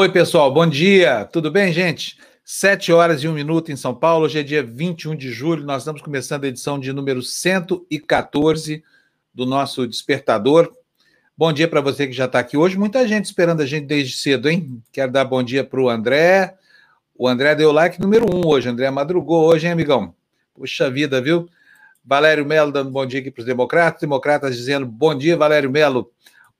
Oi, 0.00 0.08
pessoal, 0.08 0.48
bom 0.54 0.64
dia. 0.64 1.24
Tudo 1.24 1.50
bem, 1.50 1.72
gente? 1.72 2.18
Sete 2.44 2.92
horas 2.92 3.24
e 3.24 3.26
um 3.26 3.32
minuto 3.32 3.72
em 3.72 3.76
São 3.76 3.92
Paulo. 3.92 4.26
Hoje 4.26 4.38
é 4.38 4.44
dia 4.44 4.62
21 4.62 5.16
de 5.16 5.32
julho. 5.32 5.64
Nós 5.64 5.82
estamos 5.82 6.00
começando 6.00 6.44
a 6.44 6.46
edição 6.46 6.78
de 6.78 6.92
número 6.92 7.20
114 7.20 8.84
do 9.34 9.44
nosso 9.44 9.88
Despertador. 9.88 10.72
Bom 11.36 11.52
dia 11.52 11.66
para 11.66 11.80
você 11.80 12.06
que 12.06 12.12
já 12.12 12.26
está 12.26 12.38
aqui 12.38 12.56
hoje. 12.56 12.78
Muita 12.78 13.08
gente 13.08 13.24
esperando 13.24 13.60
a 13.60 13.66
gente 13.66 13.86
desde 13.86 14.14
cedo, 14.14 14.48
hein? 14.48 14.80
Quero 14.92 15.10
dar 15.10 15.24
bom 15.24 15.42
dia 15.42 15.64
para 15.64 15.80
o 15.80 15.88
André. 15.88 16.54
O 17.16 17.26
André 17.26 17.56
deu 17.56 17.72
like 17.72 18.00
número 18.00 18.24
um 18.32 18.46
hoje. 18.46 18.68
André 18.68 18.88
madrugou 18.92 19.46
hoje, 19.46 19.66
hein, 19.66 19.72
amigão? 19.72 20.14
Puxa 20.54 20.88
vida, 20.88 21.20
viu? 21.20 21.48
Valério 22.04 22.46
Melo 22.46 22.70
dando 22.70 22.92
bom 22.92 23.04
dia 23.04 23.18
aqui 23.18 23.32
para 23.32 23.40
os 23.40 23.46
democratas. 23.46 24.00
Democratas 24.00 24.56
dizendo 24.56 24.86
bom 24.86 25.12
dia, 25.12 25.36
Valério 25.36 25.72
Melo. 25.72 26.08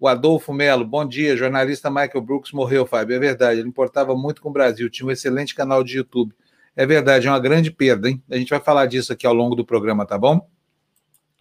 O 0.01 0.07
Adolfo 0.07 0.53
Melo, 0.53 0.85
bom 0.85 1.05
dia. 1.05 1.37
Jornalista 1.37 1.91
Michael 1.91 2.21
Brooks 2.21 2.53
morreu, 2.53 2.87
Fábio. 2.87 3.17
É 3.17 3.19
verdade, 3.19 3.59
ele 3.59 3.69
importava 3.69 4.15
muito 4.15 4.41
com 4.41 4.49
o 4.49 4.53
Brasil, 4.53 4.89
tinha 4.89 5.07
um 5.07 5.11
excelente 5.11 5.55
canal 5.55 5.83
de 5.83 5.97
YouTube. 5.97 6.33
É 6.77 6.87
verdade, 6.87 7.27
é 7.27 7.31
uma 7.31 7.41
grande 7.41 7.73
perda, 7.73 8.09
hein? 8.09 8.23
A 8.31 8.37
gente 8.37 8.51
vai 8.51 8.61
falar 8.61 8.87
disso 8.87 9.13
aqui 9.13 9.27
ao 9.27 9.35
longo 9.35 9.57
do 9.57 9.65
programa, 9.65 10.07
tá 10.07 10.17
bom? 10.17 10.49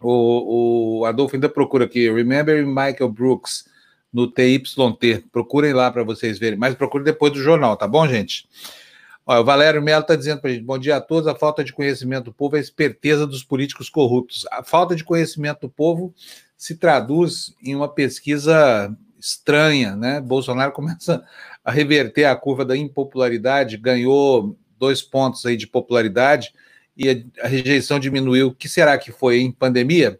O, 0.00 0.98
o 1.00 1.04
Adolfo 1.04 1.36
ainda 1.36 1.48
procura 1.48 1.84
aqui, 1.84 2.10
Remember 2.10 2.66
Michael 2.66 3.08
Brooks, 3.08 3.68
no 4.12 4.26
TYT. 4.26 5.26
Procurem 5.30 5.72
lá 5.72 5.92
para 5.92 6.02
vocês 6.02 6.36
verem, 6.36 6.58
mas 6.58 6.74
procure 6.74 7.04
depois 7.04 7.32
do 7.32 7.40
jornal, 7.40 7.76
tá 7.76 7.86
bom, 7.86 8.08
gente? 8.08 8.48
Olha, 9.24 9.40
o 9.40 9.44
Valério 9.44 9.80
Melo 9.80 10.02
está 10.02 10.16
dizendo 10.16 10.40
para 10.40 10.50
a 10.50 10.52
gente: 10.54 10.64
bom 10.64 10.78
dia 10.78 10.96
a 10.96 11.00
todos. 11.00 11.28
A 11.28 11.34
falta 11.34 11.62
de 11.62 11.72
conhecimento 11.72 12.24
do 12.24 12.32
povo 12.32 12.56
é 12.56 12.58
a 12.58 12.62
esperteza 12.62 13.24
dos 13.24 13.44
políticos 13.44 13.88
corruptos. 13.88 14.46
A 14.50 14.64
falta 14.64 14.96
de 14.96 15.04
conhecimento 15.04 15.60
do 15.60 15.68
povo 15.68 16.12
se 16.58 16.74
traduz 16.74 17.54
em 17.62 17.76
uma 17.76 17.88
pesquisa 17.88 18.92
estranha, 19.18 19.94
né? 19.94 20.20
Bolsonaro 20.20 20.72
começa 20.72 21.24
a 21.64 21.70
reverter 21.70 22.24
a 22.24 22.34
curva 22.34 22.64
da 22.64 22.76
impopularidade, 22.76 23.76
ganhou 23.76 24.58
dois 24.76 25.00
pontos 25.00 25.46
aí 25.46 25.56
de 25.56 25.68
popularidade 25.68 26.52
e 26.96 27.26
a, 27.40 27.46
rejeição 27.46 28.00
diminuiu. 28.00 28.48
O 28.48 28.54
que 28.54 28.68
será 28.68 28.98
que 28.98 29.12
foi 29.12 29.38
em 29.38 29.52
pandemia? 29.52 30.18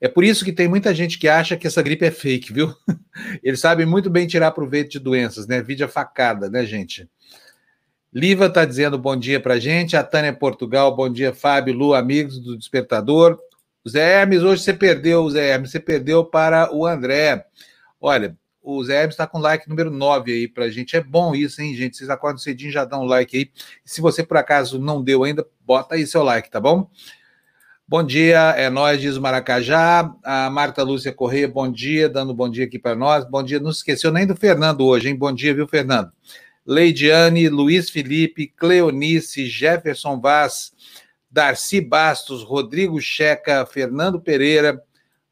É 0.00 0.08
por 0.08 0.24
isso 0.24 0.46
que 0.46 0.52
tem 0.52 0.66
muita 0.66 0.94
gente 0.94 1.18
que 1.18 1.28
acha 1.28 1.58
que 1.58 1.66
essa 1.66 1.82
gripe 1.82 2.06
é 2.06 2.10
fake, 2.10 2.54
viu? 2.54 2.74
Eles 3.44 3.60
sabem 3.60 3.84
muito 3.84 4.08
bem 4.08 4.26
tirar 4.26 4.52
proveito 4.52 4.90
de 4.90 4.98
doenças, 4.98 5.46
né? 5.46 5.62
Vídeo 5.62 5.86
facada, 5.88 6.48
né, 6.48 6.64
gente? 6.64 7.06
Liva 8.12 8.46
está 8.46 8.64
dizendo 8.64 8.98
bom 8.98 9.14
dia 9.14 9.38
para 9.38 9.58
gente. 9.58 9.94
A 9.94 10.02
Tânia 10.02 10.32
Portugal, 10.32 10.96
bom 10.96 11.12
dia, 11.12 11.34
Fábio, 11.34 11.74
Lu, 11.74 11.92
amigos 11.92 12.38
do 12.38 12.56
Despertador. 12.56 13.38
Zé 13.88 14.20
Hermes, 14.20 14.42
hoje 14.42 14.62
você 14.62 14.74
perdeu, 14.74 15.28
Zé 15.30 15.48
Hermes, 15.48 15.70
você 15.70 15.80
perdeu 15.80 16.24
para 16.24 16.74
o 16.74 16.86
André. 16.86 17.46
Olha, 18.00 18.36
o 18.62 18.84
Zé 18.84 19.00
Hermes 19.00 19.14
está 19.14 19.26
com 19.26 19.38
like 19.38 19.68
número 19.68 19.90
9 19.90 20.32
aí 20.32 20.48
para 20.48 20.68
gente. 20.68 20.96
É 20.96 21.02
bom 21.02 21.34
isso, 21.34 21.62
hein, 21.62 21.74
gente? 21.74 21.96
Vocês 21.96 22.10
acordam 22.10 22.38
cedinho, 22.38 22.70
já 22.70 22.84
dão 22.84 23.02
um 23.02 23.06
like 23.06 23.36
aí. 23.36 23.50
Se 23.84 24.00
você, 24.00 24.22
por 24.22 24.36
acaso, 24.36 24.78
não 24.78 25.02
deu 25.02 25.24
ainda, 25.24 25.46
bota 25.64 25.94
aí 25.94 26.06
seu 26.06 26.22
like, 26.22 26.50
tá 26.50 26.60
bom? 26.60 26.90
Bom 27.88 28.04
dia, 28.04 28.50
é 28.50 28.70
nós, 28.70 29.00
diz 29.00 29.16
o 29.16 29.20
Maracajá. 29.20 30.14
A 30.22 30.50
Marta 30.50 30.82
Lúcia 30.82 31.12
Correia, 31.12 31.48
bom 31.48 31.68
dia, 31.68 32.08
dando 32.08 32.34
bom 32.34 32.48
dia 32.48 32.66
aqui 32.66 32.78
para 32.78 32.94
nós. 32.94 33.24
Bom 33.28 33.42
dia, 33.42 33.58
não 33.58 33.72
se 33.72 33.78
esqueceu 33.78 34.12
nem 34.12 34.26
do 34.26 34.36
Fernando 34.36 34.82
hoje, 34.82 35.08
hein? 35.08 35.16
Bom 35.16 35.32
dia, 35.32 35.54
viu, 35.54 35.66
Fernando? 35.66 36.12
Leidiane, 36.64 37.48
Luiz 37.48 37.90
Felipe, 37.90 38.46
Cleonice, 38.46 39.46
Jefferson 39.46 40.20
Vaz, 40.20 40.72
Darcy 41.30 41.80
Bastos, 41.80 42.42
Rodrigo 42.42 43.00
Checa, 43.00 43.64
Fernando 43.64 44.20
Pereira, 44.20 44.82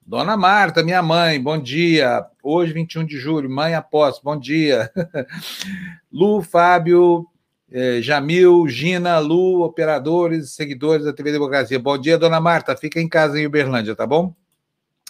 Dona 0.07 0.37
Marta, 0.37 0.83
minha 0.83 1.03
mãe, 1.03 1.43
bom 1.43 1.59
dia. 1.59 2.25
Hoje, 2.43 2.73
21 2.73 3.05
de 3.05 3.19
julho, 3.19 3.51
mãe 3.51 3.75
após, 3.75 4.21
bom 4.21 4.39
dia. 4.39 4.91
Lu, 6.11 6.41
Fábio, 6.41 7.27
eh, 7.71 8.01
Jamil, 8.01 8.69
Gina, 8.69 9.19
Lu, 9.19 9.63
operadores, 9.63 10.53
seguidores 10.53 11.05
da 11.05 11.13
TV 11.13 11.33
Democracia. 11.33 11.79
Bom 11.79 11.99
dia, 11.99 12.17
Dona 12.17 12.41
Marta. 12.41 12.77
Fica 12.77 13.01
em 13.01 13.09
casa 13.09 13.39
em 13.39 13.47
Uberlândia, 13.47 13.95
tá 13.95 14.07
bom? 14.07 14.35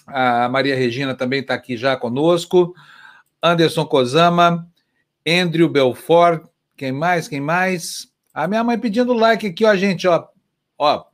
A 0.06 0.48
Maria 0.48 0.74
Regina 0.74 1.14
também 1.14 1.40
está 1.40 1.54
aqui 1.54 1.76
já 1.76 1.96
conosco. 1.96 2.74
Anderson 3.42 3.84
Kozama, 3.84 4.66
Andrew 5.26 5.68
Belfort, 5.68 6.44
quem 6.76 6.92
mais? 6.92 7.28
Quem 7.28 7.40
mais? 7.40 8.08
A 8.32 8.48
minha 8.48 8.64
mãe 8.64 8.78
pedindo 8.78 9.12
like 9.12 9.46
aqui, 9.46 9.64
ó, 9.64 9.76
gente, 9.76 10.08
ó. 10.08 10.26
Ó, 10.78 11.04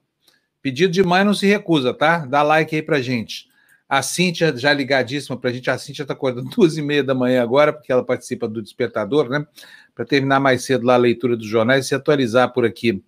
pedido 0.60 0.92
de 0.92 1.02
mãe 1.02 1.24
não 1.24 1.34
se 1.34 1.46
recusa, 1.46 1.94
tá? 1.94 2.26
Dá 2.26 2.42
like 2.42 2.76
aí 2.76 2.82
pra 2.82 3.00
gente. 3.00 3.48
A 3.88 4.02
Cíntia, 4.02 4.54
já 4.56 4.72
ligadíssima 4.72 5.36
pra 5.36 5.52
gente, 5.52 5.70
a 5.70 5.78
Cíntia 5.78 6.04
tá 6.04 6.12
acordando 6.12 6.50
duas 6.54 6.76
e 6.76 6.82
meia 6.82 7.02
da 7.02 7.14
manhã 7.14 7.42
agora, 7.42 7.72
porque 7.72 7.90
ela 7.90 8.04
participa 8.04 8.46
do 8.46 8.62
Despertador, 8.62 9.28
né? 9.28 9.46
Para 9.94 10.04
terminar 10.04 10.40
mais 10.40 10.64
cedo 10.64 10.86
lá 10.86 10.94
a 10.94 10.98
leitura 10.98 11.36
dos 11.36 11.46
jornais 11.46 11.84
e 11.84 11.88
se 11.88 11.94
atualizar 11.94 12.52
por 12.52 12.64
aqui. 12.64 13.02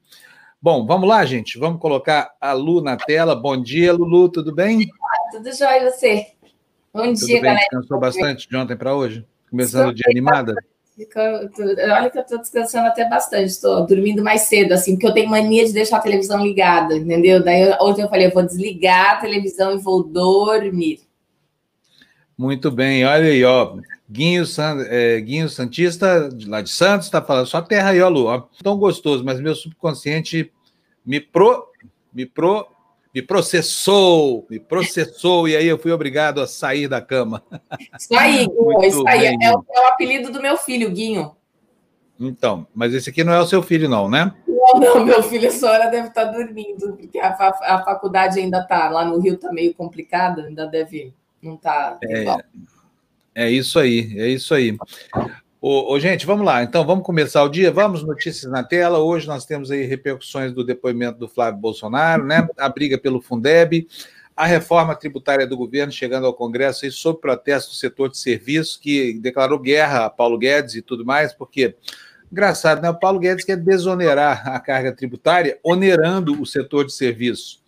Bom, 0.61 0.87
vamos 0.87 1.09
lá, 1.09 1.25
gente. 1.25 1.59
Vamos 1.59 1.81
colocar 1.81 2.33
a 2.41 2.53
Lu 2.53 2.81
na 2.81 2.97
tela. 2.97 3.35
Bom 3.35 3.61
dia, 3.61 3.93
Lulu, 3.93 4.29
tudo 4.29 4.55
bem? 4.55 4.89
Tudo 5.31 5.53
jóia, 5.55 5.91
você? 5.91 6.27
Bom 6.93 7.13
tudo 7.13 7.27
dia, 7.27 7.41
bem? 7.41 7.43
galera. 7.43 7.67
Descansou 7.71 8.01
bastante 8.01 8.49
de 8.49 8.57
ontem 8.57 8.77
para 8.77 8.95
hoje? 8.95 9.27
Começando 9.51 9.91
o 9.91 9.95
dia 9.95 10.07
animada? 10.09 10.55
Olha 10.99 12.11
que 12.11 12.19
eu 12.19 12.23
estou 12.23 12.39
descansando 12.39 12.87
até 12.87 13.07
bastante, 13.07 13.49
estou 13.49 13.87
dormindo 13.87 14.23
mais 14.23 14.43
cedo, 14.43 14.73
assim, 14.73 14.93
porque 14.93 15.07
eu 15.07 15.13
tenho 15.13 15.29
mania 15.29 15.67
de 15.67 15.73
deixar 15.75 15.99
a 15.99 16.01
televisão 16.01 16.43
ligada, 16.43 16.97
entendeu? 16.97 17.45
Daí 17.45 17.77
ontem 17.81 18.03
eu 18.03 18.09
falei, 18.09 18.29
eu 18.29 18.33
vou 18.33 18.43
desligar 18.43 19.13
a 19.13 19.17
televisão 19.17 19.75
e 19.75 19.79
vou 19.79 20.03
dormir. 20.03 21.01
Muito 22.37 22.71
bem, 22.71 23.05
olha 23.05 23.27
aí, 23.27 23.45
ó. 23.45 23.77
Guinho, 24.11 24.45
é, 24.89 25.21
Guinho 25.21 25.51
Santista, 25.51 26.31
lá 26.47 26.63
de 26.63 26.71
Santos, 26.71 27.09
está 27.09 27.21
falando, 27.21 27.47
só 27.47 27.61
terra 27.61 27.91
aí, 27.91 28.01
ó, 28.01 28.09
Lu. 28.09 28.27
Ó, 28.27 28.49
tão 28.63 28.79
gostoso, 28.79 29.23
mas 29.23 29.39
meu 29.39 29.55
subconsciente 29.55 30.51
me 31.05 31.21
pro, 31.21 31.67
me 32.11 32.25
pro, 32.25 32.67
me 33.17 33.23
processou, 33.23 34.47
me 34.51 34.61
processou, 34.61 35.49
e 35.49 35.57
aí 35.57 35.67
eu 35.67 35.79
fui 35.79 35.91
obrigado 35.91 36.39
a 36.39 36.47
sair 36.47 36.87
da 36.87 37.01
cama. 37.01 37.43
Isso 37.99 38.15
aí, 38.15 38.45
Guinho, 38.47 38.85
isso 38.85 39.09
aí. 39.09 39.25
É 39.41 39.57
o, 39.57 39.65
é 39.75 39.81
o, 39.81 39.87
apelido 39.87 40.31
do 40.31 40.43
meu 40.43 40.59
filho, 40.59 40.91
Guinho. 40.91 41.35
Então, 42.21 42.67
mas 42.75 42.93
esse 42.93 43.09
aqui 43.09 43.25
não 43.25 43.33
é 43.33 43.41
o 43.41 43.47
seu 43.47 43.63
filho, 43.63 43.89
não, 43.89 44.07
né? 44.07 44.35
Não, 44.47 44.79
não, 44.79 45.05
meu 45.07 45.23
filho, 45.23 45.49
a 45.49 45.51
senhora 45.51 45.87
deve 45.87 46.09
estar 46.09 46.25
dormindo, 46.25 46.95
porque 46.95 47.19
a, 47.19 47.29
a, 47.29 47.77
a 47.77 47.85
faculdade 47.85 48.39
ainda 48.39 48.59
está 48.59 48.91
lá 48.91 49.03
no 49.03 49.19
Rio, 49.19 49.37
está 49.37 49.51
meio 49.51 49.73
complicada, 49.73 50.43
ainda 50.43 50.67
deve, 50.67 51.15
não 51.41 51.55
está 51.55 51.99
é, 52.03 53.47
é 53.47 53.51
isso 53.51 53.79
aí, 53.79 54.15
é 54.19 54.29
isso 54.29 54.53
aí. 54.53 54.77
Ô, 55.69 55.95
ô, 55.95 55.99
gente, 55.99 56.25
vamos 56.25 56.47
lá. 56.47 56.63
Então, 56.63 56.87
vamos 56.87 57.05
começar 57.05 57.43
o 57.43 57.49
dia. 57.49 57.73
Vamos, 57.73 58.05
notícias 58.05 58.49
na 58.53 58.63
tela. 58.63 59.01
Hoje 59.01 59.27
nós 59.27 59.45
temos 59.45 59.69
aí 59.69 59.83
repercussões 59.83 60.53
do 60.53 60.63
depoimento 60.63 61.19
do 61.19 61.27
Flávio 61.27 61.59
Bolsonaro, 61.59 62.25
né? 62.25 62.47
A 62.57 62.69
briga 62.69 62.97
pelo 62.97 63.21
Fundeb, 63.21 63.89
a 64.37 64.47
reforma 64.47 64.95
tributária 64.95 65.45
do 65.45 65.57
governo 65.57 65.91
chegando 65.91 66.25
ao 66.25 66.35
Congresso 66.35 66.85
aí 66.85 66.93
sob 66.93 67.21
protesto 67.21 67.73
do 67.73 67.75
setor 67.75 68.09
de 68.11 68.17
serviços, 68.17 68.77
que 68.77 69.15
declarou 69.15 69.59
guerra 69.59 70.05
a 70.05 70.11
Paulo 70.11 70.39
Guedes 70.39 70.77
e 70.77 70.83
tudo 70.83 71.05
mais, 71.05 71.33
porque, 71.33 71.75
engraçado, 72.31 72.81
né? 72.81 72.89
O 72.89 73.01
Paulo 73.01 73.19
Guedes 73.19 73.45
quer 73.45 73.57
desonerar 73.57 74.49
a 74.49 74.61
carga 74.61 74.93
tributária, 74.93 75.59
onerando 75.65 76.41
o 76.41 76.47
setor 76.47 76.87
de 76.87 76.93
serviços. 76.93 77.61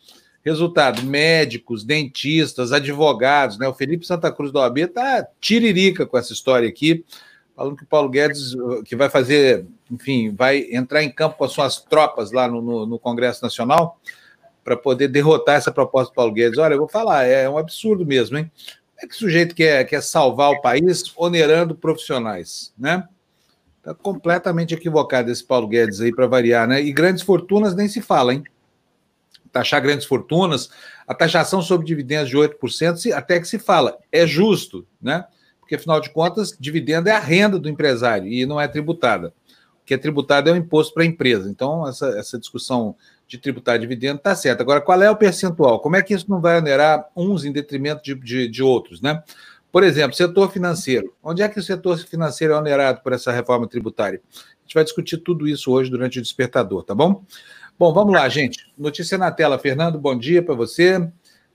Resultado: 0.45 1.03
médicos, 1.03 1.83
dentistas, 1.83 2.71
advogados, 2.71 3.59
né? 3.59 3.67
O 3.67 3.75
Felipe 3.75 4.07
Santa 4.07 4.31
Cruz 4.31 4.53
da 4.53 4.61
OAB 4.61 4.79
está 4.83 5.27
tiririca 5.41 6.07
com 6.07 6.17
essa 6.17 6.33
história 6.33 6.69
aqui 6.69 7.05
falando 7.59 7.77
que 7.77 7.83
o 7.83 7.87
Paulo 7.87 8.09
Guedes, 8.09 8.55
uh, 8.55 8.85
que 8.85 8.95
vai 8.95 9.11
fazer, 9.11 9.67
enfim, 9.91 10.33
vai 10.33 10.69
entrar 10.71 11.03
em 11.03 11.11
campo 11.11 11.37
com 11.37 11.45
as 11.45 11.51
suas 11.51 11.79
tropas 11.79 12.31
lá 12.31 12.47
no, 12.47 12.63
no, 12.63 12.87
no 12.87 12.99
Congresso 13.01 13.43
Nacional 13.43 13.99
para 14.63 14.77
poder 14.77 15.09
derrotar 15.09 15.57
essa 15.57 15.73
proposta 15.73 16.13
do 16.13 16.15
Paulo 16.15 16.33
Guedes. 16.33 16.57
Olha, 16.57 16.75
eu 16.75 16.79
vou 16.79 16.89
falar, 16.89 17.25
é 17.25 17.51
um 17.51 17.59
absurdo 17.59 18.07
mesmo, 18.07 18.39
hein? 18.39 18.49
Como 18.95 19.05
é 19.05 19.07
que 19.09 19.15
o 19.15 19.19
sujeito 19.19 19.57
quer, 19.57 19.85
quer 19.87 20.01
salvar 20.03 20.53
o 20.53 20.61
país 20.61 21.13
onerando 21.17 21.75
profissionais, 21.75 22.73
né? 22.79 23.09
Está 23.79 23.93
completamente 23.93 24.73
equivocado 24.73 25.29
esse 25.29 25.43
Paulo 25.43 25.67
Guedes 25.67 26.01
aí, 26.01 26.15
para 26.15 26.29
variar, 26.29 26.69
né? 26.69 26.81
E 26.81 26.93
grandes 26.93 27.25
fortunas 27.25 27.75
nem 27.75 27.89
se 27.89 28.01
fala, 28.01 28.35
hein? 28.35 28.45
Taxar 29.51 29.83
grandes 29.83 30.07
fortunas, 30.07 30.71
a 31.09 31.15
taxação 31.15 31.61
sobre 31.61 31.87
dividendos 31.87 32.29
de 32.29 32.37
8%, 32.37 33.13
até 33.13 33.41
que 33.41 33.49
se 33.49 33.59
fala, 33.59 33.99
é 34.13 34.25
justo, 34.27 34.87
né? 35.03 35.25
Porque 35.69 35.75
afinal 35.75 36.01
de 36.01 36.09
contas, 36.09 36.57
dividendo 36.59 37.11
é 37.11 37.13
a 37.13 37.19
renda 37.19 37.59
do 37.59 37.69
empresário 37.69 38.27
e 38.27 38.47
não 38.47 38.59
é 38.59 38.67
tributada. 38.67 39.35
O 39.83 39.85
que 39.85 39.93
é 39.93 39.99
tributado 39.99 40.49
é 40.49 40.53
o 40.55 40.57
imposto 40.57 40.95
para 40.95 41.03
a 41.03 41.07
empresa. 41.07 41.51
Então, 41.51 41.87
essa, 41.87 42.09
essa 42.19 42.39
discussão 42.39 42.97
de 43.27 43.37
tributar 43.37 43.79
dividendo 43.79 44.17
está 44.17 44.35
certa. 44.35 44.63
Agora, 44.63 44.81
qual 44.81 45.03
é 45.03 45.11
o 45.11 45.17
percentual? 45.17 45.79
Como 45.81 45.95
é 45.95 46.03
que 46.03 46.15
isso 46.15 46.25
não 46.31 46.41
vai 46.41 46.57
onerar 46.57 47.07
uns 47.15 47.45
em 47.45 47.53
detrimento 47.53 48.03
de, 48.03 48.15
de, 48.15 48.49
de 48.49 48.63
outros, 48.63 49.03
né? 49.03 49.23
Por 49.71 49.85
exemplo, 49.85 50.17
setor 50.17 50.51
financeiro. 50.51 51.13
Onde 51.23 51.43
é 51.43 51.49
que 51.51 51.61
o 51.61 51.63
setor 51.63 51.99
financeiro 51.99 52.55
é 52.55 52.57
onerado 52.57 53.03
por 53.03 53.13
essa 53.13 53.31
reforma 53.31 53.69
tributária? 53.69 54.23
A 54.33 54.63
gente 54.63 54.73
vai 54.73 54.85
discutir 54.85 55.19
tudo 55.19 55.47
isso 55.47 55.71
hoje 55.71 55.91
durante 55.91 56.19
o 56.19 56.23
despertador, 56.23 56.83
tá 56.83 56.95
bom? 56.95 57.23
Bom, 57.79 57.93
vamos 57.93 58.15
lá, 58.15 58.27
gente. 58.31 58.73
Notícia 58.77 59.19
na 59.19 59.31
tela. 59.31 59.59
Fernando, 59.59 59.99
bom 59.99 60.17
dia 60.17 60.43
para 60.43 60.55
você. 60.55 61.07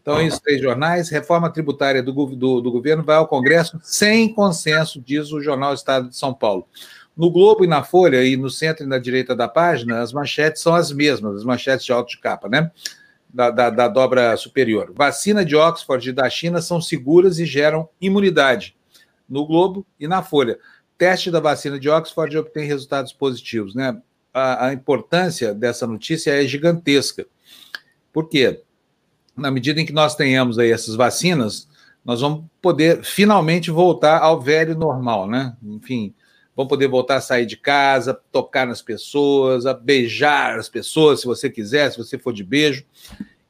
Então, 0.03 0.19
esses 0.19 0.37
três 0.37 0.61
jornais, 0.61 1.09
reforma 1.09 1.49
tributária 1.49 2.03
do, 2.03 2.11
do, 2.11 2.59
do, 2.59 2.71
governo 2.71 3.01
vai 3.03 3.15
ao 3.15 3.25
Congresso 3.25 3.79
sem 3.81 4.33
consenso, 4.33 5.01
diz 5.01 5.31
o 5.31 5.41
jornal 5.41 5.73
Estado 5.73 6.09
de 6.09 6.17
São 6.17 6.33
Paulo. 6.33 6.67
No 7.15 7.31
Globo 7.31 7.63
e 7.63 7.67
na 7.67 7.83
Folha, 7.83 8.21
e 8.21 8.35
no 8.35 8.49
centro 8.49 8.83
e 8.83 8.87
na 8.87 8.99
direita 8.99 9.33
da 9.33 9.47
página, 9.47 10.01
as 10.01 10.11
manchetes 10.11 10.61
são 10.61 10.75
as 10.75 10.91
mesmas, 10.91 11.37
as 11.37 11.45
manchetes 11.45 11.85
de 11.85 11.93
alto 11.93 12.09
de 12.09 12.19
capa, 12.19 12.49
né? 12.49 12.69
Da, 13.33 13.49
da, 13.49 13.69
da 13.69 13.87
dobra 13.87 14.35
superior. 14.35 14.91
Vacina 14.93 15.45
de 15.45 15.55
Oxford 15.55 16.09
e 16.09 16.11
da 16.11 16.29
China 16.29 16.61
são 16.61 16.81
seguras 16.81 17.39
e 17.39 17.45
geram 17.45 17.87
imunidade. 18.01 18.75
No 19.27 19.47
Globo 19.47 19.85
e 19.97 20.05
na 20.05 20.21
Folha. 20.21 20.59
Teste 20.97 21.31
da 21.31 21.39
vacina 21.39 21.79
de 21.79 21.89
Oxford 21.89 22.37
obtém 22.37 22.67
resultados 22.67 23.13
positivos, 23.13 23.73
né? 23.73 23.97
A, 24.33 24.67
a 24.67 24.73
importância 24.73 25.53
dessa 25.53 25.87
notícia 25.87 26.31
é 26.31 26.45
gigantesca. 26.45 27.25
Por 28.11 28.27
quê? 28.27 28.61
Na 29.35 29.49
medida 29.49 29.81
em 29.81 29.85
que 29.85 29.93
nós 29.93 30.15
tenhamos 30.15 30.59
aí 30.59 30.71
essas 30.71 30.95
vacinas, 30.95 31.67
nós 32.03 32.21
vamos 32.21 32.45
poder 32.61 33.03
finalmente 33.03 33.71
voltar 33.71 34.19
ao 34.19 34.39
velho 34.39 34.75
normal, 34.77 35.27
né? 35.27 35.55
Enfim, 35.63 36.13
vamos 36.55 36.69
poder 36.69 36.87
voltar 36.87 37.15
a 37.15 37.21
sair 37.21 37.45
de 37.45 37.57
casa, 37.57 38.13
tocar 38.31 38.67
nas 38.67 38.81
pessoas, 38.81 39.65
a 39.65 39.73
beijar 39.73 40.59
as 40.59 40.69
pessoas, 40.69 41.21
se 41.21 41.25
você 41.25 41.49
quiser, 41.49 41.91
se 41.91 41.97
você 41.97 42.17
for 42.17 42.33
de 42.33 42.43
beijo. 42.43 42.85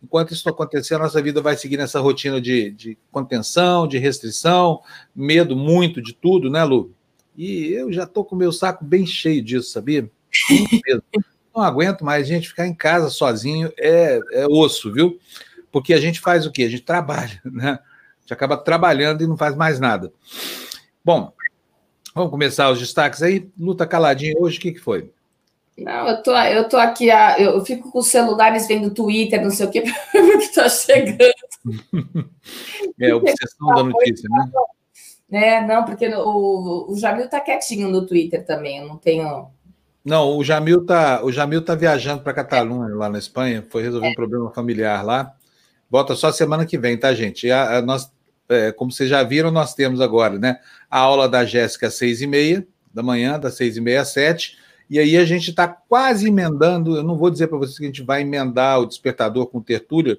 Enquanto 0.03 0.33
isso 0.33 0.47
acontecer, 0.50 0.95
a 0.95 1.00
nossa 1.00 1.21
vida 1.21 1.41
vai 1.41 1.56
seguir 1.56 1.77
nessa 1.77 2.00
rotina 2.00 2.39
de, 2.39 2.71
de 2.71 2.97
contenção, 3.12 3.88
de 3.88 3.97
restrição, 3.97 4.81
medo 5.15 5.56
muito 5.56 6.01
de 6.01 6.13
tudo, 6.13 6.50
né, 6.50 6.63
Lu? 6.63 6.94
E 7.35 7.71
eu 7.71 7.91
já 7.91 8.03
estou 8.03 8.24
com 8.24 8.35
o 8.35 8.38
meu 8.38 8.51
saco 8.51 8.83
bem 8.85 9.06
cheio 9.06 9.41
disso, 9.41 9.71
sabia? 9.71 10.09
Não 11.56 11.63
aguento 11.63 12.03
mais, 12.03 12.27
gente, 12.27 12.50
ficar 12.50 12.68
em 12.68 12.74
casa 12.74 13.09
sozinho 13.09 13.71
é, 13.77 14.19
é 14.33 14.47
osso, 14.47 14.91
viu? 14.91 15.19
Porque 15.74 15.92
a 15.92 16.00
gente 16.00 16.22
faz 16.22 16.46
o 16.46 16.52
quê? 16.52 16.64
A 16.64 16.70
gente 16.70 16.84
trabalha, 16.84 17.42
né? 17.44 17.80
gente 18.22 18.34
acaba 18.34 18.56
trabalhando 18.56 19.24
e 19.24 19.28
não 19.28 19.36
faz 19.36 19.56
mais 19.56 19.80
nada. 19.80 20.14
Bom, 21.04 21.34
vamos 22.16 22.31
começar 22.31 22.70
os 22.70 22.80
destaques 22.80 23.22
aí. 23.22 23.50
Luta 23.60 23.86
caladinho 23.86 24.40
hoje, 24.40 24.60
o 24.60 24.62
que, 24.62 24.72
que 24.74 24.80
foi? 24.80 25.12
Não, 25.78 26.08
eu 26.08 26.22
tô, 26.22 26.31
eu 26.38 26.70
tô 26.70 26.78
aqui, 26.78 27.08
eu 27.40 27.66
fico 27.66 27.92
com 27.92 28.00
os 28.00 28.08
celulares 28.08 28.68
vendo 28.68 28.94
Twitter, 28.94 29.42
não 29.42 29.50
sei 29.50 29.66
o 29.66 29.72
que, 29.72 29.81
para 29.81 30.22
ver 30.22 30.36
o 30.36 30.38
que 30.38 30.46
está 30.46 30.70
chegando. 30.70 31.34
É 33.00 33.10
a 33.10 33.16
obsessão 33.16 33.68
da 33.69 33.84
notícia, 33.84 34.30
né? 34.30 34.52
É, 35.31 35.66
não, 35.66 35.86
porque 35.86 36.08
o, 36.14 36.92
o 36.92 36.96
Jamil 36.98 37.30
tá 37.30 37.40
quietinho 37.40 37.88
no 37.88 38.06
Twitter 38.06 38.46
também, 38.46 38.80
eu 38.80 38.88
não 38.88 38.98
tenho. 38.98 39.48
Não, 40.04 40.38
o 40.38 40.44
Jamil 40.44 40.86
tá, 40.86 41.24
o 41.24 41.31
Jamil 41.31 41.64
tá 41.64 41.74
viajando 41.74 42.22
para 42.22 42.34
Catalunha, 42.34 42.94
lá 42.94 43.10
na 43.10 43.18
Espanha, 43.18 43.66
foi 43.69 43.81
resolver 43.81 44.08
é. 44.08 44.10
um 44.12 44.14
problema 44.14 44.52
familiar 44.52 45.04
lá. 45.04 45.34
Volta 45.94 46.16
só 46.16 46.31
semana 46.31 46.66
que 46.66 46.75
vem, 46.75 46.98
tá, 46.98 47.13
gente? 47.13 47.51
A, 47.51 47.78
a, 47.78 47.81
nós, 47.84 48.12
é, 48.50 48.72
como 48.72 48.92
vocês 48.92 49.07
já 49.07 49.22
viram, 49.22 49.51
nós 49.51 49.75
temos 49.75 50.01
agora, 50.01 50.40
né? 50.40 50.57
A 50.90 50.98
aula 50.98 51.30
da 51.30 51.45
Jéssica 51.45 51.86
às 51.86 51.94
seis 51.94 52.19
e 52.19 52.25
meia 52.25 52.66
da 52.92 53.04
manhã, 53.04 53.40
das 53.40 53.54
seis 53.54 53.78
e 53.78 53.81
meia 53.81 54.01
às 54.01 54.07
sete. 54.07 54.57
E 54.90 54.98
aí 54.98 55.16
a 55.16 55.24
gente 55.24 55.51
está 55.51 55.68
quase 55.68 56.30
emendando. 56.30 56.98
Eu 56.98 57.04
não 57.04 57.16
vou 57.16 57.30
dizer 57.30 57.45
para 57.45 57.60
vocês 57.60 57.78
que 57.78 57.84
a 57.84 57.88
gente 57.90 58.01
vai 58.01 58.24
emendar 58.24 58.80
o 58.80 58.88
despertador 58.88 59.45
com 59.45 59.62
tertúlia, 59.62 60.18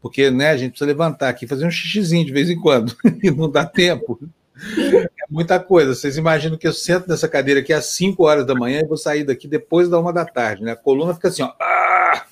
porque 0.00 0.30
né, 0.30 0.48
a 0.48 0.56
gente 0.56 0.70
precisa 0.70 0.88
levantar 0.88 1.28
aqui, 1.28 1.46
fazer 1.46 1.66
um 1.66 1.70
xixizinho 1.70 2.24
de 2.24 2.32
vez 2.32 2.48
em 2.48 2.58
quando, 2.58 2.96
e 3.22 3.30
não 3.30 3.50
dá 3.50 3.66
tempo. 3.66 4.18
É 4.58 5.26
muita 5.28 5.60
coisa. 5.60 5.94
Vocês 5.94 6.16
imaginam 6.16 6.56
que 6.56 6.66
eu 6.66 6.72
sento 6.72 7.10
nessa 7.10 7.28
cadeira 7.28 7.60
aqui 7.60 7.74
às 7.74 7.84
5 7.88 8.24
horas 8.24 8.46
da 8.46 8.54
manhã 8.54 8.80
e 8.80 8.88
vou 8.88 8.96
sair 8.96 9.22
daqui 9.22 9.46
depois 9.46 9.86
da 9.86 10.00
uma 10.00 10.14
da 10.14 10.24
tarde, 10.24 10.62
né? 10.62 10.72
A 10.72 10.76
coluna 10.76 11.12
fica 11.12 11.28
assim, 11.28 11.42
ó. 11.42 11.52
Ah! 11.60 12.24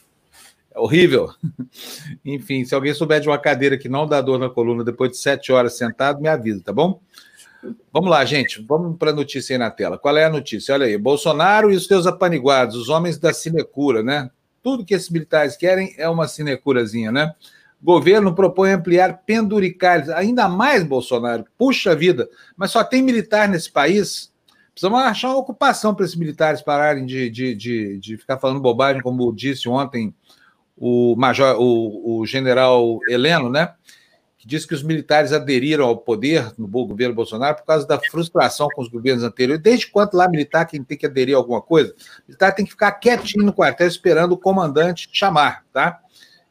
É 0.75 0.81
horrível. 0.81 1.31
Enfim, 2.25 2.65
se 2.65 2.75
alguém 2.75 2.95
souber 2.95 3.21
de 3.21 3.29
uma 3.29 3.39
cadeira 3.39 3.77
que 3.77 3.89
não 3.89 4.07
dá 4.07 4.21
dor 4.21 4.39
na 4.39 4.49
coluna 4.49 4.83
depois 4.83 5.11
de 5.11 5.19
sete 5.19 5.53
horas 5.53 5.77
sentado, 5.77 6.21
me 6.21 6.29
avisa, 6.29 6.63
tá 6.65 6.73
bom? 6.73 7.01
Vamos 7.93 8.11
lá, 8.11 8.25
gente. 8.25 8.65
Vamos 8.67 8.97
para 8.99 9.11
a 9.11 9.15
notícia 9.15 9.55
aí 9.55 9.59
na 9.59 9.71
tela. 9.71 9.99
Qual 9.99 10.17
é 10.17 10.25
a 10.25 10.31
notícia? 10.31 10.75
Olha 10.75 10.87
aí. 10.87 10.99
Bolsonaro 10.99 11.71
e 11.71 11.77
os 11.77 11.87
seus 11.87 12.07
apaniguados, 12.07 12.75
os 12.75 12.89
homens 12.89 13.19
da 13.19 13.33
sinecura, 13.33 14.03
né? 14.03 14.31
Tudo 14.63 14.85
que 14.85 14.95
esses 14.95 15.11
militares 15.11 15.57
querem 15.57 15.95
é 15.99 16.09
uma 16.09 16.27
sinecurazinha, 16.27 17.13
né? 17.13 17.35
Governo 17.81 18.35
propõe 18.35 18.73
ampliar 18.73 19.23
penduricalhos. 19.27 20.09
Ainda 20.11 20.49
mais, 20.49 20.83
Bolsonaro. 20.85 21.45
Puxa 21.59 21.95
vida. 21.95 22.29
Mas 22.57 22.71
só 22.71 22.83
tem 22.83 23.03
militar 23.03 23.49
nesse 23.49 23.71
país. 23.71 24.33
Precisamos 24.73 25.01
achar 25.01 25.29
uma 25.29 25.39
ocupação 25.39 25.95
para 25.95 26.05
esses 26.05 26.17
militares 26.17 26.63
pararem 26.63 27.05
de, 27.05 27.29
de, 27.29 27.55
de, 27.55 27.99
de 27.99 28.17
ficar 28.17 28.39
falando 28.39 28.61
bobagem, 28.61 29.03
como 29.03 29.33
disse 29.33 29.69
ontem 29.69 30.15
o, 30.77 31.15
major, 31.17 31.57
o, 31.59 32.21
o 32.21 32.27
general 32.27 32.99
Heleno, 33.09 33.51
né? 33.51 33.73
Que 34.39 34.49
disse 34.49 34.67
que 34.67 34.75
os 34.75 34.83
militares 34.83 35.33
aderiram 35.33 35.85
ao 35.85 35.97
poder 35.97 36.53
no 36.59 36.67
governo 36.67 37.15
Bolsonaro 37.15 37.57
por 37.57 37.65
causa 37.65 37.87
da 37.87 38.01
frustração 38.01 38.69
com 38.75 38.83
os 38.83 38.89
governos 38.89 39.23
anteriores. 39.23 39.63
Desde 39.63 39.87
quando 39.87 40.15
lá 40.15 40.29
militar 40.29 40.65
quem 40.65 40.83
tem 40.83 40.99
que 40.99 41.07
aderir 41.07 41.37
a 41.37 41.39
alguma 41.39 41.63
coisa? 41.63 41.95
Militar 42.27 42.53
tem 42.53 42.65
que 42.65 42.73
ficar 42.73 42.91
quietinho 42.93 43.45
no 43.45 43.53
quartel 43.53 43.87
esperando 43.87 44.33
o 44.33 44.39
comandante 44.39 45.09
chamar, 45.13 45.65
tá? 45.73 46.01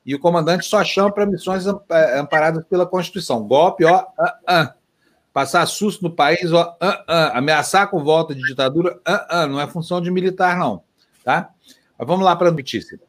E 0.05 0.15
o 0.15 0.19
comandante 0.19 0.65
só 0.65 0.83
chama 0.83 1.11
para 1.11 1.25
missões 1.25 1.65
é, 1.67 2.19
amparadas 2.19 2.63
pela 2.65 2.85
Constituição. 2.85 3.45
Golpe, 3.45 3.83
ó, 3.83 3.99
uh, 3.99 4.63
uh. 4.63 4.73
passar 5.33 5.65
susto 5.65 6.03
no 6.03 6.15
país, 6.15 6.51
ó, 6.51 6.77
uh, 6.81 7.33
ameaçar 7.33 7.89
com 7.89 8.03
volta 8.03 8.33
de 8.33 8.41
ditadura, 8.41 8.99
não 9.49 9.59
é 9.59 9.67
função 9.67 10.01
de 10.01 10.09
militar, 10.09 10.57
não, 10.57 10.81
tá? 11.23 11.49
Mas 11.99 12.07
vamos 12.07 12.25
lá 12.25 12.35
para 12.35 12.47
a 12.47 12.51
notícia. 12.51 12.99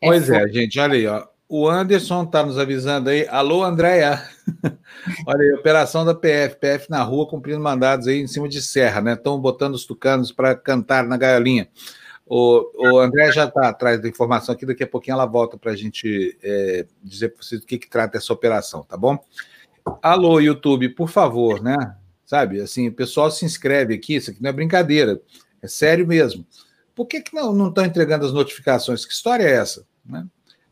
É 0.02 0.08
pois 0.08 0.30
é, 0.30 0.48
gente, 0.48 0.80
olha 0.80 0.94
aí, 0.94 1.06
ó. 1.08 1.28
O 1.52 1.68
Anderson 1.68 2.26
está 2.26 2.46
nos 2.46 2.60
avisando 2.60 3.10
aí. 3.10 3.28
Alô, 3.28 3.64
Andréia. 3.64 4.24
Olha 5.26 5.42
aí, 5.42 5.54
operação 5.54 6.06
da 6.06 6.14
PF. 6.14 6.58
PF 6.58 6.92
na 6.92 7.02
rua 7.02 7.28
cumprindo 7.28 7.60
mandados 7.60 8.06
aí 8.06 8.22
em 8.22 8.28
cima 8.28 8.48
de 8.48 8.62
serra, 8.62 9.02
né? 9.02 9.14
Estão 9.14 9.42
botando 9.42 9.74
os 9.74 9.84
tucanos 9.84 10.32
para 10.32 10.54
cantar 10.54 11.06
na 11.06 11.18
gaiolinha. 11.18 11.68
O, 12.24 12.70
o 12.78 13.00
André 13.00 13.32
já 13.32 13.46
está 13.46 13.68
atrás 13.68 14.00
da 14.00 14.08
informação 14.08 14.54
aqui, 14.54 14.64
daqui 14.64 14.84
a 14.84 14.88
pouquinho 14.88 15.16
ela 15.16 15.26
volta 15.26 15.58
para 15.58 15.72
a 15.72 15.76
gente 15.76 16.38
é, 16.44 16.86
dizer 17.04 17.30
para 17.30 17.44
vocês 17.44 17.60
do 17.60 17.66
que, 17.66 17.80
que 17.80 17.90
trata 17.90 18.20
essa 18.20 18.32
operação, 18.32 18.84
tá 18.84 18.96
bom? 18.96 19.18
Alô, 20.04 20.40
YouTube, 20.40 20.90
por 20.90 21.10
favor, 21.10 21.64
né? 21.64 21.96
Sabe, 22.28 22.62
assim, 22.62 22.90
o 22.90 22.94
pessoal 22.94 23.32
se 23.32 23.44
inscreve 23.44 23.96
aqui, 23.96 24.18
isso 24.18 24.30
aqui 24.30 24.40
não 24.40 24.52
é 24.52 24.54
brincadeira, 24.54 25.20
é 25.64 25.68
sério 25.68 26.06
mesmo. 26.06 26.46
Por 26.94 27.08
que, 27.08 27.22
que 27.22 27.34
não 27.34 27.70
estão 27.70 27.84
entregando 27.84 28.24
as 28.24 28.32
notificações? 28.32 29.04
Que 29.04 29.14
história 29.14 29.46
é 29.46 29.54
essa? 29.54 29.84
Né? 30.06 30.28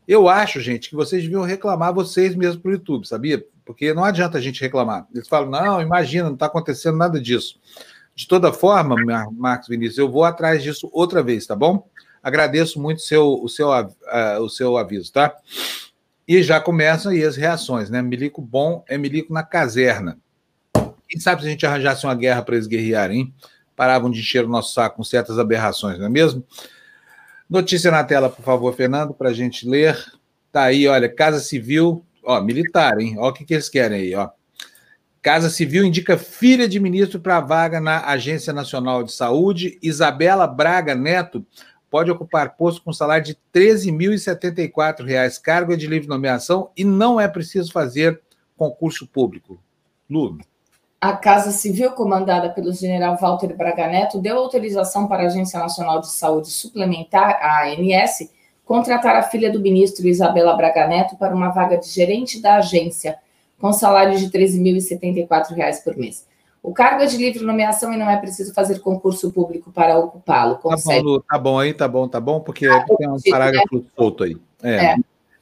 Eu 0.08 0.26
acho, 0.26 0.58
gente, 0.58 0.88
que 0.88 0.96
vocês 0.96 1.22
deviam 1.22 1.42
reclamar 1.42 1.92
vocês 1.92 2.34
mesmos 2.34 2.62
para 2.62 2.70
o 2.70 2.72
YouTube, 2.72 3.06
sabia? 3.06 3.44
Porque 3.62 3.92
não 3.92 4.02
adianta 4.02 4.38
a 4.38 4.40
gente 4.40 4.58
reclamar. 4.58 5.06
Eles 5.14 5.28
falam, 5.28 5.50
não, 5.50 5.82
imagina, 5.82 6.24
não 6.24 6.32
está 6.32 6.46
acontecendo 6.46 6.96
nada 6.96 7.20
disso. 7.20 7.60
De 8.14 8.26
toda 8.26 8.50
forma, 8.50 8.96
Marcos 9.32 9.68
Vinícius, 9.68 9.98
eu 9.98 10.10
vou 10.10 10.24
atrás 10.24 10.62
disso 10.62 10.88
outra 10.94 11.22
vez, 11.22 11.46
tá 11.46 11.54
bom? 11.54 11.86
Agradeço 12.22 12.80
muito 12.80 13.02
seu, 13.02 13.34
o, 13.34 13.50
seu, 13.50 13.68
uh, 13.68 14.40
o 14.40 14.48
seu 14.48 14.78
aviso, 14.78 15.12
tá? 15.12 15.36
E 16.26 16.42
já 16.42 16.58
começam 16.58 17.12
aí 17.12 17.22
as 17.22 17.36
reações, 17.36 17.90
né? 17.90 18.00
Milico 18.00 18.40
bom 18.40 18.82
é 18.88 18.96
milico 18.96 19.30
na 19.30 19.42
caserna. 19.42 20.18
Quem 21.06 21.20
sabe 21.20 21.42
se 21.42 21.48
a 21.48 21.50
gente 21.50 21.66
arranjasse 21.66 22.06
uma 22.06 22.14
guerra 22.14 22.42
para 22.42 22.54
eles 22.54 22.66
guerrearem, 22.66 23.20
hein? 23.20 23.34
Paravam 23.76 24.10
de 24.10 24.20
encher 24.20 24.46
o 24.46 24.48
nosso 24.48 24.72
saco 24.72 24.96
com 24.96 25.04
certas 25.04 25.38
aberrações, 25.38 25.98
não 25.98 26.06
é 26.06 26.08
mesmo? 26.08 26.42
Notícia 27.48 27.90
na 27.90 28.04
tela, 28.04 28.28
por 28.28 28.44
favor, 28.44 28.74
Fernando, 28.74 29.14
para 29.14 29.30
a 29.30 29.32
gente 29.32 29.66
ler. 29.66 29.96
Tá 30.52 30.64
aí, 30.64 30.86
olha, 30.86 31.08
Casa 31.08 31.40
Civil, 31.40 32.04
ó, 32.22 32.40
militar, 32.42 33.00
hein? 33.00 33.16
Ó, 33.18 33.28
o 33.28 33.32
que, 33.32 33.44
que 33.44 33.54
eles 33.54 33.68
querem 33.70 34.00
aí, 34.00 34.14
ó. 34.14 34.28
Casa 35.22 35.48
Civil 35.48 35.84
indica 35.84 36.18
filha 36.18 36.68
de 36.68 36.78
ministro 36.78 37.18
para 37.18 37.40
vaga 37.40 37.80
na 37.80 38.04
Agência 38.04 38.52
Nacional 38.52 39.02
de 39.02 39.12
Saúde. 39.12 39.78
Isabela 39.82 40.46
Braga 40.46 40.94
Neto 40.94 41.44
pode 41.90 42.10
ocupar 42.10 42.56
posto 42.56 42.82
com 42.82 42.92
salário 42.92 43.24
de 43.24 43.32
R$ 43.32 43.38
13.074, 43.60 45.40
cargo 45.40 45.72
é 45.72 45.76
de 45.76 45.86
livre 45.86 46.06
nomeação 46.06 46.70
e 46.76 46.84
não 46.84 47.18
é 47.18 47.26
preciso 47.26 47.72
fazer 47.72 48.20
concurso 48.56 49.06
público. 49.06 49.58
Lu. 50.08 50.38
A 51.00 51.12
Casa 51.12 51.52
Civil, 51.52 51.92
comandada 51.92 52.50
pelo 52.50 52.72
general 52.72 53.16
Walter 53.20 53.56
Braga 53.56 53.86
Neto, 53.86 54.18
deu 54.18 54.36
autorização 54.36 55.06
para 55.06 55.22
a 55.22 55.26
Agência 55.26 55.58
Nacional 55.58 56.00
de 56.00 56.08
Saúde 56.08 56.48
Suplementar, 56.48 57.38
a 57.40 57.68
ANS, 57.68 58.30
contratar 58.64 59.14
a 59.14 59.22
filha 59.22 59.50
do 59.50 59.60
ministro 59.60 60.08
Isabela 60.08 60.56
Braga 60.56 60.88
Neto 60.88 61.16
para 61.16 61.34
uma 61.34 61.50
vaga 61.50 61.78
de 61.78 61.88
gerente 61.88 62.42
da 62.42 62.56
agência, 62.56 63.16
com 63.60 63.72
salário 63.72 64.18
de 64.18 64.24
R$ 64.24 64.46
13.074 64.46 65.84
por 65.84 65.96
mês. 65.96 66.26
O 66.60 66.74
cargo 66.74 67.02
é 67.02 67.06
de 67.06 67.16
livre 67.16 67.44
nomeação 67.44 67.92
e 67.92 67.96
não 67.96 68.10
é 68.10 68.16
preciso 68.16 68.52
fazer 68.52 68.80
concurso 68.80 69.30
público 69.32 69.70
para 69.70 69.96
ocupá-lo. 69.96 70.56
Tá 70.56 70.76
bom, 70.84 71.00
Lu, 71.00 71.22
tá 71.22 71.38
bom 71.38 71.58
aí, 71.58 71.72
tá 71.72 71.88
bom, 71.88 72.08
tá 72.08 72.20
bom, 72.20 72.40
porque 72.40 72.66
ah, 72.66 72.84
tem 72.98 73.08
um 73.08 73.16
parágrafo 73.30 73.76
né? 73.76 73.82
solto 73.96 74.24
aí. 74.24 74.36
É. 74.62 74.74
é. 74.86 74.96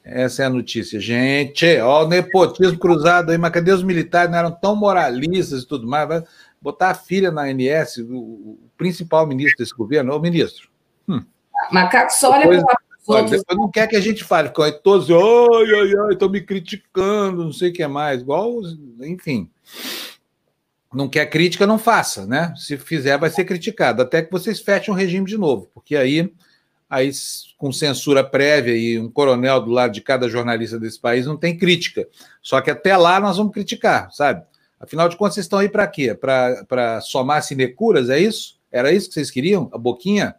Essa 0.09 0.45
é 0.45 0.47
a 0.47 0.51
notícia. 0.51 1.01
Gente, 1.01 1.67
ó, 1.81 2.05
o 2.05 2.09
nepotismo 2.09 2.79
cruzado 2.79 3.33
aí, 3.33 3.39
mas 3.39 3.51
cadê 3.51 3.73
os 3.73 3.83
militares? 3.83 4.31
Não 4.31 4.39
eram 4.39 4.53
tão 4.53 4.77
moralistas 4.77 5.65
e 5.65 5.67
tudo 5.67 5.85
mais. 5.85 6.07
Vai 6.07 6.23
botar 6.63 6.91
a 6.91 6.95
filha 6.95 7.33
na 7.33 7.43
ANS, 7.43 7.97
o, 7.99 8.15
o 8.15 8.59
principal 8.79 9.27
ministro 9.27 9.59
desse 9.59 9.75
governo, 9.75 10.15
o 10.15 10.21
ministro. 10.21 10.69
Hum. 11.09 11.25
Macaco 11.73 12.13
só 12.13 12.31
olha 12.31 12.47
para 12.47 12.77
Olha, 13.09 13.25
depois 13.25 13.59
não 13.59 13.71
quer 13.71 13.87
que 13.87 13.95
a 13.95 14.01
gente 14.01 14.25
fale, 14.25 14.49
ficam 14.49 14.71
todos, 14.83 15.09
ai, 15.11 15.75
ai, 15.81 15.93
ai, 16.07 16.13
estão 16.13 16.29
me 16.29 16.41
criticando, 16.41 17.45
não 17.45 17.53
sei 17.53 17.71
o 17.71 17.73
que 17.73 17.83
é 17.83 17.87
mais, 17.87 18.21
igual, 18.21 18.61
enfim. 19.01 19.49
Não 20.93 21.09
quer 21.09 21.27
crítica, 21.27 21.69
não 21.69 21.79
faça, 21.79 22.27
né? 22.27 22.53
Se 22.57 22.77
fizer, 22.77 23.17
vai 23.17 23.31
ser 23.31 23.45
criticado, 23.45 24.03
até 24.03 24.23
que 24.23 24.33
vocês 24.33 24.61
fechem 24.61 24.93
o 24.93 24.97
regime 24.97 25.25
de 25.25 25.39
novo, 25.39 25.71
porque 25.73 25.95
aí, 25.95 26.33
aí 26.89 27.11
com 27.59 27.73
censura 27.73 28.23
prévia 28.23 28.77
e 28.77 28.99
um 28.99 29.11
coronel 29.11 29.61
do 29.61 29.71
lado 29.71 29.93
de 29.93 30.01
cada 30.01 30.29
jornalista 30.29 30.79
desse 30.79 31.01
país, 31.01 31.27
não 31.27 31.37
tem 31.37 31.57
crítica. 31.57 32.07
Só 32.43 32.61
que 32.61 32.71
até 32.71 32.97
lá 32.97 33.19
nós 33.19 33.37
vamos 33.37 33.53
criticar, 33.53 34.11
sabe? 34.13 34.45
Afinal 34.79 35.09
de 35.09 35.17
contas, 35.17 35.35
vocês 35.35 35.47
estão 35.47 35.59
aí 35.59 35.69
para 35.69 35.87
quê? 35.87 36.15
Para 36.15 37.01
somar 37.01 37.43
sinecuras, 37.43 38.11
é 38.11 38.21
isso? 38.21 38.59
Era 38.71 38.93
isso 38.93 39.09
que 39.09 39.15
vocês 39.15 39.31
queriam? 39.31 39.71
A 39.73 39.79
boquinha? 39.79 40.37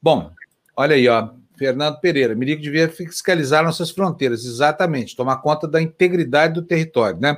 Bom, 0.00 0.30
olha 0.76 0.94
aí, 0.94 1.08
ó. 1.08 1.30
Fernando 1.56 2.00
Pereira, 2.00 2.34
Mirico 2.34 2.62
devia 2.62 2.88
fiscalizar 2.88 3.62
nossas 3.62 3.90
fronteiras, 3.90 4.46
exatamente, 4.46 5.14
tomar 5.14 5.42
conta 5.42 5.68
da 5.68 5.82
integridade 5.82 6.54
do 6.54 6.62
território, 6.62 7.20
né? 7.20 7.36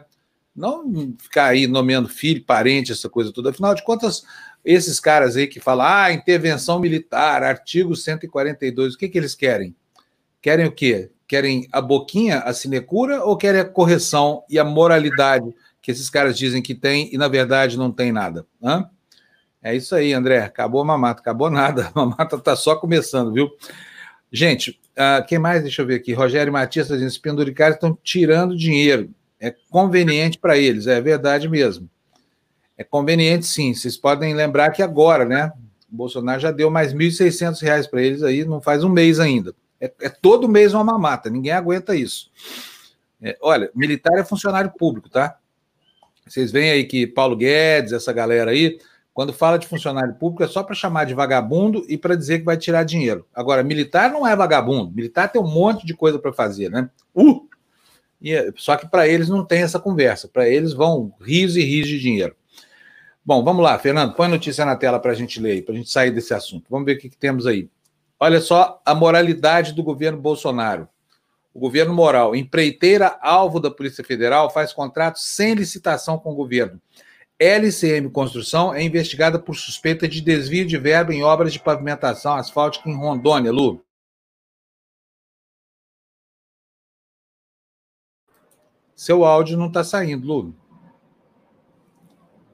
Não 0.54 1.12
ficar 1.18 1.46
aí 1.46 1.66
nomeando 1.66 2.08
filho, 2.08 2.44
parente, 2.44 2.92
essa 2.92 3.08
coisa 3.08 3.32
toda. 3.32 3.50
Afinal 3.50 3.74
de 3.74 3.82
contas, 3.82 4.22
esses 4.64 5.00
caras 5.00 5.36
aí 5.36 5.46
que 5.46 5.60
falam, 5.60 5.86
ah, 5.86 6.12
intervenção 6.12 6.78
militar, 6.78 7.42
artigo 7.42 7.96
142, 7.96 8.94
o 8.94 8.98
que, 8.98 9.08
que 9.08 9.18
eles 9.18 9.34
querem? 9.34 9.74
Querem 10.40 10.66
o 10.66 10.72
quê? 10.72 11.10
Querem 11.26 11.68
a 11.72 11.80
boquinha, 11.80 12.38
a 12.40 12.52
sinecura, 12.52 13.24
ou 13.24 13.36
querem 13.36 13.60
a 13.60 13.64
correção 13.64 14.44
e 14.48 14.58
a 14.58 14.64
moralidade 14.64 15.54
que 15.80 15.90
esses 15.90 16.08
caras 16.08 16.38
dizem 16.38 16.62
que 16.62 16.74
tem 16.74 17.12
e, 17.12 17.18
na 17.18 17.26
verdade, 17.26 17.76
não 17.76 17.90
tem 17.90 18.12
nada? 18.12 18.46
Hã? 18.62 18.88
É 19.62 19.74
isso 19.74 19.94
aí, 19.94 20.12
André. 20.12 20.38
Acabou 20.40 20.80
a 20.80 20.84
mamata. 20.84 21.20
Acabou 21.20 21.48
nada. 21.48 21.90
A 21.94 22.00
mamata 22.00 22.36
está 22.36 22.56
só 22.56 22.74
começando, 22.74 23.32
viu? 23.32 23.48
Gente, 24.30 24.80
uh, 24.96 25.24
quem 25.26 25.38
mais? 25.38 25.62
Deixa 25.62 25.82
eu 25.82 25.86
ver 25.86 25.96
aqui. 25.96 26.12
Rogério 26.12 26.50
e 26.50 26.52
Matias 26.52 26.88
tá 26.88 26.94
dizendo: 26.94 27.10
os 27.10 27.18
penduricários 27.18 27.76
estão 27.76 27.96
tirando 28.02 28.56
dinheiro. 28.56 29.10
É 29.38 29.54
conveniente 29.70 30.38
para 30.38 30.56
eles, 30.56 30.86
é 30.86 31.00
verdade 31.00 31.48
mesmo. 31.48 31.88
É 32.76 32.84
conveniente, 32.84 33.46
sim. 33.46 33.74
Vocês 33.74 33.96
podem 33.96 34.34
lembrar 34.34 34.70
que 34.70 34.82
agora, 34.82 35.24
né? 35.24 35.52
O 35.92 35.96
Bolsonaro 35.96 36.40
já 36.40 36.50
deu 36.50 36.70
mais 36.70 36.92
R$ 36.92 36.98
1.600 36.98 37.88
para 37.88 38.02
eles 38.02 38.22
aí, 38.22 38.44
não 38.44 38.60
faz 38.60 38.82
um 38.82 38.88
mês 38.88 39.20
ainda. 39.20 39.54
É, 39.80 39.92
é, 40.00 40.08
todo 40.08 40.48
mês 40.48 40.72
uma 40.74 40.84
mamata, 40.84 41.28
ninguém 41.28 41.52
aguenta 41.52 41.94
isso. 41.94 42.30
É, 43.20 43.36
olha, 43.40 43.70
militar 43.74 44.18
é 44.18 44.24
funcionário 44.24 44.72
público, 44.78 45.08
tá? 45.08 45.36
Vocês 46.26 46.50
veem 46.50 46.70
aí 46.70 46.84
que 46.84 47.06
Paulo 47.06 47.36
Guedes, 47.36 47.92
essa 47.92 48.12
galera 48.12 48.52
aí, 48.52 48.78
quando 49.12 49.32
fala 49.32 49.58
de 49.58 49.66
funcionário 49.66 50.14
público, 50.14 50.42
é 50.42 50.48
só 50.48 50.62
para 50.62 50.74
chamar 50.74 51.04
de 51.04 51.14
vagabundo 51.14 51.84
e 51.88 51.98
para 51.98 52.16
dizer 52.16 52.38
que 52.38 52.44
vai 52.44 52.56
tirar 52.56 52.84
dinheiro. 52.84 53.26
Agora, 53.34 53.62
militar 53.62 54.10
não 54.10 54.26
é 54.26 54.34
vagabundo. 54.34 54.92
Militar 54.94 55.30
tem 55.30 55.42
um 55.42 55.46
monte 55.46 55.84
de 55.84 55.94
coisa 55.94 56.18
para 56.18 56.32
fazer, 56.32 56.70
né? 56.70 56.88
Uh! 57.14 57.46
E, 58.20 58.32
é, 58.32 58.52
só 58.56 58.76
que 58.76 58.88
para 58.88 59.06
eles 59.06 59.28
não 59.28 59.44
tem 59.44 59.62
essa 59.62 59.78
conversa. 59.80 60.28
Para 60.28 60.48
eles 60.48 60.72
vão 60.72 61.12
rios 61.20 61.56
e 61.56 61.62
rios 61.62 61.88
de 61.88 61.98
dinheiro. 61.98 62.34
Bom, 63.24 63.44
vamos 63.44 63.62
lá, 63.62 63.78
Fernando, 63.78 64.14
põe 64.14 64.26
a 64.26 64.30
notícia 64.30 64.64
na 64.64 64.74
tela 64.74 64.98
para 64.98 65.12
a 65.12 65.14
gente 65.14 65.40
ler, 65.40 65.64
para 65.64 65.74
a 65.74 65.76
gente 65.76 65.90
sair 65.90 66.10
desse 66.10 66.34
assunto. 66.34 66.66
Vamos 66.68 66.84
ver 66.86 66.96
o 66.96 66.98
que, 66.98 67.08
que 67.08 67.16
temos 67.16 67.46
aí. 67.46 67.70
Olha 68.18 68.40
só 68.40 68.82
a 68.84 68.94
moralidade 68.94 69.72
do 69.72 69.82
governo 69.82 70.20
Bolsonaro. 70.20 70.88
O 71.54 71.60
governo 71.60 71.94
moral, 71.94 72.34
empreiteira 72.34 73.18
alvo 73.20 73.60
da 73.60 73.70
Polícia 73.70 74.02
Federal, 74.02 74.50
faz 74.50 74.72
contrato 74.72 75.20
sem 75.20 75.54
licitação 75.54 76.18
com 76.18 76.32
o 76.32 76.34
governo. 76.34 76.80
LCM 77.38 78.10
Construção 78.10 78.74
é 78.74 78.82
investigada 78.82 79.38
por 79.38 79.54
suspeita 79.54 80.08
de 80.08 80.20
desvio 80.20 80.66
de 80.66 80.76
verba 80.76 81.14
em 81.14 81.22
obras 81.22 81.52
de 81.52 81.60
pavimentação 81.60 82.34
asfáltica 82.34 82.88
em 82.88 82.96
Rondônia, 82.96 83.52
Lu. 83.52 83.84
Seu 88.96 89.24
áudio 89.24 89.56
não 89.56 89.66
está 89.66 89.84
saindo, 89.84 90.26
Lu. 90.26 90.61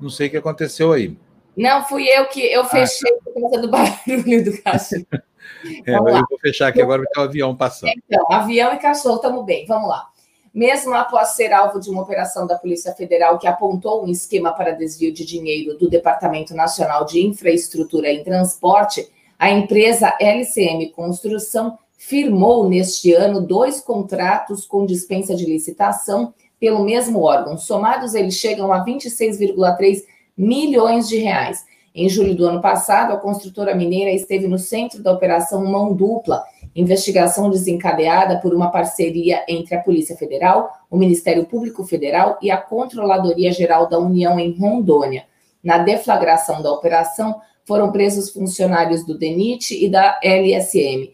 Não 0.00 0.10
sei 0.10 0.28
o 0.28 0.30
que 0.30 0.36
aconteceu 0.36 0.92
aí. 0.92 1.16
Não, 1.56 1.84
fui 1.84 2.06
eu 2.08 2.26
que 2.26 2.40
eu 2.40 2.62
ah, 2.62 2.64
fechei 2.64 3.10
ah, 3.10 3.18
por 3.24 3.40
causa 3.40 3.58
do 3.60 3.68
barulho 3.70 4.44
do 4.44 4.62
cachorro. 4.62 5.06
é, 5.86 5.96
eu 5.96 6.04
vou 6.04 6.38
fechar 6.40 6.68
aqui 6.68 6.80
agora 6.80 7.02
porque 7.02 7.18
o 7.18 7.22
avião 7.24 7.56
passando. 7.56 7.92
Então, 8.06 8.24
avião 8.30 8.72
e 8.72 8.78
cachorro, 8.78 9.16
estamos 9.16 9.44
bem. 9.44 9.66
Vamos 9.66 9.88
lá. 9.88 10.08
Mesmo 10.54 10.94
após 10.94 11.30
ser 11.30 11.52
alvo 11.52 11.78
de 11.78 11.90
uma 11.90 12.02
operação 12.02 12.46
da 12.46 12.56
Polícia 12.56 12.92
Federal 12.94 13.38
que 13.38 13.46
apontou 13.46 14.04
um 14.04 14.08
esquema 14.08 14.52
para 14.52 14.72
desvio 14.72 15.12
de 15.12 15.24
dinheiro 15.24 15.76
do 15.76 15.88
Departamento 15.88 16.54
Nacional 16.54 17.04
de 17.04 17.24
Infraestrutura 17.24 18.10
e 18.10 18.24
Transporte, 18.24 19.08
a 19.38 19.50
empresa 19.50 20.16
LCM 20.18 20.90
Construção 20.90 21.78
firmou 21.96 22.68
neste 22.68 23.12
ano 23.12 23.40
dois 23.40 23.80
contratos 23.80 24.64
com 24.64 24.86
dispensa 24.86 25.34
de 25.34 25.44
licitação 25.44 26.32
pelo 26.60 26.84
mesmo 26.84 27.22
órgão. 27.22 27.56
Somados, 27.56 28.14
eles 28.14 28.34
chegam 28.34 28.72
a 28.72 28.84
26,3 28.84 30.02
milhões 30.36 31.08
de 31.08 31.18
reais. 31.18 31.64
Em 31.94 32.08
julho 32.08 32.34
do 32.34 32.46
ano 32.46 32.60
passado, 32.60 33.12
a 33.12 33.16
construtora 33.16 33.74
mineira 33.74 34.10
esteve 34.10 34.46
no 34.46 34.58
centro 34.58 35.02
da 35.02 35.12
operação 35.12 35.64
Mão 35.64 35.94
Dupla, 35.94 36.44
investigação 36.74 37.50
desencadeada 37.50 38.38
por 38.38 38.54
uma 38.54 38.70
parceria 38.70 39.44
entre 39.48 39.74
a 39.74 39.80
Polícia 39.80 40.16
Federal, 40.16 40.70
o 40.90 40.96
Ministério 40.96 41.44
Público 41.44 41.84
Federal 41.84 42.38
e 42.40 42.50
a 42.50 42.56
Controladoria 42.56 43.50
Geral 43.50 43.88
da 43.88 43.98
União 43.98 44.38
em 44.38 44.52
Rondônia. 44.52 45.26
Na 45.62 45.78
deflagração 45.78 46.62
da 46.62 46.70
operação, 46.70 47.40
foram 47.68 47.92
presos 47.92 48.30
funcionários 48.30 49.04
do 49.04 49.18
DENIT 49.18 49.84
e 49.84 49.90
da 49.90 50.18
LSM. 50.22 51.12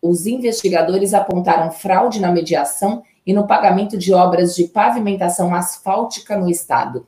Os, 0.00 0.24
investigadores 0.24 1.12
apontaram 1.12 1.72
fraude 1.72 2.20
na 2.20 2.30
mediação 2.30 3.02
e 3.26 3.32
no 3.32 3.46
pagamento 3.46 3.96
de 3.96 4.12
obras 4.12 4.54
de 4.54 4.64
pavimentação 4.64 5.54
asfáltica 5.54 6.36
no 6.36 6.50
estado. 6.50 7.06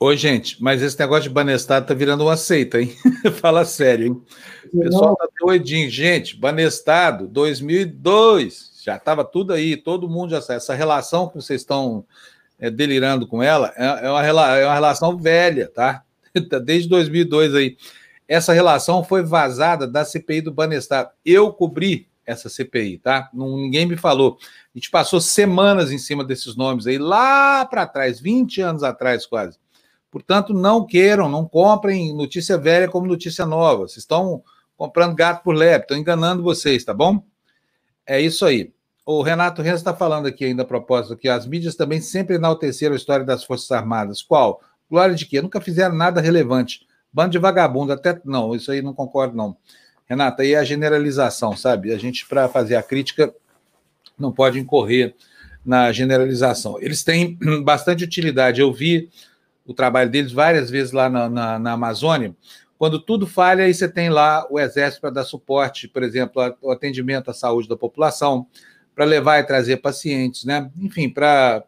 Oi, 0.00 0.16
gente, 0.16 0.62
mas 0.62 0.80
esse 0.80 0.96
negócio 0.98 1.24
de 1.24 1.30
Banestado 1.30 1.86
tá 1.86 1.92
virando 1.92 2.22
uma 2.22 2.36
seita, 2.36 2.80
hein? 2.80 2.94
Fala 3.40 3.64
sério, 3.64 4.06
hein? 4.06 4.22
O 4.72 4.80
pessoal 4.80 5.16
tá 5.16 5.26
doidinho. 5.40 5.90
Gente, 5.90 6.36
Banestado, 6.36 7.26
2002, 7.26 8.80
já 8.84 8.94
estava 8.94 9.24
tudo 9.24 9.52
aí, 9.52 9.76
todo 9.76 10.08
mundo 10.08 10.30
já 10.30 10.40
sabe. 10.40 10.58
Essa 10.58 10.74
relação 10.74 11.28
que 11.28 11.34
vocês 11.34 11.62
estão 11.62 12.04
é, 12.60 12.70
delirando 12.70 13.26
com 13.26 13.42
ela 13.42 13.72
é, 13.76 14.06
é, 14.06 14.10
uma, 14.32 14.56
é 14.56 14.64
uma 14.64 14.74
relação 14.74 15.16
velha, 15.16 15.68
tá? 15.68 16.04
Desde 16.64 16.88
2002 16.88 17.54
aí. 17.56 17.76
Essa 18.28 18.52
relação 18.52 19.02
foi 19.02 19.24
vazada 19.24 19.84
da 19.84 20.04
CPI 20.04 20.42
do 20.42 20.52
Banestado. 20.52 21.10
Eu 21.24 21.52
cobri 21.52 22.06
essa 22.28 22.48
CPI, 22.50 22.98
tá? 22.98 23.30
Ninguém 23.32 23.86
me 23.86 23.96
falou. 23.96 24.36
A 24.42 24.78
gente 24.78 24.90
passou 24.90 25.18
semanas 25.20 25.90
em 25.90 25.98
cima 25.98 26.22
desses 26.22 26.54
nomes 26.54 26.86
aí, 26.86 26.98
lá 26.98 27.64
para 27.64 27.86
trás, 27.86 28.20
20 28.20 28.60
anos 28.60 28.82
atrás 28.82 29.24
quase. 29.24 29.58
Portanto, 30.10 30.52
não 30.52 30.86
queiram, 30.86 31.28
não 31.28 31.46
comprem 31.46 32.14
notícia 32.14 32.58
velha 32.58 32.88
como 32.88 33.06
notícia 33.06 33.46
nova. 33.46 33.88
Vocês 33.88 33.98
estão 33.98 34.42
comprando 34.76 35.14
gato 35.14 35.42
por 35.42 35.54
lebre, 35.54 35.82
estão 35.82 35.96
enganando 35.96 36.42
vocês, 36.42 36.84
tá 36.84 36.92
bom? 36.92 37.24
É 38.06 38.20
isso 38.20 38.44
aí. 38.44 38.72
O 39.06 39.22
Renato 39.22 39.62
Renzo 39.62 39.76
está 39.76 39.94
falando 39.94 40.26
aqui 40.26 40.44
ainda 40.44 40.62
a 40.62 40.66
propósito 40.66 41.16
que 41.16 41.30
as 41.30 41.46
mídias 41.46 41.74
também 41.74 41.98
sempre 41.98 42.36
enalteceram 42.36 42.92
a 42.92 42.96
história 42.96 43.24
das 43.24 43.42
Forças 43.42 43.70
Armadas. 43.72 44.20
Qual? 44.20 44.60
Glória 44.90 45.14
de 45.14 45.24
quê? 45.24 45.40
Nunca 45.40 45.62
fizeram 45.62 45.94
nada 45.94 46.20
relevante. 46.20 46.86
Bando 47.10 47.30
de 47.30 47.38
vagabundo, 47.38 47.92
até. 47.92 48.20
Não, 48.22 48.54
isso 48.54 48.70
aí 48.70 48.82
não 48.82 48.92
concordo, 48.92 49.34
não. 49.34 49.56
Renata, 50.08 50.44
é 50.46 50.54
a 50.54 50.64
generalização, 50.64 51.54
sabe? 51.54 51.92
A 51.92 51.98
gente, 51.98 52.26
para 52.26 52.48
fazer 52.48 52.76
a 52.76 52.82
crítica, 52.82 53.34
não 54.18 54.32
pode 54.32 54.58
incorrer 54.58 55.14
na 55.64 55.92
generalização. 55.92 56.80
Eles 56.80 57.04
têm 57.04 57.38
bastante 57.62 58.04
utilidade. 58.04 58.60
Eu 58.60 58.72
vi 58.72 59.10
o 59.66 59.74
trabalho 59.74 60.10
deles 60.10 60.32
várias 60.32 60.70
vezes 60.70 60.92
lá 60.92 61.10
na, 61.10 61.28
na, 61.28 61.58
na 61.58 61.72
Amazônia. 61.72 62.34
Quando 62.78 62.98
tudo 62.98 63.26
falha, 63.26 63.64
aí 63.64 63.74
você 63.74 63.86
tem 63.86 64.08
lá 64.08 64.46
o 64.50 64.58
Exército 64.58 65.02
para 65.02 65.10
dar 65.10 65.24
suporte, 65.24 65.86
por 65.86 66.02
exemplo, 66.02 66.40
ao 66.40 66.70
atendimento 66.70 67.30
à 67.30 67.34
saúde 67.34 67.68
da 67.68 67.76
população, 67.76 68.46
para 68.94 69.04
levar 69.04 69.40
e 69.40 69.44
trazer 69.44 69.76
pacientes, 69.76 70.44
né? 70.44 70.70
Enfim, 70.76 71.10
para 71.10 71.62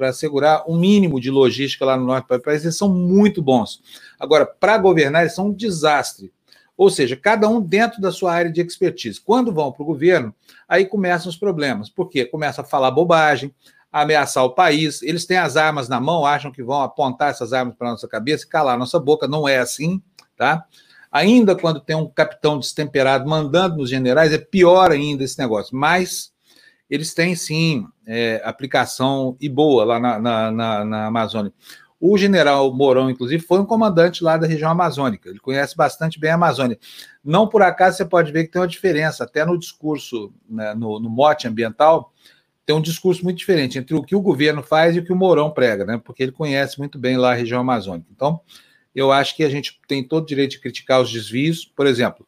assegurar 0.00 0.64
um 0.68 0.76
mínimo 0.78 1.20
de 1.20 1.30
logística 1.30 1.84
lá 1.84 1.96
no 1.96 2.06
norte 2.06 2.28
do 2.28 2.40
país, 2.40 2.64
eles 2.64 2.76
são 2.76 2.88
muito 2.88 3.42
bons. 3.42 3.80
Agora, 4.18 4.46
para 4.46 4.78
governar, 4.78 5.22
eles 5.22 5.34
são 5.34 5.48
um 5.48 5.52
desastre. 5.52 6.32
Ou 6.76 6.90
seja, 6.90 7.16
cada 7.16 7.48
um 7.48 7.60
dentro 7.60 8.00
da 8.00 8.10
sua 8.10 8.32
área 8.32 8.50
de 8.50 8.60
expertise. 8.60 9.20
Quando 9.20 9.52
vão 9.52 9.70
para 9.70 9.82
o 9.82 9.86
governo, 9.86 10.34
aí 10.68 10.84
começam 10.84 11.30
os 11.30 11.36
problemas. 11.36 11.88
Por 11.88 12.08
quê? 12.08 12.24
Começa 12.24 12.62
a 12.62 12.64
falar 12.64 12.90
bobagem, 12.90 13.54
a 13.92 14.02
ameaçar 14.02 14.44
o 14.44 14.54
país. 14.54 15.02
Eles 15.02 15.24
têm 15.24 15.36
as 15.36 15.56
armas 15.56 15.88
na 15.88 16.00
mão, 16.00 16.26
acham 16.26 16.50
que 16.50 16.62
vão 16.62 16.82
apontar 16.82 17.30
essas 17.30 17.52
armas 17.52 17.76
para 17.76 17.88
a 17.88 17.90
nossa 17.92 18.08
cabeça 18.08 18.44
e 18.44 18.48
calar 18.48 18.74
a 18.74 18.78
nossa 18.78 18.98
boca. 18.98 19.28
Não 19.28 19.48
é 19.48 19.58
assim 19.58 20.02
tá? 20.36 20.64
Ainda 21.10 21.54
quando 21.54 21.80
tem 21.80 21.94
um 21.94 22.08
capitão 22.08 22.58
destemperado 22.58 23.28
mandando 23.28 23.76
nos 23.76 23.90
generais, 23.90 24.32
é 24.32 24.38
pior 24.38 24.90
ainda 24.90 25.22
esse 25.22 25.38
negócio. 25.38 25.76
Mas 25.76 26.32
eles 26.90 27.14
têm 27.14 27.34
sim 27.34 27.86
é, 28.06 28.42
aplicação 28.44 29.36
e 29.40 29.48
boa 29.48 29.84
lá 29.84 30.00
na, 30.00 30.18
na, 30.18 30.50
na, 30.50 30.84
na, 30.84 31.06
Amazônia. 31.06 31.52
O 32.00 32.18
general 32.18 32.72
Mourão, 32.74 33.08
inclusive, 33.08 33.42
foi 33.42 33.60
um 33.60 33.64
comandante 33.64 34.22
lá 34.22 34.36
da 34.36 34.46
região 34.46 34.70
amazônica. 34.70 35.28
Ele 35.28 35.38
conhece 35.38 35.76
bastante 35.76 36.18
bem 36.18 36.30
a 36.30 36.34
Amazônia. 36.34 36.78
Não 37.24 37.48
por 37.48 37.62
acaso 37.62 37.96
você 37.96 38.04
pode 38.04 38.30
ver 38.30 38.44
que 38.44 38.50
tem 38.50 38.60
uma 38.60 38.68
diferença, 38.68 39.24
até 39.24 39.44
no 39.44 39.58
discurso, 39.58 40.32
né, 40.48 40.74
no, 40.74 41.00
no 41.00 41.08
mote 41.08 41.48
ambiental, 41.48 42.12
tem 42.66 42.74
um 42.74 42.80
discurso 42.80 43.22
muito 43.22 43.38
diferente 43.38 43.78
entre 43.78 43.94
o 43.94 44.02
que 44.02 44.16
o 44.16 44.20
governo 44.20 44.62
faz 44.62 44.96
e 44.96 44.98
o 44.98 45.04
que 45.04 45.12
o 45.12 45.16
Mourão 45.16 45.50
prega, 45.50 45.84
né? 45.84 46.00
Porque 46.02 46.22
ele 46.22 46.32
conhece 46.32 46.78
muito 46.78 46.98
bem 46.98 47.16
lá 47.16 47.32
a 47.32 47.34
região 47.34 47.60
amazônica. 47.60 48.08
Então, 48.14 48.40
eu 48.94 49.12
acho 49.12 49.36
que 49.36 49.44
a 49.44 49.50
gente 49.50 49.80
tem 49.86 50.02
todo 50.02 50.24
o 50.24 50.26
direito 50.26 50.52
de 50.52 50.60
criticar 50.60 51.00
os 51.00 51.12
desvios, 51.12 51.64
por 51.64 51.86
exemplo, 51.86 52.26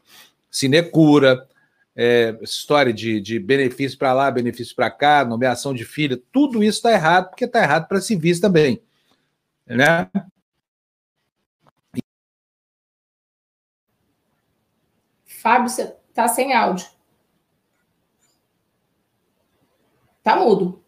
sinecura, 0.51 1.47
é, 1.95 2.37
história 2.43 2.93
de, 2.93 3.21
de 3.21 3.39
benefício 3.39 3.97
para 3.97 4.13
lá, 4.13 4.31
benefício 4.31 4.77
para 4.77 4.91
cá, 4.91 5.25
nomeação 5.25 5.73
de 5.73 5.85
filha, 5.85 6.21
tudo 6.31 6.63
isso 6.63 6.79
está 6.79 6.93
errado, 6.93 7.31
porque 7.31 7.47
está 7.47 7.63
errado 7.63 7.89
para 7.89 8.01
civis 8.01 8.39
também. 8.39 8.83
Né? 9.67 10.11
Fábio, 15.25 15.69
você 15.69 15.95
está 16.09 16.27
sem 16.29 16.53
áudio. 16.53 16.87
Está 20.19 20.37
mudo. 20.37 20.83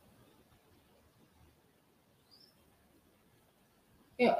Eu, 4.18 4.34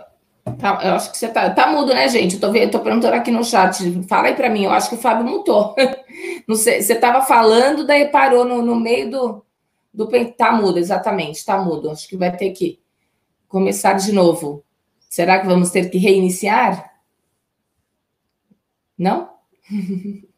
Tá, 0.58 0.80
eu 0.82 0.94
acho 0.94 1.12
que 1.12 1.18
você 1.18 1.28
tá, 1.28 1.50
tá 1.50 1.66
mudo, 1.68 1.94
né, 1.94 2.08
gente? 2.08 2.34
Eu 2.34 2.40
tô, 2.40 2.52
tô 2.70 2.80
perguntando 2.80 3.14
aqui 3.14 3.30
no 3.30 3.44
chat. 3.44 4.02
Fala 4.08 4.28
aí 4.28 4.34
para 4.34 4.48
mim, 4.50 4.64
eu 4.64 4.72
acho 4.72 4.88
que 4.88 4.94
o 4.96 4.98
Fábio 4.98 5.24
mutou. 5.26 5.74
Não 6.48 6.56
sei, 6.56 6.82
você 6.82 6.94
tava 6.96 7.22
falando, 7.22 7.86
daí 7.86 8.08
parou 8.08 8.44
no, 8.44 8.62
no 8.62 8.74
meio 8.74 9.10
do, 9.10 9.44
do. 9.92 10.08
Tá 10.36 10.52
mudo, 10.52 10.78
exatamente, 10.78 11.44
tá 11.44 11.58
mudo. 11.58 11.90
Acho 11.90 12.08
que 12.08 12.16
vai 12.16 12.34
ter 12.36 12.50
que 12.52 12.80
começar 13.48 13.94
de 13.94 14.12
novo. 14.12 14.64
Será 15.08 15.40
que 15.40 15.46
vamos 15.46 15.70
ter 15.70 15.90
que 15.90 15.98
reiniciar? 15.98 16.92
Não? 18.96 19.30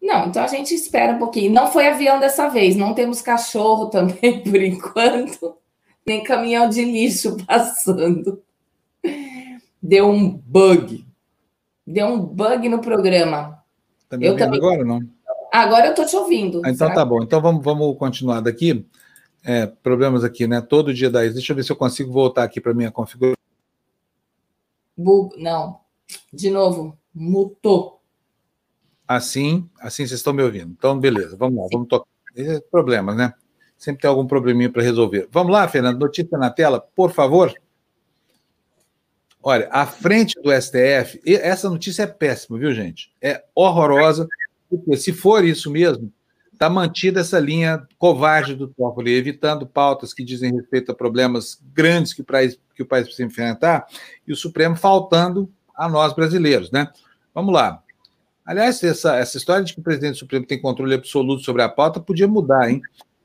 Não, 0.00 0.26
então 0.26 0.42
a 0.42 0.48
gente 0.48 0.74
espera 0.74 1.12
um 1.12 1.18
pouquinho. 1.18 1.52
Não 1.52 1.70
foi 1.70 1.86
avião 1.86 2.18
dessa 2.18 2.48
vez, 2.48 2.74
não 2.74 2.92
temos 2.92 3.22
cachorro 3.22 3.86
também, 3.90 4.42
por 4.42 4.60
enquanto, 4.60 5.56
nem 6.04 6.24
caminhão 6.24 6.68
de 6.68 6.84
lixo 6.84 7.36
passando 7.46 8.42
deu 9.82 10.08
um 10.08 10.30
bug. 10.30 11.04
Deu 11.84 12.06
um 12.06 12.20
bug 12.20 12.68
no 12.68 12.78
programa. 12.78 13.58
Tá 14.08 14.16
me 14.16 14.26
eu 14.26 14.36
também... 14.36 14.58
agora 14.58 14.84
não? 14.84 15.00
Agora 15.52 15.86
eu 15.86 15.90
estou 15.90 16.06
te 16.06 16.16
ouvindo. 16.16 16.62
Ah, 16.64 16.70
então 16.70 16.94
tá 16.94 17.04
bom. 17.04 17.22
Então 17.22 17.40
vamos, 17.40 17.62
vamos 17.62 17.98
continuar 17.98 18.40
daqui. 18.40 18.86
É, 19.44 19.66
problemas 19.66 20.22
aqui, 20.22 20.46
né? 20.46 20.60
Todo 20.60 20.94
dia 20.94 21.10
dá 21.10 21.24
isso. 21.24 21.34
Deixa 21.34 21.52
eu 21.52 21.56
ver 21.56 21.64
se 21.64 21.72
eu 21.72 21.76
consigo 21.76 22.12
voltar 22.12 22.44
aqui 22.44 22.60
para 22.60 22.74
minha 22.74 22.90
configuração. 22.90 23.36
Bug, 24.96 25.40
não. 25.42 25.80
De 26.32 26.50
novo, 26.50 26.96
mutou. 27.14 28.00
Assim, 29.06 29.68
assim 29.80 30.06
vocês 30.06 30.20
estão 30.20 30.32
me 30.32 30.42
ouvindo. 30.42 30.70
Então, 30.70 30.98
beleza, 30.98 31.36
vamos 31.36 31.60
lá, 31.60 31.68
vamos 31.72 31.88
tocar. 31.88 32.06
É 32.36 32.60
problemas, 32.60 33.16
né? 33.16 33.34
Sempre 33.76 34.02
tem 34.02 34.08
algum 34.08 34.26
probleminha 34.26 34.70
para 34.70 34.82
resolver. 34.82 35.28
Vamos 35.30 35.52
lá, 35.52 35.66
Fernando, 35.68 35.98
notícia 35.98 36.38
na 36.38 36.50
tela, 36.50 36.80
por 36.80 37.12
favor. 37.12 37.52
Olha, 39.42 39.68
à 39.72 39.84
frente 39.84 40.40
do 40.40 40.52
STF, 40.52 41.20
essa 41.26 41.68
notícia 41.68 42.04
é 42.04 42.06
péssima, 42.06 42.58
viu, 42.58 42.72
gente? 42.72 43.12
É 43.20 43.44
horrorosa, 43.54 44.28
porque 44.70 44.96
se 44.96 45.12
for 45.12 45.44
isso 45.44 45.68
mesmo, 45.70 46.12
está 46.62 46.70
mantida 46.70 47.20
essa 47.20 47.40
linha 47.40 47.84
covarde 47.98 48.54
do 48.54 48.68
Toffoli, 48.68 49.12
evitando 49.12 49.66
pautas 49.66 50.14
que 50.14 50.22
dizem 50.22 50.54
respeito 50.54 50.92
a 50.92 50.94
problemas 50.94 51.60
grandes 51.74 52.12
que 52.12 52.20
o 52.20 52.24
país, 52.24 52.56
que 52.76 52.84
o 52.84 52.86
país 52.86 53.04
precisa 53.04 53.26
enfrentar, 53.26 53.84
e 54.24 54.32
o 54.32 54.36
Supremo 54.36 54.76
faltando 54.76 55.50
a 55.74 55.88
nós 55.88 56.12
brasileiros, 56.12 56.70
né? 56.70 56.88
Vamos 57.34 57.52
lá. 57.52 57.82
Aliás, 58.46 58.80
essa, 58.84 59.16
essa 59.16 59.36
história 59.36 59.64
de 59.64 59.74
que 59.74 59.80
o 59.80 59.82
presidente 59.82 60.12
do 60.12 60.18
Supremo 60.18 60.46
tem 60.46 60.60
controle 60.60 60.94
absoluto 60.94 61.42
sobre 61.42 61.62
a 61.62 61.68
pauta 61.68 61.98
podia 61.98 62.28
mudar, 62.28 62.70
hein? 62.70 62.80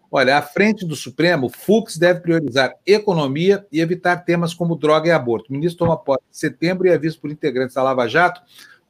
Olha, 0.09 0.37
à 0.37 0.41
frente 0.41 0.83
do 0.83 0.95
Supremo, 0.95 1.47
Fux 1.47 1.95
deve 1.95 2.21
priorizar 2.21 2.73
economia 2.87 3.67
e 3.71 3.81
evitar 3.81 4.17
temas 4.17 4.51
como 4.51 4.75
droga 4.75 5.09
e 5.09 5.11
aborto. 5.11 5.51
O 5.51 5.53
ministro 5.53 5.85
toma 5.85 5.97
posse 5.97 6.23
em 6.31 6.33
setembro 6.33 6.87
e 6.87 6.89
é 6.89 6.97
visto 6.97 7.21
por 7.21 7.29
integrantes 7.29 7.75
da 7.75 7.83
Lava 7.83 8.07
Jato 8.07 8.41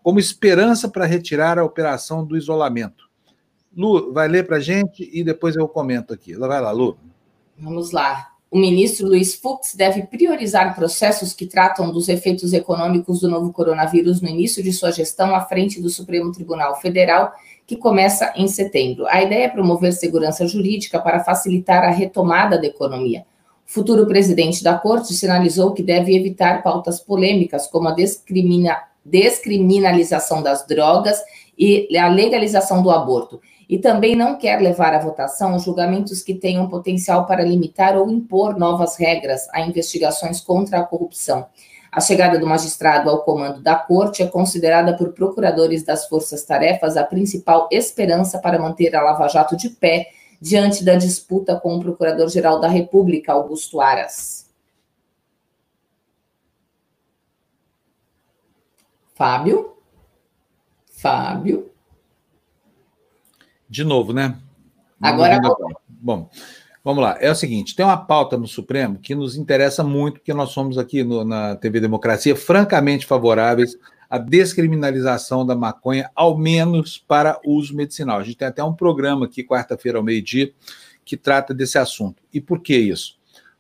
como 0.01 0.19
esperança 0.19 0.87
para 0.87 1.05
retirar 1.05 1.59
a 1.59 1.65
operação 1.65 2.23
do 2.23 2.37
isolamento. 2.37 3.06
Lu, 3.77 4.11
vai 4.11 4.27
ler 4.27 4.47
para 4.47 4.57
a 4.57 4.59
gente 4.59 5.07
e 5.13 5.23
depois 5.23 5.55
eu 5.55 5.67
comento 5.67 6.11
aqui. 6.11 6.33
Vai 6.33 6.59
lá, 6.59 6.71
Lu. 6.71 6.97
Vamos 7.59 7.91
lá. 7.91 8.29
O 8.49 8.57
ministro 8.57 9.07
Luiz 9.07 9.35
Fux 9.35 9.75
deve 9.75 10.03
priorizar 10.03 10.73
processos 10.73 11.33
que 11.33 11.45
tratam 11.45 11.91
dos 11.91 12.09
efeitos 12.09 12.53
econômicos 12.53 13.19
do 13.19 13.29
novo 13.29 13.51
coronavírus 13.51 14.21
no 14.21 14.29
início 14.29 14.63
de 14.63 14.73
sua 14.73 14.89
gestão 14.91 15.35
à 15.35 15.41
frente 15.41 15.81
do 15.81 15.89
Supremo 15.89 16.31
Tribunal 16.31 16.79
Federal 16.79 17.33
que 17.67 17.75
começa 17.75 18.33
em 18.35 18.47
setembro. 18.47 19.05
A 19.07 19.21
ideia 19.21 19.45
é 19.45 19.49
promover 19.49 19.91
segurança 19.91 20.47
jurídica 20.47 20.99
para 20.99 21.23
facilitar 21.23 21.83
a 21.83 21.91
retomada 21.91 22.57
da 22.57 22.65
economia. 22.65 23.25
O 23.67 23.71
futuro 23.71 24.07
presidente 24.07 24.63
da 24.63 24.77
corte 24.77 25.13
sinalizou 25.13 25.73
que 25.73 25.83
deve 25.83 26.15
evitar 26.15 26.63
pautas 26.63 27.01
polêmicas 27.01 27.67
como 27.67 27.89
a 27.89 27.91
descrimina, 27.91 28.77
descriminalização 29.03 30.41
das 30.41 30.65
drogas 30.65 31.21
e 31.57 31.95
a 31.97 32.07
legalização 32.07 32.81
do 32.81 32.89
aborto. 32.89 33.41
E 33.69 33.77
também 33.77 34.15
não 34.15 34.37
quer 34.37 34.61
levar 34.61 34.93
à 34.93 34.99
votação 34.99 35.59
julgamentos 35.59 36.21
que 36.21 36.33
tenham 36.33 36.69
potencial 36.69 37.25
para 37.25 37.43
limitar 37.43 37.97
ou 37.97 38.09
impor 38.09 38.57
novas 38.57 38.95
regras 38.95 39.47
a 39.51 39.61
investigações 39.61 40.39
contra 40.39 40.79
a 40.79 40.83
corrupção. 40.83 41.47
A 41.91 41.99
chegada 41.99 42.37
do 42.37 42.45
magistrado 42.45 43.09
ao 43.09 43.23
comando 43.23 43.61
da 43.61 43.75
corte 43.75 44.21
é 44.21 44.27
considerada 44.27 44.95
por 44.95 45.13
procuradores 45.13 45.83
das 45.83 46.07
forças-tarefas 46.07 46.95
a 46.95 47.03
principal 47.03 47.67
esperança 47.71 48.39
para 48.39 48.59
manter 48.59 48.95
a 48.95 49.01
Lava 49.01 49.27
Jato 49.27 49.57
de 49.57 49.69
pé 49.69 50.07
diante 50.39 50.83
da 50.83 50.95
disputa 50.95 51.59
com 51.59 51.75
o 51.75 51.79
procurador-geral 51.79 52.59
da 52.59 52.67
República, 52.67 53.33
Augusto 53.33 53.81
Aras. 53.81 54.47
Fábio? 59.15 59.75
Fábio? 60.91 61.71
De 63.77 63.83
novo, 63.83 64.11
né? 64.11 64.35
Agora. 64.99 65.39
Bom, 65.87 66.27
Vamos 66.83 67.03
lá, 67.03 67.17
é 67.19 67.29
o 67.29 67.35
seguinte: 67.35 67.75
tem 67.75 67.85
uma 67.85 67.97
pauta 67.97 68.37
no 68.37 68.47
Supremo 68.47 68.97
que 68.97 69.13
nos 69.13 69.35
interessa 69.35 69.83
muito, 69.83 70.19
porque 70.19 70.33
nós 70.33 70.49
somos 70.49 70.77
aqui 70.77 71.03
no, 71.03 71.23
na 71.23 71.55
TV 71.57 71.79
Democracia 71.81 72.33
francamente 72.33 73.05
favoráveis 73.05 73.77
à 74.09 74.17
descriminalização 74.17 75.45
da 75.45 75.53
maconha, 75.53 76.09
ao 76.15 76.35
menos 76.37 76.97
para 76.97 77.39
uso 77.45 77.75
medicinal. 77.75 78.17
A 78.17 78.23
gente 78.23 78.37
tem 78.37 78.47
até 78.47 78.63
um 78.63 78.73
programa 78.73 79.25
aqui, 79.25 79.43
quarta-feira 79.43 79.99
ao 79.99 80.03
meio-dia, 80.03 80.51
que 81.05 81.15
trata 81.15 81.53
desse 81.53 81.77
assunto. 81.77 82.23
E 82.33 82.41
por 82.41 82.61
que 82.61 82.75
isso? 82.75 83.16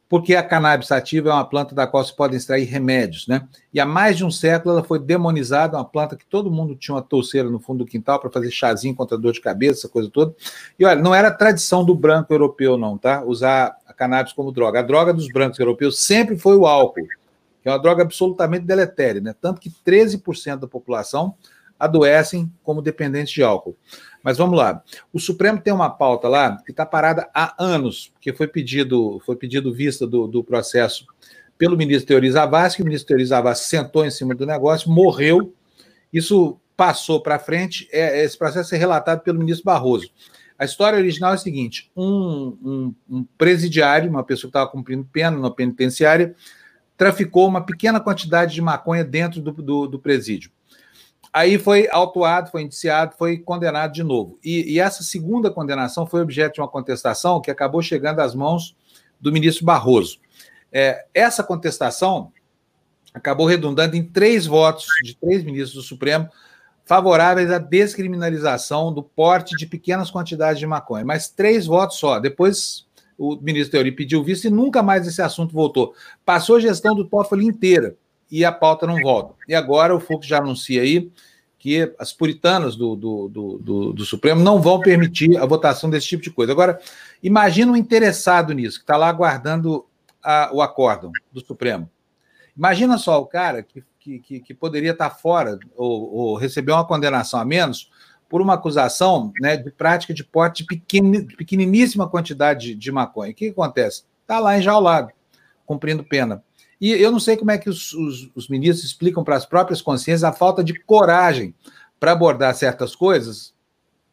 Porque 0.09 0.35
a 0.35 0.43
cannabis 0.43 0.87
sativa 0.87 1.29
é 1.29 1.33
uma 1.33 1.45
planta 1.45 1.75
da 1.75 1.85
qual 1.85 2.03
se 2.03 2.15
podem 2.15 2.37
extrair 2.37 2.63
remédios, 2.63 3.27
né? 3.27 3.47
E 3.73 3.79
há 3.79 3.85
mais 3.85 4.15
de 4.15 4.23
um 4.23 4.31
século 4.31 4.73
ela 4.73 4.83
foi 4.83 4.99
demonizada, 4.99 5.77
uma 5.77 5.83
planta 5.83 6.15
que 6.15 6.25
todo 6.25 6.49
mundo 6.49 6.75
tinha 6.75 6.95
uma 6.95 7.01
touceira 7.01 7.49
no 7.49 7.59
fundo 7.59 7.79
do 7.79 7.85
quintal 7.85 8.19
para 8.19 8.29
fazer 8.29 8.49
chazinho 8.49 8.95
contra 8.95 9.17
dor 9.17 9.33
de 9.33 9.41
cabeça, 9.41 9.81
essa 9.81 9.89
coisa 9.89 10.09
toda. 10.09 10.33
E 10.79 10.85
olha, 10.85 11.01
não 11.01 11.13
era 11.13 11.29
tradição 11.29 11.83
do 11.83 11.93
branco 11.93 12.33
europeu, 12.33 12.77
não, 12.77 12.97
tá? 12.97 13.21
Usar 13.25 13.75
a 13.85 13.93
cannabis 13.93 14.31
como 14.31 14.51
droga. 14.51 14.79
A 14.79 14.83
droga 14.83 15.13
dos 15.13 15.27
brancos 15.31 15.59
europeus 15.59 15.99
sempre 15.99 16.37
foi 16.37 16.55
o 16.55 16.65
álcool, 16.65 17.07
que 17.61 17.67
é 17.67 17.71
uma 17.71 17.79
droga 17.79 18.03
absolutamente 18.03 18.65
deletéria, 18.65 19.19
né? 19.19 19.35
Tanto 19.39 19.59
que 19.59 19.69
13% 19.69 20.57
da 20.57 20.67
população 20.67 21.35
adoecem 21.77 22.51
como 22.63 22.81
dependentes 22.81 23.33
de 23.33 23.43
álcool. 23.43 23.75
Mas 24.23 24.37
vamos 24.37 24.57
lá. 24.57 24.83
O 25.13 25.19
Supremo 25.19 25.61
tem 25.61 25.73
uma 25.73 25.89
pauta 25.89 26.27
lá 26.27 26.57
que 26.63 26.71
está 26.71 26.85
parada 26.85 27.29
há 27.33 27.55
anos, 27.63 28.09
porque 28.13 28.33
foi 28.33 28.47
pedido, 28.47 29.21
foi 29.25 29.35
pedido 29.35 29.73
vista 29.73 30.05
do, 30.05 30.27
do 30.27 30.43
processo 30.43 31.05
pelo 31.57 31.77
ministro 31.77 32.07
Teori 32.07 32.29
Zavascki, 32.29 32.81
o 32.81 32.85
ministro 32.85 33.07
Teori 33.07 33.25
Zavascki 33.25 33.67
sentou 33.67 34.05
em 34.05 34.11
cima 34.11 34.35
do 34.35 34.45
negócio, 34.45 34.91
morreu, 34.91 35.53
Isso 36.13 36.59
passou 36.75 37.21
para 37.21 37.39
frente, 37.39 37.87
é, 37.91 38.23
esse 38.23 38.37
processo 38.37 38.75
é 38.75 38.77
relatado 38.77 39.21
pelo 39.21 39.39
ministro 39.39 39.65
Barroso. 39.65 40.11
A 40.59 40.65
história 40.65 40.97
original 40.97 41.31
é 41.31 41.35
a 41.35 41.37
seguinte: 41.37 41.91
um, 41.95 42.57
um, 42.63 42.95
um 43.09 43.23
presidiário, 43.37 44.09
uma 44.09 44.23
pessoa 44.23 44.49
que 44.49 44.57
estava 44.57 44.69
cumprindo 44.69 45.07
pena 45.11 45.37
na 45.37 45.51
penitenciária, 45.51 46.35
traficou 46.95 47.47
uma 47.47 47.65
pequena 47.65 47.99
quantidade 47.99 48.53
de 48.53 48.61
maconha 48.61 49.03
dentro 49.03 49.41
do, 49.41 49.51
do, 49.51 49.87
do 49.87 49.99
presídio. 49.99 50.51
Aí 51.37 51.59
foi 51.59 51.87
autuado, 51.91 52.49
foi 52.49 52.63
indiciado, 52.63 53.13
foi 53.15 53.37
condenado 53.37 53.93
de 53.93 54.01
novo. 54.01 54.39
E, 54.43 54.73
e, 54.73 54.79
essa 54.79 55.03
segunda 55.03 55.51
condenação 55.51 56.03
foi 56.07 56.19
objeto 56.19 56.55
de 56.55 56.61
uma 56.61 56.67
contestação 56.67 57.39
que 57.39 57.51
acabou 57.51 57.79
chegando 57.79 58.21
às 58.21 58.33
mãos 58.33 58.75
do 59.21 59.31
ministro 59.31 59.63
Barroso. 59.63 60.17
É, 60.71 61.05
essa 61.13 61.43
contestação 61.43 62.31
acabou 63.13 63.45
redundando 63.45 63.95
em 63.95 64.03
três 64.03 64.47
votos 64.47 64.87
de 65.03 65.15
três 65.15 65.43
ministros 65.43 65.75
do 65.75 65.87
Supremo 65.87 66.27
favoráveis 66.83 67.51
à 67.51 67.59
descriminalização 67.59 68.91
do 68.91 69.03
porte 69.03 69.55
de 69.55 69.67
pequenas 69.67 70.09
quantidades 70.09 70.57
de 70.57 70.65
maconha, 70.65 71.05
mas 71.05 71.29
três 71.29 71.67
votos 71.67 71.99
só. 71.99 72.17
Depois 72.19 72.87
o 73.15 73.35
ministro 73.35 73.73
Teori 73.73 73.91
pediu 73.91 74.23
visto 74.23 74.45
e 74.45 74.49
nunca 74.49 74.81
mais 74.81 75.05
esse 75.05 75.21
assunto 75.21 75.53
voltou. 75.53 75.93
Passou 76.25 76.55
a 76.55 76.59
gestão 76.59 76.95
do 76.95 77.05
Toffoli 77.05 77.45
inteira 77.45 77.95
e 78.29 78.43
a 78.43 78.51
pauta 78.51 78.85
não 78.85 79.01
volta. 79.01 79.33
E 79.47 79.55
agora 79.55 79.95
o 79.95 79.99
Fux 79.99 80.25
já 80.25 80.39
anuncia 80.39 80.81
aí 80.81 81.11
que 81.59 81.93
as 81.97 82.13
puritanas 82.13 82.75
do, 82.75 82.95
do, 82.95 83.27
do, 83.27 83.57
do, 83.57 83.93
do 83.93 84.05
Supremo 84.05 84.41
não 84.41 84.61
vão 84.61 84.79
permitir 84.79 85.37
a 85.37 85.45
votação 85.45 85.89
desse 85.89 86.07
tipo 86.07 86.23
de 86.23 86.31
coisa. 86.31 86.51
Agora, 86.51 86.79
imagina 87.21 87.71
um 87.71 87.75
interessado 87.75 88.53
nisso, 88.53 88.77
que 88.77 88.83
está 88.83 88.95
lá 88.95 89.09
aguardando 89.09 89.85
a, 90.23 90.49
o 90.53 90.61
acórdão 90.61 91.11
do 91.31 91.41
Supremo. 91.41 91.89
Imagina 92.55 92.97
só 92.97 93.19
o 93.19 93.25
cara 93.25 93.63
que 93.63 93.83
que, 94.19 94.39
que, 94.39 94.53
poderia 94.53 94.91
estar 94.91 95.09
fora 95.09 95.59
ou, 95.75 96.13
ou, 96.13 96.35
receber 96.37 96.71
uma 96.71 96.85
condenação 96.85 97.39
a 97.39 97.45
menos 97.45 97.91
por 98.29 98.41
uma 98.41 98.53
acusação 98.53 99.31
né, 99.41 99.57
de 99.57 99.69
prática 99.71 100.13
de 100.13 100.23
porte 100.23 100.63
de 100.63 100.67
pequeni, 100.67 101.25
pequeniníssima 101.35 102.09
quantidade 102.09 102.67
de, 102.67 102.75
de 102.75 102.91
maconha. 102.91 103.31
O 103.31 103.35
que 103.35 103.49
acontece? 103.49 104.03
Está 104.21 104.39
lá 104.39 104.57
enjaulado, 104.57 105.11
cumprindo 105.65 106.03
pena. 106.03 106.43
E 106.79 106.91
eu 106.91 107.11
não 107.11 107.19
sei 107.19 107.35
como 107.35 107.51
é 107.51 107.57
que 107.57 107.69
os, 107.69 107.93
os, 107.93 108.29
os 108.35 108.47
ministros 108.47 108.85
explicam 108.85 109.23
para 109.23 109.35
as 109.35 109.45
próprias 109.45 109.81
consciências 109.81 110.23
a 110.23 110.31
falta 110.31 110.63
de 110.63 110.73
coragem 110.73 111.55
para 111.99 112.11
abordar 112.11 112.53
certas 112.55 112.95
coisas 112.95 113.53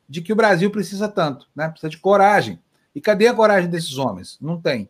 de 0.09 0.22
que 0.22 0.33
o 0.33 0.37
Brasil 0.37 0.70
precisa 0.70 1.09
tanto, 1.09 1.46
né? 1.55 1.68
Precisa 1.68 1.90
de 1.90 1.98
coragem. 1.98 2.59
E 2.94 3.00
cadê 3.00 3.27
a 3.27 3.35
coragem 3.35 3.68
desses 3.68 3.98
homens? 3.98 4.38
Não 4.40 4.61
tem. 4.61 4.88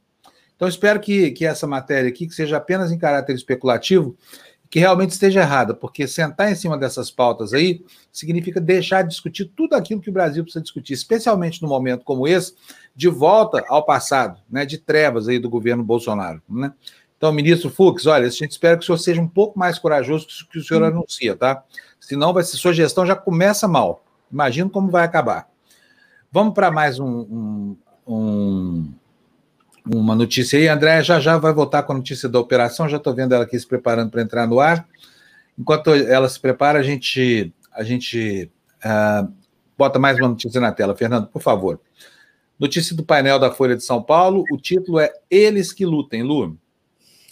Então, 0.55 0.69
espero 0.69 1.01
que, 1.01 1.33
que 1.33 1.45
essa 1.45 1.67
matéria 1.67 2.09
aqui, 2.09 2.27
que 2.27 2.35
seja 2.35 2.57
apenas 2.57 2.93
em 2.93 2.99
caráter 2.99 3.35
especulativo, 3.35 4.17
que 4.71 4.81
realmente 4.81 5.11
esteja 5.11 5.41
errada, 5.41 5.73
porque 5.73 6.07
sentar 6.07 6.51
em 6.51 6.55
cima 6.55 6.77
dessas 6.77 7.11
pautas 7.11 7.53
aí 7.53 7.85
significa 8.13 8.61
deixar 8.61 9.03
de 9.03 9.11
discutir 9.11 9.45
tudo 9.55 9.75
aquilo 9.75 10.01
que 10.01 10.11
o 10.11 10.13
Brasil 10.13 10.43
precisa 10.43 10.63
discutir, 10.63 10.95
especialmente 10.95 11.63
no 11.63 11.69
momento 11.69 12.05
como 12.05 12.27
esse, 12.27 12.55
de 12.95 13.09
volta 13.09 13.65
ao 13.69 13.85
passado, 13.85 14.41
né, 14.51 14.67
de 14.67 14.79
trevas 14.79 15.29
aí 15.29 15.39
do 15.39 15.49
governo 15.49 15.85
Bolsonaro, 15.85 16.43
né? 16.49 16.73
Então, 17.17 17.33
ministro 17.33 17.71
Fux, 17.71 18.07
olha, 18.07 18.27
a 18.27 18.31
gente 18.31 18.51
espera 18.51 18.77
que 18.77 18.83
o 18.83 18.87
senhor 18.87 18.99
seja 18.99 19.21
um 19.21 19.29
pouco 19.29 19.59
mais 19.59 19.79
corajoso 19.79 20.27
que 20.51 20.59
o 20.59 20.65
senhor 20.65 20.83
hum. 20.83 20.87
anuncia, 20.87 21.37
tá? 21.37 21.63
Senão 22.01 22.33
vai 22.33 22.45
ser, 22.45 22.57
sua 22.57 22.73
gestão 22.73 23.07
já 23.07 23.17
começa 23.17 23.67
mal. 23.67 24.05
Imagino 24.31 24.69
como 24.69 24.91
vai 24.91 25.05
acabar. 25.05 25.49
Vamos 26.31 26.53
para 26.53 26.71
mais 26.71 26.99
um, 26.99 27.07
um, 27.07 27.77
um 28.07 28.95
uma 29.87 30.15
notícia 30.15 30.59
aí. 30.59 30.69
André 30.69 31.03
já 31.03 31.21
já 31.21 31.37
vai 31.39 31.53
voltar 31.53 31.83
com 31.83 31.93
a 31.93 31.97
notícia 31.97 32.29
da 32.29 32.41
operação. 32.41 32.89
Já 32.89 32.97
estou 32.97 33.15
vendo 33.15 33.35
ela 33.35 33.45
aqui 33.45 33.59
se 33.59 33.67
preparando 33.67 34.11
para 34.11 34.23
entrar 34.23 34.47
no 34.47 34.59
ar. 34.59 34.87
Enquanto 35.59 35.91
ela 35.91 36.29
se 36.29 36.41
prepara, 36.41 36.79
a 36.79 36.83
gente, 36.83 37.53
a 37.73 37.85
gente 37.85 38.51
uh, 38.85 39.33
bota 39.77 39.99
mais 39.99 40.19
uma 40.19 40.29
notícia 40.29 40.61
na 40.61 40.73
tela. 40.73 40.97
Fernando, 40.97 41.29
por 41.29 41.43
favor. 41.43 41.81
Notícia 42.59 42.97
do 42.97 43.05
painel 43.05 43.39
da 43.39 43.51
Folha 43.51 43.77
de 43.77 43.85
São 43.85 44.03
Paulo. 44.03 44.45
O 44.51 44.57
título 44.57 44.99
é 44.99 45.13
Eles 45.31 45.73
que 45.73 45.85
Lutem, 45.85 46.23
Lu. 46.23 46.59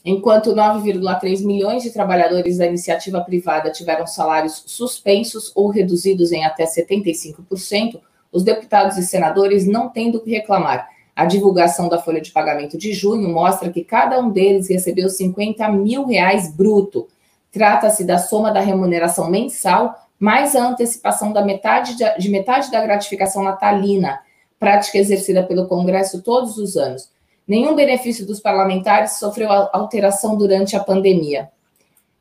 Enquanto 0.05 0.55
9,3 0.55 1.45
milhões 1.45 1.83
de 1.83 1.91
trabalhadores 1.91 2.59
da 2.59 2.67
iniciativa 2.67 3.21
privada 3.21 3.71
tiveram 3.71 4.07
salários 4.07 4.65
suspensos 4.67 5.53
ou 5.55 5.69
reduzidos 5.69 6.33
em 6.33 6.45
até 6.45 6.65
75%, 6.65 8.01
os 8.33 8.43
deputados 8.43 8.97
e 8.97 9.03
senadores 9.03 9.67
não 9.67 9.89
têm 9.89 10.11
do 10.11 10.21
que 10.21 10.31
reclamar 10.31 10.89
a 11.15 11.27
divulgação 11.27 11.89
da 11.89 12.01
folha 12.01 12.21
de 12.21 12.31
pagamento 12.31 12.79
de 12.79 12.93
junho 12.93 13.29
mostra 13.29 13.71
que 13.71 13.85
cada 13.85 14.19
um 14.19 14.31
deles 14.31 14.69
recebeu 14.69 15.09
50 15.09 15.69
mil 15.69 16.07
reais 16.07 16.51
bruto. 16.51 17.07
Trata-se 17.51 18.05
da 18.05 18.17
soma 18.17 18.51
da 18.51 18.61
remuneração 18.61 19.31
mensal 19.31 19.95
mais 20.19 20.57
a 20.57 20.69
antecipação 20.69 21.33
da 21.33 21.45
metade 21.45 21.97
de, 21.97 22.19
de 22.19 22.31
metade 22.31 22.71
da 22.71 22.81
gratificação 22.81 23.43
natalina, 23.43 24.21
prática 24.59 24.97
exercida 24.97 25.43
pelo 25.43 25.67
Congresso 25.67 26.23
todos 26.23 26.57
os 26.57 26.77
anos. 26.77 27.11
Nenhum 27.47 27.75
benefício 27.75 28.27
dos 28.27 28.41
parlamentares 28.41 29.19
sofreu 29.19 29.51
alteração 29.51 30.37
durante 30.37 30.77
a 30.77 30.81
pandemia. 30.83 31.49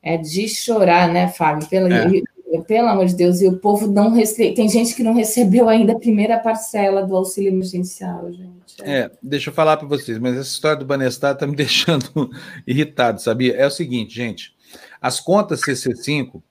É 0.02 0.18
de 0.18 0.48
chorar, 0.48 1.08
né, 1.08 1.28
Fábio? 1.28 1.68
Pelo, 1.70 1.88
é. 1.94 2.62
pelo 2.68 2.88
amor 2.88 3.06
de 3.06 3.16
Deus, 3.16 3.40
e 3.40 3.48
o 3.48 3.58
povo 3.58 3.86
não 3.86 4.12
recebe. 4.12 4.56
Tem 4.56 4.68
gente 4.68 4.96
que 4.96 5.04
não 5.04 5.14
recebeu 5.14 5.70
ainda 5.70 5.94
a 5.94 6.00
primeira 6.00 6.40
parcela 6.40 7.06
do 7.06 7.16
auxílio 7.16 7.50
emergencial, 7.50 8.32
gente. 8.32 8.62
É, 8.82 9.12
deixa 9.22 9.50
eu 9.50 9.54
falar 9.54 9.78
para 9.78 9.88
vocês, 9.88 10.18
mas 10.18 10.34
essa 10.34 10.50
história 10.50 10.78
do 10.78 10.86
Banestar 10.86 11.34
está 11.34 11.46
me 11.46 11.56
deixando 11.58 12.32
irritado, 12.66 13.22
sabia? 13.22 13.56
É 13.56 13.68
o 13.68 13.72
seguinte, 13.72 14.16
gente, 14.16 14.56
as 15.00 15.20
contas 15.20 15.62
CC5 15.62 16.42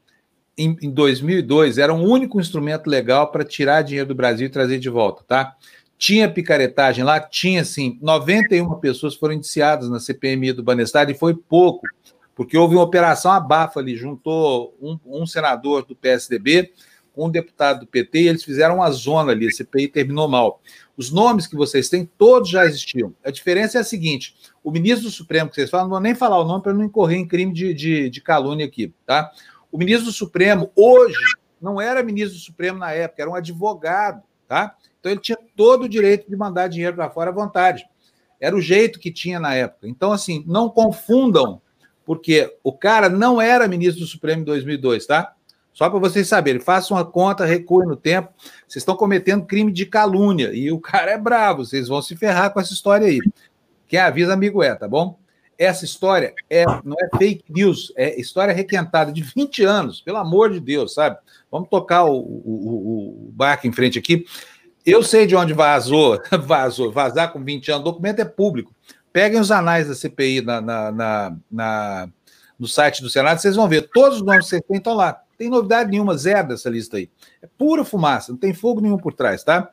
em, 0.57 0.77
em 0.83 0.91
2002 0.91 1.79
eram 1.79 2.03
o 2.03 2.09
único 2.09 2.41
instrumento 2.41 2.87
legal 2.89 3.31
para 3.33 3.45
tirar 3.45 3.83
dinheiro 3.83 4.09
do 4.09 4.15
Brasil 4.15 4.47
e 4.47 4.51
trazer 4.51 4.79
de 4.79 4.91
volta, 4.91 5.25
tá? 5.27 5.57
Tinha 6.01 6.33
picaretagem 6.33 7.05
lá? 7.05 7.21
Tinha 7.21 7.63
sim. 7.63 7.99
91 8.01 8.81
pessoas 8.81 9.15
foram 9.15 9.35
indiciadas 9.35 9.91
na 9.91 10.01
CPMI 10.01 10.55
do 10.55 10.63
Banestar 10.63 11.11
e 11.11 11.15
foi 11.15 11.35
pouco, 11.35 11.87
porque 12.35 12.57
houve 12.57 12.75
uma 12.75 12.85
operação 12.85 13.31
abafa 13.31 13.81
ali, 13.81 13.95
juntou 13.95 14.75
um, 14.81 14.99
um 15.05 15.27
senador 15.27 15.85
do 15.85 15.95
PSDB 15.95 16.73
com 17.13 17.27
um 17.27 17.31
deputado 17.31 17.81
do 17.81 17.87
PT 17.87 18.23
e 18.23 18.29
eles 18.29 18.43
fizeram 18.43 18.77
uma 18.77 18.91
zona 18.91 19.33
ali, 19.33 19.47
a 19.47 19.51
CPI 19.51 19.89
terminou 19.89 20.27
mal. 20.27 20.63
Os 20.97 21.11
nomes 21.11 21.47
que 21.47 21.55
vocês 21.55 21.91
têm, 21.91 22.09
todos 22.17 22.49
já 22.49 22.65
existiam. 22.65 23.15
A 23.23 23.31
diferença 23.31 23.77
é 23.77 23.83
a 23.83 23.85
seguinte: 23.85 24.35
o 24.65 24.71
ministro 24.71 25.03
do 25.03 25.11
Supremo 25.11 25.51
que 25.51 25.57
vocês 25.57 25.69
falam, 25.69 25.85
não 25.85 25.91
vou 25.91 26.01
nem 26.01 26.15
falar 26.15 26.41
o 26.41 26.45
nome 26.45 26.63
para 26.63 26.73
não 26.73 26.83
incorrer 26.83 27.19
em 27.19 27.29
crime 27.29 27.53
de, 27.53 27.75
de, 27.75 28.09
de 28.09 28.21
calúnia 28.23 28.65
aqui, 28.65 28.95
tá? 29.05 29.31
O 29.71 29.77
ministro 29.77 30.07
do 30.07 30.13
Supremo, 30.13 30.73
hoje, 30.75 31.21
não 31.61 31.79
era 31.79 32.03
ministro 32.03 32.39
do 32.39 32.43
Supremo 32.43 32.79
na 32.79 32.91
época, 32.91 33.21
era 33.21 33.31
um 33.31 33.35
advogado, 33.35 34.23
tá? 34.49 34.75
Então 35.01 35.11
ele 35.11 35.21
tinha 35.21 35.39
todo 35.57 35.85
o 35.85 35.89
direito 35.89 36.29
de 36.31 36.37
mandar 36.37 36.69
dinheiro 36.69 36.95
para 36.95 37.11
fora 37.11 37.31
à 37.31 37.35
vontade. 37.35 37.85
Era 38.39 38.55
o 38.55 38.61
jeito 38.61 39.01
que 39.01 39.11
tinha 39.11 39.41
na 39.41 39.55
época. 39.55 39.89
Então, 39.89 40.13
assim, 40.13 40.45
não 40.47 40.69
confundam, 40.69 41.61
porque 42.07 42.57
o 42.63 42.73
cara 42.73 43.09
não 43.09 43.41
era 43.41 43.67
ministro 43.67 44.01
do 44.01 44.07
Supremo 44.07 44.43
em 44.43 44.45
2002, 44.45 45.07
tá? 45.07 45.35
Só 45.73 45.89
para 45.89 45.99
vocês 45.99 46.27
saberem, 46.29 46.61
façam 46.61 46.97
uma 46.97 47.05
conta, 47.05 47.45
recuem 47.45 47.89
no 47.89 47.97
tempo. 47.97 48.31
Vocês 48.67 48.83
estão 48.83 48.97
cometendo 48.97 49.47
crime 49.47 49.73
de 49.73 49.87
calúnia 49.87 50.53
e 50.53 50.71
o 50.73 50.81
cara 50.81 51.13
é 51.13 51.19
bravo, 51.19 51.65
vocês 51.65 51.89
vão 51.89 52.03
se 52.03 52.17
ferrar 52.17 52.53
com 52.53 52.61
essa 52.61 52.73
história 52.73 53.07
aí. 53.07 53.21
Quem 53.87 53.99
avisa, 53.99 54.33
amigo 54.33 54.63
é, 54.63 54.75
tá 54.75 54.89
bom? 54.89 55.19
Essa 55.57 55.85
história 55.85 56.35
é, 56.49 56.65
não 56.85 56.97
é 56.99 57.19
fake 57.19 57.45
news, 57.51 57.93
é 57.95 58.19
história 58.19 58.55
requentada 58.55 59.13
de 59.13 59.23
20 59.23 59.63
anos, 59.63 60.01
pelo 60.01 60.17
amor 60.17 60.51
de 60.51 60.59
Deus, 60.59 60.95
sabe? 60.95 61.19
Vamos 61.51 61.69
tocar 61.69 62.05
o, 62.05 62.17
o, 62.17 63.29
o 63.29 63.33
barco 63.33 63.67
em 63.67 63.73
frente 63.73 63.99
aqui. 63.99 64.25
Eu 64.85 65.03
sei 65.03 65.27
de 65.27 65.37
onde 65.37 65.53
vazou, 65.53 66.21
vazou, 66.43 66.91
vazar 66.91 67.33
com 67.33 67.43
20 67.43 67.71
anos, 67.71 67.83
o 67.83 67.93
documento 67.93 68.21
é 68.21 68.25
público. 68.25 68.75
Peguem 69.13 69.41
os 69.41 69.51
anais 69.51 69.89
da 69.89 69.95
CPI 69.95 70.41
na, 70.41 70.61
na, 70.61 70.93
na, 70.93 71.37
na 71.51 72.09
no 72.59 72.69
site 72.69 73.03
do 73.03 73.09
Senado, 73.09 73.41
vocês 73.41 73.57
vão 73.57 73.69
ver, 73.69 73.89
todos 73.93 74.19
os 74.19 74.25
nomes 74.25 74.45
que 74.45 74.51
vocês 74.51 74.63
têm 74.69 74.77
estão 74.77 74.95
lá 74.95 75.23
tem 75.41 75.49
novidade 75.49 75.91
nenhuma, 75.91 76.19
zero 76.19 76.49
dessa 76.49 76.69
lista 76.69 76.99
aí. 76.99 77.09
É 77.41 77.49
pura 77.57 77.83
fumaça, 77.83 78.31
não 78.31 78.39
tem 78.39 78.53
fogo 78.53 78.83
nenhum 78.83 78.99
por 78.99 79.15
trás, 79.15 79.43
tá? 79.43 79.71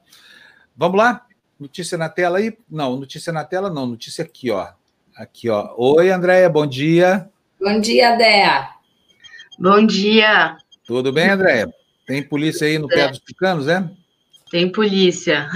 Vamos 0.77 0.97
lá? 0.97 1.25
Notícia 1.59 1.97
na 1.97 2.07
tela 2.07 2.37
aí? 2.37 2.57
Não, 2.71 2.95
notícia 2.95 3.33
na 3.33 3.43
tela 3.43 3.69
não, 3.69 3.85
notícia 3.85 4.23
aqui, 4.23 4.49
ó. 4.49 4.69
Aqui, 5.13 5.49
ó. 5.49 5.73
Oi, 5.75 6.09
Andréia, 6.09 6.49
bom 6.49 6.65
dia. 6.65 7.29
Bom 7.59 7.81
dia, 7.81 8.15
Dea. 8.15 8.69
Bom 9.59 9.85
dia. 9.85 10.55
Tudo 10.85 11.11
bem, 11.11 11.31
Andréia? 11.31 11.69
Tem 12.05 12.23
polícia 12.23 12.65
aí 12.65 12.79
no 12.79 12.87
pé 12.87 13.09
dos 13.09 13.19
tucanos, 13.19 13.67
é? 13.67 13.83
Tem 14.49 14.71
polícia. 14.71 15.49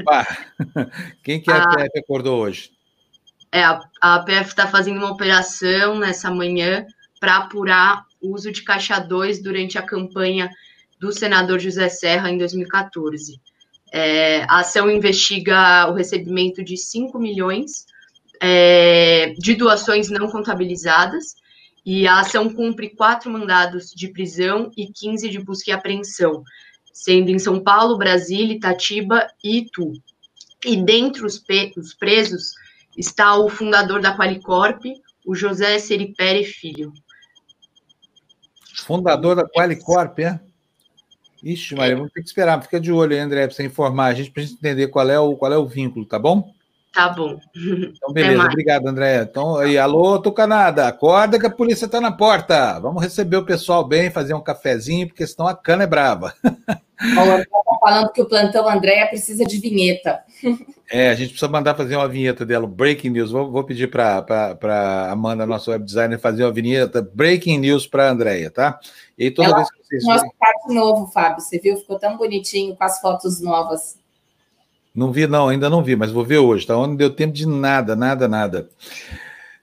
Opa! 0.00 0.26
Quem 1.22 1.40
que 1.40 1.50
é 1.50 1.54
a, 1.54 1.62
a 1.62 1.76
PF 1.76 1.98
acordou 1.98 2.40
hoje? 2.40 2.70
É, 3.50 3.62
a, 3.62 3.80
a 4.00 4.18
PF 4.20 4.48
está 4.48 4.66
fazendo 4.66 4.98
uma 4.98 5.10
operação 5.10 5.98
nessa 5.98 6.30
manhã 6.30 6.86
para 7.20 7.36
apurar 7.36 8.04
uso 8.20 8.50
de 8.50 8.62
caixa 8.62 8.98
2 8.98 9.42
durante 9.42 9.78
a 9.78 9.82
campanha 9.82 10.50
do 10.98 11.12
senador 11.12 11.58
José 11.58 11.88
Serra 11.88 12.30
em 12.30 12.38
2014. 12.38 13.40
É, 13.92 14.42
a 14.44 14.58
ação 14.58 14.90
investiga 14.90 15.88
o 15.88 15.94
recebimento 15.94 16.64
de 16.64 16.76
5 16.76 17.18
milhões 17.18 17.86
é, 18.40 19.32
de 19.38 19.54
doações 19.54 20.10
não 20.10 20.28
contabilizadas 20.28 21.36
E 21.86 22.06
a 22.06 22.20
ação 22.20 22.52
cumpre 22.52 22.90
quatro 22.90 23.30
mandados 23.30 23.90
de 23.94 24.08
prisão 24.08 24.70
e 24.76 24.86
15 24.92 25.28
de 25.28 25.38
busca 25.38 25.70
e 25.70 25.72
apreensão, 25.72 26.42
sendo 26.94 27.28
em 27.28 27.40
São 27.40 27.60
Paulo, 27.60 27.98
Brasília, 27.98 28.54
Itatiba 28.54 29.26
e 29.42 29.58
Itu. 29.58 29.92
E 30.64 30.76
dentre 30.76 31.26
os, 31.26 31.42
os 31.76 31.92
presos 31.92 32.54
está 32.96 33.36
o 33.36 33.50
fundador 33.50 34.00
da 34.00 34.16
Qualicorp, 34.16 34.84
o 35.26 35.34
José 35.34 35.78
Seripere 35.80 36.44
Filho. 36.44 36.92
Fundador 38.76 39.34
da 39.34 39.44
Qualicorp, 39.44 40.20
é? 40.20 40.40
Ixi, 41.42 41.74
Maria, 41.74 41.96
vamos 41.96 42.12
ter 42.12 42.22
que 42.22 42.28
esperar. 42.28 42.62
Fica 42.62 42.80
de 42.80 42.92
olho 42.92 43.12
aí, 43.12 43.18
André, 43.18 43.46
para 43.46 43.54
você 43.54 43.64
informar 43.64 44.06
a 44.06 44.14
gente, 44.14 44.30
para 44.30 44.42
a 44.42 44.46
gente 44.46 44.56
entender 44.56 44.88
qual 44.88 45.10
é, 45.10 45.18
o, 45.18 45.36
qual 45.36 45.52
é 45.52 45.58
o 45.58 45.66
vínculo, 45.66 46.06
tá 46.06 46.18
bom? 46.18 46.54
Tá 46.94 47.08
bom. 47.08 47.40
Então, 47.56 48.12
beleza. 48.12 48.44
Obrigado, 48.44 48.86
André. 48.86 49.22
Então, 49.22 49.56
aí, 49.56 49.76
alô, 49.76 50.20
Tucanada, 50.20 50.86
acorda 50.86 51.40
que 51.40 51.46
a 51.46 51.50
polícia 51.50 51.86
está 51.86 52.00
na 52.00 52.12
porta. 52.12 52.78
Vamos 52.78 53.02
receber 53.02 53.36
o 53.36 53.44
pessoal 53.44 53.84
bem, 53.84 54.12
fazer 54.12 54.32
um 54.32 54.40
cafezinho, 54.40 55.08
porque 55.08 55.26
senão 55.26 55.48
a 55.48 55.56
cana 55.56 55.82
é 55.82 55.88
brava. 55.88 56.32
O 56.44 57.20
André 57.20 57.42
está 57.42 57.78
falando 57.80 58.12
que 58.12 58.22
o 58.22 58.26
plantão 58.26 58.68
Andréia 58.68 59.08
precisa 59.08 59.44
de 59.44 59.58
vinheta. 59.58 60.22
É, 60.88 61.10
a 61.10 61.14
gente 61.14 61.30
precisa 61.30 61.50
mandar 61.50 61.74
fazer 61.74 61.96
uma 61.96 62.06
vinheta 62.06 62.46
dela, 62.46 62.66
Breaking 62.66 63.10
News. 63.10 63.32
Vou, 63.32 63.50
vou 63.50 63.64
pedir 63.64 63.90
para 63.90 65.10
Amanda, 65.10 65.44
nossa 65.44 65.72
web 65.72 65.84
designer, 65.84 66.20
fazer 66.20 66.44
uma 66.44 66.52
vinheta 66.52 67.02
Breaking 67.02 67.58
News 67.58 67.86
para 67.88 68.08
a 68.08 68.10
Andréia, 68.12 68.50
tá? 68.50 68.78
E 69.18 69.32
toda 69.32 69.48
Ela 69.48 69.56
vez 69.56 69.70
que 69.72 69.78
vocês. 69.82 70.04
Nosso 70.04 70.26
card 70.38 70.74
novo, 70.74 71.06
Fábio, 71.08 71.40
você 71.40 71.58
viu? 71.58 71.76
Ficou 71.76 71.98
tão 71.98 72.16
bonitinho 72.16 72.76
com 72.76 72.84
as 72.84 73.00
fotos 73.00 73.40
novas. 73.40 73.98
Não 74.94 75.10
vi, 75.10 75.26
não, 75.26 75.48
ainda 75.48 75.68
não 75.68 75.82
vi, 75.82 75.96
mas 75.96 76.12
vou 76.12 76.24
ver 76.24 76.38
hoje, 76.38 76.66
tá? 76.66 76.74
Não 76.74 76.94
deu 76.94 77.10
tempo 77.10 77.32
de 77.32 77.46
nada, 77.46 77.96
nada, 77.96 78.28
nada. 78.28 78.68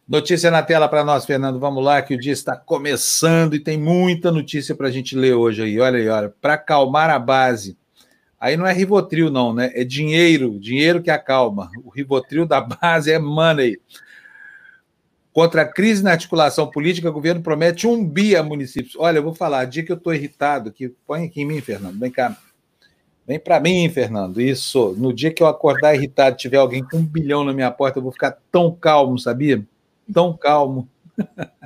Notícia 0.08 0.52
na 0.52 0.62
tela 0.62 0.90
para 0.90 1.06
nós, 1.06 1.26
Fernando. 1.26 1.58
Vamos 1.58 1.82
lá, 1.82 2.02
que 2.02 2.14
o 2.14 2.20
dia 2.20 2.34
está 2.34 2.54
começando 2.54 3.56
e 3.56 3.60
tem 3.60 3.78
muita 3.78 4.30
notícia 4.30 4.76
para 4.76 4.90
a 4.90 4.92
gente 4.92 5.16
ler 5.16 5.36
hoje 5.36 5.64
aí. 5.64 5.80
Olha 5.80 5.98
aí, 5.98 6.10
olha. 6.10 6.34
Para 6.42 6.56
acalmar 6.56 7.10
a 7.10 7.18
base. 7.18 7.78
Aí 8.38 8.58
não 8.58 8.68
é 8.68 8.74
Rivotril, 8.74 9.32
não, 9.32 9.54
né? 9.54 9.72
É 9.74 9.86
dinheiro, 9.86 10.60
dinheiro 10.60 11.02
que 11.02 11.10
acalma. 11.10 11.72
O 11.86 11.90
Rivotril 11.90 12.46
da 12.46 12.60
base 12.60 13.10
é 13.10 13.18
money. 13.18 13.80
Contra 15.32 15.62
a 15.62 15.66
crise 15.66 16.04
na 16.04 16.12
articulação 16.12 16.70
política, 16.70 17.10
o 17.10 17.14
governo 17.14 17.42
promete 17.42 17.88
um 17.88 18.06
bi 18.06 18.36
a 18.36 18.44
municípios. 18.44 18.98
Olha, 18.98 19.20
eu 19.20 19.24
vou 19.24 19.34
falar, 19.34 19.64
dia 19.64 19.86
que 19.86 19.94
eu 19.94 19.96
estou 19.96 20.14
irritado, 20.14 20.68
aqui, 20.68 20.94
põe 21.08 21.26
aqui 21.26 21.42
em 21.42 21.46
mim, 21.46 21.62
Fernando, 21.62 21.98
vem 21.98 22.12
cá. 22.12 22.36
Vem 23.28 23.40
para 23.40 23.60
mim, 23.60 23.90
Fernando. 23.90 24.42
Isso. 24.42 24.96
No 24.98 25.14
dia 25.14 25.32
que 25.32 25.42
eu 25.42 25.48
acordar 25.48 25.96
irritado, 25.96 26.38
tiver 26.38 26.58
alguém 26.58 26.84
com 26.84 26.98
um 26.98 27.06
bilhão 27.06 27.44
na 27.44 27.54
minha 27.54 27.72
porta, 27.72 28.00
eu 28.00 28.04
vou 28.04 28.12
ficar 28.12 28.38
tão 28.52 28.72
calmo, 28.74 29.18
sabia? 29.18 29.64
Tão 30.12 30.36
calmo. 30.36 30.90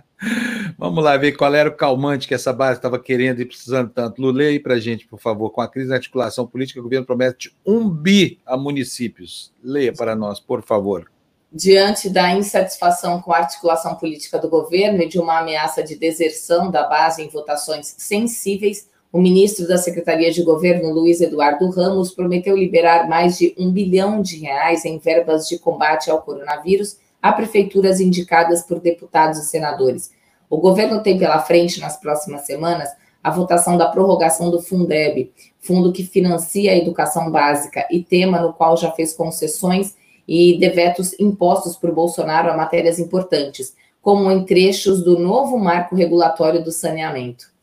Vamos 0.78 1.04
lá 1.04 1.18
ver 1.18 1.34
qual 1.34 1.54
era 1.54 1.70
o 1.70 1.76
calmante 1.76 2.28
que 2.28 2.34
essa 2.34 2.52
base 2.52 2.80
estava 2.80 2.98
querendo 2.98 3.42
e 3.42 3.46
precisando 3.46 3.90
tanto. 3.90 4.22
Lu, 4.22 4.32
leia 4.32 4.52
aí 4.52 4.60
para 4.60 4.80
gente, 4.80 5.08
por 5.08 5.20
favor. 5.20 5.50
Com 5.50 5.62
a 5.62 5.68
crise 5.68 5.90
na 5.90 5.96
articulação 5.96 6.48
política, 6.48 6.80
o 6.80 6.84
governo 6.84 7.06
promete 7.06 7.56
um 7.66 7.90
bi 7.90 8.40
a 8.46 8.58
municípios. 8.58 9.54
Leia 9.64 9.94
para 9.94 10.16
nós, 10.16 10.40
por 10.40 10.64
favor. 10.64 11.12
Diante 11.52 12.10
da 12.10 12.32
insatisfação 12.32 13.22
com 13.22 13.32
a 13.32 13.38
articulação 13.38 13.96
política 13.96 14.38
do 14.40 14.50
governo 14.50 15.02
e 15.02 15.08
de 15.08 15.20
uma 15.20 15.40
ameaça 15.40 15.84
de 15.84 15.96
deserção 15.96 16.70
da 16.70 16.84
base 16.84 17.22
em 17.22 17.30
votações 17.30 17.96
sensíveis, 17.98 18.90
o 19.16 19.22
ministro 19.22 19.66
da 19.66 19.78
Secretaria 19.78 20.30
de 20.30 20.44
Governo, 20.44 20.92
Luiz 20.92 21.22
Eduardo 21.22 21.70
Ramos, 21.70 22.12
prometeu 22.12 22.54
liberar 22.54 23.08
mais 23.08 23.38
de 23.38 23.56
um 23.58 23.72
bilhão 23.72 24.22
de 24.22 24.40
reais 24.40 24.84
em 24.84 24.98
verbas 24.98 25.48
de 25.48 25.58
combate 25.58 26.12
ao 26.12 26.22
coronavírus 26.22 26.98
a 27.22 27.32
prefeituras 27.32 28.02
indicadas 28.02 28.64
por 28.64 28.78
deputados 28.82 29.40
e 29.40 29.46
senadores. 29.46 30.12
O 30.50 30.58
governo 30.58 31.02
tem 31.02 31.18
pela 31.18 31.40
frente, 31.40 31.80
nas 31.80 31.98
próximas 31.98 32.42
semanas, 32.42 32.90
a 33.24 33.32
votação 33.32 33.78
da 33.78 33.88
prorrogação 33.88 34.52
do 34.52 34.62
Fundeb, 34.62 35.32
fundo 35.62 35.94
que 35.94 36.04
financia 36.04 36.74
a 36.74 36.78
educação 36.78 37.32
básica 37.32 37.88
e 37.90 38.04
tema 38.04 38.42
no 38.42 38.52
qual 38.52 38.76
já 38.76 38.92
fez 38.92 39.14
concessões 39.14 39.96
e 40.28 40.60
devetos 40.60 41.18
impostos 41.18 41.78
por 41.78 41.90
Bolsonaro 41.94 42.52
a 42.52 42.58
matérias 42.58 43.00
importantes, 43.00 43.78
como 44.02 44.30
em 44.30 44.44
trechos 44.44 45.02
do 45.02 45.18
novo 45.18 45.58
marco 45.58 45.96
regulatório 45.96 46.62
do 46.62 46.70
saneamento. 46.70 47.55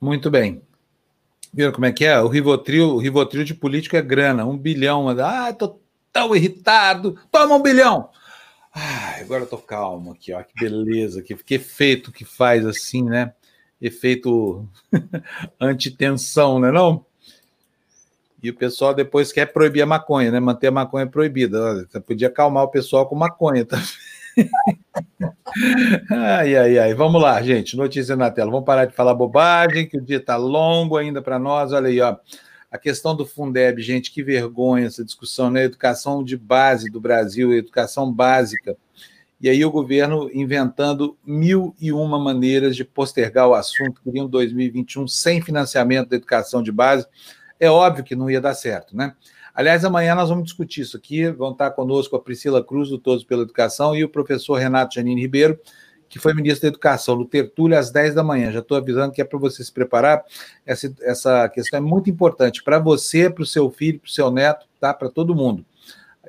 Muito 0.00 0.30
bem. 0.30 0.62
Viram 1.52 1.72
como 1.72 1.86
é 1.86 1.92
que 1.92 2.04
é? 2.04 2.20
O 2.20 2.28
Rivotril, 2.28 2.90
o 2.90 2.98
Rivotril 2.98 3.44
de 3.44 3.54
político 3.54 3.96
é 3.96 4.02
grana, 4.02 4.44
um 4.44 4.56
bilhão. 4.56 5.08
Ah, 5.08 5.52
tô 5.52 5.80
tão 6.12 6.34
irritado. 6.34 7.18
Toma 7.30 7.56
um 7.56 7.62
bilhão. 7.62 8.10
Ah, 8.72 9.16
agora 9.20 9.42
eu 9.42 9.48
tô 9.48 9.58
calmo 9.58 10.12
aqui, 10.12 10.32
ó. 10.32 10.42
Que 10.42 10.54
beleza, 10.54 11.22
que, 11.22 11.34
que 11.34 11.54
efeito 11.54 12.12
que 12.12 12.24
faz 12.24 12.66
assim, 12.66 13.02
né? 13.02 13.32
Efeito 13.80 14.68
antitensão, 15.60 16.60
né 16.60 16.70
não? 16.70 17.04
E 18.42 18.50
o 18.50 18.54
pessoal 18.54 18.94
depois 18.94 19.32
quer 19.32 19.46
proibir 19.52 19.82
a 19.82 19.86
maconha, 19.86 20.30
né? 20.30 20.38
Manter 20.38 20.68
a 20.68 20.72
maconha 20.72 21.06
proibida. 21.06 21.86
Você 21.86 21.98
podia 21.98 22.28
acalmar 22.28 22.64
o 22.64 22.68
pessoal 22.68 23.08
com 23.08 23.16
maconha? 23.16 23.66
Ai, 26.10 26.56
ai, 26.56 26.78
ai. 26.78 26.94
Vamos 26.94 27.20
lá, 27.20 27.40
gente. 27.42 27.76
Notícia 27.76 28.16
na 28.16 28.30
tela. 28.30 28.50
Vamos 28.50 28.66
parar 28.66 28.84
de 28.84 28.94
falar 28.94 29.14
bobagem, 29.14 29.88
que 29.88 29.98
o 29.98 30.00
dia 30.00 30.18
está 30.18 30.36
longo 30.36 30.96
ainda 30.96 31.22
para 31.22 31.38
nós. 31.38 31.72
Olha 31.72 31.88
aí, 31.88 32.00
ó. 32.00 32.16
A 32.70 32.76
questão 32.76 33.16
do 33.16 33.24
Fundeb, 33.24 33.80
gente, 33.80 34.12
que 34.12 34.22
vergonha 34.22 34.86
essa 34.86 35.04
discussão, 35.04 35.50
né? 35.50 35.64
Educação 35.64 36.22
de 36.22 36.36
base 36.36 36.90
do 36.90 37.00
Brasil, 37.00 37.52
educação 37.54 38.12
básica. 38.12 38.76
E 39.40 39.48
aí 39.48 39.64
o 39.64 39.70
governo 39.70 40.28
inventando 40.34 41.16
mil 41.24 41.74
e 41.80 41.92
uma 41.92 42.18
maneiras 42.18 42.74
de 42.74 42.84
postergar 42.84 43.48
o 43.48 43.54
assunto, 43.54 44.02
queriam 44.02 44.28
2021 44.28 45.06
sem 45.06 45.40
financiamento 45.40 46.08
da 46.08 46.16
educação 46.16 46.62
de 46.62 46.72
base. 46.72 47.06
É 47.58 47.70
óbvio 47.70 48.04
que 48.04 48.16
não 48.16 48.30
ia 48.30 48.40
dar 48.40 48.54
certo, 48.54 48.96
né? 48.96 49.14
Aliás, 49.58 49.84
amanhã 49.84 50.14
nós 50.14 50.28
vamos 50.28 50.44
discutir 50.44 50.82
isso 50.82 50.96
aqui. 50.96 51.28
Vão 51.32 51.50
estar 51.50 51.72
conosco 51.72 52.14
a 52.14 52.20
Priscila 52.20 52.62
Cruz, 52.62 52.90
do 52.90 52.96
Todos 52.96 53.24
pela 53.24 53.42
Educação, 53.42 53.92
e 53.92 54.04
o 54.04 54.08
professor 54.08 54.54
Renato 54.54 54.94
Janine 54.94 55.20
Ribeiro, 55.20 55.58
que 56.08 56.20
foi 56.20 56.32
ministro 56.32 56.62
da 56.62 56.68
Educação, 56.68 57.16
no 57.16 57.24
Tertúlio, 57.24 57.76
às 57.76 57.90
10 57.90 58.14
da 58.14 58.22
manhã. 58.22 58.52
Já 58.52 58.60
estou 58.60 58.76
avisando 58.76 59.12
que 59.12 59.20
é 59.20 59.24
para 59.24 59.36
você 59.36 59.64
se 59.64 59.72
preparar. 59.72 60.22
Essa, 60.64 60.94
essa 61.02 61.48
questão 61.48 61.78
é 61.78 61.80
muito 61.80 62.08
importante 62.08 62.62
para 62.62 62.78
você, 62.78 63.28
para 63.28 63.42
o 63.42 63.46
seu 63.46 63.68
filho, 63.68 63.98
para 63.98 64.06
o 64.06 64.12
seu 64.12 64.30
neto, 64.30 64.64
tá? 64.78 64.94
para 64.94 65.08
todo 65.08 65.34
mundo. 65.34 65.66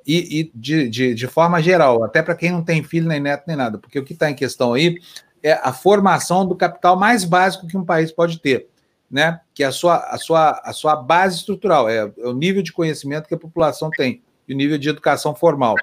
E, 0.08 0.39
e 0.39 0.52
de, 0.56 0.89
de, 0.89 1.13
de, 1.13 1.28
forma 1.28 1.62
geral, 1.62 2.04
até 2.04 2.24
para 2.24 2.34
quem 2.34 2.52
não 2.52 2.63
tem 2.63 2.82
filho, 2.82 3.08
nem 3.08 3.20
neto, 3.20 3.44
nem 3.46 3.56
nada, 3.56 3.78
porque 3.78 4.00
o 4.00 4.04
que 4.04 4.13
está 4.13 4.32
em 4.32 4.36
questão 4.36 4.74
aí 4.74 4.98
é 5.44 5.52
a 5.52 5.72
formação 5.72 6.48
do 6.48 6.56
capital 6.56 6.98
mais 6.98 7.24
básico 7.24 7.68
que 7.68 7.78
um 7.78 7.86
país 7.86 8.12
pode 8.12 8.39
ter 8.39 8.70
né? 9.10 9.39
Que 9.54 9.63
é 9.63 9.67
a 9.67 9.72
sua, 9.72 9.98
a 9.98 10.17
sua, 10.17 10.62
a 10.63 10.74
sua 10.74 10.95
base 10.95 11.38
estrutural, 11.38 11.89
é, 11.89 12.12
é 12.17 12.28
o 12.28 12.34
nível 12.34 12.62
de 12.62 12.72
conhecimento 12.72 13.28
que 13.28 13.34
a 13.34 13.39
população 13.39 13.89
tem 13.89 14.22
e 14.48 14.54
o 14.54 14.58
nível 14.58 14.78
de 14.78 14.89
educação 14.89 15.36
formal. 15.36 15.76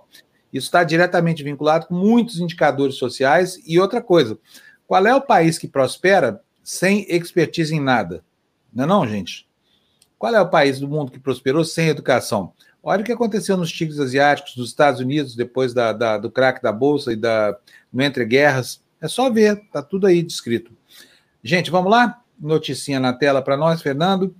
Isso 0.53 0.67
está 0.67 0.85
diretamente 0.85 1.43
vinculado 1.43 1.87
com 1.87 1.95
muitos 1.95 2.41
indicadores 2.41 2.97
sociais. 2.97 3.61
E 3.67 3.79
outra 3.79 4.01
coisa, 4.01 4.39
qual 4.87 5.07
é 5.07 5.15
o 5.15 5.21
país 5.21 5.59
que 5.59 5.69
prospera 5.69 6.41
sem 6.62 7.07
expertise 7.09 7.75
em 7.75 7.81
nada? 7.81 8.25
Não 8.73 8.85
é 8.85 8.87
não, 8.87 9.07
gente? 9.07 9.47
Qual 10.19 10.35
é 10.35 10.41
o 10.41 10.49
país 10.49 10.81
do 10.81 10.89
mundo 10.89 11.12
que 11.12 11.19
prosperou 11.19 11.65
sem 11.65 11.89
educação? 11.89 12.53
Olha 12.83 13.03
o 13.03 13.05
que 13.05 13.12
aconteceu 13.12 13.57
nos 13.57 13.71
tigres 13.71 13.99
asiáticos, 13.99 14.57
nos 14.57 14.69
Estados 14.69 15.01
Unidos, 15.01 15.35
depois 15.35 15.75
da, 15.75 15.93
da 15.93 16.17
do 16.19 16.31
craque 16.31 16.62
da 16.62 16.73
Bolsa 16.73 17.12
e 17.12 17.17
da, 17.17 17.57
no 17.93 18.03
Entre 18.03 18.25
Guerras. 18.25 18.81
É 19.01 19.09
só 19.09 19.29
ver, 19.29 19.59
está 19.59 19.83
tudo 19.83 20.07
aí 20.07 20.23
descrito. 20.23 20.73
Gente, 21.43 21.71
vamos 21.71 21.91
lá? 21.91 22.23
Noticinha 22.38 23.01
na 23.01 23.12
tela 23.12 23.42
para 23.42 23.57
nós, 23.57 23.83
Fernando. 23.83 24.35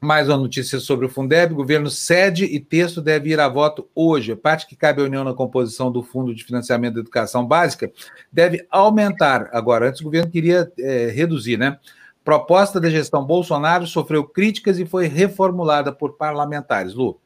Mais 0.00 0.28
uma 0.28 0.36
notícia 0.36 0.78
sobre 0.78 1.06
o 1.06 1.08
Fundeb. 1.08 1.52
Governo 1.52 1.90
cede 1.90 2.44
e 2.44 2.60
texto 2.60 3.02
deve 3.02 3.30
ir 3.30 3.40
a 3.40 3.48
voto 3.48 3.88
hoje. 3.94 4.30
A 4.30 4.36
parte 4.36 4.66
que 4.66 4.76
cabe 4.76 5.02
à 5.02 5.04
União 5.04 5.24
na 5.24 5.34
composição 5.34 5.90
do 5.90 6.04
Fundo 6.04 6.32
de 6.32 6.44
Financiamento 6.44 6.94
da 6.94 7.00
Educação 7.00 7.44
Básica 7.44 7.90
deve 8.32 8.64
aumentar. 8.70 9.48
Agora, 9.52 9.88
antes 9.88 10.00
o 10.00 10.04
governo 10.04 10.30
queria 10.30 10.70
é, 10.78 11.08
reduzir, 11.08 11.56
né? 11.56 11.78
Proposta 12.22 12.78
da 12.80 12.88
gestão 12.88 13.24
Bolsonaro 13.24 13.86
sofreu 13.86 14.22
críticas 14.22 14.78
e 14.78 14.86
foi 14.86 15.08
reformulada 15.08 15.90
por 15.90 16.16
parlamentares. 16.16 16.94
Lu. 16.94 17.18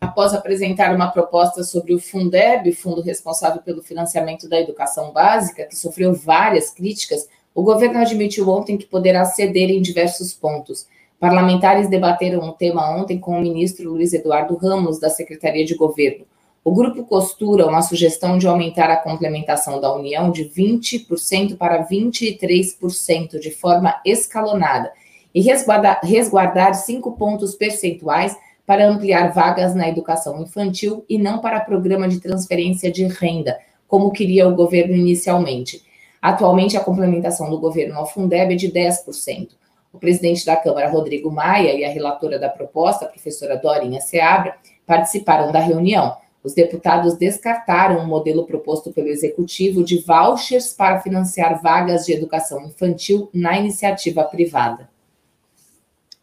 Após 0.00 0.32
apresentar 0.32 0.94
uma 0.94 1.10
proposta 1.10 1.64
sobre 1.64 1.94
o 1.94 1.98
Fundeb, 1.98 2.72
fundo 2.72 3.02
responsável 3.02 3.60
pelo 3.60 3.82
financiamento 3.82 4.48
da 4.48 4.60
educação 4.60 5.12
básica, 5.12 5.66
que 5.66 5.74
sofreu 5.76 6.14
várias 6.14 6.70
críticas, 6.70 7.28
o 7.56 7.62
governo 7.62 7.98
admitiu 7.98 8.50
ontem 8.50 8.76
que 8.76 8.84
poderá 8.84 9.24
ceder 9.24 9.70
em 9.70 9.80
diversos 9.80 10.34
pontos. 10.34 10.86
Parlamentares 11.18 11.88
debateram 11.88 12.46
o 12.46 12.52
tema 12.52 12.94
ontem 12.94 13.18
com 13.18 13.38
o 13.38 13.40
ministro 13.40 13.90
Luiz 13.90 14.12
Eduardo 14.12 14.54
Ramos, 14.56 15.00
da 15.00 15.08
Secretaria 15.08 15.64
de 15.64 15.74
Governo. 15.74 16.26
O 16.62 16.74
grupo 16.74 17.02
costura 17.04 17.66
uma 17.66 17.80
sugestão 17.80 18.36
de 18.36 18.46
aumentar 18.46 18.90
a 18.90 18.98
complementação 18.98 19.80
da 19.80 19.90
União 19.94 20.30
de 20.30 20.44
20% 20.44 21.56
para 21.56 21.88
23% 21.88 23.38
de 23.38 23.50
forma 23.50 23.98
escalonada 24.04 24.92
e 25.34 25.40
resguardar, 25.40 26.00
resguardar 26.02 26.74
cinco 26.74 27.12
pontos 27.12 27.54
percentuais 27.54 28.36
para 28.66 28.86
ampliar 28.86 29.32
vagas 29.32 29.74
na 29.74 29.88
educação 29.88 30.42
infantil 30.42 31.06
e 31.08 31.16
não 31.16 31.38
para 31.38 31.60
programa 31.60 32.06
de 32.06 32.20
transferência 32.20 32.92
de 32.92 33.06
renda, 33.06 33.58
como 33.88 34.12
queria 34.12 34.46
o 34.46 34.54
governo 34.54 34.94
inicialmente. 34.94 35.86
Atualmente, 36.20 36.76
a 36.76 36.80
complementação 36.80 37.50
do 37.50 37.58
governo 37.58 37.96
ao 37.96 38.06
Fundeb 38.06 38.54
é 38.54 38.56
de 38.56 38.70
10%. 38.70 39.50
O 39.92 39.98
presidente 39.98 40.44
da 40.44 40.56
Câmara, 40.56 40.88
Rodrigo 40.88 41.30
Maia, 41.30 41.72
e 41.72 41.84
a 41.84 41.90
relatora 41.90 42.38
da 42.38 42.48
proposta, 42.48 43.04
a 43.04 43.08
professora 43.08 43.56
Dorinha 43.56 44.00
Seabra, 44.00 44.56
participaram 44.86 45.50
da 45.50 45.58
reunião. 45.58 46.16
Os 46.42 46.54
deputados 46.54 47.14
descartaram 47.14 47.98
o 47.98 48.06
modelo 48.06 48.46
proposto 48.46 48.92
pelo 48.92 49.08
executivo 49.08 49.82
de 49.82 49.98
vouchers 49.98 50.72
para 50.72 51.00
financiar 51.00 51.60
vagas 51.60 52.06
de 52.06 52.12
educação 52.12 52.64
infantil 52.66 53.28
na 53.34 53.58
iniciativa 53.58 54.22
privada. 54.22 54.88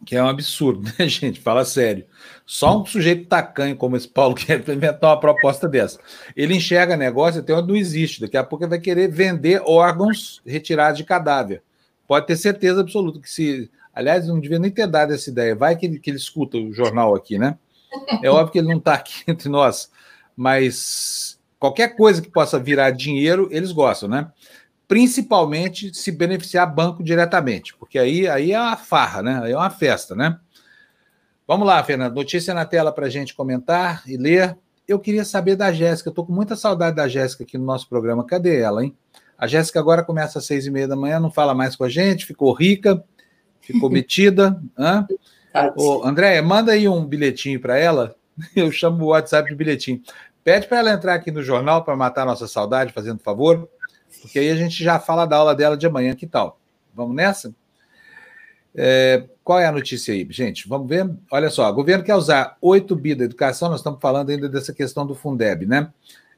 Que 0.05 0.15
é 0.15 0.23
um 0.23 0.27
absurdo, 0.27 0.89
né, 0.97 1.07
gente? 1.07 1.39
Fala 1.39 1.65
sério. 1.65 2.05
Só 2.45 2.81
um 2.81 2.85
sujeito 2.85 3.27
tacanho 3.27 3.75
como 3.75 3.95
esse 3.95 4.07
Paulo 4.07 4.35
quer 4.35 4.59
inventar 4.69 5.11
uma 5.11 5.19
proposta 5.19 5.67
dessa. 5.67 5.99
Ele 6.35 6.55
enxerga 6.55 6.97
negócio 6.97 7.41
até 7.41 7.53
onde 7.53 7.69
não 7.69 7.75
existe. 7.75 8.21
Daqui 8.21 8.37
a 8.37 8.43
pouco 8.43 8.65
ele 8.65 8.69
vai 8.69 8.79
querer 8.79 9.07
vender 9.07 9.61
órgãos 9.65 10.41
retirados 10.45 10.97
de 10.97 11.03
cadáver. 11.03 11.63
Pode 12.07 12.27
ter 12.27 12.35
certeza 12.35 12.81
absoluta 12.81 13.19
que 13.19 13.29
se. 13.29 13.71
Aliás, 13.93 14.27
não 14.27 14.39
devia 14.39 14.59
nem 14.59 14.71
ter 14.71 14.87
dado 14.87 15.13
essa 15.13 15.29
ideia. 15.29 15.55
Vai 15.55 15.75
que 15.75 15.85
ele, 15.85 15.99
que 15.99 16.09
ele 16.09 16.17
escuta 16.17 16.57
o 16.57 16.73
jornal 16.73 17.15
aqui, 17.15 17.37
né? 17.37 17.57
É 18.21 18.29
óbvio 18.29 18.51
que 18.51 18.57
ele 18.57 18.69
não 18.69 18.77
está 18.77 18.95
aqui 18.95 19.23
entre 19.27 19.49
nós, 19.49 19.91
mas 20.35 21.39
qualquer 21.59 21.95
coisa 21.95 22.21
que 22.21 22.29
possa 22.29 22.59
virar 22.59 22.91
dinheiro, 22.91 23.47
eles 23.51 23.71
gostam, 23.71 24.09
né? 24.09 24.31
Principalmente 24.87 25.93
se 25.93 26.11
beneficiar 26.11 26.73
banco 26.73 27.03
diretamente, 27.03 27.75
porque 27.77 27.97
aí, 27.97 28.27
aí 28.27 28.51
é 28.51 28.59
uma 28.59 28.75
farra, 28.75 29.21
né? 29.21 29.41
Aí 29.43 29.51
é 29.51 29.57
uma 29.57 29.69
festa, 29.69 30.15
né? 30.15 30.39
Vamos 31.45 31.67
lá, 31.67 31.83
Fernando. 31.83 32.15
Notícia 32.15 32.53
na 32.53 32.65
tela 32.65 32.91
para 32.91 33.07
a 33.07 33.09
gente 33.09 33.35
comentar 33.35 34.01
e 34.07 34.15
ler. 34.15 34.57
Eu 34.87 34.97
queria 34.97 35.25
saber 35.25 35.57
da 35.57 35.73
Jéssica. 35.73 36.09
Estou 36.09 36.25
com 36.25 36.31
muita 36.31 36.55
saudade 36.55 36.95
da 36.95 37.07
Jéssica 37.07 37.43
aqui 37.43 37.57
no 37.57 37.65
nosso 37.65 37.87
programa. 37.89 38.25
Cadê 38.25 38.61
ela, 38.61 38.83
hein? 38.83 38.95
A 39.37 39.45
Jéssica 39.45 39.77
agora 39.77 40.03
começa 40.03 40.39
às 40.39 40.45
seis 40.45 40.65
e 40.65 40.71
meia 40.71 40.87
da 40.87 40.95
manhã, 40.95 41.19
não 41.19 41.29
fala 41.29 41.53
mais 41.53 41.75
com 41.75 41.83
a 41.83 41.89
gente, 41.89 42.25
ficou 42.25 42.53
rica, 42.53 43.03
ficou 43.59 43.89
metida. 43.91 44.61
Hã? 44.77 45.05
Ô, 45.75 46.05
Andréia, 46.05 46.41
manda 46.41 46.71
aí 46.71 46.87
um 46.87 47.05
bilhetinho 47.05 47.59
para 47.59 47.77
ela. 47.77 48.15
Eu 48.55 48.71
chamo 48.71 49.03
o 49.03 49.07
WhatsApp 49.07 49.49
de 49.49 49.55
bilhetinho. 49.55 50.01
Pede 50.45 50.65
para 50.65 50.79
ela 50.79 50.91
entrar 50.91 51.13
aqui 51.13 51.29
no 51.29 51.43
jornal 51.43 51.83
para 51.83 51.95
matar 51.95 52.25
nossa 52.25 52.47
saudade, 52.47 52.93
fazendo 52.93 53.19
favor, 53.19 53.69
porque 54.21 54.39
aí 54.39 54.49
a 54.49 54.55
gente 54.55 54.81
já 54.81 54.97
fala 54.97 55.25
da 55.25 55.37
aula 55.37 55.53
dela 55.53 55.75
de 55.75 55.85
amanhã, 55.85 56.15
que 56.15 56.27
tal? 56.27 56.59
Vamos 56.93 57.15
nessa? 57.15 57.53
É, 58.75 59.25
qual 59.43 59.59
é 59.59 59.65
a 59.65 59.71
notícia 59.71 60.13
aí, 60.13 60.25
gente? 60.29 60.67
Vamos 60.67 60.87
ver. 60.87 61.09
Olha 61.29 61.49
só, 61.49 61.69
o 61.69 61.73
governo 61.73 62.03
quer 62.03 62.15
usar 62.15 62.57
8 62.61 62.95
bi 62.95 63.13
da 63.13 63.25
educação, 63.25 63.69
nós 63.69 63.79
estamos 63.79 63.99
falando 64.01 64.29
ainda 64.29 64.47
dessa 64.47 64.73
questão 64.73 65.05
do 65.05 65.13
Fundeb, 65.13 65.65
né? 65.65 65.91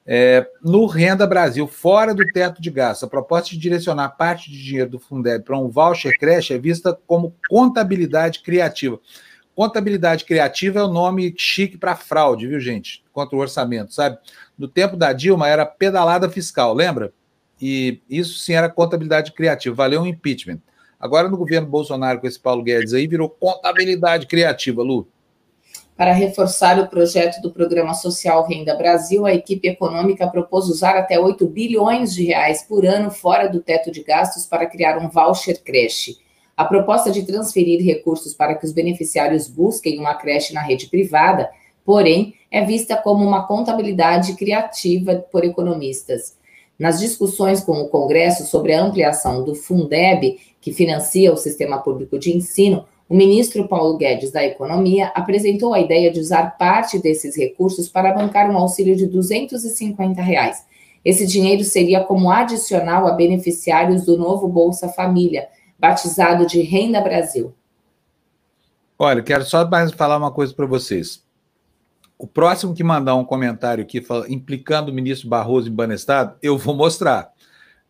É, 0.08 0.48
no 0.64 0.86
Renda 0.86 1.26
Brasil, 1.26 1.68
fora 1.68 2.14
do 2.14 2.24
teto 2.28 2.62
de 2.62 2.70
gasto, 2.70 3.06
a 3.06 3.08
proposta 3.08 3.50
de 3.50 3.58
direcionar 3.58 4.10
parte 4.10 4.52
de 4.52 4.64
dinheiro 4.64 4.90
do 4.90 5.00
Fundeb 5.00 5.44
para 5.44 5.58
um 5.58 5.68
voucher 5.68 6.18
creche 6.20 6.54
é 6.54 6.60
vista 6.60 6.98
como 7.08 7.34
contabilidade 7.50 8.42
criativa. 8.42 9.00
Contabilidade 9.56 10.26
criativa 10.26 10.80
é 10.80 10.84
o 10.84 10.92
nome 10.92 11.34
chique 11.38 11.78
para 11.78 11.96
fraude, 11.96 12.46
viu, 12.48 12.60
gente? 12.60 13.04
Contra 13.12 13.36
o 13.36 13.40
orçamento, 13.40 13.94
sabe? 13.94 14.18
No 14.58 14.68
tempo 14.68 14.96
da 14.96 15.12
Dilma 15.12 15.48
era 15.48 15.66
pedalada 15.66 16.30
fiscal, 16.30 16.74
lembra? 16.74 17.12
E 17.60 18.02
isso 18.10 18.38
sim 18.38 18.54
era 18.54 18.70
contabilidade 18.70 19.32
criativa, 19.32 19.76
valeu 19.76 20.02
um 20.02 20.06
impeachment. 20.06 20.60
Agora, 21.06 21.30
no 21.30 21.38
governo 21.38 21.68
Bolsonaro, 21.68 22.20
com 22.20 22.26
esse 22.26 22.40
Paulo 22.40 22.64
Guedes 22.64 22.92
aí, 22.92 23.06
virou 23.06 23.30
contabilidade 23.30 24.26
criativa, 24.26 24.82
Lu. 24.82 25.08
Para 25.96 26.12
reforçar 26.12 26.80
o 26.80 26.88
projeto 26.88 27.40
do 27.44 27.52
Programa 27.52 27.94
Social 27.94 28.44
Renda 28.48 28.76
Brasil, 28.76 29.24
a 29.24 29.32
equipe 29.32 29.68
econômica 29.68 30.28
propôs 30.28 30.66
usar 30.66 30.98
até 30.98 31.20
8 31.20 31.46
bilhões 31.46 32.12
de 32.12 32.26
reais 32.26 32.64
por 32.64 32.88
ano 32.88 33.12
fora 33.12 33.48
do 33.48 33.62
teto 33.62 33.92
de 33.92 34.02
gastos 34.02 34.48
para 34.48 34.66
criar 34.66 34.98
um 34.98 35.08
voucher 35.08 35.62
creche. 35.64 36.18
A 36.58 36.66
proposta 36.66 37.12
de 37.12 37.24
transferir 37.24 37.86
recursos 37.86 38.34
para 38.34 38.56
que 38.56 38.66
os 38.66 38.74
beneficiários 38.74 39.48
busquem 39.48 40.00
uma 40.00 40.16
creche 40.16 40.56
na 40.56 40.62
rede 40.62 40.88
privada, 40.88 41.52
porém, 41.86 42.34
é 42.50 42.66
vista 42.66 42.98
como 42.98 43.24
uma 43.24 43.46
contabilidade 43.46 44.34
criativa 44.34 45.24
por 45.32 45.46
economistas. 45.46 46.36
Nas 46.78 47.00
discussões 47.00 47.64
com 47.64 47.72
o 47.74 47.88
Congresso 47.88 48.46
sobre 48.46 48.74
a 48.74 48.84
ampliação 48.84 49.46
do 49.46 49.56
Fundeb, 49.56 50.38
que 50.66 50.74
financia 50.74 51.32
o 51.32 51.38
sistema 51.38 51.78
público 51.78 52.18
de 52.18 52.36
ensino, 52.36 52.86
o 53.08 53.16
ministro 53.16 53.68
Paulo 53.68 54.00
Guedes 54.00 54.32
da 54.32 54.44
Economia 54.44 55.12
apresentou 55.14 55.76
a 55.76 55.80
ideia 55.80 56.12
de 56.12 56.20
usar 56.20 56.58
parte 56.58 56.98
desses 56.98 57.38
recursos 57.38 57.88
para 57.88 58.12
bancar 58.12 58.50
um 58.50 58.58
auxílio 58.58 58.96
de 58.96 59.06
250 59.06 60.24
reais. 60.24 60.66
Esse 61.06 61.28
dinheiro 61.28 61.64
seria 61.64 62.04
como 62.04 62.32
adicional 62.32 63.06
a 63.06 63.12
beneficiários 63.12 64.06
do 64.06 64.18
novo 64.18 64.48
Bolsa 64.48 64.90
Família, 64.90 65.50
batizado 65.78 66.48
de 66.48 66.64
Renda 66.64 67.00
Brasil. 67.00 67.54
Olha, 68.98 69.22
quero 69.22 69.46
só 69.46 69.70
mais 69.70 69.92
falar 69.92 70.18
uma 70.18 70.32
coisa 70.32 70.52
para 70.52 70.66
vocês. 70.66 71.24
O 72.18 72.26
próximo 72.26 72.74
que 72.74 72.84
mandar 72.84 73.14
um 73.14 73.24
comentário 73.24 73.84
aqui 73.84 74.04
implicando 74.30 74.92
o 74.92 74.96
ministro 74.96 75.30
Barroso 75.30 75.70
em 75.70 75.76
Banestado, 75.76 76.38
eu 76.42 76.58
vou 76.58 76.74
mostrar. 76.74 77.32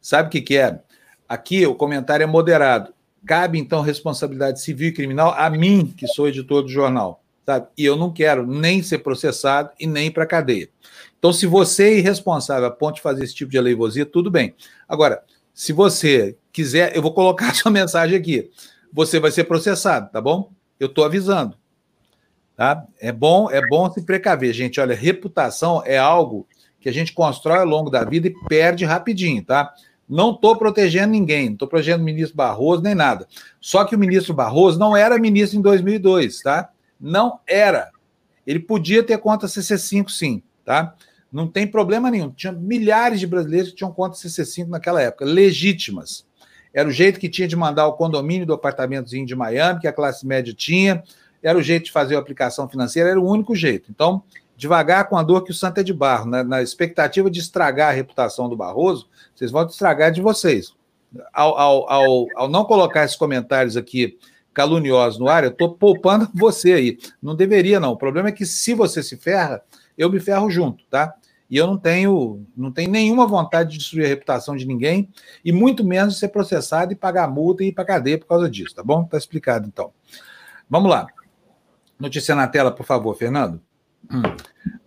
Sabe 0.02 0.28
o 0.28 0.32
que, 0.32 0.42
que 0.42 0.58
é? 0.58 0.82
Aqui 1.28 1.66
o 1.66 1.76
comentário 1.76 2.24
é 2.24 2.28
moderado. 2.28 2.94
Cabe, 3.26 3.58
então, 3.58 3.82
responsabilidade 3.82 4.62
civil 4.62 4.90
e 4.90 4.94
criminal 4.94 5.34
a 5.36 5.50
mim, 5.50 5.94
que 5.98 6.08
sou 6.08 6.28
editor 6.28 6.62
do 6.62 6.70
jornal. 6.70 7.24
Sabe? 7.46 7.68
E 7.78 7.84
eu 7.84 7.96
não 7.96 8.12
quero 8.12 8.46
nem 8.46 8.84
ser 8.84 9.00
processado 9.00 9.72
e 9.80 9.88
nem 9.88 10.12
para 10.12 10.26
cadeia. 10.26 10.70
Então, 11.18 11.34
se 11.34 11.48
você 11.48 11.86
é 11.86 11.98
irresponsável 11.98 12.68
a 12.68 12.72
ponto 12.72 12.96
de 12.96 13.02
fazer 13.02 13.24
esse 13.24 13.34
tipo 13.34 13.50
de 13.50 13.58
aleivosia, 13.58 14.06
tudo 14.06 14.30
bem. 14.30 14.54
Agora, 14.88 15.24
se 15.54 15.74
você 15.74 16.38
quiser, 16.52 16.96
eu 16.96 17.02
vou 17.02 17.14
colocar 17.14 17.50
a 17.52 17.54
sua 17.54 17.72
mensagem 17.72 18.18
aqui. 18.18 18.52
Você 18.94 19.20
vai 19.20 19.32
ser 19.32 19.46
processado, 19.46 20.12
tá 20.12 20.22
bom? 20.22 20.52
Eu 20.80 20.88
estou 20.88 21.04
avisando. 21.04 21.58
Tá? 22.56 22.86
É 23.00 23.12
bom, 23.12 23.50
é 23.50 23.62
bom 23.68 23.92
se 23.92 24.02
precaver, 24.04 24.54
gente. 24.54 24.80
Olha, 24.80 24.96
reputação 24.96 25.82
é 25.86 25.98
algo 25.98 26.48
que 26.80 26.88
a 26.88 26.94
gente 26.94 27.14
constrói 27.14 27.60
ao 27.60 27.66
longo 27.66 27.90
da 27.90 28.04
vida 28.04 28.28
e 28.28 28.34
perde 28.48 28.86
rapidinho, 28.86 29.44
tá? 29.44 29.74
Não 30.08 30.32
estou 30.32 30.56
protegendo 30.56 31.12
ninguém, 31.12 31.48
não 31.48 31.54
estou 31.54 31.68
protegendo 31.68 32.02
o 32.02 32.06
ministro 32.06 32.38
Barroso 32.38 32.84
nem 32.84 32.94
nada. 32.94 33.28
Só 33.60 33.84
que 33.84 33.96
o 33.96 34.00
ministro 34.00 34.34
Barroso 34.34 34.78
não 34.78 34.96
era 34.96 35.18
ministro 35.18 35.58
em 35.58 35.62
2002, 35.62 36.42
tá? 36.42 36.70
Não 37.00 37.40
era. 37.48 37.90
Ele 38.46 38.60
podia 38.60 39.02
ter 39.02 39.18
conta 39.18 39.48
CC5, 39.48 40.10
sim, 40.10 40.44
tá? 40.64 40.96
Não 41.32 41.48
tem 41.48 41.66
problema 41.66 42.12
nenhum. 42.12 42.30
Tinha 42.30 42.54
milhares 42.54 43.20
de 43.20 43.28
brasileiros 43.28 43.72
que 43.72 43.78
tinham 43.78 43.92
conta 43.92 44.16
CC5 44.16 44.68
naquela 44.68 45.02
época, 45.02 45.26
legítimas. 45.26 46.26
Era 46.74 46.88
o 46.88 46.92
jeito 46.92 47.20
que 47.20 47.30
tinha 47.30 47.48
de 47.48 47.56
mandar 47.56 47.88
o 47.88 47.94
condomínio 47.94 48.46
do 48.46 48.54
apartamentozinho 48.54 49.26
de 49.26 49.36
Miami, 49.36 49.80
que 49.80 49.88
a 49.88 49.94
classe 49.94 50.26
média 50.28 50.54
tinha. 50.54 51.04
Era 51.42 51.58
o 51.58 51.62
jeito 51.64 51.86
de 51.86 51.92
fazer 51.92 52.16
a 52.16 52.20
aplicação 52.20 52.70
financeira, 52.70 53.10
era 53.10 53.20
o 53.20 53.28
único 53.28 53.56
jeito. 53.56 53.90
Então, 53.90 54.24
devagar 54.56 55.10
com 55.10 55.18
a 55.18 55.24
dor 55.24 55.44
que 55.44 55.52
o 55.52 55.54
santo 55.54 55.80
é 55.80 55.84
de 55.84 55.94
barro, 55.94 56.30
né? 56.30 56.44
na 56.44 56.62
expectativa 56.62 57.30
de 57.30 57.40
estragar 57.40 57.90
a 57.90 57.96
reputação 57.96 58.48
do 58.48 58.56
Barroso, 58.56 59.10
vocês 59.34 59.52
vão 59.52 59.66
estragar 59.66 60.12
de 60.12 60.22
vocês. 60.22 60.74
Ao, 61.34 61.58
ao, 61.58 61.90
ao, 61.90 62.28
ao 62.36 62.50
não 62.50 62.66
colocar 62.66 63.06
esses 63.06 63.16
comentários 63.16 63.78
aqui 63.78 64.18
caluniosos 64.54 65.20
no 65.20 65.28
ar, 65.28 65.44
eu 65.44 65.50
estou 65.50 65.74
poupando 65.74 66.30
você 66.34 66.74
aí. 66.74 66.98
Não 67.22 67.36
deveria, 67.36 67.80
não. 67.80 67.92
O 67.92 67.98
problema 67.98 68.30
é 68.30 68.32
que 68.32 68.46
se 68.46 68.74
você 68.74 69.04
se 69.04 69.18
ferra, 69.18 69.62
eu 69.98 70.10
me 70.10 70.20
ferro 70.20 70.50
junto, 70.50 70.86
tá? 70.90 71.14
E 71.50 71.58
eu 71.58 71.68
não 71.68 71.78
tenho, 71.78 72.44
não 72.58 72.72
tenho 72.72 72.90
nenhuma 72.90 73.28
vontade 73.28 73.72
de 73.72 73.78
destruir 73.78 74.06
a 74.06 74.08
reputação 74.08 74.56
de 74.56 74.66
ninguém, 74.66 75.10
e 75.44 75.52
muito 75.52 75.84
menos 75.84 76.18
ser 76.18 76.30
processado 76.30 76.92
e 76.92 76.96
pagar 76.96 77.30
multa 77.30 77.64
e 77.64 77.68
ir 77.68 77.72
para 77.72 77.86
cadeia 77.86 78.18
por 78.18 78.26
causa 78.26 78.50
disso, 78.50 78.74
tá 78.74 78.84
bom? 78.84 79.04
Tá 79.04 79.18
explicado, 79.18 79.68
então. 79.68 79.94
Vamos 80.68 80.90
lá. 80.90 81.06
Notícia 82.00 82.34
na 82.34 82.48
tela, 82.48 82.72
por 82.72 82.86
favor, 82.86 83.16
Fernando. 83.16 83.62
Hum. 84.12 84.24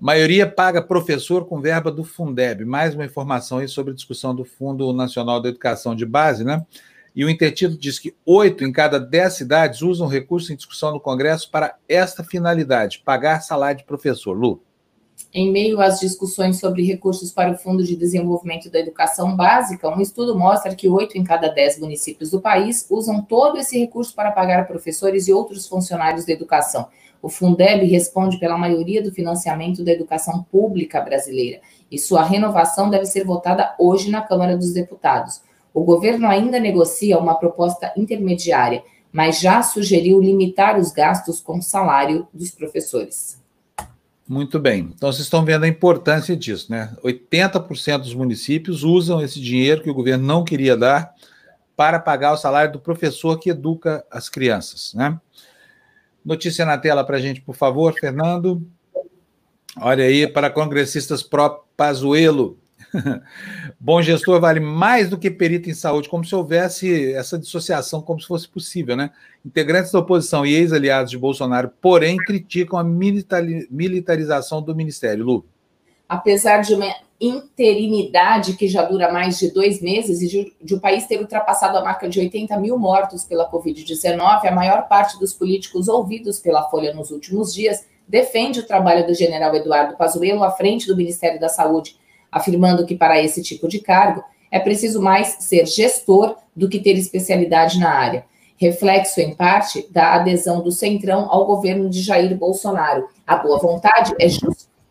Maioria 0.00 0.46
paga 0.46 0.80
professor 0.80 1.44
com 1.46 1.60
verba 1.60 1.90
do 1.90 2.04
Fundeb. 2.04 2.64
Mais 2.64 2.94
uma 2.94 3.04
informação 3.04 3.58
aí 3.58 3.68
sobre 3.68 3.92
a 3.92 3.94
discussão 3.94 4.34
do 4.34 4.44
Fundo 4.44 4.92
Nacional 4.92 5.40
da 5.40 5.48
Educação 5.48 5.94
de 5.94 6.06
Base, 6.06 6.44
né? 6.44 6.64
E 7.14 7.24
o 7.24 7.30
intertítulo 7.30 7.78
diz 7.78 7.98
que 7.98 8.14
oito 8.24 8.64
em 8.64 8.70
cada 8.70 9.00
dez 9.00 9.34
cidades 9.34 9.82
usam 9.82 10.06
recurso 10.06 10.52
em 10.52 10.56
discussão 10.56 10.92
no 10.92 11.00
Congresso 11.00 11.50
para 11.50 11.76
esta 11.88 12.22
finalidade: 12.22 13.02
pagar 13.04 13.40
salário 13.40 13.78
de 13.78 13.84
professor. 13.84 14.32
Lu. 14.32 14.62
Em 15.34 15.50
meio 15.50 15.80
às 15.80 15.98
discussões 15.98 16.60
sobre 16.60 16.84
recursos 16.84 17.32
para 17.32 17.50
o 17.50 17.58
Fundo 17.58 17.82
de 17.82 17.96
Desenvolvimento 17.96 18.70
da 18.70 18.78
Educação 18.78 19.36
Básica, 19.36 19.88
um 19.88 20.00
estudo 20.00 20.38
mostra 20.38 20.74
que 20.74 20.88
oito 20.88 21.18
em 21.18 21.24
cada 21.24 21.48
dez 21.48 21.78
municípios 21.78 22.30
do 22.30 22.40
país 22.40 22.86
usam 22.88 23.20
todo 23.20 23.58
esse 23.58 23.78
recurso 23.78 24.14
para 24.14 24.30
pagar 24.30 24.66
professores 24.66 25.26
e 25.26 25.32
outros 25.32 25.66
funcionários 25.66 26.24
da 26.24 26.32
educação. 26.32 26.88
O 27.20 27.28
Fundeb 27.28 27.84
responde 27.86 28.38
pela 28.38 28.56
maioria 28.56 29.02
do 29.02 29.12
financiamento 29.12 29.84
da 29.84 29.92
educação 29.92 30.42
pública 30.50 31.00
brasileira 31.00 31.60
e 31.90 31.98
sua 31.98 32.22
renovação 32.22 32.88
deve 32.88 33.06
ser 33.06 33.24
votada 33.24 33.74
hoje 33.78 34.10
na 34.10 34.22
Câmara 34.22 34.56
dos 34.56 34.72
Deputados. 34.72 35.42
O 35.74 35.82
governo 35.82 36.26
ainda 36.26 36.60
negocia 36.60 37.18
uma 37.18 37.34
proposta 37.34 37.92
intermediária, 37.96 38.82
mas 39.12 39.40
já 39.40 39.62
sugeriu 39.62 40.20
limitar 40.20 40.78
os 40.78 40.92
gastos 40.92 41.40
com 41.40 41.60
salário 41.60 42.26
dos 42.32 42.50
professores. 42.50 43.38
Muito 44.28 44.58
bem. 44.58 44.92
Então, 44.94 45.10
vocês 45.10 45.24
estão 45.24 45.44
vendo 45.44 45.64
a 45.64 45.68
importância 45.68 46.36
disso, 46.36 46.70
né? 46.70 46.94
80% 47.02 47.98
dos 47.98 48.14
municípios 48.14 48.84
usam 48.84 49.22
esse 49.22 49.40
dinheiro 49.40 49.82
que 49.82 49.90
o 49.90 49.94
governo 49.94 50.26
não 50.26 50.44
queria 50.44 50.76
dar 50.76 51.14
para 51.74 51.98
pagar 51.98 52.32
o 52.32 52.36
salário 52.36 52.72
do 52.72 52.78
professor 52.78 53.38
que 53.38 53.48
educa 53.48 54.04
as 54.10 54.28
crianças, 54.28 54.92
né? 54.94 55.18
Notícia 56.24 56.64
na 56.64 56.76
tela 56.76 57.04
para 57.04 57.16
a 57.16 57.20
gente, 57.20 57.40
por 57.40 57.54
favor, 57.54 57.94
Fernando. 57.94 58.62
Olha 59.80 60.04
aí, 60.04 60.26
para 60.26 60.50
congressistas 60.50 61.22
pró-Pazuelo. 61.22 62.58
Bom 63.78 64.00
gestor 64.02 64.40
vale 64.40 64.60
mais 64.60 65.08
do 65.08 65.18
que 65.18 65.30
perito 65.30 65.68
em 65.68 65.74
saúde, 65.74 66.08
como 66.08 66.24
se 66.24 66.34
houvesse 66.34 67.12
essa 67.12 67.38
dissociação, 67.38 68.00
como 68.00 68.20
se 68.20 68.26
fosse 68.26 68.48
possível, 68.48 68.96
né? 68.96 69.10
Integrantes 69.44 69.92
da 69.92 69.98
oposição 69.98 70.44
e 70.44 70.54
ex-aliados 70.54 71.10
de 71.10 71.18
Bolsonaro, 71.18 71.70
porém, 71.80 72.16
criticam 72.16 72.78
a 72.78 72.84
militarização 72.84 74.62
do 74.62 74.74
ministério. 74.74 75.24
Lu. 75.24 75.46
Apesar 76.08 76.62
de 76.62 76.74
uma 76.74 76.86
interinidade 77.20 78.56
que 78.56 78.68
já 78.68 78.82
dura 78.82 79.12
mais 79.12 79.38
de 79.38 79.52
dois 79.52 79.80
meses 79.80 80.22
e 80.22 80.28
de, 80.28 80.52
de 80.62 80.74
o 80.74 80.80
país 80.80 81.06
ter 81.06 81.20
ultrapassado 81.20 81.76
a 81.76 81.82
marca 81.82 82.08
de 82.08 82.20
80 82.20 82.56
mil 82.58 82.78
mortos 82.78 83.24
pela 83.24 83.50
Covid-19, 83.50 84.46
a 84.46 84.52
maior 84.52 84.86
parte 84.86 85.18
dos 85.18 85.32
políticos 85.32 85.88
ouvidos 85.88 86.38
pela 86.38 86.68
Folha 86.68 86.94
nos 86.94 87.10
últimos 87.10 87.52
dias 87.52 87.84
defende 88.06 88.60
o 88.60 88.66
trabalho 88.66 89.06
do 89.06 89.14
general 89.14 89.54
Eduardo 89.54 89.96
Pazuello 89.96 90.44
à 90.44 90.50
frente 90.50 90.86
do 90.86 90.96
Ministério 90.96 91.40
da 91.40 91.48
Saúde 91.48 91.96
afirmando 92.30 92.86
que 92.86 92.96
para 92.96 93.20
esse 93.22 93.42
tipo 93.42 93.68
de 93.68 93.80
cargo 93.80 94.22
é 94.50 94.58
preciso 94.58 95.00
mais 95.00 95.36
ser 95.40 95.66
gestor 95.66 96.36
do 96.54 96.68
que 96.68 96.78
ter 96.78 96.96
especialidade 96.96 97.78
na 97.78 97.90
área. 97.90 98.24
Reflexo, 98.56 99.20
em 99.20 99.34
parte, 99.34 99.86
da 99.90 100.14
adesão 100.14 100.62
do 100.62 100.72
Centrão 100.72 101.28
ao 101.30 101.46
governo 101.46 101.88
de 101.88 102.02
Jair 102.02 102.36
Bolsonaro. 102.36 103.06
A 103.26 103.36
boa 103.36 103.58
vontade 103.58 104.14
é 104.18 104.28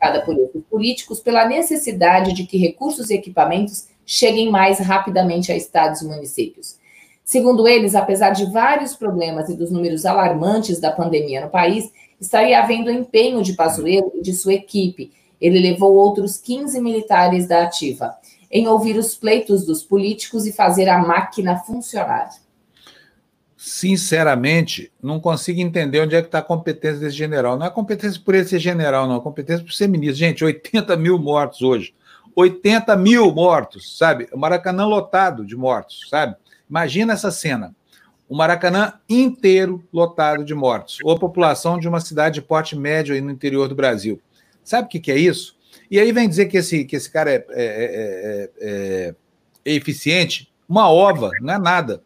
justificada 0.08 0.22
por 0.22 0.38
esses 0.38 0.64
políticos 0.70 1.20
pela 1.20 1.48
necessidade 1.48 2.34
de 2.34 2.46
que 2.46 2.58
recursos 2.58 3.10
e 3.10 3.16
equipamentos 3.16 3.88
cheguem 4.06 4.50
mais 4.50 4.80
rapidamente 4.80 5.52
a 5.52 5.56
estados 5.56 6.02
e 6.02 6.06
municípios. 6.06 6.78
Segundo 7.24 7.68
eles, 7.68 7.94
apesar 7.94 8.32
de 8.32 8.50
vários 8.52 8.96
problemas 8.96 9.50
e 9.50 9.56
dos 9.56 9.70
números 9.70 10.06
alarmantes 10.06 10.80
da 10.80 10.92
pandemia 10.92 11.42
no 11.42 11.50
país, 11.50 11.92
estaria 12.20 12.60
havendo 12.60 12.90
empenho 12.90 13.44
de 13.44 13.54
Pazuello 13.54 14.12
e 14.16 14.22
de 14.22 14.34
sua 14.34 14.54
equipe 14.54 15.12
ele 15.40 15.60
levou 15.60 15.94
outros 15.94 16.38
15 16.38 16.82
militares 16.82 17.48
da 17.48 17.64
ativa 17.64 18.16
em 18.50 18.68
ouvir 18.68 18.98
os 18.98 19.14
pleitos 19.14 19.66
dos 19.66 19.84
políticos 19.84 20.48
e 20.48 20.54
fazer 20.54 20.90
a 20.90 20.98
máquina 20.98 21.58
funcionar. 21.58 22.32
Sinceramente, 23.70 24.94
não 25.04 25.20
consigo 25.20 25.60
entender 25.60 26.00
onde 26.00 26.16
é 26.16 26.22
que 26.22 26.30
está 26.30 26.40
a 26.40 26.42
competência 26.42 27.02
desse 27.02 27.18
general. 27.18 27.58
Não 27.58 27.66
é 27.66 27.70
competência 27.70 28.20
por 28.24 28.34
ele 28.34 28.48
ser 28.48 28.60
general, 28.60 29.06
não. 29.10 29.18
É 29.18 29.20
competência 29.20 29.62
por 29.62 29.74
ser 29.74 29.90
ministro. 29.90 30.16
Gente, 30.16 30.42
80 30.42 30.96
mil 30.96 31.20
mortos 31.20 31.62
hoje. 31.62 31.94
80 32.34 32.96
mil 32.96 33.30
mortos, 33.34 33.98
sabe? 33.98 34.30
O 34.32 34.38
Maracanã 34.38 34.86
lotado 34.86 35.46
de 35.46 35.58
mortos, 35.58 36.08
sabe? 36.10 36.38
Imagina 36.70 37.12
essa 37.12 37.30
cena. 37.30 37.76
O 38.30 38.38
Maracanã 38.38 38.94
inteiro 39.10 39.84
lotado 39.92 40.46
de 40.46 40.56
mortos. 40.56 41.00
Ou 41.04 41.12
a 41.12 41.20
população 41.20 41.78
de 41.78 41.90
uma 41.90 42.00
cidade 42.00 42.36
de 42.36 42.42
porte 42.44 42.74
médio 42.74 43.14
aí 43.14 43.20
no 43.20 43.32
interior 43.32 43.68
do 43.68 43.76
Brasil. 43.76 44.22
Sabe 44.64 44.88
o 44.88 44.90
que, 44.90 45.02
que 45.02 45.12
é 45.12 45.18
isso? 45.18 45.58
E 45.92 46.00
aí 46.00 46.14
vem 46.14 46.30
dizer 46.30 46.46
que 46.46 46.56
esse, 46.56 46.86
que 46.86 46.96
esse 46.96 47.12
cara 47.12 47.32
é, 47.32 47.36
é, 47.36 47.44
é, 47.50 48.50
é, 48.62 49.16
é 49.66 49.74
eficiente. 49.74 50.50
Uma 50.70 50.90
ova, 50.90 51.32
não 51.42 51.54
é 51.54 51.58
nada. 51.58 52.02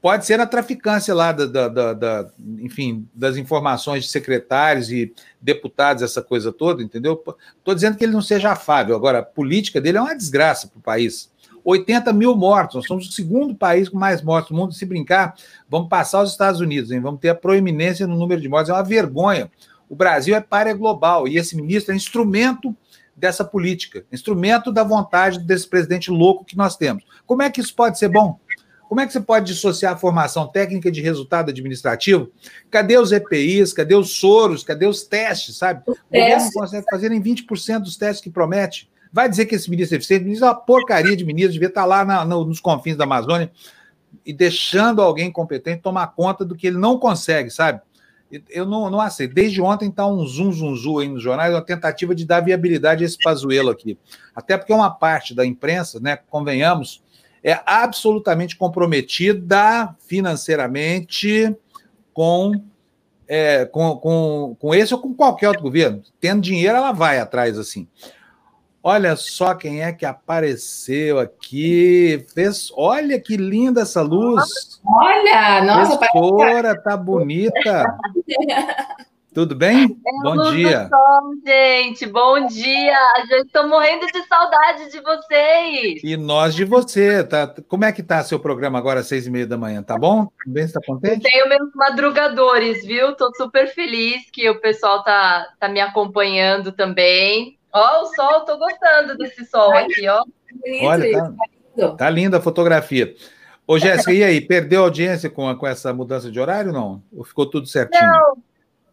Pode 0.00 0.24
ser 0.26 0.38
a 0.38 0.46
traficância 0.46 1.12
lá 1.12 1.32
da, 1.32 1.44
da, 1.46 1.68
da, 1.68 1.92
da, 1.92 2.30
enfim, 2.60 3.08
das 3.12 3.36
informações 3.36 4.04
de 4.04 4.10
secretários 4.10 4.92
e 4.92 5.12
deputados, 5.40 6.04
essa 6.04 6.22
coisa 6.22 6.52
toda, 6.52 6.82
entendeu? 6.82 7.20
Estou 7.58 7.74
dizendo 7.74 7.96
que 7.96 8.04
ele 8.04 8.12
não 8.12 8.22
seja 8.22 8.52
afável. 8.52 8.94
Agora, 8.94 9.18
a 9.18 9.22
política 9.24 9.80
dele 9.80 9.98
é 9.98 10.00
uma 10.00 10.14
desgraça 10.14 10.68
para 10.68 10.78
o 10.78 10.82
país. 10.82 11.32
80 11.64 12.12
mil 12.12 12.36
mortos, 12.36 12.76
nós 12.76 12.86
somos 12.86 13.08
o 13.08 13.12
segundo 13.12 13.54
país 13.54 13.88
com 13.88 13.98
mais 13.98 14.22
mortos 14.22 14.52
no 14.52 14.56
mundo. 14.56 14.72
Se 14.72 14.86
brincar, 14.86 15.34
vamos 15.68 15.88
passar 15.88 16.22
os 16.22 16.30
Estados 16.30 16.60
Unidos, 16.60 16.92
hein? 16.92 17.00
vamos 17.00 17.20
ter 17.20 17.30
a 17.30 17.34
proeminência 17.34 18.06
no 18.06 18.16
número 18.16 18.40
de 18.40 18.48
mortes. 18.48 18.70
É 18.70 18.72
uma 18.72 18.84
vergonha. 18.84 19.50
O 19.88 19.96
Brasil 19.96 20.34
é 20.36 20.40
párea 20.40 20.74
global 20.74 21.26
e 21.26 21.36
esse 21.36 21.56
ministro 21.56 21.92
é 21.92 21.96
instrumento 21.96 22.74
dessa 23.16 23.44
política, 23.44 24.04
instrumento 24.12 24.70
da 24.70 24.84
vontade 24.84 25.40
desse 25.40 25.66
presidente 25.66 26.08
louco 26.08 26.44
que 26.44 26.56
nós 26.56 26.76
temos. 26.76 27.02
Como 27.26 27.42
é 27.42 27.50
que 27.50 27.60
isso 27.60 27.74
pode 27.74 27.98
ser 27.98 28.08
bom? 28.08 28.38
Como 28.88 29.00
é 29.00 29.06
que 29.06 29.12
você 29.12 29.20
pode 29.20 29.46
dissociar 29.46 29.92
a 29.92 29.96
formação 29.96 30.46
técnica 30.46 30.90
de 30.90 31.02
resultado 31.02 31.50
administrativo? 31.50 32.30
Cadê 32.70 32.96
os 32.96 33.12
EPIs? 33.12 33.72
Cadê 33.72 33.94
os 33.94 34.16
soros? 34.16 34.64
Cadê 34.64 34.86
os 34.86 35.02
testes, 35.02 35.56
sabe? 35.58 35.82
O, 35.86 35.92
o 35.92 35.96
governo 36.10 36.44
não 36.44 36.52
consegue 36.52 36.86
fazer 36.90 37.10
nem 37.10 37.22
20% 37.22 37.80
dos 37.80 37.96
testes 37.96 38.22
que 38.22 38.30
promete. 38.30 38.90
Vai 39.12 39.28
dizer 39.28 39.46
que 39.46 39.54
esse 39.54 39.70
ministro 39.70 39.96
é 39.96 39.98
eficiente? 39.98 40.22
O 40.22 40.24
ministro 40.24 40.46
é 40.46 40.50
uma 40.50 40.56
porcaria 40.56 41.16
de 41.16 41.24
ministro, 41.24 41.52
devia 41.52 41.68
estar 41.68 41.84
lá 41.84 42.04
na, 42.04 42.24
no, 42.24 42.44
nos 42.44 42.60
confins 42.60 42.96
da 42.96 43.04
Amazônia 43.04 43.50
e 44.24 44.32
deixando 44.32 45.02
alguém 45.02 45.30
competente 45.30 45.82
tomar 45.82 46.08
conta 46.08 46.44
do 46.44 46.54
que 46.54 46.66
ele 46.66 46.78
não 46.78 46.98
consegue, 46.98 47.50
sabe? 47.50 47.80
eu 48.50 48.66
não, 48.66 48.90
não 48.90 49.00
aceito. 49.00 49.34
Desde 49.34 49.60
ontem 49.60 49.88
está 49.88 50.06
um 50.06 50.24
zum, 50.26 50.52
zum, 50.52 50.76
zum 50.76 50.98
aí 50.98 51.08
nos 51.08 51.22
jornais, 51.22 51.52
uma 51.52 51.62
tentativa 51.62 52.14
de 52.14 52.24
dar 52.26 52.40
viabilidade 52.40 53.02
a 53.02 53.06
esse 53.06 53.18
Pazuelo 53.18 53.70
aqui. 53.70 53.98
Até 54.34 54.56
porque 54.56 54.72
uma 54.72 54.90
parte 54.90 55.34
da 55.34 55.46
imprensa, 55.46 55.98
né, 55.98 56.18
convenhamos, 56.28 57.02
é 57.42 57.60
absolutamente 57.64 58.56
comprometida 58.56 59.94
financeiramente 60.06 61.54
com, 62.12 62.52
é, 63.26 63.64
com, 63.66 63.96
com, 63.96 64.56
com 64.58 64.74
esse 64.74 64.92
ou 64.94 65.00
com 65.00 65.14
qualquer 65.14 65.48
outro 65.48 65.62
governo. 65.62 66.02
Tendo 66.20 66.42
dinheiro, 66.42 66.76
ela 66.76 66.92
vai 66.92 67.18
atrás 67.18 67.58
assim. 67.58 67.86
Olha 68.82 69.16
só 69.16 69.54
quem 69.54 69.82
é 69.82 69.92
que 69.92 70.06
apareceu 70.06 71.18
aqui. 71.18 72.24
Fez, 72.34 72.70
olha 72.74 73.20
que 73.20 73.36
linda 73.36 73.82
essa 73.82 74.00
luz. 74.00 74.80
Olha, 74.84 75.62
nossa, 75.64 75.98
Gestora, 76.00 76.80
tá 76.80 76.96
bonita. 76.96 77.84
Tudo 79.38 79.54
bem? 79.54 79.84
É 79.84 80.22
bom 80.24 80.50
dia. 80.50 80.88
Som, 80.88 81.30
gente, 81.46 82.06
bom 82.06 82.44
dia. 82.48 82.98
Eu 83.30 83.44
estou 83.44 83.68
morrendo 83.68 84.04
de 84.06 84.26
saudade 84.26 84.90
de 84.90 85.00
vocês. 85.00 86.02
E 86.02 86.16
nós 86.16 86.56
de 86.56 86.64
você. 86.64 87.22
Tá? 87.22 87.54
Como 87.68 87.84
é 87.84 87.92
que 87.92 88.02
tá 88.02 88.20
seu 88.24 88.40
programa 88.40 88.80
agora 88.80 88.98
às 88.98 89.06
seis 89.06 89.28
e 89.28 89.30
meia 89.30 89.46
da 89.46 89.56
manhã? 89.56 89.80
Tá 89.80 89.96
bom? 89.96 90.26
Bem, 90.44 90.64
está 90.64 90.80
contente? 90.84 91.24
Eu 91.24 91.30
tenho 91.30 91.48
meus 91.50 91.72
madrugadores, 91.72 92.84
viu? 92.84 93.10
Estou 93.10 93.32
super 93.36 93.72
feliz 93.72 94.28
que 94.32 94.50
o 94.50 94.60
pessoal 94.60 95.04
tá, 95.04 95.46
tá 95.60 95.68
me 95.68 95.78
acompanhando 95.78 96.72
também. 96.72 97.56
Ó, 97.72 98.02
o 98.02 98.06
sol, 98.06 98.40
tô 98.40 98.58
gostando 98.58 99.16
desse 99.16 99.44
sol 99.44 99.70
aqui, 99.70 100.08
ó. 100.08 100.24
Olha, 100.82 101.32
tá, 101.76 101.90
tá 101.90 102.10
linda 102.10 102.38
a 102.38 102.42
fotografia. 102.42 103.14
Ô, 103.64 103.78
Jéssica, 103.78 104.12
e 104.12 104.24
aí, 104.24 104.40
perdeu 104.40 104.82
audiência 104.82 105.30
com, 105.30 105.54
com 105.54 105.66
essa 105.68 105.94
mudança 105.94 106.28
de 106.28 106.40
horário 106.40 106.72
não? 106.72 107.00
Ou 107.16 107.22
ficou 107.22 107.46
tudo 107.46 107.68
certinho? 107.68 108.02
Não, 108.02 108.36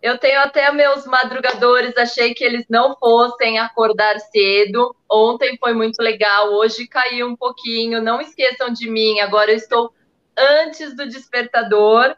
eu 0.05 0.19
tenho 0.19 0.39
até 0.39 0.71
meus 0.71 1.03
madrugadores, 1.07 1.97
achei 1.97 2.35
que 2.35 2.43
eles 2.43 2.63
não 2.69 2.95
fossem 2.95 3.57
acordar 3.57 4.19
cedo. 4.19 4.95
Ontem 5.09 5.57
foi 5.57 5.73
muito 5.73 5.99
legal, 5.99 6.53
hoje 6.53 6.87
caiu 6.87 7.27
um 7.27 7.35
pouquinho. 7.35 8.03
Não 8.03 8.21
esqueçam 8.21 8.71
de 8.71 8.87
mim, 8.87 9.19
agora 9.19 9.49
eu 9.49 9.55
estou 9.55 9.91
antes 10.37 10.95
do 10.95 11.07
despertador 11.07 12.15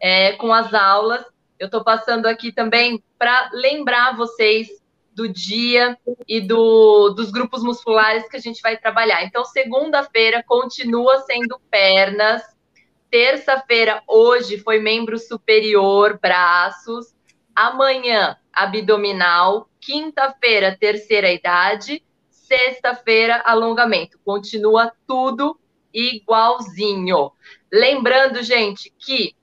é, 0.00 0.34
com 0.34 0.54
as 0.54 0.72
aulas. 0.72 1.24
Eu 1.58 1.66
estou 1.66 1.82
passando 1.82 2.26
aqui 2.26 2.52
também 2.52 3.02
para 3.18 3.50
lembrar 3.52 4.16
vocês 4.16 4.68
do 5.12 5.28
dia 5.28 5.98
e 6.28 6.40
do, 6.40 7.08
dos 7.10 7.32
grupos 7.32 7.64
musculares 7.64 8.28
que 8.28 8.36
a 8.36 8.40
gente 8.40 8.62
vai 8.62 8.76
trabalhar. 8.76 9.24
Então, 9.24 9.44
segunda-feira 9.44 10.44
continua 10.46 11.18
sendo 11.22 11.60
pernas, 11.68 12.42
terça-feira, 13.10 14.04
hoje, 14.06 14.58
foi 14.58 14.78
membro 14.78 15.18
superior, 15.18 16.16
braços, 16.20 17.13
amanhã, 17.54 18.36
abdominal, 18.52 19.68
quinta-feira, 19.80 20.76
terceira 20.78 21.30
idade, 21.30 22.02
sexta-feira, 22.28 23.42
alongamento. 23.44 24.18
Continua 24.24 24.92
tudo 25.06 25.58
igualzinho. 25.92 27.32
Lembrando, 27.72 28.42
gente, 28.42 28.92
que 28.98 29.34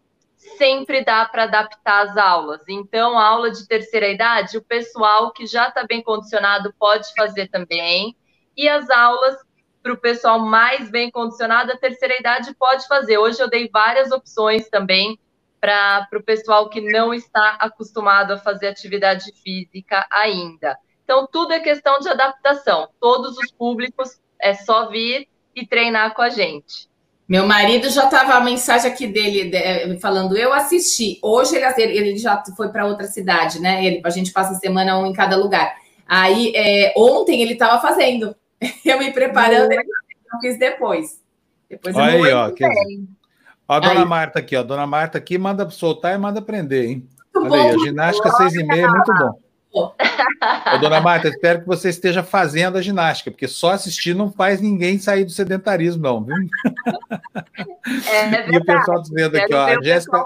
sempre 0.58 1.04
dá 1.04 1.26
para 1.26 1.44
adaptar 1.44 2.08
as 2.08 2.18
aulas. 2.18 2.62
Então, 2.68 3.18
a 3.18 3.26
aula 3.26 3.52
de 3.52 3.68
terceira 3.68 4.08
idade, 4.08 4.58
o 4.58 4.62
pessoal 4.62 5.32
que 5.32 5.46
já 5.46 5.70
está 5.70 5.86
bem 5.86 6.02
condicionado 6.02 6.74
pode 6.78 7.12
fazer 7.16 7.48
também. 7.48 8.16
E 8.56 8.68
as 8.68 8.90
aulas 8.90 9.38
para 9.82 9.94
o 9.94 9.98
pessoal 9.98 10.40
mais 10.40 10.92
bem 10.92 11.10
condicionado, 11.10 11.72
a 11.72 11.78
terceira 11.78 12.18
idade 12.20 12.54
pode 12.56 12.88
fazer. 12.88 13.18
Hoje 13.18 13.42
eu 13.42 13.50
dei 13.50 13.70
várias 13.70 14.12
opções 14.12 14.70
também 14.70 15.20
para 15.62 16.08
o 16.16 16.24
pessoal 16.24 16.70
que 16.70 16.82
não 16.82 17.14
está 17.14 17.56
acostumado 17.60 18.34
a 18.34 18.38
fazer 18.38 18.68
atividade 18.68 19.32
física 19.44 20.06
ainda. 20.12 20.76
Então, 21.04 21.28
tudo 21.32 21.54
é 21.54 21.60
questão 21.60 22.00
de 22.00 22.10
adaptação. 22.10 22.90
Todos 23.00 23.38
os 23.38 23.52
públicos 23.52 24.20
é 24.42 24.56
só 24.56 24.90
vir 24.90 25.28
e 25.56 25.66
treinar 25.66 26.16
com 26.16 26.24
a 26.24 26.30
gente. 26.30 26.90
Meu 27.30 27.46
marido 27.46 27.90
já 27.90 28.06
estava 28.06 28.34
a 28.34 28.42
mensagem 28.42 28.92
aqui 28.92 29.08
dele 29.08 29.98
falando, 30.00 30.36
eu 30.36 30.52
assisti. 30.52 31.20
Hoje 31.22 31.56
ele, 31.56 31.98
ele 31.98 32.18
já 32.18 32.44
foi 32.58 32.70
para 32.70 32.86
outra 32.86 33.08
cidade, 33.08 33.62
né? 33.62 33.86
Ele, 33.86 34.02
a 34.04 34.10
gente 34.10 34.34
passa 34.34 34.52
a 34.52 34.60
semana 34.60 35.00
um 35.00 35.06
em 35.06 35.14
cada 35.14 35.38
lugar. 35.38 35.74
Aí 36.08 36.52
é, 36.56 36.94
ontem 36.98 37.42
ele 37.42 37.54
estava 37.54 37.82
fazendo. 37.82 38.36
Eu 38.86 39.00
me 39.00 39.12
preparando, 39.12 39.72
eu 39.72 39.82
fiz 40.40 40.60
depois. 40.60 41.20
Depois 41.70 41.96
Olha 41.96 42.14
aí, 42.14 42.34
ó. 42.34 42.52
Que... 42.52 42.64
Ó, 43.68 43.74
a 43.76 43.80
dona 43.80 44.02
aí. 44.02 44.06
Marta 44.06 44.40
aqui, 44.40 44.56
ó. 44.56 44.64
Dona 44.64 44.88
Marta 44.88 45.18
aqui 45.18 45.38
manda 45.38 45.70
soltar 45.70 46.16
e 46.16 46.18
manda 46.18 46.42
prender, 46.42 46.90
hein? 46.90 47.08
Muito 47.36 47.54
Olha 47.54 47.64
bom. 47.64 47.70
aí, 47.70 47.76
a 47.76 47.86
ginástica 47.86 48.32
seis 48.32 48.54
e 48.54 48.64
meia 48.64 48.86
é 48.86 48.90
muito 48.90 49.14
bom. 49.14 49.40
Ô, 49.74 50.78
dona 50.80 51.00
Marta, 51.00 51.30
espero 51.30 51.62
que 51.62 51.68
você 51.68 51.90
esteja 51.90 52.22
fazendo 52.22 52.78
a 52.78 52.82
ginástica, 52.82 53.32
porque 53.32 53.48
só 53.48 53.72
assistir 53.72 54.14
não 54.14 54.30
faz 54.30 54.60
ninguém 54.60 55.00
sair 55.00 55.24
do 55.24 55.32
sedentarismo, 55.32 56.04
não, 56.04 56.24
viu? 56.24 56.36
É 58.10 58.52
e 58.52 58.58
o 58.58 58.66
pessoal 58.66 59.02
dizendo 59.02 59.38
aqui, 59.38 59.54
ó, 59.54 59.66
a 59.66 59.82
Jéssica. 59.82 60.26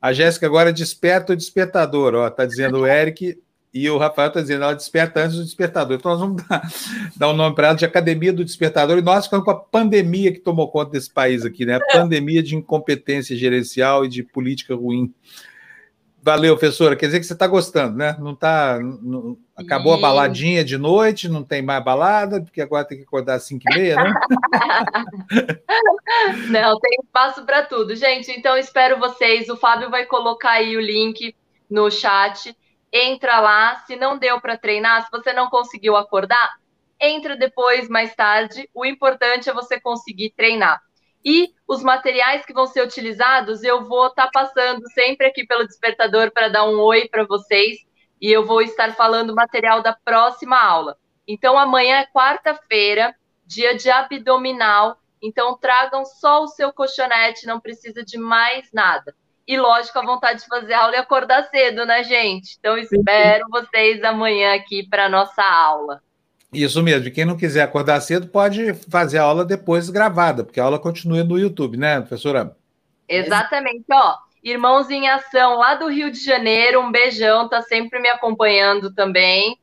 A 0.00 0.12
Jéssica 0.12 0.44
agora 0.44 0.70
desperta 0.70 1.32
o 1.32 1.36
despertador, 1.36 2.14
ó. 2.14 2.28
Tá 2.28 2.44
dizendo 2.44 2.80
o 2.80 2.86
Eric 2.86 3.40
e 3.74 3.90
o 3.90 3.98
Rafael 3.98 4.28
está 4.28 4.40
dizendo, 4.40 4.62
ela 4.62 4.72
desperta 4.72 5.24
antes 5.24 5.36
do 5.36 5.42
despertador. 5.42 5.96
Então, 5.96 6.12
nós 6.12 6.20
vamos 6.20 6.44
dar, 6.44 6.62
dar 7.18 7.28
um 7.30 7.36
nome 7.36 7.56
para 7.56 7.66
ela 7.66 7.76
de 7.76 7.84
Academia 7.84 8.32
do 8.32 8.44
Despertador. 8.44 8.96
E 8.96 9.02
nós 9.02 9.24
ficamos 9.24 9.44
com 9.44 9.50
a 9.50 9.58
pandemia 9.58 10.32
que 10.32 10.38
tomou 10.38 10.70
conta 10.70 10.92
desse 10.92 11.10
país 11.10 11.44
aqui, 11.44 11.66
né? 11.66 11.74
A 11.74 11.98
pandemia 11.98 12.40
de 12.40 12.54
incompetência 12.54 13.36
gerencial 13.36 14.04
e 14.04 14.08
de 14.08 14.22
política 14.22 14.76
ruim. 14.76 15.12
Valeu, 16.22 16.56
professora. 16.56 16.94
Quer 16.94 17.06
dizer 17.06 17.18
que 17.18 17.26
você 17.26 17.32
está 17.32 17.48
gostando, 17.48 17.96
né? 17.96 18.16
Não 18.20 18.34
tá. 18.34 18.78
Não, 18.78 19.36
acabou 19.56 19.92
a 19.92 20.00
baladinha 20.00 20.64
de 20.64 20.78
noite, 20.78 21.28
não 21.28 21.42
tem 21.42 21.60
mais 21.60 21.84
balada, 21.84 22.40
porque 22.40 22.62
agora 22.62 22.84
tem 22.84 22.98
que 22.98 23.04
acordar 23.04 23.34
às 23.34 23.42
5 23.42 23.60
e 23.66 23.74
meia, 23.74 23.96
né? 23.96 24.14
não, 26.48 26.78
tem 26.78 26.96
espaço 27.04 27.44
para 27.44 27.64
tudo. 27.64 27.96
Gente, 27.96 28.30
então 28.30 28.56
espero 28.56 29.00
vocês. 29.00 29.48
O 29.48 29.56
Fábio 29.56 29.90
vai 29.90 30.06
colocar 30.06 30.52
aí 30.52 30.76
o 30.76 30.80
link 30.80 31.34
no 31.68 31.90
chat. 31.90 32.56
Entra 32.96 33.40
lá. 33.40 33.74
Se 33.86 33.96
não 33.96 34.16
deu 34.16 34.40
para 34.40 34.56
treinar, 34.56 35.02
se 35.02 35.10
você 35.10 35.32
não 35.32 35.50
conseguiu 35.50 35.96
acordar, 35.96 36.54
entra 37.00 37.36
depois, 37.36 37.88
mais 37.88 38.14
tarde. 38.14 38.70
O 38.72 38.86
importante 38.86 39.50
é 39.50 39.52
você 39.52 39.80
conseguir 39.80 40.32
treinar. 40.36 40.80
E 41.24 41.52
os 41.66 41.82
materiais 41.82 42.46
que 42.46 42.52
vão 42.52 42.66
ser 42.66 42.82
utilizados, 42.82 43.64
eu 43.64 43.84
vou 43.84 44.06
estar 44.06 44.26
tá 44.26 44.30
passando 44.32 44.88
sempre 44.90 45.26
aqui 45.26 45.44
pelo 45.44 45.66
despertador 45.66 46.30
para 46.30 46.48
dar 46.48 46.68
um 46.68 46.78
oi 46.78 47.08
para 47.08 47.24
vocês. 47.24 47.78
E 48.20 48.30
eu 48.30 48.44
vou 48.44 48.62
estar 48.62 48.94
falando 48.94 49.34
material 49.34 49.82
da 49.82 49.92
próxima 50.04 50.56
aula. 50.56 50.96
Então, 51.26 51.58
amanhã 51.58 51.96
é 51.96 52.06
quarta-feira, 52.06 53.12
dia 53.44 53.74
de 53.74 53.90
abdominal. 53.90 54.98
Então, 55.20 55.58
tragam 55.58 56.04
só 56.04 56.44
o 56.44 56.48
seu 56.48 56.72
colchonete, 56.72 57.46
não 57.46 57.58
precisa 57.58 58.04
de 58.04 58.18
mais 58.18 58.70
nada. 58.72 59.16
E, 59.46 59.58
lógico, 59.58 59.98
a 59.98 60.06
vontade 60.06 60.40
de 60.40 60.46
fazer 60.46 60.72
aula 60.72 60.94
e 60.94 60.98
acordar 60.98 61.44
cedo, 61.50 61.84
né, 61.84 62.02
gente? 62.02 62.56
Então, 62.58 62.78
espero 62.78 63.44
vocês 63.50 64.02
amanhã 64.02 64.54
aqui 64.54 64.88
para 64.88 65.06
a 65.06 65.08
nossa 65.08 65.42
aula. 65.42 66.00
Isso 66.52 66.82
mesmo. 66.82 67.10
Quem 67.10 67.24
não 67.24 67.36
quiser 67.36 67.62
acordar 67.62 68.00
cedo 68.00 68.28
pode 68.28 68.72
fazer 68.90 69.18
a 69.18 69.24
aula 69.24 69.44
depois 69.44 69.90
gravada, 69.90 70.44
porque 70.44 70.60
a 70.60 70.64
aula 70.64 70.78
continua 70.78 71.22
no 71.24 71.38
YouTube, 71.38 71.76
né, 71.76 72.00
professora? 72.00 72.56
Exatamente. 73.08 73.84
Ó, 73.92 74.14
Irmãos 74.44 74.90
em 74.90 75.08
Ação, 75.08 75.56
lá 75.56 75.74
do 75.74 75.88
Rio 75.88 76.10
de 76.10 76.22
Janeiro, 76.22 76.78
um 76.78 76.92
beijão, 76.92 77.48
tá 77.48 77.62
sempre 77.62 77.98
me 77.98 78.08
acompanhando 78.08 78.94
também. 78.94 79.58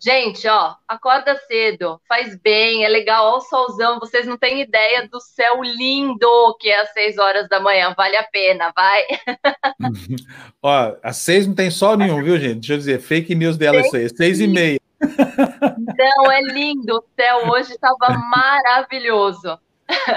Gente, 0.00 0.46
ó, 0.46 0.74
acorda 0.86 1.34
cedo, 1.48 1.98
faz 2.06 2.36
bem, 2.36 2.84
é 2.84 2.88
legal, 2.88 3.24
ó 3.26 3.38
o 3.38 3.40
solzão, 3.40 3.98
vocês 3.98 4.26
não 4.26 4.36
têm 4.36 4.60
ideia 4.60 5.08
do 5.08 5.18
céu 5.18 5.62
lindo 5.62 6.56
que 6.60 6.68
é 6.68 6.82
às 6.82 6.92
seis 6.92 7.16
horas 7.16 7.48
da 7.48 7.58
manhã, 7.58 7.94
vale 7.96 8.16
a 8.16 8.24
pena, 8.24 8.70
vai. 8.76 9.02
ó, 10.62 10.94
às 11.02 11.16
seis 11.16 11.46
não 11.46 11.54
tem 11.54 11.70
sol 11.70 11.96
nenhum, 11.96 12.22
viu, 12.22 12.38
gente? 12.38 12.60
Deixa 12.60 12.74
eu 12.74 12.78
dizer, 12.78 13.00
fake 13.00 13.34
news 13.34 13.56
dela 13.56 13.78
é 13.78 13.84
seis, 13.84 14.12
seis 14.14 14.40
e 14.40 14.46
meia. 14.46 14.78
Não, 15.00 16.30
é 16.30 16.40
lindo. 16.42 16.96
O 16.96 17.04
céu 17.16 17.50
hoje 17.50 17.72
estava 17.72 18.18
maravilhoso. 18.30 19.58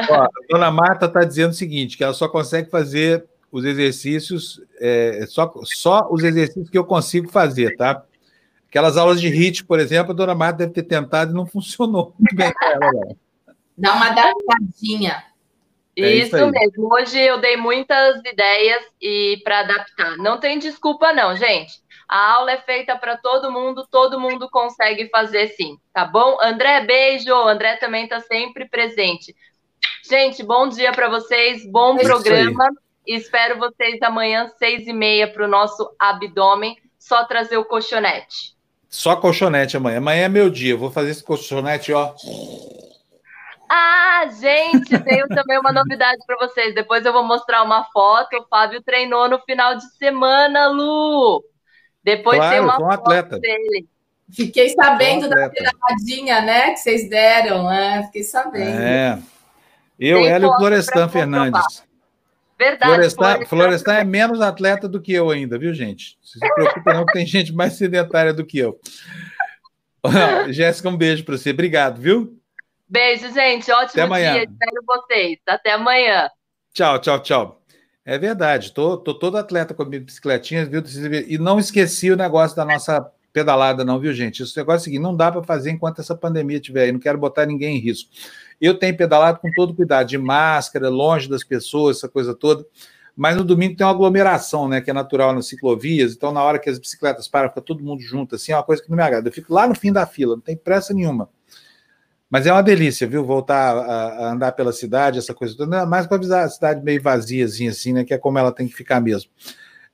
Ó, 0.09 0.13
a 0.13 0.29
dona 0.49 0.71
Marta 0.71 1.05
está 1.05 1.23
dizendo 1.23 1.51
o 1.51 1.55
seguinte: 1.55 1.97
que 1.97 2.03
ela 2.03 2.13
só 2.13 2.27
consegue 2.27 2.69
fazer 2.69 3.25
os 3.51 3.65
exercícios, 3.65 4.61
é, 4.79 5.25
só, 5.27 5.51
só 5.63 6.07
os 6.11 6.23
exercícios 6.23 6.69
que 6.69 6.77
eu 6.77 6.85
consigo 6.85 7.29
fazer, 7.29 7.75
tá? 7.75 8.03
Aquelas 8.69 8.97
aulas 8.97 9.21
de 9.21 9.29
HIT, 9.29 9.63
por 9.65 9.79
exemplo, 9.79 10.11
a 10.11 10.15
dona 10.15 10.35
Marta 10.35 10.59
deve 10.59 10.73
ter 10.73 10.83
tentado 10.83 11.31
e 11.31 11.33
não 11.33 11.45
funcionou 11.47 12.13
muito 12.19 12.35
bem 12.35 12.51
ela. 12.61 13.15
Dá 13.77 13.93
uma 13.93 14.07
adaptadinha. 14.07 15.23
É 15.95 16.11
isso, 16.11 16.35
isso 16.35 16.51
mesmo. 16.51 16.93
Hoje 16.93 17.19
eu 17.19 17.39
dei 17.39 17.57
muitas 17.57 18.19
ideias 18.19 18.83
e 19.01 19.41
para 19.43 19.61
adaptar. 19.61 20.17
Não 20.17 20.39
tem 20.39 20.59
desculpa, 20.59 21.11
não, 21.11 21.35
gente. 21.35 21.73
A 22.07 22.35
aula 22.35 22.51
é 22.51 22.57
feita 22.57 22.95
para 22.95 23.17
todo 23.17 23.51
mundo, 23.51 23.85
todo 23.89 24.19
mundo 24.19 24.49
consegue 24.49 25.09
fazer 25.09 25.47
sim, 25.49 25.77
tá 25.91 26.05
bom? 26.05 26.37
André, 26.41 26.81
beijo. 26.85 27.33
André 27.33 27.75
também 27.77 28.03
está 28.03 28.19
sempre 28.21 28.67
presente. 28.69 29.35
Gente, 30.07 30.43
bom 30.43 30.69
dia 30.69 30.91
para 30.91 31.09
vocês, 31.09 31.69
bom 31.69 31.97
é 31.97 32.03
programa. 32.03 32.69
Espero 33.05 33.57
vocês 33.57 34.01
amanhã, 34.01 34.47
seis 34.57 34.87
e 34.87 34.93
meia, 34.93 35.27
para 35.27 35.45
o 35.45 35.49
nosso 35.49 35.89
abdômen. 35.99 36.77
Só 36.97 37.25
trazer 37.25 37.57
o 37.57 37.65
colchonete. 37.65 38.56
Só 38.89 39.15
colchonete 39.15 39.77
amanhã. 39.77 39.97
Amanhã 39.97 40.25
é 40.25 40.29
meu 40.29 40.49
dia. 40.49 40.73
Eu 40.73 40.77
vou 40.77 40.91
fazer 40.91 41.11
esse 41.11 41.23
colchonete, 41.23 41.91
ó. 41.93 42.13
Ah, 43.69 44.27
gente, 44.39 44.97
tenho 44.99 45.27
também 45.27 45.59
uma 45.59 45.73
novidade 45.73 46.19
para 46.25 46.37
vocês. 46.47 46.73
Depois 46.73 47.05
eu 47.05 47.11
vou 47.11 47.23
mostrar 47.23 47.63
uma 47.63 47.83
foto. 47.91 48.37
O 48.37 48.47
Fábio 48.47 48.81
treinou 48.81 49.29
no 49.29 49.39
final 49.41 49.75
de 49.75 49.83
semana, 49.97 50.67
Lu. 50.69 51.43
Depois 52.03 52.37
claro, 52.37 52.55
tem 52.55 52.63
uma 52.63 52.81
um 52.81 52.89
atleta. 52.89 53.37
dele. 53.39 53.87
Fiquei 54.31 54.69
sabendo 54.69 55.29
da 55.29 55.49
pedradinha, 55.49 56.41
né? 56.41 56.71
Que 56.71 56.77
vocês 56.77 57.09
deram, 57.09 57.67
né? 57.67 58.03
Fiquei 58.03 58.23
sabendo. 58.23 58.81
É. 58.81 59.19
Eu, 59.99 60.25
ela 60.25 60.45
e 60.45 60.47
o 60.47 60.55
Florestan 60.57 61.09
Fernandes. 61.09 61.86
Verdade. 62.57 62.91
Florestan, 62.91 63.45
Florestan 63.45 63.93
é 63.93 64.03
menos 64.03 64.41
atleta 64.41 64.87
do 64.89 64.99
que 64.99 65.13
eu 65.13 65.29
ainda, 65.29 65.59
viu, 65.59 65.73
gente? 65.73 66.17
Se 66.23 66.39
se 66.39 66.53
preocupa, 66.55 66.93
não, 66.93 67.05
que 67.05 67.13
tem 67.13 67.25
gente 67.25 67.53
mais 67.53 67.73
sedentária 67.73 68.33
do 68.33 68.45
que 68.45 68.57
eu. 68.57 68.79
Jéssica, 70.49 70.89
um 70.89 70.97
beijo 70.97 71.23
para 71.23 71.37
você. 71.37 71.51
Obrigado, 71.51 72.01
viu? 72.01 72.39
Beijo, 72.89 73.31
gente. 73.33 73.71
Ótimo 73.71 73.91
Até 73.91 74.01
amanhã. 74.01 74.33
dia. 74.33 74.43
Espero 74.43 74.85
vocês. 74.85 75.37
Até 75.45 75.73
amanhã. 75.73 76.29
Tchau, 76.73 76.99
tchau, 76.99 77.21
tchau. 77.21 77.61
É 78.05 78.17
verdade, 78.17 78.71
tô, 78.71 78.95
tô 78.95 79.13
todo 79.13 79.35
atleta 79.37 79.73
com 79.73 79.83
a 79.83 79.85
minha 79.85 79.99
bicicletinha, 79.99 80.65
viu? 80.65 80.81
E 81.27 81.37
não 81.37 81.59
esqueci 81.59 82.09
o 82.09 82.15
negócio 82.15 82.55
da 82.55 82.63
nossa 82.63 83.05
pedalada, 83.33 83.83
não, 83.83 83.99
viu, 83.99 84.13
gente? 84.13 84.41
Esse 84.41 84.55
negócio 84.55 84.77
é 84.77 84.81
o 84.81 84.83
seguinte: 84.85 85.01
não 85.01 85.13
dá 85.13 85.29
para 85.29 85.43
fazer 85.43 85.71
enquanto 85.71 85.99
essa 85.99 86.15
pandemia 86.15 86.55
estiver 86.55 86.83
aí, 86.83 86.91
não 86.93 87.01
quero 87.01 87.17
botar 87.17 87.45
ninguém 87.45 87.75
em 87.75 87.81
risco. 87.81 88.09
Eu 88.59 88.77
tenho 88.77 88.95
pedalado 88.97 89.39
com 89.39 89.51
todo 89.51 89.73
cuidado, 89.73 90.07
de 90.07 90.17
máscara, 90.17 90.89
longe 90.89 91.29
das 91.29 91.43
pessoas, 91.43 91.97
essa 91.97 92.09
coisa 92.09 92.33
toda. 92.33 92.65
Mas 93.15 93.35
no 93.35 93.43
domingo 93.43 93.75
tem 93.75 93.85
uma 93.85 93.91
aglomeração, 93.91 94.67
né? 94.67 94.79
Que 94.79 94.91
é 94.91 94.93
natural 94.93 95.33
nas 95.33 95.47
ciclovias. 95.47 96.13
Então, 96.13 96.31
na 96.31 96.43
hora 96.43 96.59
que 96.59 96.69
as 96.69 96.77
bicicletas 96.77 97.27
param, 97.27 97.49
fica 97.49 97.61
todo 97.61 97.83
mundo 97.83 98.01
junto, 98.01 98.35
assim, 98.35 98.51
é 98.51 98.55
uma 98.55 98.63
coisa 98.63 98.81
que 98.83 98.89
não 98.89 98.95
me 98.95 99.01
agrada. 99.01 99.27
Eu 99.27 99.33
fico 99.33 99.53
lá 99.53 99.67
no 99.67 99.73
fim 99.73 99.91
da 99.91 100.05
fila, 100.05 100.35
não 100.35 100.41
tem 100.41 100.55
pressa 100.55 100.93
nenhuma. 100.93 101.27
Mas 102.29 102.45
é 102.45 102.51
uma 102.51 102.61
delícia, 102.61 103.07
viu? 103.07 103.25
Voltar 103.25 103.75
a, 103.75 104.31
andar 104.31 104.51
pela 104.51 104.73
cidade, 104.73 105.17
essa 105.17 105.33
coisa 105.33 105.55
toda, 105.55 105.85
mais 105.85 106.05
para 106.05 106.17
avisar 106.17 106.45
a 106.45 106.49
cidade 106.49 106.83
meio 106.83 107.01
vaziazinha, 107.01 107.71
assim, 107.71 107.93
né? 107.93 108.03
Que 108.03 108.13
é 108.13 108.17
como 108.17 108.37
ela 108.37 108.51
tem 108.51 108.67
que 108.67 108.75
ficar 108.75 108.99
mesmo. 108.99 109.31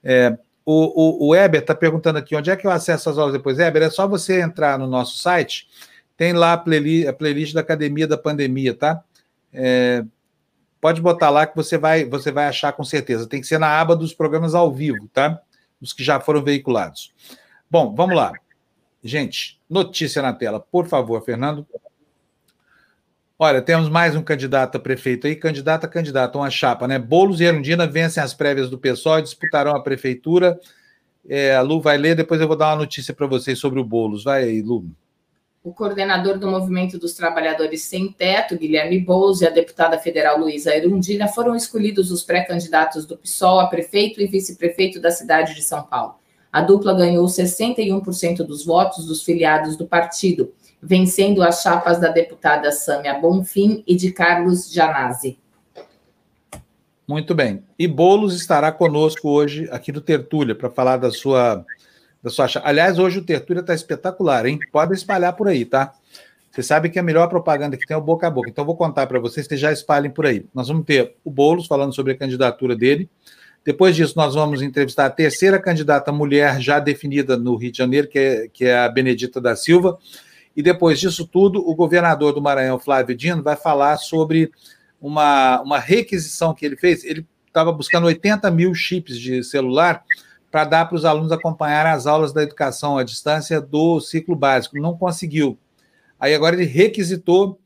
É, 0.03 0.37
o, 0.65 1.27
o, 1.27 1.29
o 1.29 1.35
Eber 1.35 1.61
está 1.61 1.75
perguntando 1.75 2.17
aqui 2.17 2.35
onde 2.35 2.49
é 2.49 2.55
que 2.55 2.65
eu 2.65 2.71
acesso 2.71 3.09
as 3.09 3.17
aulas 3.17 3.33
depois. 3.33 3.59
Eber, 3.59 3.83
é 3.83 3.89
só 3.89 4.07
você 4.07 4.41
entrar 4.41 4.79
no 4.79 4.87
nosso 4.87 5.17
site, 5.17 5.67
tem 6.15 6.33
lá 6.33 6.53
a 6.53 6.57
playlist, 6.57 7.07
a 7.07 7.13
playlist 7.13 7.53
da 7.53 7.61
Academia 7.61 8.07
da 8.07 8.17
Pandemia, 8.17 8.73
tá? 8.73 9.03
É, 9.51 10.03
pode 10.79 11.01
botar 11.01 11.29
lá 11.29 11.45
que 11.45 11.55
você 11.55 11.77
vai, 11.77 12.05
você 12.05 12.31
vai 12.31 12.47
achar 12.47 12.73
com 12.73 12.83
certeza. 12.83 13.27
Tem 13.27 13.41
que 13.41 13.47
ser 13.47 13.57
na 13.57 13.67
aba 13.79 13.95
dos 13.95 14.13
programas 14.13 14.53
ao 14.53 14.71
vivo, 14.71 15.07
tá? 15.13 15.41
Os 15.81 15.93
que 15.93 16.03
já 16.03 16.19
foram 16.19 16.43
veiculados. 16.43 17.13
Bom, 17.69 17.93
vamos 17.95 18.15
lá. 18.15 18.31
Gente, 19.03 19.59
notícia 19.69 20.21
na 20.21 20.33
tela, 20.33 20.59
por 20.59 20.87
favor, 20.87 21.23
Fernando. 21.23 21.67
Olha, 23.37 23.61
temos 23.61 23.89
mais 23.89 24.15
um 24.15 24.21
candidato 24.21 24.77
a 24.77 24.79
prefeito 24.79 25.27
aí, 25.27 25.35
candidato 25.35 25.83
a 25.85 25.87
candidato, 25.87 26.37
uma 26.37 26.49
chapa, 26.49 26.87
né? 26.87 26.97
Boulos 26.99 27.41
e 27.41 27.43
Erundina 27.43 27.85
vencem 27.85 28.23
as 28.23 28.33
prévias 28.33 28.69
do 28.69 28.77
PSOL 28.77 29.19
e 29.19 29.23
disputarão 29.23 29.75
a 29.75 29.81
prefeitura. 29.81 30.57
É, 31.27 31.55
a 31.55 31.61
Lu 31.61 31.81
vai 31.81 31.97
ler, 31.97 32.15
depois 32.15 32.39
eu 32.39 32.47
vou 32.47 32.55
dar 32.55 32.69
uma 32.69 32.77
notícia 32.77 33.13
para 33.13 33.27
vocês 33.27 33.59
sobre 33.59 33.79
o 33.79 33.83
Boulos. 33.83 34.23
Vai 34.23 34.43
aí, 34.43 34.61
Lu. 34.61 34.85
O 35.63 35.73
coordenador 35.73 36.37
do 36.37 36.47
Movimento 36.47 36.99
dos 36.99 37.13
Trabalhadores 37.13 37.83
Sem 37.83 38.11
Teto, 38.11 38.57
Guilherme 38.57 38.99
Boulos, 38.99 39.41
e 39.41 39.47
a 39.47 39.49
deputada 39.49 39.97
federal 39.97 40.37
Luísa 40.37 40.75
Erundina 40.75 41.27
foram 41.27 41.55
escolhidos 41.55 42.11
os 42.11 42.21
pré-candidatos 42.21 43.05
do 43.05 43.17
PSOL 43.17 43.61
a 43.61 43.67
prefeito 43.67 44.21
e 44.21 44.27
vice-prefeito 44.27 44.99
da 44.99 45.09
cidade 45.09 45.55
de 45.55 45.63
São 45.63 45.81
Paulo. 45.83 46.15
A 46.51 46.61
dupla 46.61 46.93
ganhou 46.93 47.25
61% 47.25 48.43
dos 48.43 48.65
votos 48.65 49.05
dos 49.05 49.23
filiados 49.23 49.77
do 49.77 49.87
partido 49.87 50.53
vencendo 50.83 51.41
as 51.41 51.61
chapas 51.61 51.99
da 51.99 52.09
deputada 52.09 52.69
Sâmia 52.71 53.13
Bonfim 53.13 53.83
e 53.87 53.95
de 53.95 54.11
Carlos 54.11 54.69
Janazzi. 54.69 55.39
Muito 57.07 57.33
bem. 57.33 57.63
E 57.79 57.87
Bolos 57.87 58.35
estará 58.35 58.71
conosco 58.71 59.29
hoje 59.29 59.67
aqui 59.71 59.91
no 59.91 60.01
Tertúlia 60.01 60.53
para 60.53 60.69
falar 60.69 60.97
da 60.97 61.09
sua 61.09 61.65
da 62.23 62.29
sua. 62.29 62.47
Aliás, 62.63 62.97
hoje 62.97 63.19
o 63.19 63.25
Tertúlia 63.25 63.59
está 63.59 63.73
espetacular, 63.73 64.45
hein? 64.45 64.57
Pode 64.71 64.93
espalhar 64.93 65.33
por 65.33 65.47
aí, 65.47 65.65
tá? 65.65 65.93
Você 66.49 66.63
sabe 66.63 66.89
que 66.89 66.97
a 66.97 67.03
melhor 67.03 67.27
propaganda 67.27 67.75
que 67.75 67.85
tem 67.85 67.95
é 67.95 67.97
o 67.97 68.01
boca 68.01 68.27
a 68.27 68.29
boca. 68.29 68.49
Então, 68.49 68.63
vou 68.63 68.77
contar 68.77 69.07
para 69.07 69.19
vocês 69.19 69.47
que 69.47 69.57
já 69.57 69.71
espalhem 69.71 70.11
por 70.11 70.25
aí. 70.25 70.45
Nós 70.53 70.67
vamos 70.67 70.85
ter 70.85 71.15
o 71.23 71.31
Boulos 71.31 71.67
falando 71.67 71.93
sobre 71.93 72.13
a 72.13 72.17
candidatura 72.17 72.75
dele. 72.75 73.09
Depois 73.65 73.95
disso, 73.95 74.13
nós 74.15 74.35
vamos 74.35 74.61
entrevistar 74.61 75.05
a 75.05 75.09
terceira 75.09 75.59
candidata 75.59 76.11
mulher 76.11 76.61
já 76.61 76.79
definida 76.79 77.35
no 77.37 77.55
Rio 77.55 77.71
de 77.71 77.77
Janeiro, 77.77 78.07
que 78.07 78.19
é, 78.19 78.47
que 78.47 78.65
é 78.65 78.77
a 78.77 78.87
Benedita 78.87 79.41
da 79.41 79.55
Silva. 79.55 79.97
E 80.55 80.61
depois 80.61 80.99
disso 80.99 81.25
tudo, 81.25 81.67
o 81.67 81.73
governador 81.73 82.33
do 82.33 82.41
Maranhão, 82.41 82.77
Flávio 82.77 83.15
Dino, 83.15 83.41
vai 83.41 83.55
falar 83.55 83.97
sobre 83.97 84.51
uma, 85.01 85.59
uma 85.61 85.79
requisição 85.79 86.53
que 86.53 86.65
ele 86.65 86.77
fez. 86.77 87.03
Ele 87.03 87.25
estava 87.47 87.71
buscando 87.71 88.05
80 88.05 88.51
mil 88.51 88.75
chips 88.75 89.17
de 89.17 89.43
celular 89.43 90.03
para 90.53 90.65
dar 90.65 90.85
para 90.85 90.95
os 90.95 91.03
alunos 91.03 91.31
acompanhar 91.31 91.87
as 91.87 92.05
aulas 92.05 92.31
da 92.31 92.43
educação 92.43 92.95
à 92.95 93.03
distância 93.03 93.59
do 93.59 93.99
ciclo 93.99 94.35
básico. 94.35 94.77
Não 94.77 94.95
conseguiu. 94.95 95.57
Aí 96.19 96.35
agora 96.35 96.55
ele 96.55 96.65
requisitou 96.65 97.59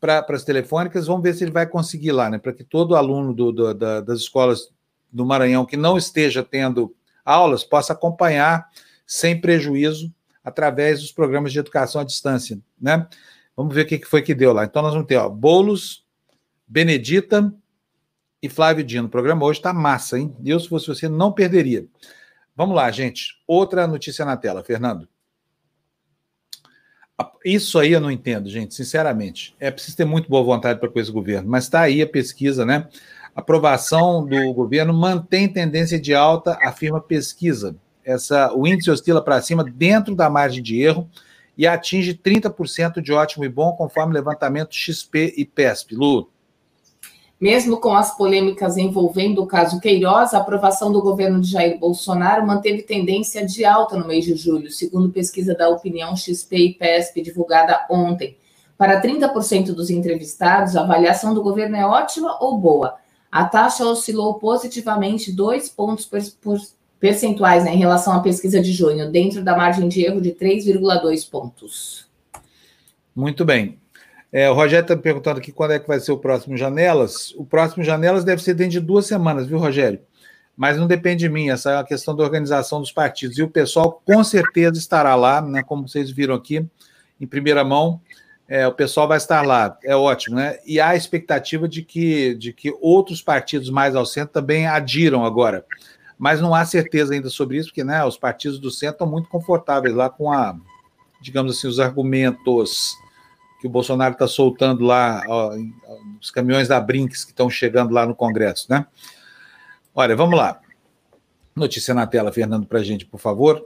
para 0.00 0.24
as 0.30 0.42
telefônicas, 0.42 1.06
vamos 1.06 1.22
ver 1.22 1.34
se 1.34 1.44
ele 1.44 1.50
vai 1.50 1.66
conseguir 1.66 2.12
lá, 2.12 2.30
né? 2.30 2.38
Para 2.38 2.54
que 2.54 2.64
todo 2.64 2.96
aluno 2.96 3.34
do, 3.34 3.52
do, 3.52 3.74
da, 3.74 4.00
das 4.00 4.20
escolas 4.20 4.72
do 5.12 5.26
Maranhão 5.26 5.66
que 5.66 5.76
não 5.76 5.98
esteja 5.98 6.42
tendo 6.42 6.96
aulas 7.22 7.64
possa 7.64 7.92
acompanhar 7.92 8.66
sem 9.06 9.38
prejuízo 9.38 10.10
através 10.42 11.02
dos 11.02 11.12
programas 11.12 11.52
de 11.52 11.58
educação 11.58 12.00
à 12.00 12.04
distância, 12.04 12.58
né? 12.80 13.06
Vamos 13.54 13.74
ver 13.74 13.82
o 13.82 13.86
que 13.86 14.06
foi 14.06 14.22
que 14.22 14.34
deu 14.34 14.54
lá. 14.54 14.64
Então 14.64 14.80
nós 14.80 14.94
vamos 14.94 15.06
ter, 15.06 15.16
ó, 15.16 15.28
Bolos, 15.28 16.02
Benedita 16.66 17.52
e 18.42 18.48
Flávio 18.48 18.82
Dino. 18.82 19.08
O 19.08 19.10
programa 19.10 19.44
hoje 19.44 19.58
está 19.58 19.74
massa, 19.74 20.18
hein? 20.18 20.34
Eu, 20.42 20.58
se 20.58 20.66
fosse 20.66 20.86
você, 20.86 21.10
não 21.10 21.30
perderia. 21.30 21.86
Vamos 22.54 22.76
lá, 22.76 22.90
gente. 22.90 23.40
Outra 23.46 23.86
notícia 23.86 24.24
na 24.24 24.36
tela, 24.36 24.62
Fernando. 24.62 25.08
Isso 27.44 27.78
aí 27.78 27.92
eu 27.92 28.00
não 28.00 28.10
entendo, 28.10 28.48
gente, 28.48 28.74
sinceramente. 28.74 29.54
É 29.58 29.70
preciso 29.70 29.96
ter 29.96 30.04
muito 30.04 30.28
boa 30.28 30.42
vontade 30.42 30.80
para 30.80 30.88
com 30.88 30.98
esse 30.98 31.10
governo, 31.10 31.48
mas 31.48 31.64
está 31.64 31.82
aí 31.82 32.02
a 32.02 32.06
pesquisa, 32.06 32.64
né? 32.64 32.88
Aprovação 33.34 34.26
do 34.26 34.52
governo 34.52 34.92
mantém 34.92 35.48
tendência 35.48 36.00
de 36.00 36.14
alta, 36.14 36.58
afirma 36.62 37.00
pesquisa. 37.00 37.76
Essa, 38.04 38.52
o 38.54 38.66
índice 38.66 38.90
oscila 38.90 39.22
para 39.22 39.40
cima 39.40 39.64
dentro 39.64 40.14
da 40.14 40.28
margem 40.28 40.62
de 40.62 40.80
erro 40.80 41.08
e 41.56 41.66
atinge 41.66 42.14
30% 42.14 43.00
de 43.00 43.12
ótimo 43.12 43.44
e 43.44 43.48
bom, 43.48 43.72
conforme 43.72 44.12
levantamento 44.12 44.74
XP 44.74 45.34
e 45.36 45.44
PESP. 45.44 45.94
Lu. 45.94 46.30
Mesmo 47.42 47.78
com 47.78 47.92
as 47.92 48.16
polêmicas 48.16 48.76
envolvendo 48.76 49.42
o 49.42 49.48
caso 49.48 49.80
Queiroz, 49.80 50.32
a 50.32 50.38
aprovação 50.38 50.92
do 50.92 51.02
governo 51.02 51.40
de 51.40 51.50
Jair 51.50 51.76
Bolsonaro 51.76 52.46
manteve 52.46 52.82
tendência 52.82 53.44
de 53.44 53.64
alta 53.64 53.96
no 53.96 54.06
mês 54.06 54.24
de 54.24 54.36
julho, 54.36 54.70
segundo 54.70 55.10
pesquisa 55.10 55.52
da 55.52 55.68
Opinião 55.68 56.14
XP 56.14 56.56
e 56.56 56.74
PESP 56.74 57.20
divulgada 57.20 57.84
ontem. 57.90 58.36
Para 58.78 59.02
30% 59.02 59.72
dos 59.72 59.90
entrevistados, 59.90 60.76
a 60.76 60.82
avaliação 60.82 61.34
do 61.34 61.42
governo 61.42 61.74
é 61.74 61.84
ótima 61.84 62.38
ou 62.40 62.56
boa. 62.58 62.94
A 63.28 63.44
taxa 63.44 63.84
oscilou 63.84 64.34
positivamente 64.34 65.32
dois 65.32 65.68
pontos 65.68 66.08
percentuais 67.00 67.64
né, 67.64 67.74
em 67.74 67.78
relação 67.78 68.12
à 68.12 68.20
pesquisa 68.20 68.60
de 68.60 68.70
junho, 68.72 69.10
dentro 69.10 69.42
da 69.42 69.56
margem 69.56 69.88
de 69.88 70.04
erro 70.04 70.20
de 70.20 70.30
3,2 70.30 71.28
pontos. 71.28 72.06
Muito 73.16 73.44
bem. 73.44 73.81
É, 74.32 74.50
o 74.50 74.54
Rogério 74.54 74.82
está 74.82 74.96
me 74.96 75.02
perguntando 75.02 75.38
aqui 75.38 75.52
quando 75.52 75.72
é 75.72 75.78
que 75.78 75.86
vai 75.86 76.00
ser 76.00 76.10
o 76.10 76.16
próximo 76.16 76.56
Janelas. 76.56 77.34
O 77.36 77.44
próximo 77.44 77.84
Janelas 77.84 78.24
deve 78.24 78.42
ser 78.42 78.54
dentro 78.54 78.72
de 78.72 78.80
duas 78.80 79.04
semanas, 79.04 79.46
viu, 79.46 79.58
Rogério? 79.58 80.00
Mas 80.56 80.78
não 80.78 80.86
depende 80.86 81.20
de 81.20 81.28
mim, 81.28 81.50
essa 81.50 81.72
é 81.72 81.76
a 81.76 81.84
questão 81.84 82.16
da 82.16 82.24
organização 82.24 82.80
dos 82.80 82.90
partidos. 82.90 83.36
E 83.36 83.42
o 83.42 83.50
pessoal 83.50 84.00
com 84.04 84.24
certeza 84.24 84.78
estará 84.78 85.14
lá, 85.14 85.42
né, 85.42 85.62
como 85.62 85.86
vocês 85.86 86.10
viram 86.10 86.34
aqui, 86.34 86.66
em 87.20 87.26
primeira 87.26 87.62
mão. 87.62 88.00
É, 88.48 88.66
o 88.66 88.72
pessoal 88.72 89.06
vai 89.06 89.18
estar 89.18 89.46
lá, 89.46 89.78
é 89.84 89.94
ótimo, 89.94 90.36
né? 90.36 90.58
E 90.66 90.78
há 90.80 90.88
a 90.88 90.96
expectativa 90.96 91.68
de 91.68 91.82
que, 91.82 92.34
de 92.34 92.52
que 92.52 92.74
outros 92.80 93.22
partidos 93.22 93.70
mais 93.70 93.94
ao 93.94 94.04
centro 94.04 94.32
também 94.32 94.66
adiram 94.66 95.24
agora. 95.24 95.64
Mas 96.18 96.40
não 96.40 96.54
há 96.54 96.64
certeza 96.64 97.14
ainda 97.14 97.30
sobre 97.30 97.56
isso, 97.56 97.68
porque 97.68 97.84
né, 97.84 98.04
os 98.04 98.16
partidos 98.16 98.58
do 98.58 98.70
centro 98.70 98.94
estão 98.94 99.06
muito 99.06 99.28
confortáveis 99.28 99.94
lá 99.94 100.10
com 100.10 100.30
a, 100.30 100.54
digamos 101.20 101.56
assim, 101.56 101.66
os 101.66 101.80
argumentos 101.80 102.94
que 103.62 103.68
o 103.68 103.70
Bolsonaro 103.70 104.14
está 104.14 104.26
soltando 104.26 104.84
lá, 104.84 105.22
ó, 105.28 105.54
os 106.20 106.32
caminhões 106.32 106.66
da 106.66 106.80
Brinks 106.80 107.24
que 107.24 107.30
estão 107.30 107.48
chegando 107.48 107.94
lá 107.94 108.04
no 108.04 108.12
Congresso, 108.12 108.66
né? 108.68 108.84
Olha, 109.94 110.16
vamos 110.16 110.36
lá. 110.36 110.60
Notícia 111.54 111.94
na 111.94 112.04
tela, 112.04 112.32
Fernando, 112.32 112.66
para 112.66 112.80
a 112.80 112.82
gente, 112.82 113.06
por 113.06 113.20
favor. 113.20 113.64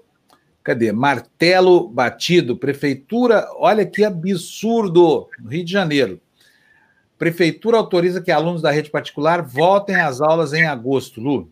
Cadê? 0.63 0.93
Martelo 0.93 1.89
batido, 1.89 2.59
prefeitura, 2.59 3.49
olha 3.57 3.87
que 3.87 4.05
absurdo, 4.05 5.31
no 5.39 5.49
Rio 5.49 5.65
de 5.65 5.73
Janeiro. 5.73 6.21
Prefeitura 7.17 7.79
autoriza 7.79 8.21
que 8.21 8.31
alunos 8.31 8.61
da 8.61 8.71
rede 8.71 8.91
particular 8.91 9.41
voltem 9.41 9.97
às 9.97 10.21
aulas 10.21 10.53
em 10.53 10.67
agosto, 10.67 11.23
Lu. 11.23 11.51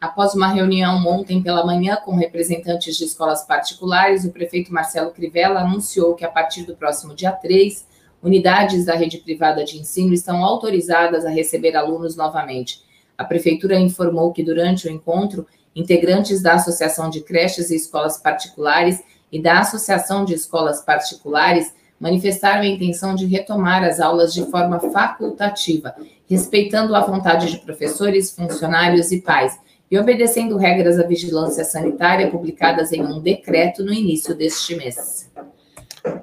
Após 0.00 0.32
uma 0.32 0.48
reunião 0.48 1.06
ontem 1.06 1.42
pela 1.42 1.66
manhã 1.66 1.98
com 2.02 2.16
representantes 2.16 2.96
de 2.96 3.04
escolas 3.04 3.44
particulares, 3.44 4.24
o 4.24 4.32
prefeito 4.32 4.72
Marcelo 4.72 5.10
Crivella 5.10 5.60
anunciou 5.60 6.14
que 6.14 6.24
a 6.24 6.30
partir 6.30 6.62
do 6.62 6.74
próximo 6.74 7.14
dia 7.14 7.32
3, 7.32 7.86
unidades 8.22 8.86
da 8.86 8.94
rede 8.94 9.18
privada 9.18 9.62
de 9.62 9.78
ensino 9.78 10.14
estão 10.14 10.42
autorizadas 10.42 11.26
a 11.26 11.28
receber 11.28 11.76
alunos 11.76 12.16
novamente. 12.16 12.82
A 13.18 13.24
prefeitura 13.24 13.78
informou 13.78 14.32
que 14.32 14.42
durante 14.42 14.88
o 14.88 14.90
encontro, 14.90 15.46
integrantes 15.76 16.42
da 16.42 16.54
Associação 16.54 17.10
de 17.10 17.20
Creches 17.20 17.70
e 17.70 17.76
Escolas 17.76 18.16
Particulares 18.16 19.04
e 19.30 19.38
da 19.38 19.60
Associação 19.60 20.24
de 20.24 20.32
Escolas 20.32 20.80
Particulares 20.80 21.74
manifestaram 22.00 22.62
a 22.62 22.66
intenção 22.66 23.14
de 23.14 23.26
retomar 23.26 23.84
as 23.84 24.00
aulas 24.00 24.32
de 24.32 24.46
forma 24.46 24.80
facultativa, 24.80 25.94
respeitando 26.26 26.96
a 26.96 27.00
vontade 27.00 27.50
de 27.50 27.58
professores, 27.58 28.30
funcionários 28.30 29.12
e 29.12 29.20
pais 29.20 29.60
e 29.90 29.98
obedecendo 29.98 30.56
regras 30.56 30.96
da 30.96 31.06
vigilância 31.06 31.64
sanitária 31.64 32.30
publicadas 32.30 32.92
em 32.92 33.02
um 33.02 33.20
decreto 33.20 33.82
no 33.84 33.92
início 33.92 34.34
deste 34.34 34.76
mês. 34.76 35.30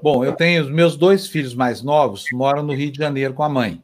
Bom, 0.02 0.24
eu 0.24 0.34
tenho 0.34 0.64
os 0.64 0.72
meus 0.72 0.96
dois 0.96 1.28
filhos 1.28 1.54
mais 1.54 1.82
novos 1.82 2.26
moram 2.32 2.64
no 2.64 2.74
Rio 2.74 2.92
de 2.92 2.98
Janeiro 2.98 3.34
com 3.34 3.44
a 3.44 3.50
mãe. 3.50 3.82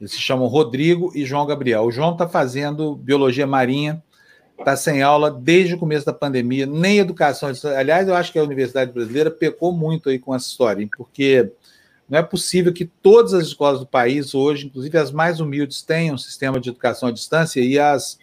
Eles 0.00 0.12
se 0.12 0.18
chamam 0.18 0.46
Rodrigo 0.46 1.10
e 1.14 1.24
João 1.24 1.46
Gabriel. 1.46 1.84
O 1.84 1.92
João 1.92 2.12
está 2.12 2.28
fazendo 2.28 2.96
biologia 2.96 3.46
marinha, 3.46 4.02
está 4.58 4.76
sem 4.76 5.02
aula 5.02 5.30
desde 5.30 5.74
o 5.74 5.78
começo 5.78 6.04
da 6.04 6.12
pandemia, 6.12 6.66
nem 6.66 6.98
educação. 6.98 7.50
Aliás, 7.76 8.06
eu 8.08 8.14
acho 8.14 8.32
que 8.32 8.38
a 8.38 8.42
Universidade 8.42 8.92
Brasileira 8.92 9.30
pecou 9.30 9.72
muito 9.72 10.10
aí 10.10 10.18
com 10.18 10.34
essa 10.34 10.46
história, 10.46 10.86
porque 10.96 11.50
não 12.08 12.18
é 12.18 12.22
possível 12.22 12.72
que 12.72 12.84
todas 12.84 13.32
as 13.32 13.46
escolas 13.46 13.80
do 13.80 13.86
país 13.86 14.34
hoje, 14.34 14.66
inclusive 14.66 14.98
as 14.98 15.10
mais 15.10 15.40
humildes, 15.40 15.80
tenham 15.80 16.14
um 16.14 16.18
sistema 16.18 16.60
de 16.60 16.68
educação 16.68 17.08
à 17.08 17.12
distância 17.12 17.60
e 17.60 17.78
as 17.78 18.18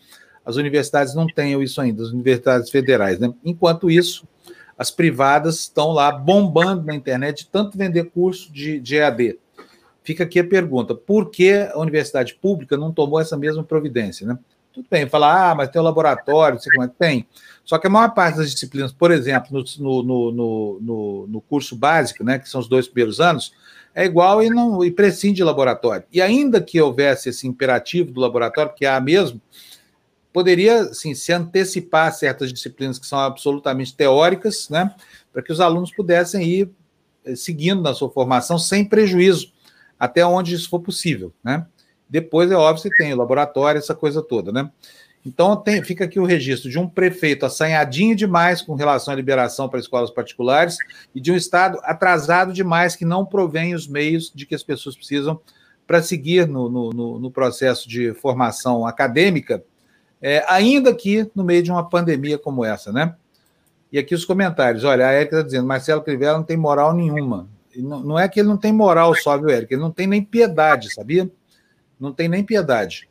as 0.45 0.55
universidades 0.55 1.15
não 1.15 1.27
tenham 1.27 1.61
isso 1.61 1.79
ainda, 1.79 2.03
as 2.03 2.09
universidades 2.09 2.69
federais. 2.69 3.19
Né? 3.19 3.33
Enquanto 3.43 3.89
isso, 3.89 4.27
as 4.77 4.91
privadas 4.91 5.59
estão 5.59 5.91
lá 5.91 6.11
bombando 6.11 6.85
na 6.85 6.95
internet 6.95 7.47
tanto 7.51 7.77
vender 7.77 8.05
curso 8.11 8.51
de, 8.51 8.79
de 8.79 8.95
EAD. 8.95 9.39
Fica 10.03 10.23
aqui 10.23 10.39
a 10.39 10.43
pergunta: 10.43 10.93
por 10.93 11.29
que 11.29 11.53
a 11.53 11.79
universidade 11.79 12.35
pública 12.35 12.75
não 12.75 12.91
tomou 12.91 13.19
essa 13.19 13.37
mesma 13.37 13.63
providência? 13.63 14.27
Né? 14.27 14.37
Tudo 14.73 14.87
bem, 14.89 15.07
falar, 15.07 15.51
ah, 15.51 15.55
mas 15.55 15.69
tem 15.69 15.79
o 15.79 15.85
laboratório, 15.85 16.55
não 16.55 16.61
sei 16.61 16.71
como 16.71 16.83
é 16.83 16.87
que 16.87 16.95
tem. 16.95 17.27
Só 17.63 17.77
que 17.77 17.85
a 17.85 17.89
maior 17.89 18.13
parte 18.13 18.39
das 18.39 18.51
disciplinas, 18.51 18.91
por 18.91 19.11
exemplo, 19.11 19.63
no, 19.79 20.03
no, 20.03 20.31
no, 20.31 20.79
no, 20.81 21.27
no 21.27 21.41
curso 21.41 21.75
básico, 21.75 22.23
né, 22.23 22.39
que 22.39 22.49
são 22.49 22.59
os 22.59 22.67
dois 22.67 22.87
primeiros 22.87 23.21
anos, 23.21 23.53
é 23.93 24.03
igual 24.03 24.41
e 24.41 24.49
não 24.49 24.83
e 24.83 24.89
prescinde 24.89 25.35
de 25.35 25.43
laboratório. 25.43 26.05
E 26.11 26.21
ainda 26.21 26.59
que 26.59 26.81
houvesse 26.81 27.29
esse 27.29 27.47
imperativo 27.47 28.11
do 28.11 28.19
laboratório, 28.19 28.73
que 28.75 28.85
há 28.85 28.99
mesmo, 28.99 29.39
poderia 30.33 30.81
assim, 30.81 31.13
se 31.13 31.31
antecipar 31.31 32.11
certas 32.11 32.51
disciplinas 32.51 32.97
que 32.97 33.05
são 33.05 33.19
absolutamente 33.19 33.95
teóricas, 33.95 34.67
né, 34.67 34.93
para 35.31 35.43
que 35.43 35.51
os 35.51 35.61
alunos 35.61 35.91
pudessem 35.91 36.43
ir 36.43 36.69
eh, 37.23 37.35
seguindo 37.35 37.81
na 37.81 37.93
sua 37.93 38.09
formação 38.09 38.57
sem 38.57 38.83
prejuízo, 38.83 39.53
até 39.97 40.25
onde 40.25 40.55
isso 40.55 40.69
for 40.69 40.79
possível. 40.79 41.31
Né? 41.43 41.65
Depois, 42.09 42.51
é 42.51 42.55
óbvio, 42.55 42.89
que 42.89 42.97
tem 42.97 43.13
o 43.13 43.17
laboratório, 43.17 43.77
essa 43.77 43.93
coisa 43.95 44.21
toda. 44.21 44.51
Né? 44.51 44.69
Então, 45.25 45.55
tem, 45.55 45.81
fica 45.83 46.03
aqui 46.03 46.19
o 46.19 46.25
registro 46.25 46.69
de 46.69 46.77
um 46.77 46.89
prefeito 46.89 47.45
assanhadinho 47.45 48.15
demais 48.15 48.61
com 48.61 48.73
relação 48.73 49.13
à 49.13 49.15
liberação 49.15 49.69
para 49.69 49.79
escolas 49.79 50.11
particulares 50.11 50.77
e 51.13 51.21
de 51.21 51.31
um 51.31 51.35
Estado 51.35 51.79
atrasado 51.83 52.51
demais 52.51 52.95
que 52.95 53.05
não 53.05 53.25
provém 53.25 53.73
os 53.73 53.87
meios 53.87 54.31
de 54.33 54.45
que 54.45 54.55
as 54.55 54.63
pessoas 54.63 54.95
precisam 54.95 55.39
para 55.85 56.01
seguir 56.01 56.47
no, 56.47 56.69
no, 56.69 57.19
no 57.19 57.31
processo 57.31 57.87
de 57.87 58.13
formação 58.15 58.85
acadêmica 58.85 59.63
é, 60.25 60.45
ainda 60.47 60.95
que 60.95 61.29
no 61.35 61.43
meio 61.43 61.61
de 61.61 61.69
uma 61.69 61.87
pandemia 61.89 62.37
como 62.37 62.63
essa, 62.63 62.93
né? 62.93 63.13
E 63.91 63.99
aqui 63.99 64.15
os 64.15 64.23
comentários. 64.23 64.85
Olha, 64.85 65.05
a 65.05 65.11
Érica 65.11 65.35
está 65.35 65.45
dizendo, 65.45 65.67
Marcelo 65.67 66.01
Crivella 66.01 66.37
não 66.37 66.45
tem 66.45 66.55
moral 66.55 66.93
nenhuma. 66.93 67.49
Não, 67.75 68.01
não, 68.01 68.17
é 68.17 68.29
que 68.29 68.39
ele 68.39 68.47
não 68.47 68.55
tem 68.55 68.71
moral 68.71 69.13
só, 69.15 69.37
viu, 69.37 69.49
Érica? 69.49 69.73
Ele 69.73 69.81
não 69.81 69.91
tem 69.91 70.07
nem 70.07 70.23
piedade, 70.23 70.93
sabia? 70.93 71.29
Não 71.99 72.13
tem 72.13 72.29
nem 72.29 72.41
piedade. 72.41 73.09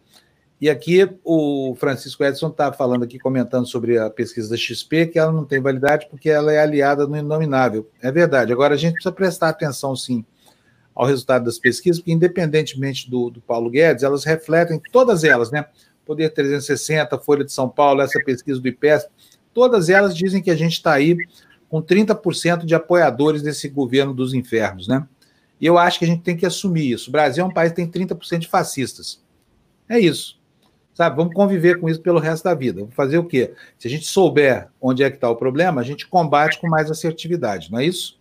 E 0.58 0.70
aqui 0.70 1.06
o 1.22 1.74
Francisco 1.78 2.24
Edson 2.24 2.48
está 2.48 2.72
falando 2.72 3.02
aqui, 3.02 3.18
comentando 3.18 3.66
sobre 3.66 3.98
a 3.98 4.08
pesquisa 4.08 4.48
da 4.48 4.56
XP, 4.56 5.08
que 5.08 5.18
ela 5.18 5.32
não 5.32 5.44
tem 5.44 5.60
validade 5.60 6.06
porque 6.08 6.30
ela 6.30 6.50
é 6.50 6.60
aliada 6.60 7.06
no 7.06 7.16
inominável. 7.16 7.90
É 8.00 8.10
verdade. 8.10 8.54
Agora, 8.54 8.72
a 8.72 8.78
gente 8.78 8.94
precisa 8.94 9.12
prestar 9.12 9.50
atenção, 9.50 9.94
sim, 9.94 10.24
ao 10.94 11.04
resultado 11.04 11.44
das 11.44 11.58
pesquisas, 11.58 11.98
porque, 11.98 12.12
independentemente 12.12 13.10
do, 13.10 13.28
do 13.28 13.40
Paulo 13.42 13.68
Guedes, 13.68 14.02
elas 14.02 14.24
refletem, 14.24 14.80
todas 14.90 15.24
elas, 15.24 15.50
né? 15.50 15.66
Poder 16.04 16.30
360, 16.30 17.18
Folha 17.18 17.44
de 17.44 17.52
São 17.52 17.68
Paulo, 17.68 18.02
essa 18.02 18.22
pesquisa 18.24 18.60
do 18.60 18.68
IPESP, 18.68 19.10
todas 19.54 19.88
elas 19.88 20.16
dizem 20.16 20.42
que 20.42 20.50
a 20.50 20.56
gente 20.56 20.72
está 20.72 20.92
aí 20.92 21.16
com 21.68 21.82
30% 21.82 22.64
de 22.64 22.74
apoiadores 22.74 23.42
desse 23.42 23.68
governo 23.68 24.12
dos 24.12 24.34
infernos, 24.34 24.88
né? 24.88 25.06
E 25.60 25.66
eu 25.66 25.78
acho 25.78 25.98
que 25.98 26.04
a 26.04 26.08
gente 26.08 26.22
tem 26.22 26.36
que 26.36 26.44
assumir 26.44 26.90
isso. 26.90 27.08
O 27.08 27.12
Brasil 27.12 27.44
é 27.44 27.46
um 27.46 27.52
país 27.52 27.70
que 27.70 27.76
tem 27.76 27.88
30% 27.88 28.40
de 28.40 28.48
fascistas. 28.48 29.22
É 29.88 29.98
isso. 29.98 30.40
Sabe, 30.92 31.16
vamos 31.16 31.32
conviver 31.32 31.80
com 31.80 31.88
isso 31.88 32.02
pelo 32.02 32.18
resto 32.18 32.44
da 32.44 32.54
vida. 32.54 32.86
Fazer 32.90 33.16
o 33.16 33.24
quê? 33.24 33.54
Se 33.78 33.88
a 33.88 33.90
gente 33.90 34.04
souber 34.04 34.68
onde 34.80 35.02
é 35.02 35.08
que 35.08 35.16
está 35.16 35.30
o 35.30 35.36
problema, 35.36 35.80
a 35.80 35.84
gente 35.84 36.06
combate 36.06 36.60
com 36.60 36.68
mais 36.68 36.90
assertividade, 36.90 37.70
não 37.70 37.78
é 37.78 37.86
isso? 37.86 38.20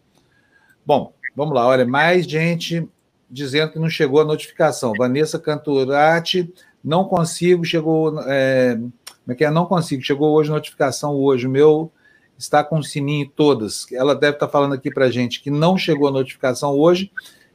Bom, 0.86 1.13
vamos 1.36 1.53
lá. 1.53 1.67
Olha, 1.67 1.86
mais 1.86 2.25
gente 2.25 2.88
dizendo 3.29 3.71
que 3.71 3.79
não 3.79 3.89
chegou 3.89 4.21
a 4.21 4.25
notificação. 4.25 4.93
Vanessa 4.97 5.39
Canturati, 5.39 6.53
não 6.84 7.05
consigo, 7.05 7.63
chegou. 7.63 8.19
É, 8.27 8.75
como 8.75 9.34
é 9.34 9.36
que 9.36 9.45
é? 9.45 9.51
Não 9.51 9.65
consigo, 9.65 10.01
chegou 10.01 10.34
hoje 10.34 10.49
notificação 10.49 11.15
hoje. 11.15 11.47
Meu 11.47 11.91
está 12.38 12.63
com 12.63 12.79
o 12.79 12.84
sininho 12.84 13.29
todas. 13.36 13.86
Ela 13.91 14.15
deve 14.15 14.36
estar 14.36 14.47
falando 14.47 14.73
aqui 14.73 14.91
para 14.91 15.09
gente 15.11 15.41
que 15.41 15.51
não 15.51 15.77
chegou 15.77 16.07
a 16.07 16.11
notificação 16.11 16.77
hoje 16.77 17.11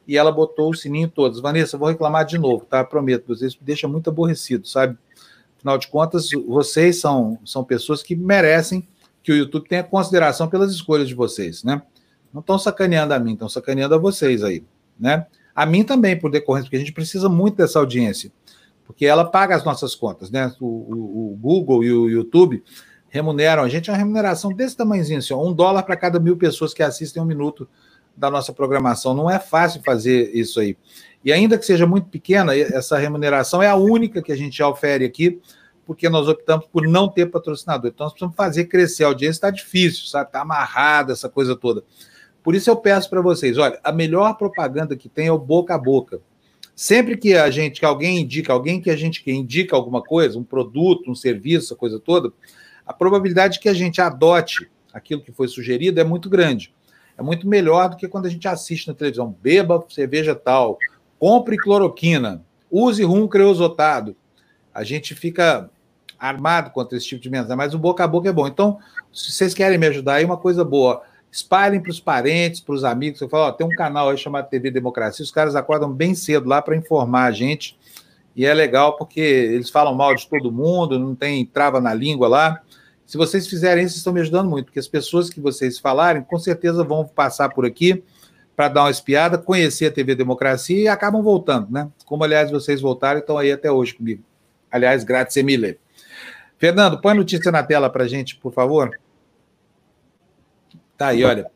e 0.07 0.17
ela 0.17 0.31
botou 0.31 0.69
o 0.69 0.73
sininho 0.73 1.09
todas. 1.09 1.39
Vanessa, 1.39 1.77
vou 1.77 1.89
reclamar 1.89 2.25
de 2.25 2.37
novo, 2.37 2.65
tá? 2.65 2.83
Prometo, 2.83 3.27
vocês 3.27 3.55
me 3.55 3.61
deixam 3.63 3.89
muito 3.89 4.09
aborrecido, 4.09 4.67
sabe? 4.67 4.97
Afinal 5.57 5.77
de 5.77 5.87
contas, 5.87 6.29
vocês 6.47 6.99
são, 6.99 7.37
são 7.43 7.63
pessoas 7.63 8.01
que 8.01 8.15
merecem 8.15 8.87
que 9.21 9.31
o 9.31 9.35
YouTube 9.35 9.67
tenha 9.67 9.83
consideração 9.83 10.47
pelas 10.47 10.71
escolhas 10.71 11.07
de 11.07 11.15
vocês, 11.15 11.63
né? 11.63 11.81
Não 12.33 12.39
estão 12.39 12.57
sacaneando 12.57 13.13
a 13.13 13.19
mim, 13.19 13.33
estão 13.33 13.49
sacaneando 13.49 13.95
a 13.95 13.97
vocês 13.97 14.43
aí, 14.43 14.63
né? 14.97 15.25
A 15.53 15.65
mim 15.65 15.83
também, 15.83 16.17
por 16.17 16.31
decorrência, 16.31 16.65
porque 16.65 16.77
a 16.77 16.79
gente 16.79 16.93
precisa 16.93 17.27
muito 17.27 17.57
dessa 17.57 17.79
audiência, 17.79 18.31
porque 18.87 19.05
ela 19.05 19.25
paga 19.25 19.53
as 19.53 19.65
nossas 19.65 19.93
contas, 19.93 20.31
né? 20.31 20.51
O, 20.61 20.65
o, 20.65 21.33
o 21.33 21.35
Google 21.35 21.83
e 21.83 21.91
o 21.91 22.09
YouTube 22.09 22.63
remuneram 23.09 23.63
a 23.63 23.69
gente 23.69 23.91
uma 23.91 23.97
remuneração 23.97 24.51
desse 24.53 24.77
tamanhozinho, 24.77 25.19
assim, 25.19 25.33
um 25.33 25.53
dólar 25.53 25.83
para 25.83 25.97
cada 25.97 26.19
mil 26.19 26.37
pessoas 26.37 26.73
que 26.73 26.81
assistem 26.81 27.21
um 27.21 27.25
minuto 27.25 27.67
da 28.15 28.31
nossa 28.31 28.53
programação. 28.53 29.13
Não 29.13 29.29
é 29.29 29.39
fácil 29.39 29.81
fazer 29.83 30.31
isso 30.33 30.59
aí. 30.59 30.77
E 31.23 31.33
ainda 31.33 31.57
que 31.57 31.65
seja 31.65 31.85
muito 31.85 32.07
pequena, 32.07 32.55
essa 32.55 32.97
remuneração 32.97 33.61
é 33.61 33.67
a 33.67 33.75
única 33.75 34.21
que 34.21 34.31
a 34.31 34.35
gente 34.35 34.63
ofere 34.63 35.03
aqui, 35.03 35.39
porque 35.85 36.07
nós 36.07 36.27
optamos 36.27 36.65
por 36.67 36.87
não 36.87 37.09
ter 37.09 37.25
patrocinador. 37.25 37.91
Então, 37.93 38.05
nós 38.05 38.13
precisamos 38.13 38.35
fazer 38.35 38.65
crescer 38.65 39.03
a 39.03 39.07
audiência, 39.07 39.37
está 39.37 39.49
difícil, 39.49 40.05
sabe? 40.05 40.29
Está 40.29 40.41
amarrada 40.41 41.11
essa 41.11 41.27
coisa 41.27 41.55
toda. 41.55 41.83
Por 42.41 42.55
isso 42.55 42.69
eu 42.69 42.77
peço 42.77 43.09
para 43.09 43.21
vocês, 43.21 43.57
olha, 43.57 43.77
a 43.83 43.91
melhor 43.91 44.35
propaganda 44.37 44.95
que 44.95 45.09
tem 45.09 45.27
é 45.27 45.31
o 45.31 45.37
boca 45.37 45.75
a 45.75 45.77
boca. 45.77 46.21
Sempre 46.77 47.17
que 47.17 47.33
a 47.33 47.49
gente, 47.49 47.79
que 47.79 47.85
alguém 47.87 48.19
indica, 48.19 48.53
alguém 48.53 48.79
que 48.79 48.91
a 48.91 48.95
gente 48.95 49.23
que 49.23 49.31
indica 49.31 49.75
alguma 49.75 49.99
coisa, 49.99 50.37
um 50.37 50.43
produto, 50.43 51.09
um 51.09 51.15
serviço, 51.15 51.73
a 51.73 51.75
coisa 51.75 51.99
toda, 51.99 52.31
a 52.85 52.93
probabilidade 52.93 53.59
que 53.59 53.67
a 53.67 53.73
gente 53.73 53.99
adote 53.99 54.69
aquilo 54.93 55.23
que 55.23 55.31
foi 55.31 55.47
sugerido 55.47 55.99
é 55.99 56.03
muito 56.03 56.29
grande. 56.29 56.71
É 57.17 57.23
muito 57.23 57.47
melhor 57.47 57.89
do 57.89 57.97
que 57.97 58.07
quando 58.07 58.27
a 58.27 58.29
gente 58.29 58.47
assiste 58.47 58.87
na 58.87 58.93
televisão. 58.93 59.35
Beba 59.41 59.83
cerveja 59.89 60.35
tal, 60.35 60.77
compre 61.17 61.57
cloroquina, 61.57 62.45
use 62.69 63.03
rum 63.03 63.27
creosotado. 63.27 64.15
A 64.71 64.83
gente 64.83 65.15
fica 65.15 65.71
armado 66.19 66.69
contra 66.69 66.95
esse 66.95 67.07
tipo 67.07 67.23
de 67.23 67.29
mensagem, 67.31 67.57
mas 67.57 67.73
o 67.73 67.79
boca 67.79 68.03
a 68.03 68.07
boca 68.07 68.29
é 68.29 68.31
bom. 68.31 68.47
Então, 68.47 68.77
se 69.11 69.31
vocês 69.31 69.55
querem 69.55 69.79
me 69.79 69.87
ajudar 69.87 70.13
aí, 70.13 70.25
uma 70.25 70.37
coisa 70.37 70.63
boa, 70.63 71.01
espalhem 71.31 71.81
para 71.81 71.91
os 71.91 71.99
parentes, 71.99 72.61
para 72.61 72.75
os 72.75 72.83
amigos. 72.83 73.21
Eu 73.21 73.29
falo, 73.29 73.47
ó, 73.47 73.51
tem 73.51 73.65
um 73.65 73.75
canal 73.75 74.09
aí 74.09 74.17
chamado 74.17 74.49
TV 74.49 74.71
Democracia, 74.71 75.23
os 75.23 75.31
caras 75.31 75.55
acordam 75.55 75.91
bem 75.91 76.15
cedo 76.15 76.47
lá 76.47 76.61
para 76.61 76.75
informar 76.75 77.25
a 77.25 77.31
gente, 77.31 77.77
e 78.35 78.45
é 78.45 78.53
legal 78.53 78.97
porque 78.97 79.19
eles 79.19 79.69
falam 79.69 79.95
mal 79.95 80.15
de 80.15 80.27
todo 80.27 80.51
mundo, 80.51 80.99
não 80.99 81.15
tem 81.15 81.45
trava 81.45 81.81
na 81.81 81.93
língua 81.93 82.27
lá. 82.27 82.61
Se 83.05 83.17
vocês 83.17 83.47
fizerem 83.47 83.85
isso, 83.85 83.97
estão 83.97 84.13
me 84.13 84.19
ajudando 84.19 84.49
muito, 84.49 84.65
porque 84.65 84.79
as 84.79 84.87
pessoas 84.87 85.29
que 85.29 85.39
vocês 85.39 85.79
falarem, 85.79 86.21
com 86.21 86.37
certeza 86.37 86.83
vão 86.83 87.05
passar 87.05 87.49
por 87.49 87.65
aqui 87.65 88.03
para 88.55 88.67
dar 88.67 88.83
uma 88.83 88.91
espiada, 88.91 89.37
conhecer 89.37 89.85
a 89.85 89.91
TV 89.91 90.13
Democracia 90.15 90.81
e 90.81 90.87
acabam 90.87 91.21
voltando, 91.21 91.71
né? 91.71 91.89
Como, 92.05 92.23
aliás, 92.23 92.51
vocês 92.51 92.81
voltaram 92.81 93.19
e 93.19 93.21
estão 93.21 93.37
aí 93.37 93.51
até 93.51 93.71
hoje 93.71 93.93
comigo. 93.93 94.23
Aliás, 94.71 95.03
grátis, 95.03 95.37
Emília. 95.37 95.77
Fernando, 96.57 96.99
põe 96.99 97.11
a 97.11 97.15
notícia 97.15 97.51
na 97.51 97.63
tela 97.63 97.89
para 97.89 98.03
a 98.03 98.07
gente, 98.07 98.35
por 98.35 98.51
favor. 98.51 98.99
Tá 100.97 101.07
aí, 101.07 101.23
olha. 101.23 101.49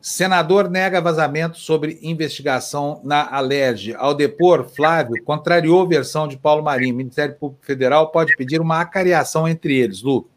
Senador 0.00 0.68
nega 0.68 1.00
vazamento 1.00 1.56
sobre 1.56 2.00
investigação 2.02 3.00
na 3.04 3.32
Alerj. 3.32 3.94
Ao 3.94 4.12
depor, 4.12 4.68
Flávio 4.68 5.22
contrariou 5.24 5.82
a 5.82 5.88
versão 5.88 6.26
de 6.26 6.36
Paulo 6.36 6.64
Marinho. 6.64 6.92
O 6.92 6.96
Ministério 6.96 7.36
Público 7.36 7.64
Federal 7.64 8.10
pode 8.10 8.36
pedir 8.36 8.60
uma 8.60 8.80
acariação 8.80 9.46
entre 9.46 9.78
eles. 9.78 10.02
Lu. 10.02 10.28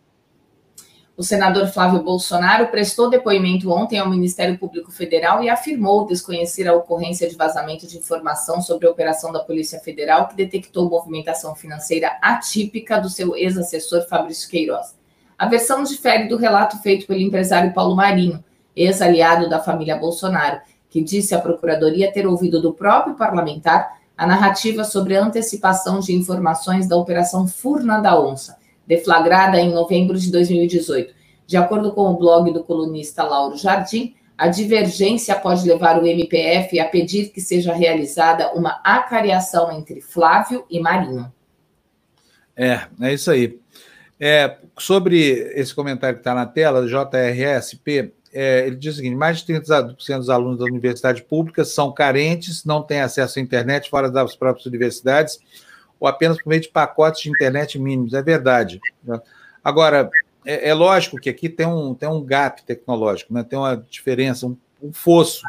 O 1.17 1.23
senador 1.23 1.67
Flávio 1.67 2.03
Bolsonaro 2.03 2.67
prestou 2.67 3.09
depoimento 3.09 3.71
ontem 3.71 3.97
ao 3.97 4.09
Ministério 4.09 4.59
Público 4.59 4.91
Federal 4.91 5.41
e 5.41 5.49
afirmou 5.49 6.05
desconhecer 6.05 6.67
a 6.67 6.75
ocorrência 6.75 7.27
de 7.29 7.37
vazamento 7.37 7.87
de 7.87 7.97
informação 7.97 8.61
sobre 8.61 8.85
a 8.85 8.91
operação 8.91 9.31
da 9.31 9.39
Polícia 9.39 9.79
Federal 9.79 10.27
que 10.27 10.35
detectou 10.35 10.89
movimentação 10.89 11.55
financeira 11.55 12.17
atípica 12.21 12.99
do 12.99 13.09
seu 13.09 13.35
ex-assessor 13.35 14.05
Fabrício 14.07 14.49
Queiroz. 14.49 14.94
A 15.37 15.47
versão 15.47 15.83
difere 15.83 16.27
do 16.27 16.37
relato 16.37 16.77
feito 16.81 17.05
pelo 17.05 17.19
empresário 17.19 17.73
Paulo 17.73 17.95
Marinho, 17.95 18.43
ex-aliado 18.75 19.49
da 19.49 19.59
família 19.59 19.95
Bolsonaro, 19.95 20.61
que 20.89 21.03
disse 21.03 21.35
à 21.35 21.39
Procuradoria 21.39 22.11
ter 22.11 22.25
ouvido 22.25 22.61
do 22.61 22.73
próprio 22.73 23.15
parlamentar 23.15 23.99
a 24.17 24.25
narrativa 24.25 24.83
sobre 24.83 25.17
a 25.17 25.23
antecipação 25.23 25.99
de 25.99 26.15
informações 26.15 26.87
da 26.87 26.95
Operação 26.95 27.47
Furna 27.47 27.99
da 27.99 28.19
Onça 28.19 28.57
deflagrada 28.85 29.59
em 29.59 29.71
novembro 29.71 30.17
de 30.17 30.31
2018. 30.31 31.13
De 31.47 31.57
acordo 31.57 31.91
com 31.93 32.09
o 32.09 32.17
blog 32.17 32.51
do 32.51 32.63
colunista 32.63 33.23
Lauro 33.23 33.57
Jardim, 33.57 34.15
a 34.37 34.47
divergência 34.47 35.35
pode 35.35 35.67
levar 35.67 36.01
o 36.01 36.05
MPF 36.05 36.79
a 36.79 36.85
pedir 36.85 37.29
que 37.29 37.39
seja 37.39 37.73
realizada 37.73 38.53
uma 38.53 38.81
acariação 38.83 39.71
entre 39.71 40.01
Flávio 40.01 40.65
e 40.69 40.79
Marinho. 40.79 41.31
É, 42.55 42.81
é 43.01 43.13
isso 43.13 43.31
aí. 43.31 43.59
É, 44.19 44.57
sobre 44.77 45.17
esse 45.55 45.73
comentário 45.73 46.15
que 46.15 46.21
está 46.21 46.33
na 46.33 46.45
tela, 46.45 46.87
JRSP, 46.87 48.13
é, 48.33 48.67
ele 48.67 48.75
diz 48.75 48.93
o 48.93 48.97
seguinte: 48.97 49.15
mais 49.15 49.39
de 49.39 49.53
30% 49.53 50.17
dos 50.17 50.29
alunos 50.29 50.59
da 50.59 50.65
universidade 50.65 51.23
pública 51.23 51.63
são 51.65 51.91
carentes, 51.91 52.63
não 52.65 52.81
têm 52.81 53.01
acesso 53.01 53.39
à 53.39 53.41
internet 53.41 53.89
fora 53.89 54.09
das 54.09 54.35
próprias 54.35 54.65
universidades 54.65 55.39
ou 55.99 56.07
apenas 56.07 56.37
por 56.37 56.49
meio 56.49 56.61
de 56.61 56.69
pacotes 56.69 57.21
de 57.21 57.29
internet 57.29 57.79
mínimos. 57.79 58.13
É 58.13 58.21
verdade. 58.21 58.79
Né? 59.03 59.19
Agora, 59.63 60.09
é, 60.45 60.69
é, 60.69 60.73
lógico 60.73 61.17
que 61.17 61.29
aqui 61.29 61.49
tem 61.49 61.65
um, 61.65 61.93
tem 61.93 62.07
um 62.07 62.23
gap 62.23 62.63
tecnológico, 62.63 63.33
né? 63.33 63.43
tem 63.43 63.57
uma 63.57 63.75
diferença, 63.89 64.45
um, 64.45 64.57
um 64.81 64.93
fosso 64.93 65.41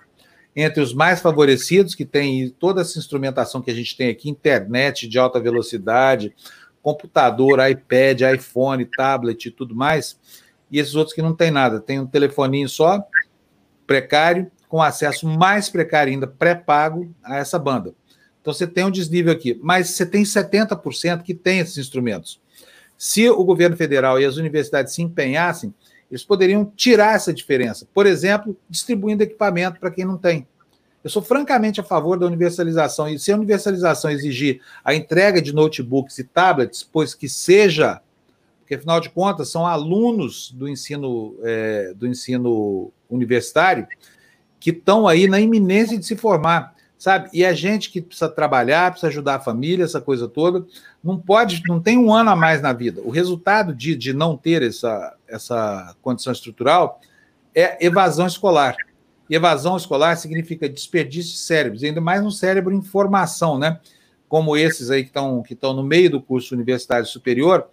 entre 0.55 0.81
os 0.83 0.95
mais 0.95 1.21
favorecidos, 1.21 1.95
que 1.95 2.07
têm 2.07 2.49
toda 2.49 2.81
essa 2.81 2.99
instrumentação 2.99 3.61
que 3.61 3.71
a 3.71 3.75
gente 3.75 3.95
tem 3.95 4.09
aqui, 4.09 4.31
internet 4.31 5.07
de 5.07 5.19
alta 5.19 5.39
velocidade, 5.39 6.35
computador, 6.87 7.59
iPad, 7.69 8.21
iPhone, 8.37 8.85
tablet 8.85 9.47
e 9.47 9.51
tudo 9.51 9.75
mais, 9.75 10.17
e 10.71 10.79
esses 10.79 10.95
outros 10.95 11.13
que 11.13 11.21
não 11.21 11.35
tem 11.35 11.51
nada, 11.51 11.81
tem 11.81 11.99
um 11.99 12.07
telefoninho 12.07 12.69
só, 12.69 13.05
precário, 13.85 14.49
com 14.69 14.81
acesso 14.81 15.27
mais 15.27 15.69
precário 15.69 16.13
ainda, 16.13 16.29
pré-pago 16.29 17.13
a 17.25 17.39
essa 17.39 17.59
banda. 17.59 17.93
Então 18.41 18.55
você 18.55 18.69
tem 18.69 18.85
um 18.85 18.91
desnível 18.91 19.33
aqui, 19.33 19.59
mas 19.61 19.91
você 19.91 20.07
tem 20.07 20.23
70% 20.23 21.25
que 21.25 21.35
tem 21.35 21.59
esses 21.59 21.77
instrumentos. 21.77 22.41
Se 22.97 23.29
o 23.29 23.43
governo 23.43 23.77
federal 23.77 24.21
e 24.21 24.25
as 24.25 24.37
universidades 24.37 24.95
se 24.95 25.03
empenhassem, 25.03 25.75
eles 26.09 26.23
poderiam 26.23 26.73
tirar 26.77 27.17
essa 27.17 27.35
diferença. 27.35 27.89
Por 27.93 28.07
exemplo, 28.07 28.57
distribuindo 28.71 29.25
equipamento 29.25 29.81
para 29.81 29.91
quem 29.91 30.05
não 30.05 30.17
tem. 30.17 30.47
Eu 31.07 31.11
sou 31.11 31.23
francamente 31.23 31.81
a 31.81 31.85
favor 31.85 32.19
da 32.19 32.27
universalização. 32.27 33.09
E 33.09 33.17
se 33.17 33.31
a 33.31 33.37
universalização 33.37 34.11
exigir 34.11 34.61
a 34.85 34.93
entrega 34.93 35.41
de 35.41 35.55
notebooks 35.55 36.19
e 36.19 36.25
tablets, 36.25 36.83
pois 36.83 37.15
que 37.15 37.29
seja, 37.29 38.01
porque 38.59 38.75
afinal 38.75 38.99
de 39.01 39.09
contas 39.11 39.49
são 39.49 39.65
alunos 39.65 40.51
do 40.51 40.69
ensino, 40.69 41.37
é, 41.45 41.95
do 41.95 42.09
ensino 42.09 42.91
universitário 43.09 43.87
que 44.59 44.71
estão 44.71 45.07
aí 45.07 45.29
na 45.29 45.39
iminência 45.39 45.97
de 45.97 46.05
se 46.05 46.17
formar 46.17 46.75
sabe? 46.99 47.29
E 47.33 47.45
a 47.45 47.53
gente 47.53 47.89
que 47.93 48.03
precisa 48.03 48.29
trabalhar, 48.29 48.91
precisa 48.91 49.07
ajudar 49.07 49.37
a 49.37 49.41
família, 49.41 49.85
essa 49.85 50.01
coisa 50.01 50.27
toda, 50.27 50.67
não 51.05 51.17
pode, 51.17 51.63
não 51.69 51.81
tem 51.81 51.97
um 51.97 52.13
ano 52.13 52.31
a 52.31 52.37
mais 52.37 52.61
na 52.61 52.73
vida. 52.73 53.01
O 53.05 53.11
resultado 53.11 53.73
de, 53.73 53.95
de 53.95 54.13
não 54.13 54.37
ter 54.37 54.61
essa, 54.61 55.15
essa 55.29 55.95
condição 56.03 56.33
estrutural 56.33 57.01
é 57.55 57.87
evasão 57.87 58.27
escolar. 58.27 58.75
E 59.29 59.35
evasão 59.35 59.77
escolar 59.77 60.17
significa 60.17 60.69
desperdício 60.69 61.33
de 61.33 61.39
cérebros, 61.39 61.83
ainda 61.83 62.01
mais 62.01 62.23
um 62.23 62.31
cérebro 62.31 62.73
em 62.73 62.83
formação, 62.83 63.59
né? 63.59 63.81
como 64.29 64.57
esses 64.57 64.91
aí 64.91 65.03
que 65.03 65.11
estão 65.11 65.43
que 65.43 65.57
no 65.63 65.83
meio 65.83 66.11
do 66.11 66.23
curso 66.23 66.55
universitário 66.55 67.07
superior, 67.07 67.69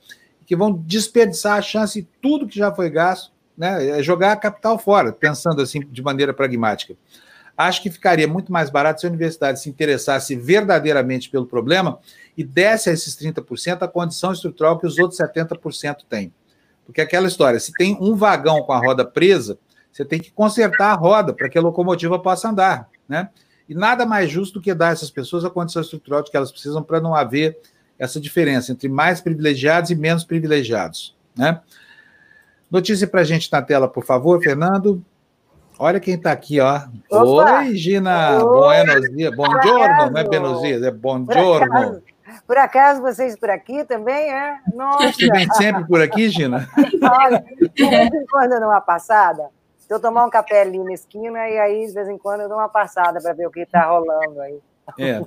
que 0.45 0.55
vão 0.55 0.73
desperdiçar 0.73 1.57
a 1.57 1.61
chance 1.61 2.01
de 2.01 2.07
tudo 2.21 2.47
que 2.47 2.57
já 2.57 2.73
foi 2.73 2.89
gasto, 2.89 3.31
né? 3.57 3.99
É 3.99 4.03
jogar 4.03 4.31
a 4.31 4.35
capital 4.35 4.77
fora, 4.77 5.11
pensando 5.11 5.61
assim 5.61 5.79
de 5.79 6.01
maneira 6.01 6.33
pragmática. 6.33 6.95
Acho 7.55 7.81
que 7.81 7.91
ficaria 7.91 8.27
muito 8.27 8.51
mais 8.51 8.69
barato 8.69 8.99
se 8.99 9.05
a 9.05 9.09
universidade 9.09 9.61
se 9.61 9.69
interessasse 9.69 10.35
verdadeiramente 10.35 11.29
pelo 11.29 11.45
problema 11.45 11.99
e 12.35 12.43
desse 12.43 12.89
a 12.89 12.93
esses 12.93 13.15
30% 13.15 13.83
a 13.83 13.87
condição 13.87 14.33
estrutural 14.33 14.79
que 14.79 14.87
os 14.87 14.97
outros 14.97 15.19
70% 15.19 15.97
têm. 16.09 16.33
Porque 16.83 16.99
aquela 16.99 17.27
história, 17.27 17.59
se 17.59 17.71
tem 17.71 17.95
um 18.01 18.15
vagão 18.15 18.63
com 18.63 18.73
a 18.73 18.79
roda 18.79 19.05
presa, 19.05 19.57
você 19.93 20.03
tem 20.03 20.19
que 20.19 20.31
consertar 20.31 20.91
a 20.91 20.95
roda 20.95 21.31
para 21.31 21.47
que 21.47 21.57
a 21.57 21.61
locomotiva 21.61 22.17
possa 22.17 22.49
andar, 22.49 22.89
né? 23.07 23.29
E 23.69 23.75
nada 23.75 24.05
mais 24.07 24.29
justo 24.29 24.55
do 24.55 24.61
que 24.61 24.73
dar 24.73 24.89
a 24.89 24.91
essas 24.91 25.11
pessoas 25.11 25.45
a 25.45 25.49
condição 25.51 25.83
estrutural 25.83 26.23
que 26.23 26.35
elas 26.35 26.51
precisam 26.51 26.81
para 26.81 26.99
não 26.99 27.13
haver 27.13 27.57
essa 27.97 28.19
diferença 28.19 28.71
entre 28.71 28.89
mais 28.89 29.21
privilegiados 29.21 29.91
e 29.91 29.95
menos 29.95 30.23
privilegiados, 30.25 31.15
né? 31.37 31.61
Notícia 32.71 33.05
para 33.07 33.21
a 33.21 33.23
gente 33.23 33.51
na 33.51 33.61
tela, 33.61 33.87
por 33.87 34.03
favor, 34.03 34.41
Fernando. 34.41 35.05
Olha 35.77 35.99
quem 35.99 36.15
está 36.15 36.31
aqui, 36.31 36.59
ó. 36.59 36.81
Opa. 37.11 37.59
Oi, 37.59 37.75
Gina. 37.75 38.39
Buenos 38.39 39.11
dias. 39.11 39.35
Bom 39.35 39.61
giorno, 39.61 40.09
não 40.09 40.17
é 40.17 40.23
buenos 40.23 40.61
dias, 40.61 40.81
é 40.81 40.91
bom 40.91 41.23
giorno. 41.31 42.01
Por 42.47 42.57
acaso 42.57 42.99
vocês 42.99 43.37
por 43.37 43.51
aqui 43.51 43.85
também, 43.85 44.31
é? 44.31 44.57
Nossa. 44.73 45.11
Você 45.11 45.27
vem 45.27 45.47
sempre 45.53 45.85
por 45.85 46.01
aqui, 46.01 46.29
Gina? 46.29 46.67
Olha, 47.21 47.45
de 47.75 47.89
vez 47.89 48.11
em 48.11 48.25
quando 48.25 48.81
passada, 48.81 49.49
se 49.93 49.97
eu 49.97 50.01
tomar 50.01 50.25
um 50.25 50.29
café 50.29 50.61
ali 50.61 50.79
na 50.79 50.93
esquina, 50.93 51.47
e 51.47 51.59
aí 51.59 51.85
de 51.85 51.93
vez 51.93 52.09
em 52.09 52.17
quando 52.17 52.41
eu 52.41 52.49
dou 52.49 52.57
uma 52.57 52.69
passada 52.69 53.21
para 53.21 53.31
ver 53.33 53.45
o 53.45 53.51
que 53.51 53.59
está 53.59 53.85
rolando 53.85 54.41
aí. 54.41 54.59
É. 54.99 55.21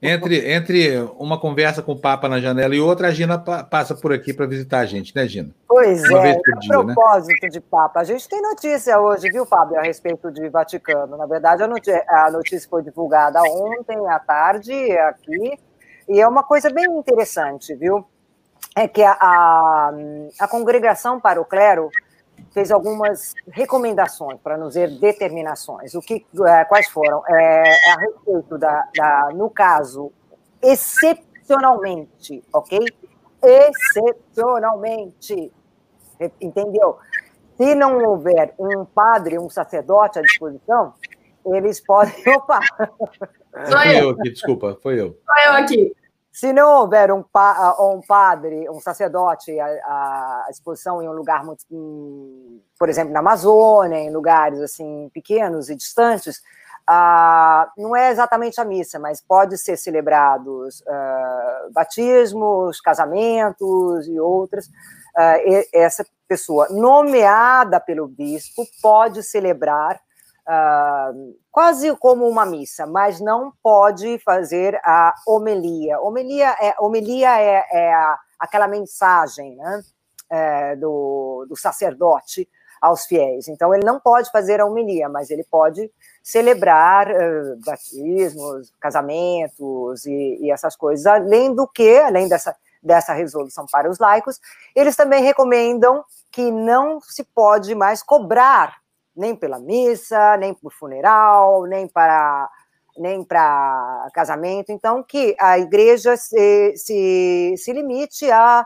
Entre, 0.00 0.50
entre 0.50 0.98
uma 1.18 1.38
conversa 1.38 1.82
com 1.82 1.92
o 1.92 2.00
Papa 2.00 2.26
na 2.26 2.40
janela 2.40 2.74
e 2.74 2.80
outra, 2.80 3.08
a 3.08 3.10
Gina 3.10 3.38
passa 3.38 3.94
por 3.94 4.12
aqui 4.12 4.32
para 4.32 4.46
visitar 4.46 4.78
a 4.78 4.86
gente, 4.86 5.14
né, 5.14 5.26
Gina? 5.26 5.50
Pois 5.68 6.08
uma 6.08 6.26
é, 6.26 6.30
a 6.30 6.34
né? 6.34 6.40
propósito 6.68 7.42
né? 7.42 7.48
de 7.50 7.60
Papa. 7.60 8.00
A 8.00 8.04
gente 8.04 8.26
tem 8.28 8.40
notícia 8.40 8.98
hoje, 8.98 9.28
viu, 9.30 9.44
Fábio, 9.44 9.78
a 9.78 9.82
respeito 9.82 10.30
de 10.30 10.48
Vaticano. 10.48 11.18
Na 11.18 11.26
verdade, 11.26 11.64
a 11.64 11.66
notícia, 11.66 12.02
a 12.08 12.30
notícia 12.30 12.68
foi 12.70 12.82
divulgada 12.82 13.42
ontem 13.42 13.98
à 14.08 14.18
tarde 14.18 14.72
aqui, 14.92 15.58
e 16.08 16.20
é 16.20 16.26
uma 16.26 16.44
coisa 16.44 16.70
bem 16.70 16.86
interessante, 16.96 17.74
viu? 17.74 18.06
É 18.76 18.88
que 18.88 19.02
a, 19.02 19.12
a, 19.20 19.92
a 20.40 20.48
congregação 20.48 21.20
para 21.20 21.40
o 21.40 21.44
clero 21.44 21.90
fez 22.52 22.70
algumas 22.70 23.34
recomendações, 23.48 24.38
para 24.40 24.56
não 24.56 24.68
dizer 24.68 24.88
determinações. 24.98 25.94
O 25.94 26.00
que, 26.00 26.24
é, 26.46 26.64
quais 26.64 26.88
foram? 26.88 27.22
É, 27.28 27.68
é, 27.68 27.92
a 27.92 27.98
respeito 27.98 28.56
da, 28.56 28.88
da, 28.96 29.28
no 29.34 29.50
caso, 29.50 30.10
excepcionalmente, 30.62 32.42
ok? 32.52 32.78
Excepcionalmente, 33.42 35.52
entendeu? 36.40 36.96
Se 37.56 37.74
não 37.74 37.98
houver 37.98 38.54
um 38.58 38.84
padre, 38.84 39.36
um 39.38 39.50
sacerdote 39.50 40.20
à 40.20 40.22
disposição, 40.22 40.94
eles 41.46 41.80
podem. 41.80 42.14
Opa! 42.36 42.60
Foi 42.76 44.00
eu 44.00 44.10
aqui, 44.10 44.30
desculpa, 44.30 44.76
foi 44.82 45.00
eu. 45.00 45.16
Foi 45.24 45.46
eu 45.46 45.52
aqui. 45.52 45.96
Se 46.34 46.52
não 46.52 46.80
houver 46.80 47.12
um, 47.12 47.22
pa, 47.22 47.76
um 47.78 48.00
padre, 48.00 48.68
um 48.68 48.80
sacerdote 48.80 49.56
à 49.60 50.48
exposição 50.50 51.00
em 51.00 51.08
um 51.08 51.12
lugar 51.12 51.44
muito, 51.44 51.64
por 52.76 52.88
exemplo, 52.88 53.12
na 53.12 53.20
Amazônia, 53.20 53.98
em 53.98 54.12
lugares 54.12 54.60
assim 54.60 55.08
pequenos 55.14 55.70
e 55.70 55.76
distantes, 55.76 56.42
ah, 56.88 57.70
não 57.78 57.94
é 57.94 58.10
exatamente 58.10 58.60
a 58.60 58.64
missa, 58.64 58.98
mas 58.98 59.20
pode 59.20 59.56
ser 59.56 59.76
celebrados 59.76 60.82
ah, 60.88 61.68
batismos, 61.72 62.80
casamentos 62.80 64.08
e 64.08 64.18
outras. 64.18 64.68
Ah, 65.16 65.38
e, 65.38 65.68
essa 65.72 66.04
pessoa 66.26 66.66
nomeada 66.68 67.78
pelo 67.78 68.08
bispo 68.08 68.66
pode 68.82 69.22
celebrar 69.22 70.00
uh, 70.48 71.36
quase 71.50 71.94
como 71.96 72.28
uma 72.28 72.44
missa, 72.46 72.86
mas 72.86 73.20
não 73.20 73.52
pode 73.62 74.18
fazer 74.18 74.78
a 74.84 75.14
homilia. 75.26 76.00
Homilia 76.00 76.56
é, 76.60 76.74
homilia 76.78 77.40
é, 77.40 77.64
é 77.70 77.94
a, 77.94 78.18
aquela 78.38 78.68
mensagem 78.68 79.56
né, 79.56 79.82
é, 80.30 80.76
do, 80.76 81.46
do 81.48 81.56
sacerdote 81.56 82.48
aos 82.80 83.06
fiéis. 83.06 83.48
Então, 83.48 83.74
ele 83.74 83.84
não 83.84 83.98
pode 83.98 84.30
fazer 84.30 84.60
a 84.60 84.66
homilia, 84.66 85.08
mas 85.08 85.30
ele 85.30 85.44
pode 85.44 85.90
celebrar 86.22 87.08
uh, 87.10 87.58
batismos, 87.64 88.70
casamentos 88.78 90.04
e, 90.04 90.38
e, 90.42 90.50
essas 90.50 90.76
coisas. 90.76 91.06
Além 91.06 91.54
do 91.54 91.66
que, 91.66 91.98
além 91.98 92.28
dessa, 92.28 92.54
dessa 92.82 93.14
resolução 93.14 93.64
para 93.70 93.90
os 93.90 93.98
laicos, 93.98 94.38
eles 94.76 94.96
também 94.96 95.22
recomendam 95.22 96.04
que 96.30 96.50
não 96.50 97.00
se 97.00 97.24
pode 97.24 97.74
mais 97.74 98.02
cobrar 98.02 98.83
nem 99.16 99.34
pela 99.34 99.58
missa, 99.58 100.36
nem 100.36 100.54
por 100.54 100.72
funeral, 100.72 101.64
nem 101.64 101.88
para 101.88 102.48
nem 102.96 103.24
para 103.24 104.08
casamento. 104.14 104.70
Então, 104.70 105.02
que 105.02 105.34
a 105.40 105.58
igreja 105.58 106.16
se, 106.16 106.76
se, 106.76 107.54
se 107.56 107.72
limite 107.72 108.30
a, 108.30 108.64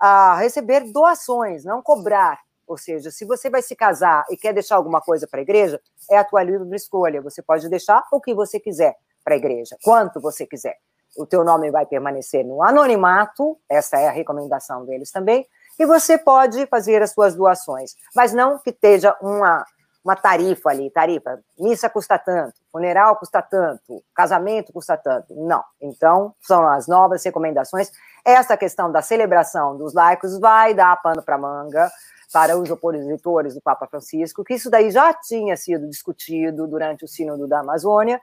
a 0.00 0.34
receber 0.36 0.92
doações, 0.92 1.64
não 1.64 1.80
cobrar. 1.80 2.38
Ou 2.66 2.76
seja, 2.76 3.10
se 3.10 3.24
você 3.24 3.48
vai 3.48 3.62
se 3.62 3.74
casar 3.74 4.24
e 4.30 4.36
quer 4.36 4.52
deixar 4.52 4.76
alguma 4.76 5.00
coisa 5.00 5.26
para 5.26 5.40
a 5.40 5.42
igreja, 5.42 5.80
é 6.10 6.18
a 6.18 6.24
tua 6.24 6.42
livre 6.42 6.76
escolha. 6.76 7.22
Você 7.22 7.40
pode 7.40 7.68
deixar 7.68 8.02
o 8.12 8.20
que 8.20 8.34
você 8.34 8.60
quiser 8.60 8.96
para 9.24 9.34
a 9.34 9.38
igreja, 9.38 9.76
quanto 9.82 10.20
você 10.20 10.46
quiser. 10.46 10.76
O 11.16 11.26
teu 11.26 11.44
nome 11.44 11.70
vai 11.70 11.86
permanecer 11.86 12.44
no 12.44 12.62
anonimato, 12.62 13.58
essa 13.68 13.98
é 13.98 14.08
a 14.08 14.12
recomendação 14.12 14.84
deles 14.84 15.10
também, 15.10 15.46
e 15.78 15.86
você 15.86 16.18
pode 16.18 16.66
fazer 16.66 17.02
as 17.02 17.12
suas 17.12 17.34
doações, 17.34 17.94
mas 18.14 18.32
não 18.32 18.58
que 18.58 18.70
esteja 18.70 19.16
uma 19.20 19.64
uma 20.08 20.16
tarifa 20.16 20.70
ali, 20.70 20.90
tarifa, 20.90 21.38
missa 21.58 21.90
custa 21.90 22.18
tanto, 22.18 22.54
funeral 22.72 23.16
custa 23.16 23.42
tanto, 23.42 24.02
casamento 24.14 24.72
custa 24.72 24.96
tanto. 24.96 25.34
Não. 25.34 25.62
Então, 25.78 26.34
são 26.40 26.66
as 26.66 26.88
novas 26.88 27.22
recomendações. 27.22 27.92
Essa 28.24 28.56
questão 28.56 28.90
da 28.90 29.02
celebração 29.02 29.76
dos 29.76 29.92
laicos 29.92 30.40
vai 30.40 30.72
dar 30.72 30.96
pano 31.02 31.22
para 31.22 31.36
manga 31.36 31.92
para 32.32 32.56
os 32.56 32.70
opositores 32.70 33.54
do 33.54 33.60
Papa 33.60 33.86
Francisco, 33.86 34.42
que 34.42 34.54
isso 34.54 34.70
daí 34.70 34.90
já 34.90 35.12
tinha 35.12 35.56
sido 35.58 35.86
discutido 35.86 36.66
durante 36.66 37.04
o 37.04 37.08
Sínodo 37.08 37.46
da 37.46 37.60
Amazônia. 37.60 38.18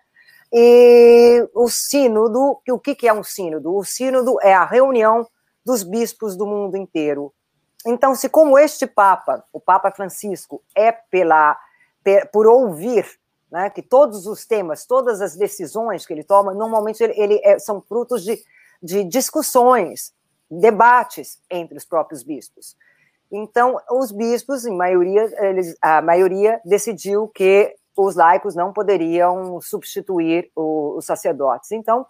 E 0.52 1.48
o 1.54 1.68
sínodo, 1.70 2.60
o 2.68 2.80
que 2.80 3.08
é 3.08 3.14
um 3.14 3.24
sínodo? 3.24 3.76
O 3.76 3.84
sínodo 3.84 4.38
é 4.42 4.54
a 4.54 4.66
reunião 4.66 5.28
dos 5.64 5.84
bispos 5.84 6.36
do 6.36 6.48
mundo 6.48 6.78
inteiro. 6.78 7.32
Então, 7.86 8.16
se 8.16 8.28
como 8.28 8.58
este 8.58 8.88
Papa, 8.88 9.44
o 9.54 9.60
Papa 9.60 9.92
Francisco, 9.92 10.64
é 10.74 10.92
pela 10.92 11.56
por 12.32 12.48
ouvir, 12.48 13.06
né, 13.52 13.70
que 13.70 13.82
todos 13.82 14.28
os 14.28 14.46
temas, 14.46 14.86
todas 14.86 15.22
as 15.22 15.36
decisões 15.36 16.06
que 16.06 16.14
ele 16.14 16.24
toma, 16.24 16.54
normalmente 16.54 17.04
ele, 17.04 17.14
ele 17.16 17.42
é, 17.44 17.58
são 17.60 17.82
frutos 17.82 18.24
de, 18.24 18.44
de 18.82 19.04
discussões, 19.04 20.14
debates 20.50 21.40
entre 21.50 21.78
os 21.78 21.86
próprios 21.86 22.24
bispos. 22.24 22.76
Então, 23.32 23.80
os 23.90 24.12
bispos, 24.12 24.66
em 24.66 24.76
maioria, 24.76 25.34
eles, 25.48 25.76
a 25.82 26.02
maioria 26.02 26.62
decidiu 26.64 27.28
que 27.28 27.76
os 27.98 28.16
laicos 28.16 28.56
não 28.56 28.72
poderiam 28.72 29.60
substituir 29.62 30.52
o, 30.56 30.98
os 30.98 31.06
sacerdotes. 31.06 31.72
Então, 31.72 32.06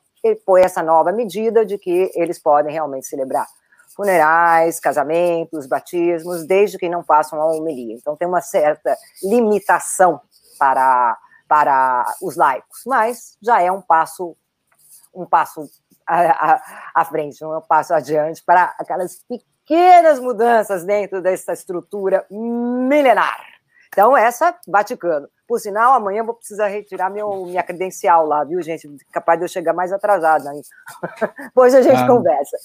põe 0.46 0.62
essa 0.62 0.82
nova 0.82 1.12
medida 1.12 1.66
de 1.66 1.78
que 1.78 2.12
eles 2.16 2.40
podem 2.40 2.74
realmente 2.74 3.06
celebrar 3.06 3.48
funerais, 3.96 4.80
casamentos, 4.80 5.66
batismos, 5.68 6.46
desde 6.46 6.78
que 6.78 6.90
não 6.90 7.04
façam 7.04 7.42
a 7.42 7.46
homilia. 7.46 7.96
Então, 7.96 8.16
tem 8.16 8.28
uma 8.28 8.42
certa 8.42 8.98
limitação 9.24 10.20
para, 10.60 11.18
para 11.48 12.06
os 12.22 12.36
laicos, 12.36 12.82
mas 12.86 13.38
já 13.42 13.62
é 13.62 13.72
um 13.72 13.82
passo, 13.82 14.36
um 15.14 15.26
passo 15.26 15.70
à, 16.06 16.62
à 16.94 17.06
frente, 17.06 17.44
um 17.44 17.62
passo 17.62 17.94
adiante 17.94 18.44
para 18.44 18.76
aquelas 18.78 19.24
pequenas 19.28 20.20
mudanças 20.20 20.84
dentro 20.84 21.22
dessa 21.22 21.54
estrutura 21.54 22.26
milenar. 22.30 23.55
Então, 23.96 24.16
essa, 24.16 24.54
Vaticano. 24.68 25.30
Por 25.48 25.58
sinal, 25.58 25.94
amanhã 25.94 26.20
eu 26.20 26.26
vou 26.26 26.34
precisar 26.34 26.68
retirar 26.68 27.10
meu, 27.10 27.46
minha 27.46 27.64
credencial 27.64 28.28
lá, 28.28 28.44
viu, 28.44 28.62
gente? 28.62 28.90
Capaz 29.10 29.40
de 29.40 29.46
eu 29.46 29.48
chegar 29.48 29.72
mais 29.72 29.94
atrasada 29.94 30.50
aí. 30.50 30.62
Depois 31.48 31.74
a 31.74 31.82
gente 31.82 32.02
ah, 32.02 32.08
conversa. 32.08 32.58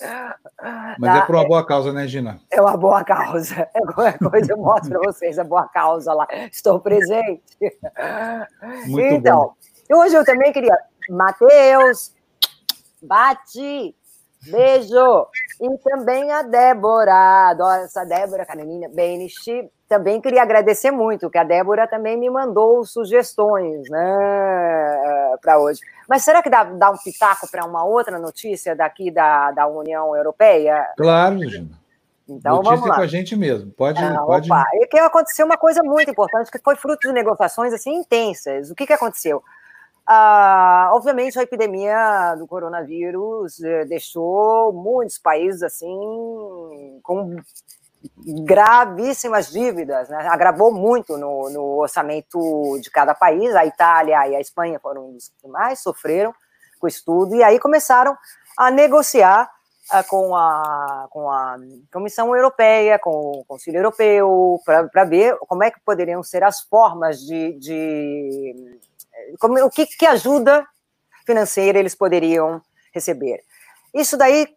Mas 0.99 1.11
é 1.11 1.19
tá? 1.19 1.19
é 1.19 1.27
por 1.27 1.37
uma 1.37 1.47
boa 1.47 1.65
causa, 1.65 1.93
né, 1.93 2.09
Gina? 2.09 2.41
É 2.51 2.61
uma 2.61 2.77
boa 2.77 3.05
causa. 3.05 3.55
É 3.73 3.81
qualquer 3.81 4.19
coisa 4.19 4.53
eu 4.53 4.57
mostro 4.57 4.91
para 4.91 5.13
vocês 5.13 5.39
a 5.39 5.45
boa 5.45 5.69
causa 5.69 6.13
lá. 6.13 6.27
Estou 6.51 6.81
presente. 6.81 7.45
Muito 8.87 9.15
então, 9.15 9.55
bom. 9.89 9.99
hoje 10.01 10.17
eu 10.17 10.25
também 10.25 10.53
queria. 10.53 10.77
Matheus, 11.09 12.13
bate, 13.01 13.95
beijo. 14.51 15.29
E 15.61 15.79
também 15.79 16.33
a 16.33 16.43
Débora. 16.43 17.51
Adoro 17.51 17.83
essa 17.83 18.05
Débora, 18.05 18.45
Carolina 18.45 18.89
Benichi 18.89 19.71
também 19.91 20.21
queria 20.21 20.43
agradecer 20.43 20.93
muito, 20.93 21.29
que 21.29 21.37
a 21.37 21.43
Débora 21.43 21.85
também 21.85 22.17
me 22.17 22.31
mandou 22.31 22.85
sugestões 22.85 23.91
né, 23.91 25.37
para 25.43 25.59
hoje. 25.59 25.81
Mas 26.09 26.23
será 26.23 26.41
que 26.41 26.49
dá, 26.49 26.63
dá 26.63 26.93
um 26.93 26.97
pitaco 26.97 27.51
para 27.51 27.67
uma 27.67 27.85
outra 27.85 28.17
notícia 28.17 28.77
daqui 28.77 29.11
da, 29.11 29.51
da 29.51 29.67
União 29.67 30.15
Europeia? 30.15 30.87
Claro, 30.97 31.41
Gina. 31.43 31.71
Então, 32.29 32.59
Notícia 32.59 32.77
vamos 32.77 32.89
lá. 32.89 32.95
com 32.95 33.03
a 33.03 33.07
gente 33.09 33.35
mesmo. 33.35 33.73
Pode. 33.73 34.01
Ah, 34.01 34.23
pode... 34.25 34.49
Opa. 34.49 34.65
E 34.75 34.87
que 34.87 34.97
aconteceu 34.97 35.45
uma 35.45 35.57
coisa 35.57 35.83
muito 35.83 36.09
importante, 36.09 36.53
que 36.53 36.61
foi 36.61 36.77
fruto 36.77 37.09
de 37.09 37.13
negociações 37.13 37.73
assim 37.73 37.93
intensas. 37.93 38.71
O 38.71 38.77
que, 38.77 38.87
que 38.87 38.93
aconteceu? 38.93 39.43
Ah, 40.07 40.91
obviamente, 40.93 41.37
a 41.37 41.43
epidemia 41.43 42.37
do 42.39 42.47
coronavírus 42.47 43.61
eh, 43.61 43.85
deixou 43.87 44.73
muitos 44.73 45.19
países 45.19 45.65
assim 45.65 47.01
com 47.03 47.37
gravíssimas 48.45 49.51
dívidas, 49.51 50.09
né? 50.09 50.27
agravou 50.29 50.73
muito 50.73 51.17
no, 51.17 51.51
no, 51.51 51.63
orçamento 51.79 52.79
de 52.81 52.91
cada 52.91 53.15
país. 53.15 53.55
A 53.55 53.67
Itália 53.67 54.29
e 54.29 54.37
a 54.37 54.41
Espanha 54.41 54.79
foram 54.81 55.17
os 55.17 55.31
que 55.41 55.49
mais 55.49 55.81
sofreram 55.81 56.35
com 56.79 56.89
isso 56.89 57.03
tudo, 57.05 57.35
e 57.35 57.43
aí 57.43 57.59
começaram 57.59 58.17
a 58.57 58.71
negociar 58.71 59.51
uh, 59.93 60.09
com, 60.09 60.35
a, 60.35 61.09
com 61.11 61.31
a 61.31 61.57
Comissão 61.93 62.35
Europeia, 62.35 62.99
com 62.99 63.33
o 63.33 63.45
Conselho 63.45 63.79
Europeu, 63.79 64.59
para 64.65 65.05
ver 65.05 65.37
como 65.41 65.63
é 65.63 65.71
que 65.71 65.81
poderiam 65.81 66.23
ser 66.23 66.43
as 66.43 66.63
formas 66.63 67.21
de. 67.21 67.53
de 67.59 68.81
como, 69.39 69.63
o 69.63 69.71
que, 69.71 69.85
que 69.85 70.07
ajuda 70.07 70.67
financeira 71.27 71.79
eles 71.79 71.95
poderiam 71.95 72.63
receber. 72.95 73.45
Isso 73.93 74.17
daí 74.17 74.49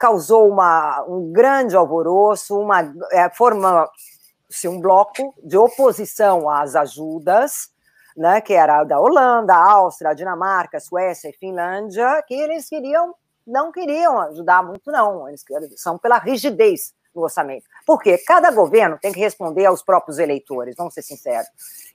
causou 0.00 0.48
uma, 0.48 1.04
um 1.06 1.30
grande 1.30 1.76
alvoroço, 1.76 2.58
uma, 2.58 2.80
é, 3.12 3.28
forma-se 3.28 4.66
um 4.66 4.80
bloco 4.80 5.34
de 5.44 5.58
oposição 5.58 6.48
às 6.48 6.74
ajudas, 6.74 7.68
né, 8.16 8.40
que 8.40 8.54
era 8.54 8.82
da 8.82 8.98
Holanda, 8.98 9.54
Áustria, 9.54 10.14
Dinamarca, 10.14 10.80
Suécia 10.80 11.28
e 11.28 11.34
Finlândia, 11.34 12.24
que 12.26 12.34
eles 12.34 12.66
queriam, 12.66 13.14
não 13.46 13.70
queriam 13.70 14.18
ajudar 14.22 14.62
muito, 14.62 14.90
não. 14.90 15.28
Eles 15.28 15.44
são 15.76 15.98
pela 15.98 16.18
rigidez 16.18 16.94
no 17.14 17.22
orçamento. 17.22 17.66
Porque 17.86 18.16
cada 18.18 18.50
governo 18.50 18.98
tem 19.00 19.12
que 19.12 19.20
responder 19.20 19.66
aos 19.66 19.82
próprios 19.82 20.18
eleitores, 20.18 20.74
vamos 20.78 20.94
ser 20.94 21.02
sinceros. 21.02 21.46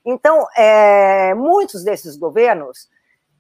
Então, 0.06 0.46
é, 0.56 1.34
muitos 1.34 1.84
desses 1.84 2.16
governos, 2.16 2.88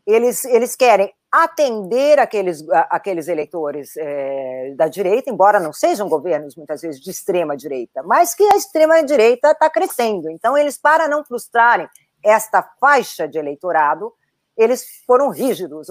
eles, 0.08 0.44
eles 0.46 0.76
querem 0.76 1.14
atender 1.44 2.18
aqueles, 2.18 2.64
aqueles 2.90 3.28
eleitores 3.28 3.98
é, 3.98 4.74
da 4.78 4.88
direita, 4.88 5.30
embora 5.30 5.60
não 5.60 5.74
sejam 5.74 6.08
governos, 6.08 6.56
muitas 6.56 6.82
vezes, 6.82 7.02
de 7.02 7.12
extrema 7.12 7.58
direita, 7.58 8.02
mas 8.04 8.34
que 8.34 8.44
a 8.44 8.56
extrema 8.56 9.04
direita 9.04 9.52
está 9.52 9.70
crescendo. 9.70 10.30
Então, 10.30 10.58
eles, 10.58 10.78
para 10.78 11.10
não 11.10 11.26
frustrarem 11.26 11.90
esta 12.24 12.64
faixa 12.80 13.28
de 13.28 13.38
eleitorado, 13.38 14.14
eles 14.56 15.04
foram 15.06 15.30
rígidos. 15.30 15.88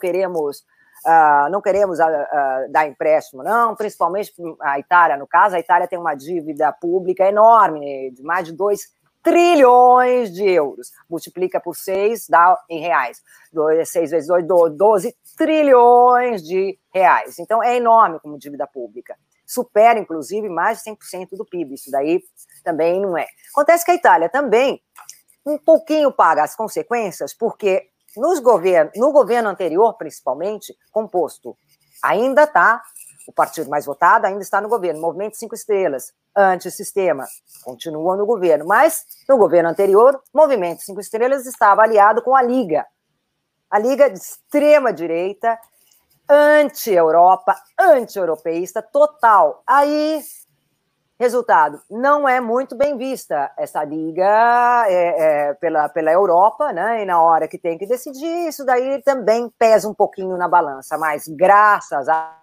Queremos. 0.00 0.64
Uh, 1.06 1.48
não 1.50 1.62
queremos 1.62 1.98
uh, 1.98 2.02
uh, 2.02 2.70
dar 2.70 2.86
empréstimo, 2.86 3.42
não, 3.42 3.74
principalmente 3.74 4.34
a 4.60 4.78
Itália, 4.78 5.16
no 5.16 5.26
caso, 5.26 5.56
a 5.56 5.58
Itália 5.58 5.88
tem 5.88 5.98
uma 5.98 6.14
dívida 6.14 6.70
pública 6.72 7.26
enorme, 7.26 8.10
de 8.10 8.22
mais 8.22 8.44
de 8.44 8.52
2 8.52 8.99
trilhões 9.22 10.32
de 10.32 10.48
euros. 10.48 10.90
Multiplica 11.08 11.60
por 11.60 11.76
seis, 11.76 12.26
dá 12.28 12.56
em 12.68 12.80
reais. 12.80 13.22
seis 13.86 14.10
vezes 14.10 14.28
dois, 14.28 14.76
doze 14.76 15.14
trilhões 15.36 16.42
de 16.42 16.78
reais. 16.92 17.38
Então, 17.38 17.62
é 17.62 17.76
enorme 17.76 18.20
como 18.20 18.38
dívida 18.38 18.66
pública. 18.66 19.16
Supera, 19.46 19.98
inclusive, 19.98 20.48
mais 20.48 20.82
de 20.82 20.90
100% 20.90 21.30
do 21.32 21.44
PIB. 21.44 21.74
Isso 21.74 21.90
daí 21.90 22.22
também 22.62 23.00
não 23.00 23.16
é. 23.16 23.26
Acontece 23.52 23.84
que 23.84 23.90
a 23.90 23.94
Itália 23.94 24.28
também 24.28 24.80
um 25.44 25.58
pouquinho 25.58 26.12
paga 26.12 26.42
as 26.42 26.54
consequências, 26.54 27.34
porque 27.34 27.88
nos 28.16 28.40
govern 28.40 28.90
no 28.96 29.12
governo 29.12 29.48
anterior, 29.48 29.96
principalmente, 29.96 30.76
composto 30.92 31.56
ainda 32.02 32.44
está 32.44 32.82
o 33.30 33.32
partido 33.32 33.70
mais 33.70 33.86
votado 33.86 34.26
ainda 34.26 34.42
está 34.42 34.60
no 34.60 34.68
governo, 34.68 35.00
Movimento 35.00 35.36
Cinco 35.36 35.54
Estrelas, 35.54 36.12
antissistema, 36.36 37.24
continua 37.62 38.16
no 38.16 38.26
governo. 38.26 38.66
Mas, 38.66 39.04
no 39.28 39.38
governo 39.38 39.70
anterior, 39.70 40.20
Movimento 40.34 40.82
Cinco 40.82 41.00
Estrelas 41.00 41.46
estava 41.46 41.82
aliado 41.82 42.22
com 42.22 42.34
a 42.34 42.42
Liga. 42.42 42.84
A 43.70 43.78
Liga 43.78 44.10
de 44.10 44.18
extrema-direita, 44.18 45.56
anti-Europa, 46.28 47.54
anti-europeísta, 47.78 48.82
total. 48.82 49.62
Aí, 49.64 50.20
resultado, 51.16 51.80
não 51.88 52.28
é 52.28 52.40
muito 52.40 52.74
bem 52.76 52.96
vista 52.96 53.52
essa 53.56 53.84
Liga 53.84 54.84
é, 54.88 55.50
é, 55.50 55.54
pela, 55.54 55.88
pela 55.88 56.10
Europa, 56.10 56.72
né? 56.72 57.02
E 57.02 57.06
na 57.06 57.22
hora 57.22 57.46
que 57.46 57.58
tem 57.58 57.78
que 57.78 57.86
decidir, 57.86 58.48
isso 58.48 58.64
daí 58.64 59.00
também 59.04 59.48
pesa 59.56 59.88
um 59.88 59.94
pouquinho 59.94 60.36
na 60.36 60.48
balança. 60.48 60.98
Mas, 60.98 61.28
graças 61.28 62.08
a 62.08 62.39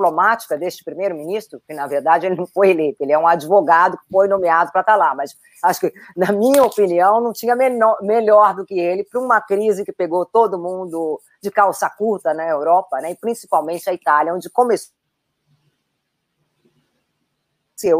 diplomática 0.00 0.56
deste 0.56 0.82
primeiro-ministro, 0.82 1.60
que 1.68 1.74
na 1.74 1.86
verdade 1.86 2.24
ele 2.24 2.34
não 2.34 2.46
foi 2.46 2.70
eleito, 2.70 3.02
ele 3.02 3.12
é 3.12 3.18
um 3.18 3.28
advogado 3.28 3.98
que 3.98 4.04
foi 4.10 4.26
nomeado 4.26 4.72
para 4.72 4.80
estar 4.80 4.94
tá 4.94 4.98
lá, 4.98 5.14
mas 5.14 5.36
acho 5.62 5.80
que, 5.80 5.92
na 6.16 6.32
minha 6.32 6.64
opinião, 6.64 7.20
não 7.20 7.32
tinha 7.32 7.54
menor, 7.54 7.98
melhor 8.00 8.54
do 8.54 8.64
que 8.64 8.78
ele 8.78 9.04
para 9.04 9.20
uma 9.20 9.40
crise 9.40 9.84
que 9.84 9.92
pegou 9.92 10.24
todo 10.24 10.58
mundo 10.58 11.20
de 11.42 11.50
calça 11.50 11.88
curta 11.90 12.32
na 12.32 12.46
Europa, 12.46 12.98
né, 13.00 13.10
e 13.10 13.16
principalmente 13.16 13.88
a 13.90 13.92
Itália, 13.92 14.34
onde 14.34 14.48
começou 14.48 14.98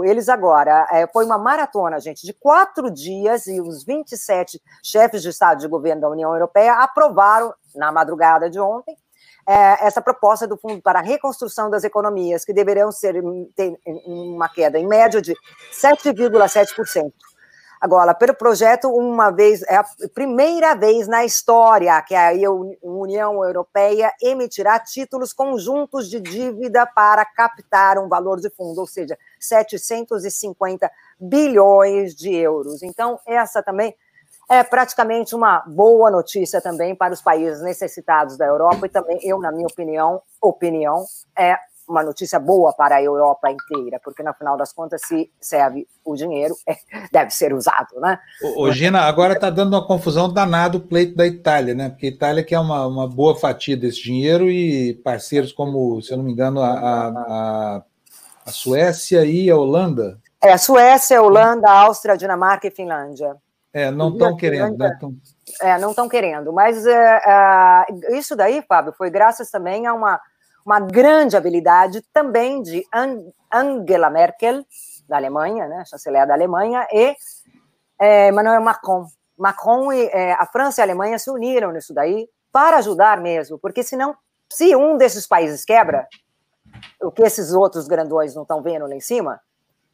eles 0.05 0.29
agora, 0.29 0.87
é, 0.93 1.07
foi 1.07 1.25
uma 1.25 1.39
maratona, 1.39 1.99
gente, 1.99 2.27
de 2.27 2.35
quatro 2.35 2.91
dias 2.91 3.47
e 3.47 3.63
os 3.63 3.83
27 3.83 4.61
chefes 4.85 5.23
de 5.23 5.31
Estado 5.31 5.57
e 5.57 5.61
de 5.63 5.69
governo 5.69 6.03
da 6.03 6.11
União 6.11 6.35
Europeia 6.35 6.75
aprovaram, 6.75 7.55
na 7.75 7.91
madrugada 7.91 8.51
de 8.51 8.61
ontem, 8.61 8.95
é, 9.51 9.85
essa 9.85 10.01
proposta 10.01 10.47
do 10.47 10.57
Fundo 10.57 10.81
para 10.81 11.01
a 11.01 11.03
Reconstrução 11.03 11.69
das 11.69 11.83
Economias, 11.83 12.45
que 12.45 12.53
deverão 12.53 12.93
ser 12.93 13.21
uma 14.07 14.49
queda 14.49 14.79
em 14.79 14.87
média 14.87 15.21
de 15.21 15.35
7,7%. 15.73 17.13
Agora, 17.81 18.15
pelo 18.15 18.33
projeto, 18.33 18.89
uma 18.89 19.31
vez, 19.31 19.63
é 19.63 19.75
a 19.75 19.85
primeira 20.15 20.77
vez 20.77 21.09
na 21.09 21.25
história 21.25 22.01
que 22.03 22.15
a 22.15 22.31
União 22.81 23.43
Europeia 23.43 24.13
emitirá 24.23 24.79
títulos 24.79 25.33
conjuntos 25.33 26.09
de 26.09 26.21
dívida 26.21 26.87
para 26.87 27.25
captar 27.25 27.99
um 27.99 28.07
valor 28.07 28.39
de 28.39 28.51
fundo, 28.51 28.81
ou 28.81 28.87
seja, 28.87 29.19
750 29.41 30.89
bilhões 31.19 32.15
de 32.15 32.33
euros. 32.33 32.85
Então, 32.85 33.19
essa 33.27 33.63
também 33.65 33.97
é 34.51 34.65
praticamente 34.65 35.33
uma 35.33 35.63
boa 35.65 36.11
notícia 36.11 36.61
também 36.61 36.93
para 36.93 37.15
os 37.15 37.23
países 37.23 37.63
necessitados 37.63 38.37
da 38.37 38.47
Europa 38.47 38.85
e 38.85 38.89
também, 38.89 39.21
eu, 39.23 39.39
na 39.39 39.53
minha 39.53 39.69
opinião, 39.69 40.21
opinião, 40.43 41.05
é 41.39 41.57
uma 41.89 42.03
notícia 42.03 42.39
boa 42.39 42.73
para 42.73 42.97
a 42.97 43.03
Europa 43.03 43.49
inteira, 43.51 44.01
porque 44.03 44.23
no 44.23 44.35
final 44.35 44.57
das 44.57 44.73
contas, 44.73 45.03
se 45.05 45.31
serve 45.41 45.87
o 46.05 46.17
dinheiro, 46.17 46.57
é, 46.67 46.77
deve 47.13 47.31
ser 47.31 47.53
usado, 47.53 48.01
né? 48.01 48.19
Ô, 48.57 48.71
Gina, 48.73 49.03
agora 49.03 49.35
está 49.35 49.51
dando 49.51 49.75
uma 49.75 49.87
confusão 49.87 50.33
danada 50.33 50.77
o 50.77 50.81
pleito 50.81 51.17
da 51.17 51.27
Itália, 51.27 51.75
né? 51.75 51.89
Porque 51.89 52.07
a 52.07 52.11
Itália 52.11 52.45
quer 52.45 52.59
uma, 52.59 52.87
uma 52.87 53.09
boa 53.09 53.37
fatia 53.37 53.77
desse 53.77 54.03
dinheiro 54.03 54.51
e 54.51 54.95
parceiros 55.05 55.53
como, 55.53 56.01
se 56.03 56.13
eu 56.13 56.17
não 56.17 56.25
me 56.25 56.33
engano, 56.33 56.61
a, 56.61 56.73
a, 56.73 57.83
a 58.47 58.51
Suécia 58.51 59.25
e 59.25 59.49
a 59.49 59.57
Holanda. 59.57 60.19
É, 60.43 60.53
a 60.53 60.59
Suécia, 60.59 61.19
a 61.19 61.23
Holanda, 61.23 61.69
a 61.69 61.81
Áustria, 61.83 62.15
a 62.15 62.17
Dinamarca 62.17 62.67
e 62.67 62.71
Finlândia. 62.71 63.37
É, 63.73 63.91
não 63.91 64.11
estão 64.11 64.37
querendo, 64.37 64.77
né? 64.77 64.97
Tão... 64.99 65.15
É, 65.61 65.79
não 65.79 65.91
estão 65.91 66.09
querendo. 66.09 66.53
Mas 66.53 66.85
é, 66.87 67.21
é, 67.25 68.17
isso 68.19 68.35
daí, 68.35 68.63
Fábio, 68.63 68.93
foi 68.93 69.11
graças 69.11 69.51
também 69.51 69.87
a 69.87 69.95
uma, 69.95 70.21
uma 70.65 70.81
grande 70.81 71.37
habilidade 71.37 72.03
também 72.13 72.63
de 72.63 72.85
Angela 73.53 74.11
Merkel, 74.11 74.65
da 75.09 75.17
Alemanha, 75.17 75.67
né, 75.67 75.85
chanceler 75.85 76.27
da 76.27 76.35
Alemanha, 76.35 76.87
e 76.93 77.17
é, 78.01 78.29
Emmanuel 78.29 78.61
Macron. 78.61 79.07
Macron 79.37 79.93
e 79.93 80.07
é, 80.07 80.33
a 80.35 80.47
França 80.47 80.81
e 80.81 80.83
a 80.83 80.85
Alemanha 80.85 81.19
se 81.19 81.31
uniram 81.31 81.73
nisso 81.73 81.95
daí 81.95 82.29
para 82.53 82.77
ajudar 82.77 83.21
mesmo, 83.21 83.59
porque 83.59 83.83
senão, 83.83 84.15
se 84.49 84.75
um 84.77 84.97
desses 84.97 85.27
países 85.27 85.65
quebra, 85.65 86.07
o 87.01 87.11
que 87.11 87.23
esses 87.23 87.53
outros 87.53 87.89
grandões 87.89 88.35
não 88.35 88.43
estão 88.43 88.63
vendo 88.63 88.87
lá 88.87 88.95
em 88.95 89.01
cima, 89.01 89.41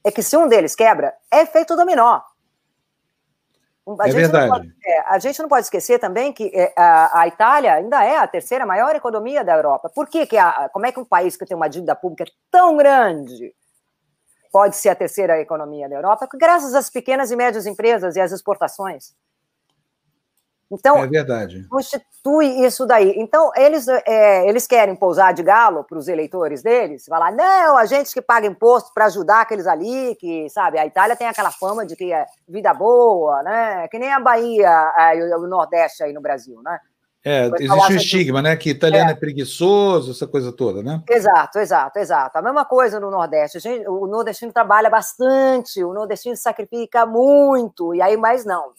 é 0.05 0.11
que 0.11 0.23
se 0.23 0.37
um 0.37 0.49
deles 0.49 0.75
quebra, 0.75 1.15
é 1.31 1.43
efeito 1.43 1.77
dominó. 1.77 2.21
A 4.01 4.09
é 4.09 4.13
verdade. 4.13 4.49
Pode, 4.49 4.75
é, 4.85 5.01
a 5.07 5.19
gente 5.21 5.41
não 5.41 5.49
pode 5.49 5.67
esquecer 5.67 6.01
também 6.01 6.33
que 6.33 6.51
é, 6.53 6.73
a, 6.77 7.21
a, 7.21 7.29
Itália 7.29 7.75
ainda 7.75 8.03
é 8.03 8.19
a 8.19 8.27
terceira 8.27 8.67
maior 8.67 8.97
economia 8.97 9.45
da 9.45 9.55
Europa. 9.55 9.89
Por 9.89 10.09
que, 10.09 10.27
que 10.27 10.37
a, 10.37 10.69
como 10.73 10.87
é 10.87 10.93
que 10.93 10.99
um 10.99 11.05
país 11.05 11.37
que 11.37 11.47
tem 11.47 11.57
uma 11.57 11.69
dívida 11.69 11.95
pública 11.95 12.25
tão 12.51 12.77
grande 12.77 13.55
pode 14.51 14.75
ser 14.75 14.89
a 14.89 14.95
terceira 14.97 15.41
economia 15.41 15.89
da 15.89 15.95
Europa? 15.95 16.29
Graças 16.35 16.75
às 16.75 16.91
pequenas 16.91 17.31
e 17.31 17.37
médias 17.37 17.65
empresas 17.65 18.17
e 18.17 18.21
às 18.21 18.33
exportações. 18.33 19.15
Então, 20.71 20.99
é 20.99 21.07
verdade. 21.07 21.65
constitui 21.69 22.67
isso 22.67 22.87
daí. 22.87 23.15
Então, 23.17 23.53
eles, 23.57 23.87
é, 23.89 24.49
eles 24.49 24.67
querem 24.67 24.97
pousar 24.97 25.33
de 25.33 25.43
galo 25.43 25.85
para 25.85 25.97
os 25.97 26.09
eleitores 26.09 26.63
deles, 26.63 27.05
falar, 27.05 27.33
não, 27.33 27.77
a 27.77 27.85
gente 27.85 28.13
que 28.13 28.21
paga 28.21 28.47
imposto 28.47 28.93
para 28.93 29.07
ajudar 29.07 29.43
aqueles 29.43 29.67
ali, 29.67 30.17
que, 30.17 30.49
sabe, 30.51 30.79
a 30.79 30.87
Itália 30.87 31.15
tem 31.15 31.29
aquela 31.29 31.53
fama 31.53 31.87
de 31.87 31.95
que 31.95 32.13
é 32.13 32.27
vida 32.49 32.75
boa, 32.75 33.43
né? 33.45 33.87
Que 33.89 33.99
nem 33.99 34.13
a 34.13 34.19
Bahia 34.19 34.93
e 35.15 35.35
o 35.35 35.47
Nordeste 35.47 36.03
aí 36.03 36.13
no 36.13 36.21
Brasil, 36.21 36.61
né? 36.63 36.81
É, 37.29 37.51
existe 37.59 37.93
um 37.93 37.97
estigma, 37.97 38.41
né? 38.41 38.55
Que 38.55 38.71
italiano 38.71 39.11
é. 39.11 39.13
é. 39.13 39.17
preguiçoso, 39.17 40.13
essa 40.13 40.29
coisa 40.29 40.53
toda, 40.53 40.81
né? 40.81 41.03
Exato, 41.11 41.59
exato, 41.59 41.99
exato. 41.99 42.39
A 42.39 42.43
mesma 42.43 42.65
coisa 42.65 43.01
no 43.01 43.11
Nordeste. 43.11 43.59
Gente, 43.59 43.85
o 43.89 44.07
nordestino 44.07 44.53
trabalha 44.53 44.89
bastante, 44.89 45.83
o 45.83 45.93
nordestino 45.93 46.37
sacrifica 46.37 47.05
muito, 47.05 47.93
e 47.97 48.01
aí 48.01 48.17
mais 48.17 48.45
não. 48.45 48.71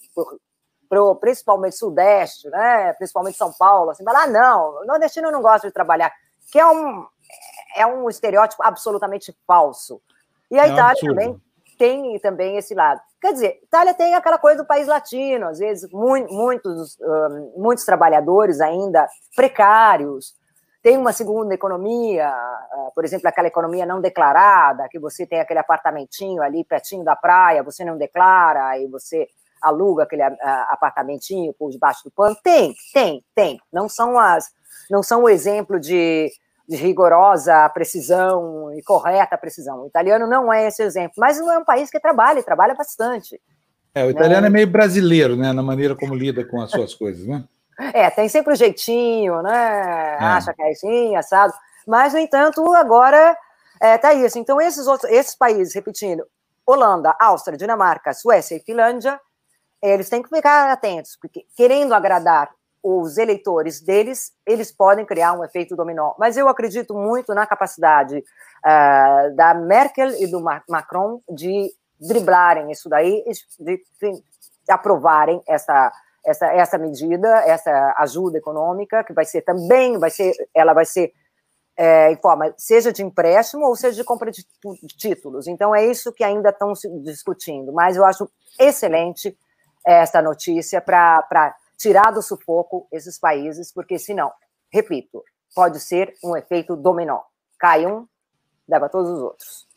Pro, 0.89 1.15
principalmente 1.15 1.75
Sudeste, 1.75 2.49
né? 2.49 2.93
Principalmente 2.93 3.38
São 3.38 3.51
Paulo, 3.53 3.91
assim, 3.91 4.03
lá 4.03 4.27
não, 4.27 4.81
o 4.81 4.85
nordestino 4.85 5.31
não 5.31 5.41
gosta 5.41 5.67
de 5.67 5.73
trabalhar, 5.73 6.11
que 6.51 6.59
é 6.59 6.65
um, 6.65 7.05
é 7.75 7.85
um 7.85 8.09
estereótipo 8.09 8.63
absolutamente 8.63 9.35
falso. 9.45 10.01
E 10.49 10.57
a 10.59 10.67
é 10.67 10.69
Itália 10.71 11.01
um 11.03 11.07
também 11.07 11.41
tem 11.77 12.19
também 12.19 12.57
esse 12.57 12.73
lado. 12.73 12.99
Quer 13.21 13.33
dizer, 13.33 13.59
Itália 13.63 13.93
tem 13.93 14.15
aquela 14.15 14.38
coisa 14.38 14.63
do 14.63 14.67
país 14.67 14.88
latino, 14.88 15.47
às 15.47 15.59
vezes 15.59 15.89
muitos, 15.91 16.97
muitos 17.55 17.85
trabalhadores 17.85 18.59
ainda 18.61 19.07
precários, 19.35 20.35
tem 20.81 20.97
uma 20.97 21.11
segunda 21.11 21.53
economia, 21.53 22.29
ah, 22.29 22.91
por 22.95 23.03
exemplo, 23.03 23.27
aquela 23.27 23.47
economia 23.47 23.85
não 23.85 23.99
declarada, 23.99 24.88
que 24.89 24.97
você 24.97 25.25
tem 25.25 25.39
aquele 25.39 25.59
apartamentinho 25.59 26.41
ali 26.41 26.63
pertinho 26.63 27.03
da 27.03 27.15
praia, 27.15 27.63
você 27.63 27.83
não 27.83 27.97
declara, 27.97 28.67
aí 28.67 28.88
você 28.88 29.27
aluga 29.61 30.03
aquele 30.03 30.23
apartamentinho 30.23 31.53
por 31.53 31.71
debaixo 31.71 32.03
do 32.03 32.11
pano. 32.11 32.35
Tem, 32.43 32.75
tem, 32.93 33.23
tem. 33.33 33.59
Não 33.71 33.87
são 33.87 34.19
as, 34.19 34.49
não 34.89 35.01
são 35.03 35.23
o 35.23 35.29
exemplo 35.29 35.79
de 35.79 36.31
de 36.67 36.75
rigorosa 36.75 37.69
precisão 37.69 38.73
e 38.73 38.83
correta 38.83 39.37
precisão. 39.37 39.83
O 39.83 39.87
italiano 39.87 40.27
não 40.27 40.51
é 40.51 40.67
esse 40.67 40.83
exemplo, 40.83 41.13
mas 41.17 41.39
não 41.39 41.51
é 41.51 41.57
um 41.57 41.63
país 41.63 41.89
que 41.89 41.99
trabalha, 41.99 42.39
e 42.39 42.43
trabalha 42.43 42.75
bastante. 42.75 43.39
É, 43.95 44.03
o 44.03 44.09
italiano 44.09 44.45
é, 44.45 44.49
é 44.49 44.51
meio 44.51 44.67
brasileiro, 44.67 45.35
né, 45.37 45.53
na 45.53 45.63
maneira 45.63 45.95
como 45.95 46.13
lida 46.13 46.45
com 46.45 46.61
as 46.61 46.69
suas 46.69 46.93
coisas, 46.93 47.25
né? 47.25 47.43
É, 47.93 48.09
tem 48.09 48.27
sempre 48.27 48.51
o 48.51 48.53
um 48.53 48.57
jeitinho, 48.57 49.41
né? 49.41 50.17
É. 50.19 50.23
Acha 50.23 50.53
que 50.53 50.61
é 50.61 50.71
assim, 50.71 51.15
assado. 51.15 51.53
Mas, 51.87 52.11
no 52.11 52.19
entanto, 52.19 52.73
agora 52.73 53.37
é, 53.79 53.97
tá 53.97 54.13
isso. 54.13 54.37
Então, 54.37 54.59
esses 54.59 54.87
outros, 54.87 55.09
esses 55.11 55.35
países, 55.35 55.73
repetindo, 55.73 56.25
Holanda, 56.65 57.15
Áustria, 57.19 57.57
Dinamarca, 57.57 58.13
Suécia 58.13 58.55
e 58.55 58.59
Finlândia, 58.59 59.19
eles 59.82 60.09
têm 60.09 60.21
que 60.21 60.30
ficar 60.30 60.71
atentos, 60.71 61.17
porque 61.21 61.45
querendo 61.55 61.93
agradar 61.93 62.49
os 62.82 63.17
eleitores 63.17 63.82
deles, 63.82 64.32
eles 64.45 64.71
podem 64.71 65.05
criar 65.05 65.34
um 65.34 65.43
efeito 65.43 65.75
dominó. 65.75 66.13
Mas 66.17 66.38
eu 66.38 66.47
acredito 66.47 66.93
muito 66.93 67.34
na 67.34 67.45
capacidade 67.45 68.17
uh, 68.17 69.36
da 69.36 69.53
Merkel 69.53 70.09
e 70.21 70.28
do 70.28 70.41
Macron 70.41 71.21
de 71.30 71.73
driblarem 71.99 72.71
isso 72.71 72.88
daí, 72.88 73.23
de, 73.59 73.82
de 73.99 74.23
aprovarem 74.69 75.41
essa, 75.47 75.91
essa, 76.25 76.45
essa 76.53 76.78
medida, 76.78 77.28
essa 77.45 77.95
ajuda 77.97 78.38
econômica, 78.38 79.03
que 79.03 79.13
vai 79.13 79.25
ser 79.25 79.41
também, 79.41 79.97
vai 79.97 80.09
ser, 80.09 80.34
ela 80.53 80.73
vai 80.73 80.86
ser 80.86 81.11
é, 81.75 82.11
em 82.11 82.17
forma, 82.17 82.53
seja 82.57 82.91
de 82.91 83.03
empréstimo 83.03 83.65
ou 83.65 83.75
seja 83.75 83.95
de 83.95 84.03
compra 84.03 84.32
de 84.32 84.43
títulos. 84.97 85.47
Então, 85.47 85.75
é 85.75 85.86
isso 85.86 86.11
que 86.11 86.23
ainda 86.23 86.49
estão 86.49 86.73
discutindo. 87.03 87.71
Mas 87.71 87.95
eu 87.95 88.05
acho 88.05 88.30
excelente 88.59 89.38
essa 89.88 90.21
notícia 90.21 90.81
para 90.81 91.55
tirar 91.77 92.11
do 92.11 92.21
sufoco 92.21 92.88
esses 92.91 93.17
países, 93.17 93.71
porque 93.71 93.97
senão, 93.97 94.31
repito, 94.71 95.23
pode 95.55 95.79
ser 95.79 96.13
um 96.23 96.35
efeito 96.35 96.75
dominó. 96.75 97.21
Cai 97.57 97.85
um, 97.85 98.05
leva 98.67 98.89
todos 98.89 99.09
os 99.09 99.21
outros. 99.21 99.67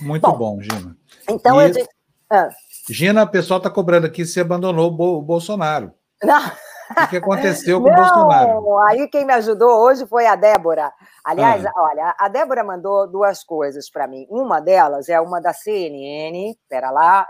Muito 0.00 0.30
bom, 0.30 0.56
bom 0.56 0.60
Gina. 0.60 0.96
Então, 1.28 1.60
e... 1.60 1.70
eu... 1.70 1.88
ah. 2.30 2.48
Gina, 2.90 3.24
o 3.24 3.30
pessoal 3.30 3.58
está 3.58 3.70
cobrando 3.70 4.06
aqui 4.06 4.24
se 4.24 4.40
abandonou 4.40 4.92
o 4.92 5.22
Bolsonaro. 5.22 5.92
Não. 6.22 6.50
O 6.90 7.08
que 7.08 7.16
aconteceu 7.18 7.80
com 7.82 7.90
o 7.90 7.94
Bolsonaro? 7.94 8.78
Aí 8.78 9.08
quem 9.08 9.24
me 9.24 9.32
ajudou 9.34 9.80
hoje 9.80 10.06
foi 10.06 10.26
a 10.26 10.34
Débora. 10.34 10.92
Aliás, 11.24 11.64
ah. 11.64 11.72
olha, 11.76 12.14
a 12.18 12.28
Débora 12.28 12.64
mandou 12.64 13.06
duas 13.06 13.44
coisas 13.44 13.90
para 13.90 14.06
mim. 14.06 14.26
Uma 14.30 14.60
delas 14.60 15.08
é 15.08 15.20
uma 15.20 15.40
da 15.40 15.52
CNN. 15.52 16.50
Espera 16.50 16.90
lá, 16.90 17.26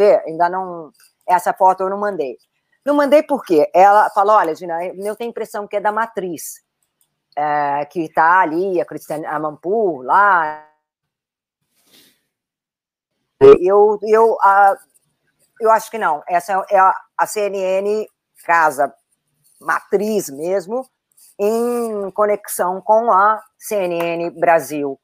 Fê, 0.00 0.22
ainda 0.24 0.48
não. 0.48 0.90
Essa 1.28 1.52
foto 1.52 1.82
eu 1.82 1.90
não 1.90 1.98
mandei. 1.98 2.38
Não 2.82 2.94
mandei 2.94 3.22
por 3.22 3.44
quê? 3.44 3.70
Ela 3.74 4.08
falou: 4.08 4.34
olha, 4.34 4.54
Gina, 4.54 4.82
eu 4.82 5.14
tenho 5.14 5.28
a 5.28 5.30
impressão 5.30 5.68
que 5.68 5.76
é 5.76 5.80
da 5.80 5.92
matriz, 5.92 6.62
é, 7.36 7.84
que 7.84 8.04
está 8.04 8.40
ali, 8.40 8.80
a 8.80 8.86
Cristiane 8.86 9.26
Amanpour, 9.26 10.02
lá. 10.02 10.66
Eu, 13.38 13.98
eu, 14.02 14.38
a, 14.40 14.74
eu 15.60 15.70
acho 15.70 15.90
que 15.90 15.98
não. 15.98 16.22
Essa 16.26 16.64
é 16.70 16.78
a, 16.78 16.94
a 17.18 17.26
CNN 17.26 18.06
casa 18.46 18.94
matriz 19.60 20.30
mesmo, 20.30 20.88
em 21.38 22.10
conexão 22.12 22.80
com 22.80 23.12
a 23.12 23.42
CNN 23.58 24.30
Brasil. 24.30 24.98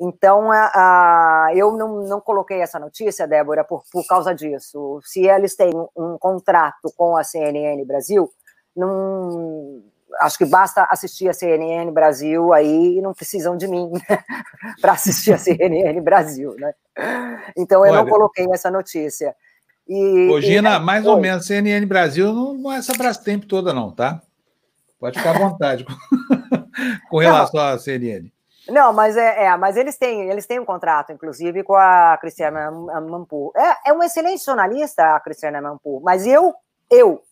Então, 0.00 0.52
a, 0.52 0.70
a, 0.74 1.48
eu 1.54 1.72
não, 1.72 2.02
não 2.06 2.20
coloquei 2.20 2.60
essa 2.60 2.78
notícia, 2.78 3.26
Débora, 3.26 3.64
por, 3.64 3.82
por 3.90 4.06
causa 4.06 4.32
disso. 4.32 5.00
Se 5.02 5.26
eles 5.26 5.56
têm 5.56 5.72
um 5.96 6.16
contrato 6.18 6.92
com 6.96 7.16
a 7.16 7.24
CNN 7.24 7.84
Brasil, 7.84 8.30
não, 8.76 9.82
acho 10.20 10.38
que 10.38 10.44
basta 10.44 10.86
assistir 10.88 11.28
a 11.28 11.32
CNN 11.32 11.90
Brasil 11.90 12.52
aí 12.52 12.98
e 12.98 13.02
não 13.02 13.12
precisam 13.12 13.56
de 13.56 13.66
mim 13.66 13.90
né, 13.90 14.24
para 14.80 14.92
assistir 14.92 15.32
a 15.32 15.38
CNN 15.38 16.00
Brasil, 16.00 16.54
né? 16.56 16.72
Então 17.56 17.84
eu 17.84 17.92
Olha, 17.92 18.02
não 18.02 18.08
coloquei 18.08 18.46
essa 18.52 18.70
notícia. 18.70 19.34
E, 19.88 20.28
Ô, 20.30 20.40
Gina, 20.40 20.76
e, 20.76 20.80
mais 20.80 21.06
ou 21.06 21.18
menos, 21.18 21.46
CNN 21.46 21.84
Brasil 21.86 22.32
não, 22.32 22.54
não 22.54 22.72
é 22.72 22.76
essa 22.76 22.92
tempo 23.14 23.46
toda, 23.46 23.72
não, 23.72 23.90
tá? 23.90 24.22
Pode 25.00 25.18
ficar 25.18 25.34
à 25.34 25.38
vontade 25.38 25.84
com, 25.84 25.92
com 27.10 27.18
relação 27.18 27.60
não, 27.60 27.72
à 27.72 27.78
CNN. 27.78 28.30
Não, 28.68 28.92
mas 28.92 29.16
é, 29.16 29.44
é, 29.44 29.56
mas 29.56 29.76
eles 29.76 29.96
têm, 29.96 30.30
eles 30.30 30.46
têm 30.46 30.60
um 30.60 30.64
contrato, 30.64 31.10
inclusive, 31.10 31.64
com 31.64 31.74
a 31.74 32.18
Cristiana 32.20 32.70
Mampur. 32.70 33.50
É, 33.56 33.90
é 33.90 33.92
uma 33.92 34.04
excelente 34.04 34.44
jornalista, 34.44 35.16
a 35.16 35.20
Cristiana 35.20 35.60
Mampur, 35.62 36.02
mas 36.02 36.26
eu, 36.26 36.54
eu, 36.90 37.22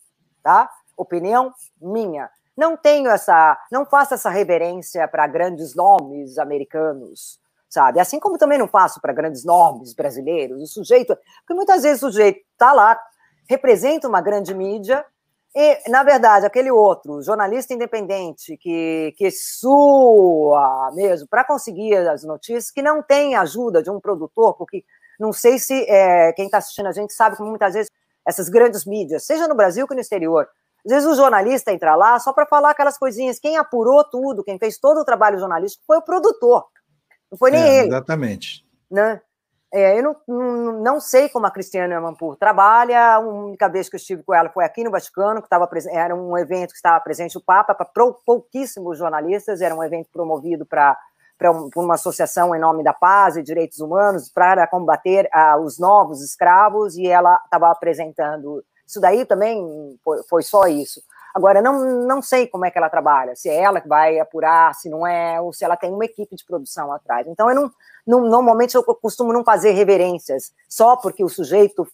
tá? 0.42 0.70
Opinião 0.96 1.52
minha. 1.80 2.30
Não 2.56 2.74
tenho 2.74 3.10
essa, 3.10 3.58
não 3.70 3.84
faço 3.84 4.14
essa 4.14 4.30
reverência 4.30 5.06
para 5.06 5.26
grandes 5.26 5.74
nomes 5.74 6.38
americanos, 6.38 7.38
sabe? 7.68 8.00
Assim 8.00 8.18
como 8.18 8.38
também 8.38 8.58
não 8.58 8.66
faço 8.66 8.98
para 8.98 9.12
grandes 9.12 9.44
nomes 9.44 9.92
brasileiros. 9.92 10.62
O 10.62 10.66
sujeito, 10.66 11.14
porque 11.40 11.52
muitas 11.52 11.82
vezes 11.82 12.02
o 12.02 12.10
sujeito 12.10 12.40
tá 12.56 12.72
lá, 12.72 12.98
representa 13.46 14.08
uma 14.08 14.22
grande 14.22 14.54
mídia, 14.54 15.04
e, 15.58 15.88
na 15.88 16.02
verdade, 16.02 16.44
aquele 16.44 16.70
outro, 16.70 17.22
jornalista 17.22 17.72
independente, 17.72 18.58
que, 18.58 19.14
que 19.16 19.30
sua 19.30 20.92
mesmo 20.94 21.26
para 21.26 21.46
conseguir 21.46 21.96
as 21.96 22.22
notícias, 22.24 22.70
que 22.70 22.82
não 22.82 23.02
tem 23.02 23.34
ajuda 23.34 23.82
de 23.82 23.90
um 23.90 23.98
produtor, 23.98 24.54
porque 24.54 24.84
não 25.18 25.32
sei 25.32 25.58
se 25.58 25.86
é, 25.88 26.30
quem 26.34 26.44
está 26.44 26.58
assistindo 26.58 26.88
a 26.88 26.92
gente 26.92 27.14
sabe 27.14 27.38
como 27.38 27.48
muitas 27.48 27.72
vezes 27.72 27.90
essas 28.28 28.50
grandes 28.50 28.84
mídias, 28.84 29.24
seja 29.24 29.48
no 29.48 29.54
Brasil 29.54 29.88
que 29.88 29.94
no 29.94 30.00
exterior, 30.02 30.46
às 30.84 30.92
vezes 30.92 31.08
o 31.08 31.14
jornalista 31.14 31.72
entra 31.72 31.96
lá 31.96 32.18
só 32.18 32.34
para 32.34 32.44
falar 32.44 32.72
aquelas 32.72 32.98
coisinhas. 32.98 33.38
Quem 33.38 33.56
apurou 33.56 34.04
tudo, 34.04 34.44
quem 34.44 34.58
fez 34.58 34.78
todo 34.78 35.00
o 35.00 35.04
trabalho 35.06 35.38
jornalístico 35.38 35.84
foi 35.86 35.96
o 35.96 36.02
produtor, 36.02 36.66
não 37.30 37.38
foi 37.38 37.50
nem 37.50 37.62
é, 37.62 37.78
ele. 37.78 37.88
Exatamente. 37.88 38.62
Né? 38.90 39.22
É, 39.72 39.98
eu 39.98 40.02
não, 40.02 40.16
não, 40.28 40.82
não, 40.82 41.00
sei 41.00 41.28
como 41.28 41.46
a 41.46 41.50
Cristiana 41.50 42.00
Mampur 42.00 42.36
trabalha. 42.36 43.14
A 43.14 43.18
única 43.18 43.68
vez 43.68 43.88
que 43.88 43.96
eu 43.96 43.98
estive 43.98 44.22
com 44.22 44.32
ela 44.32 44.48
foi 44.48 44.64
aqui 44.64 44.84
no 44.84 44.90
Vaticano, 44.90 45.40
que 45.40 45.46
estava 45.46 45.68
era 45.90 46.14
um 46.14 46.36
evento 46.38 46.70
que 46.70 46.76
estava 46.76 47.00
presente 47.00 47.36
o 47.36 47.40
Papa 47.42 47.74
para 47.74 47.86
pouquíssimos 48.24 48.98
jornalistas. 48.98 49.60
Era 49.60 49.74
um 49.74 49.82
evento 49.82 50.08
promovido 50.12 50.64
para 50.64 50.96
para 51.38 51.52
uma 51.52 51.96
associação 51.96 52.54
em 52.54 52.58
nome 52.58 52.82
da 52.82 52.94
paz 52.94 53.36
e 53.36 53.42
direitos 53.42 53.78
humanos 53.78 54.30
para 54.30 54.66
combater 54.66 55.28
os 55.62 55.78
novos 55.78 56.22
escravos 56.22 56.96
e 56.96 57.06
ela 57.06 57.38
estava 57.44 57.70
apresentando 57.70 58.64
isso 58.86 59.00
daí 59.00 59.24
também 59.26 59.98
foi, 60.04 60.22
foi, 60.28 60.42
só 60.42 60.66
isso. 60.66 61.02
Agora 61.36 61.60
não, 61.60 62.06
não 62.06 62.22
sei 62.22 62.46
como 62.46 62.64
é 62.64 62.70
que 62.70 62.78
ela 62.78 62.88
trabalha, 62.88 63.36
se 63.36 63.46
é 63.50 63.56
ela 63.56 63.78
que 63.78 63.86
vai 63.86 64.18
apurar, 64.18 64.74
se 64.74 64.88
não 64.88 65.06
é, 65.06 65.38
ou 65.38 65.52
se 65.52 65.66
ela 65.66 65.76
tem 65.76 65.92
uma 65.92 66.06
equipe 66.06 66.34
de 66.34 66.42
produção 66.46 66.90
atrás. 66.90 67.26
Então 67.26 67.50
eu 67.50 67.54
não 67.54 67.70
não, 68.06 68.20
normalmente 68.20 68.74
eu 68.74 68.82
costumo 68.82 69.34
não 69.34 69.44
fazer 69.44 69.72
reverências, 69.72 70.50
só 70.66 70.96
porque 70.96 71.22
o 71.22 71.28
sujeito 71.28 71.86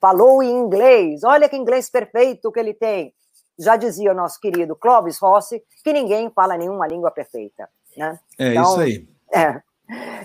falou 0.00 0.44
em 0.44 0.50
inglês, 0.50 1.24
olha 1.24 1.48
que 1.48 1.56
inglês 1.56 1.90
perfeito 1.90 2.52
que 2.52 2.60
ele 2.60 2.72
tem. 2.72 3.12
Já 3.58 3.76
dizia 3.76 4.12
o 4.12 4.14
nosso 4.14 4.38
querido 4.38 4.76
Clóvis 4.76 5.18
Rossi 5.18 5.60
que 5.82 5.92
ninguém 5.92 6.30
fala 6.30 6.56
nenhuma 6.56 6.86
língua 6.86 7.10
perfeita. 7.10 7.68
Né? 7.96 8.16
É 8.38 8.50
então, 8.50 8.62
isso 8.62 8.80
aí. 8.80 9.08
É. 9.32 9.62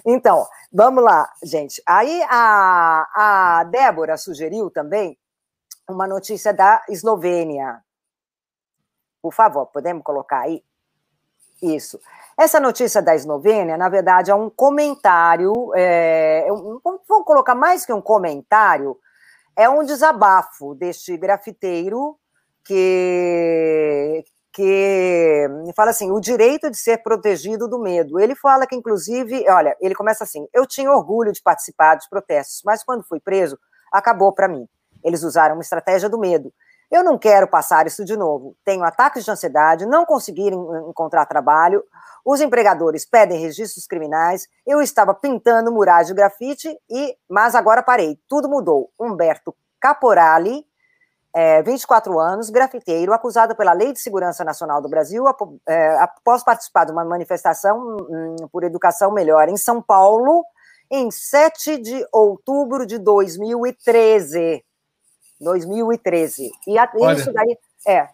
Então, 0.05 0.45
vamos 0.71 1.03
lá, 1.03 1.27
gente. 1.43 1.81
Aí 1.87 2.21
a, 2.29 3.07
a 3.59 3.63
Débora 3.63 4.15
sugeriu 4.15 4.69
também 4.69 5.17
uma 5.89 6.07
notícia 6.07 6.53
da 6.53 6.83
Eslovênia. 6.89 7.81
Por 9.21 9.33
favor, 9.33 9.67
podemos 9.67 10.03
colocar 10.03 10.41
aí? 10.41 10.63
Isso. 11.61 11.99
Essa 12.37 12.59
notícia 12.59 13.01
da 13.01 13.15
Eslovênia, 13.15 13.77
na 13.77 13.89
verdade, 13.89 14.31
é 14.31 14.35
um 14.35 14.49
comentário, 14.49 15.53
é, 15.75 16.47
é 16.47 16.51
vamos 16.51 17.25
colocar 17.25 17.53
mais 17.53 17.85
que 17.85 17.91
um 17.91 18.01
comentário, 18.01 18.97
é 19.57 19.69
um 19.69 19.83
desabafo 19.83 20.73
deste 20.73 21.17
grafiteiro 21.17 22.17
que, 22.63 24.23
que 24.53 25.47
fala 25.75 25.91
assim, 25.91 26.11
o 26.11 26.19
direito 26.21 26.71
de 26.71 26.77
ser 26.77 26.99
protegido 26.99 27.67
do 27.67 27.77
medo. 27.77 28.19
Ele 28.19 28.35
fala 28.35 28.65
que, 28.65 28.75
inclusive, 28.75 29.45
olha, 29.49 29.75
ele 29.81 29.93
começa 29.93 30.23
assim, 30.23 30.47
eu 30.53 30.65
tinha 30.65 30.89
orgulho 30.89 31.33
de 31.33 31.41
participar 31.41 31.95
dos 31.95 32.07
protestos, 32.07 32.61
mas 32.63 32.83
quando 32.83 33.03
fui 33.03 33.19
preso, 33.19 33.59
acabou 33.91 34.31
para 34.31 34.47
mim. 34.47 34.65
Eles 35.03 35.23
usaram 35.23 35.55
uma 35.55 35.61
estratégia 35.61 36.07
do 36.07 36.17
medo. 36.17 36.53
Eu 36.91 37.03
não 37.03 37.17
quero 37.17 37.47
passar 37.47 37.85
isso 37.85 38.03
de 38.03 38.17
novo. 38.17 38.55
Tenho 38.65 38.83
ataques 38.83 39.23
de 39.23 39.29
ansiedade, 39.29 39.85
não 39.85 40.05
conseguir 40.05 40.51
encontrar 40.87 41.25
trabalho, 41.27 41.83
os 42.25 42.41
empregadores 42.41 43.05
pedem 43.05 43.39
registros 43.39 43.87
criminais, 43.87 44.47
eu 44.65 44.81
estava 44.81 45.13
pintando 45.13 45.71
murais 45.71 46.07
de 46.07 46.13
grafite, 46.13 46.77
e 46.89 47.15
mas 47.29 47.55
agora 47.55 47.83
parei. 47.83 48.19
Tudo 48.27 48.49
mudou. 48.49 48.91
Humberto 48.99 49.55
Caporali, 49.79 50.65
é, 51.33 51.61
24 51.61 52.19
anos, 52.19 52.49
grafiteiro, 52.49 53.13
acusado 53.13 53.55
pela 53.55 53.73
Lei 53.73 53.93
de 53.93 53.99
Segurança 53.99 54.43
Nacional 54.43 54.81
do 54.81 54.89
Brasil 54.89 55.25
é, 55.67 55.97
após 55.99 56.43
participar 56.43 56.85
de 56.85 56.91
uma 56.91 57.05
manifestação 57.05 57.97
hum, 58.09 58.35
por 58.51 58.63
educação 58.63 59.11
melhor 59.11 59.47
em 59.47 59.57
São 59.57 59.81
Paulo, 59.81 60.43
em 60.91 61.11
7 61.11 61.77
de 61.77 62.05
outubro 62.11 62.85
de 62.85 62.97
2013. 62.97 64.63
2013. 65.39 66.51
E 66.67 66.77
a, 66.77 66.89
Olha, 66.95 67.17
isso 67.17 67.31
daí. 67.31 67.57
É. 67.87 68.07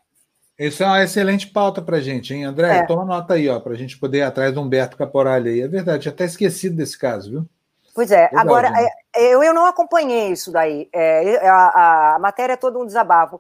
Isso 0.57 0.84
é 0.84 0.85
uma 0.85 1.03
excelente 1.03 1.47
pauta 1.47 1.81
para 1.81 1.99
gente, 1.99 2.34
hein, 2.34 2.45
André? 2.45 2.77
É. 2.77 2.85
Toma 2.85 3.03
nota 3.03 3.34
aí, 3.34 3.49
ó, 3.49 3.60
para 3.60 3.73
a 3.73 3.77
gente 3.77 3.97
poder 3.97 4.19
ir 4.19 4.23
atrás 4.23 4.53
do 4.53 4.61
Humberto 4.61 4.95
Caporali 4.95 5.49
aí. 5.49 5.61
É 5.61 5.68
verdade, 5.68 6.07
até 6.07 6.23
esquecido 6.23 6.77
desse 6.77 6.97
caso, 6.97 7.30
viu? 7.30 7.45
Pois 7.93 8.11
é, 8.11 8.30
agora 8.35 8.69
né? 8.69 8.89
eu, 9.15 9.41
eu 9.41 9.53
não 9.53 9.65
acompanhei 9.65 10.30
isso 10.30 10.52
daí. 10.52 10.89
É, 10.91 11.47
a, 11.47 12.15
a, 12.15 12.19
matéria 12.19 12.53
é 12.53 12.57
todo 12.57 12.77
um 12.77 12.85
desabafo. 12.85 13.39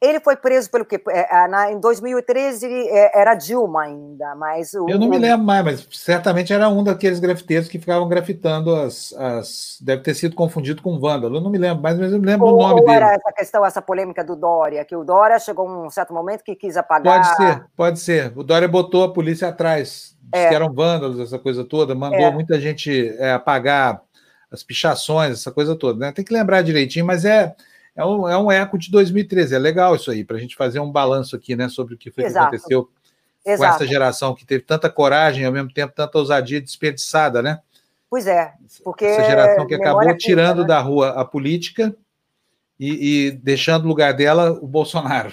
Ele 0.00 0.18
foi 0.18 0.34
preso 0.34 0.70
pelo 0.70 0.84
quê? 0.84 0.98
É, 1.10 1.46
na, 1.46 1.70
em 1.70 1.78
2013 1.78 2.66
é, 2.66 3.20
era 3.20 3.34
Dilma 3.34 3.82
ainda, 3.82 4.34
mas. 4.34 4.72
O, 4.72 4.88
eu 4.88 4.98
não 4.98 5.08
me 5.08 5.18
lembro 5.18 5.44
mais, 5.44 5.62
mas 5.62 5.88
certamente 5.92 6.54
era 6.54 6.70
um 6.70 6.82
daqueles 6.82 7.20
grafiteiros 7.20 7.68
que 7.68 7.78
ficavam 7.78 8.08
grafitando 8.08 8.74
as. 8.74 9.12
as 9.12 9.78
deve 9.82 10.02
ter 10.02 10.14
sido 10.14 10.34
confundido 10.34 10.80
com 10.80 10.98
vândalo. 10.98 11.36
Eu 11.36 11.40
não 11.42 11.50
me 11.50 11.58
lembro 11.58 11.82
mais, 11.82 11.98
mas 11.98 12.12
eu 12.12 12.18
me 12.18 12.24
lembro 12.24 12.46
ou, 12.46 12.52
do 12.54 12.58
nome 12.62 12.80
ou 12.80 12.86
dele. 12.86 12.96
era 12.96 13.12
essa 13.12 13.32
questão, 13.32 13.66
essa 13.66 13.82
polêmica 13.82 14.24
do 14.24 14.34
Dória, 14.34 14.82
que 14.86 14.96
o 14.96 15.04
Dória 15.04 15.38
chegou 15.38 15.68
um 15.68 15.90
certo 15.90 16.14
momento 16.14 16.42
que 16.42 16.56
quis 16.56 16.78
apagar. 16.78 17.22
Pode 17.22 17.36
ser, 17.36 17.64
pode 17.76 18.00
ser. 18.00 18.32
O 18.38 18.42
Dória 18.42 18.66
botou 18.66 19.04
a 19.04 19.12
polícia 19.12 19.48
atrás, 19.48 20.16
é. 20.32 20.48
que 20.48 20.54
eram 20.54 20.72
vândalos, 20.72 21.20
essa 21.20 21.38
coisa 21.38 21.62
toda, 21.62 21.94
mandou 21.94 22.20
é. 22.20 22.30
muita 22.30 22.58
gente 22.58 23.14
é, 23.18 23.32
apagar 23.32 24.00
as 24.50 24.62
pichações, 24.62 25.32
essa 25.32 25.52
coisa 25.52 25.76
toda. 25.76 25.98
Né? 25.98 26.12
Tem 26.12 26.24
que 26.24 26.32
lembrar 26.32 26.62
direitinho, 26.62 27.04
mas 27.04 27.26
é 27.26 27.54
é 27.94 28.04
um, 28.04 28.28
é 28.28 28.38
um 28.38 28.50
eco 28.50 28.78
de 28.78 28.90
2013. 28.90 29.54
É 29.54 29.58
legal 29.58 29.94
isso 29.94 30.10
aí, 30.10 30.24
para 30.24 30.36
a 30.36 30.40
gente 30.40 30.56
fazer 30.56 30.80
um 30.80 30.90
balanço 30.90 31.36
aqui, 31.36 31.56
né, 31.56 31.68
sobre 31.68 31.94
o 31.94 31.98
que 31.98 32.10
foi 32.10 32.24
Exato. 32.24 32.50
que 32.50 32.56
aconteceu 32.56 32.88
Exato. 33.44 33.70
com 33.70 33.74
essa 33.76 33.86
geração 33.86 34.34
que 34.34 34.46
teve 34.46 34.64
tanta 34.64 34.88
coragem 34.88 35.42
e 35.42 35.46
ao 35.46 35.52
mesmo 35.52 35.72
tempo 35.72 35.92
tanta 35.94 36.18
ousadia 36.18 36.60
desperdiçada, 36.60 37.42
né? 37.42 37.60
Pois 38.08 38.26
é, 38.26 38.54
porque 38.82 39.04
essa 39.04 39.24
geração 39.24 39.66
que 39.66 39.74
acabou 39.74 40.16
tirando 40.16 40.62
né? 40.62 40.66
da 40.66 40.80
rua 40.80 41.10
a 41.10 41.24
política 41.24 41.94
e, 42.78 43.28
e, 43.28 43.30
deixando 43.30 43.82
no 43.82 43.88
lugar 43.88 44.14
dela 44.14 44.50
o 44.52 44.66
Bolsonaro. 44.66 45.32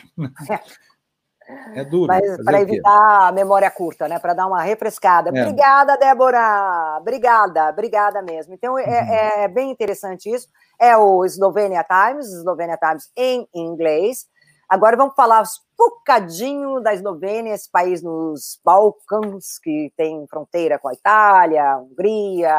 É, 1.49 1.79
é 1.79 1.85
duro. 1.85 2.07
Mas 2.07 2.43
para 2.43 2.61
evitar 2.61 3.29
a 3.29 3.31
memória 3.31 3.71
curta, 3.71 4.07
né? 4.07 4.19
Para 4.19 4.33
dar 4.33 4.47
uma 4.47 4.61
refrescada. 4.61 5.31
É. 5.33 5.41
Obrigada, 5.41 5.97
Débora. 5.97 6.97
Obrigada, 6.99 7.69
obrigada 7.69 8.21
mesmo. 8.21 8.53
Então 8.53 8.77
é, 8.77 8.83
uhum. 8.83 9.43
é 9.43 9.47
bem 9.47 9.71
interessante 9.71 10.29
isso 10.29 10.49
é 10.79 10.95
o 10.97 11.25
Slovenia 11.25 11.83
Times, 11.83 12.27
Slovenia 12.27 12.77
Times 12.77 13.09
em 13.15 13.47
inglês. 13.53 14.25
Agora 14.69 14.97
vamos 14.97 15.15
falar 15.15 15.43
um 15.43 15.45
bocadinho 15.77 16.81
da 16.81 16.93
Eslovênia, 16.93 17.53
esse 17.53 17.71
país 17.71 18.03
nos 18.03 18.59
Balcãs, 18.65 19.57
que 19.59 19.93
tem 19.95 20.27
fronteira 20.27 20.77
com 20.77 20.89
a 20.89 20.93
Itália, 20.93 21.77
Hungria, 21.77 22.53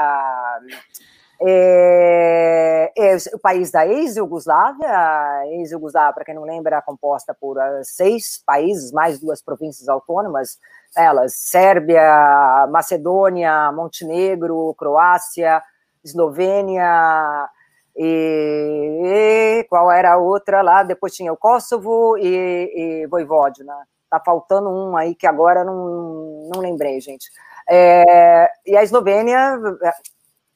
é, 1.41 2.93
é, 2.97 3.17
o 3.33 3.39
país 3.39 3.71
da 3.71 3.87
ex-Yugoslávia. 3.87 5.47
Ex-Yugoslávia, 5.53 6.15
para 6.15 6.25
quem 6.25 6.35
não 6.35 6.45
lembra, 6.45 6.77
é 6.77 6.81
composta 6.81 7.37
por 7.39 7.57
uh, 7.57 7.85
seis 7.85 8.43
países, 8.45 8.91
mais 8.91 9.21
duas 9.21 9.41
províncias 9.41 9.89
autônomas, 9.89 10.59
elas, 10.97 11.35
Sérvia, 11.35 12.67
Macedônia, 12.71 13.71
Montenegro, 13.73 14.75
Croácia, 14.77 15.63
Eslovênia, 16.03 17.49
e, 18.01 19.59
e, 19.61 19.65
qual 19.65 19.91
era 19.91 20.13
a 20.13 20.17
outra 20.17 20.63
lá? 20.63 20.85
Depois 20.85 21.13
tinha 21.13 21.33
o 21.33 21.37
Kosovo 21.37 22.17
e, 22.17 23.03
e 23.03 23.07
Voivodina. 23.09 23.75
Tá 24.09 24.23
faltando 24.25 24.71
um 24.71 24.97
aí 24.97 25.17
que 25.17 25.27
agora 25.27 25.65
não, 25.65 26.49
não 26.55 26.61
lembrei, 26.61 27.01
gente. 27.01 27.29
É, 27.69 28.49
e 28.65 28.77
a 28.77 28.85
Eslovênia 28.85 29.59
é, 29.83 29.91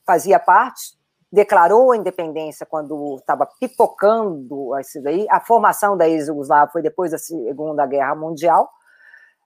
fazia 0.06 0.38
parte, 0.38 0.96
declarou 1.32 1.90
a 1.90 1.96
independência 1.96 2.64
quando 2.64 3.16
estava 3.16 3.48
pipocando 3.58 4.78
isso 4.78 5.02
daí. 5.02 5.26
A 5.28 5.40
formação 5.40 5.96
da 5.96 6.08
ex-Yugoslávia 6.08 6.72
foi 6.72 6.80
depois 6.80 7.10
da 7.10 7.18
Segunda 7.18 7.84
Guerra 7.86 8.14
Mundial. 8.14 8.70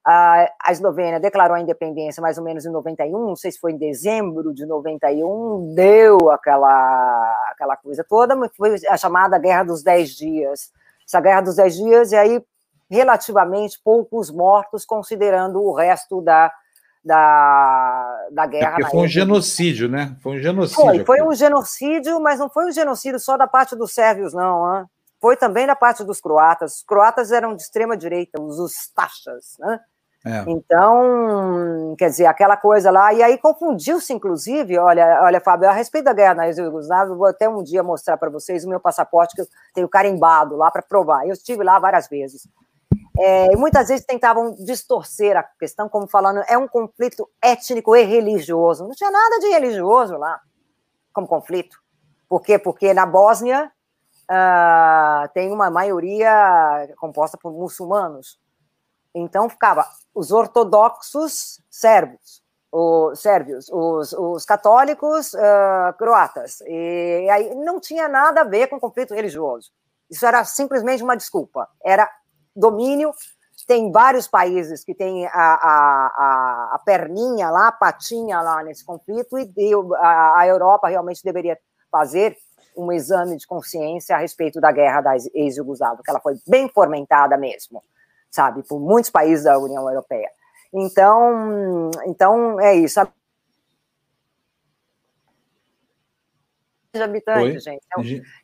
A, 0.08 0.48
a 0.62 0.70
Eslovênia 0.70 1.18
declarou 1.18 1.56
a 1.56 1.60
independência 1.60 2.20
mais 2.20 2.38
ou 2.38 2.44
menos 2.44 2.64
em 2.64 2.70
91, 2.70 3.10
não 3.10 3.34
sei 3.34 3.50
se 3.50 3.58
foi 3.58 3.72
em 3.72 3.76
dezembro 3.76 4.54
de 4.54 4.64
91, 4.64 5.74
deu 5.74 6.30
aquela, 6.30 7.48
aquela 7.50 7.76
coisa 7.76 8.06
toda, 8.08 8.36
mas 8.36 8.54
foi 8.56 8.76
a 8.88 8.96
chamada 8.96 9.36
Guerra 9.36 9.64
dos 9.64 9.82
Dez 9.82 10.10
Dias. 10.10 10.70
Essa 11.04 11.20
Guerra 11.20 11.40
dos 11.40 11.56
Dez 11.56 11.74
Dias, 11.74 12.12
e 12.12 12.16
aí 12.16 12.40
relativamente 12.88 13.80
poucos 13.82 14.30
mortos, 14.30 14.84
considerando 14.84 15.60
o 15.60 15.74
resto 15.74 16.22
da, 16.22 16.52
da, 17.04 18.28
da 18.30 18.46
guerra. 18.46 18.76
É 18.80 18.88
foi 18.88 19.00
um 19.00 19.08
genocídio, 19.08 19.88
né? 19.88 20.16
Foi 20.22 20.36
um 20.36 20.40
genocídio. 20.40 20.84
Foi, 20.84 21.04
foi 21.04 21.22
um 21.22 21.34
genocídio, 21.34 22.20
mas 22.20 22.38
não 22.38 22.48
foi 22.48 22.66
um 22.66 22.72
genocídio 22.72 23.18
só 23.18 23.36
da 23.36 23.48
parte 23.48 23.74
dos 23.74 23.92
sérvios, 23.92 24.32
não. 24.32 24.72
Hein? 24.72 24.84
Foi 25.20 25.36
também 25.36 25.66
da 25.66 25.74
parte 25.74 26.04
dos 26.04 26.20
croatas. 26.20 26.76
Os 26.76 26.82
croatas 26.84 27.32
eram 27.32 27.56
de 27.56 27.62
extrema 27.62 27.96
direita, 27.96 28.40
os 28.40 28.60
ustachas, 28.60 29.56
né? 29.58 29.80
É. 30.26 30.42
Então, 30.48 31.94
quer 31.96 32.10
dizer, 32.10 32.26
aquela 32.26 32.56
coisa 32.56 32.90
lá, 32.90 33.14
e 33.14 33.22
aí 33.22 33.38
confundiu-se, 33.38 34.12
inclusive, 34.12 34.76
olha, 34.76 35.20
olha, 35.22 35.40
Fábio, 35.40 35.68
a 35.68 35.72
respeito 35.72 36.06
da 36.06 36.12
guerra 36.12 36.34
na 36.34 36.44
Yugoslávia, 36.46 37.12
eu 37.12 37.16
vou 37.16 37.28
até 37.28 37.48
um 37.48 37.62
dia 37.62 37.80
mostrar 37.80 38.16
para 38.16 38.28
vocês 38.28 38.64
o 38.64 38.68
meu 38.68 38.80
passaporte, 38.80 39.36
que 39.36 39.42
eu 39.42 39.46
tenho 39.72 39.88
carimbado 39.88 40.56
lá 40.56 40.68
para 40.68 40.82
provar. 40.82 41.24
Eu 41.24 41.32
estive 41.32 41.62
lá 41.62 41.78
várias 41.78 42.08
vezes. 42.08 42.48
É, 43.16 43.52
e 43.52 43.56
muitas 43.56 43.86
vezes 43.86 44.04
tentavam 44.04 44.56
distorcer 44.64 45.36
a 45.36 45.44
questão, 45.44 45.88
como 45.88 46.08
falando, 46.08 46.42
é 46.48 46.58
um 46.58 46.66
conflito 46.66 47.30
étnico 47.40 47.94
e 47.94 48.02
religioso. 48.02 48.82
Não 48.84 48.96
tinha 48.96 49.12
nada 49.12 49.38
de 49.38 49.46
religioso 49.46 50.16
lá, 50.16 50.40
como 51.12 51.28
conflito. 51.28 51.78
Por 52.28 52.42
quê? 52.42 52.58
Porque 52.58 52.92
na 52.92 53.06
Bósnia 53.06 53.70
uh, 54.28 55.28
tem 55.32 55.52
uma 55.52 55.70
maioria 55.70 56.92
composta 56.98 57.38
por 57.40 57.52
muçulmanos. 57.52 58.40
Então 59.18 59.48
ficava 59.48 59.86
os 60.14 60.30
ortodoxos 60.30 61.58
sérvios, 61.70 62.42
os 62.70 63.18
sérvios, 63.18 63.66
os, 63.70 64.12
os 64.12 64.44
católicos 64.44 65.32
uh, 65.32 65.96
croatas. 65.96 66.60
E 66.66 67.26
aí 67.30 67.54
não 67.54 67.80
tinha 67.80 68.08
nada 68.08 68.42
a 68.42 68.44
ver 68.44 68.66
com 68.66 68.78
conflito 68.78 69.14
religioso. 69.14 69.70
Isso 70.10 70.26
era 70.26 70.44
simplesmente 70.44 71.02
uma 71.02 71.16
desculpa. 71.16 71.66
Era 71.82 72.10
domínio. 72.54 73.10
Tem 73.66 73.90
vários 73.90 74.28
países 74.28 74.84
que 74.84 74.94
têm 74.94 75.26
a, 75.26 75.30
a, 75.32 76.06
a, 76.14 76.70
a 76.74 76.78
perninha 76.84 77.50
lá, 77.50 77.68
a 77.68 77.72
patinha 77.72 78.40
lá 78.42 78.62
nesse 78.62 78.84
conflito, 78.84 79.36
e, 79.38 79.72
a, 79.96 80.40
a 80.40 80.46
Europa 80.46 80.88
realmente 80.88 81.24
deveria 81.24 81.58
fazer 81.90 82.36
um 82.76 82.92
exame 82.92 83.36
de 83.36 83.46
consciência 83.46 84.14
a 84.14 84.18
respeito 84.18 84.60
da 84.60 84.70
guerra 84.70 85.00
da 85.00 85.16
ex-Yugoslávia, 85.34 86.02
que 86.04 86.10
ela 86.10 86.20
foi 86.20 86.34
bem 86.46 86.68
fomentada 86.68 87.36
mesmo 87.38 87.82
sabe, 88.36 88.62
por 88.62 88.78
muitos 88.78 89.10
países 89.10 89.44
da 89.44 89.58
União 89.58 89.88
Europeia. 89.88 90.30
Então, 90.72 91.90
então 92.06 92.60
é 92.60 92.74
isso. 92.74 93.00
De 96.92 97.02
habitantes, 97.02 97.64
gente. 97.64 97.82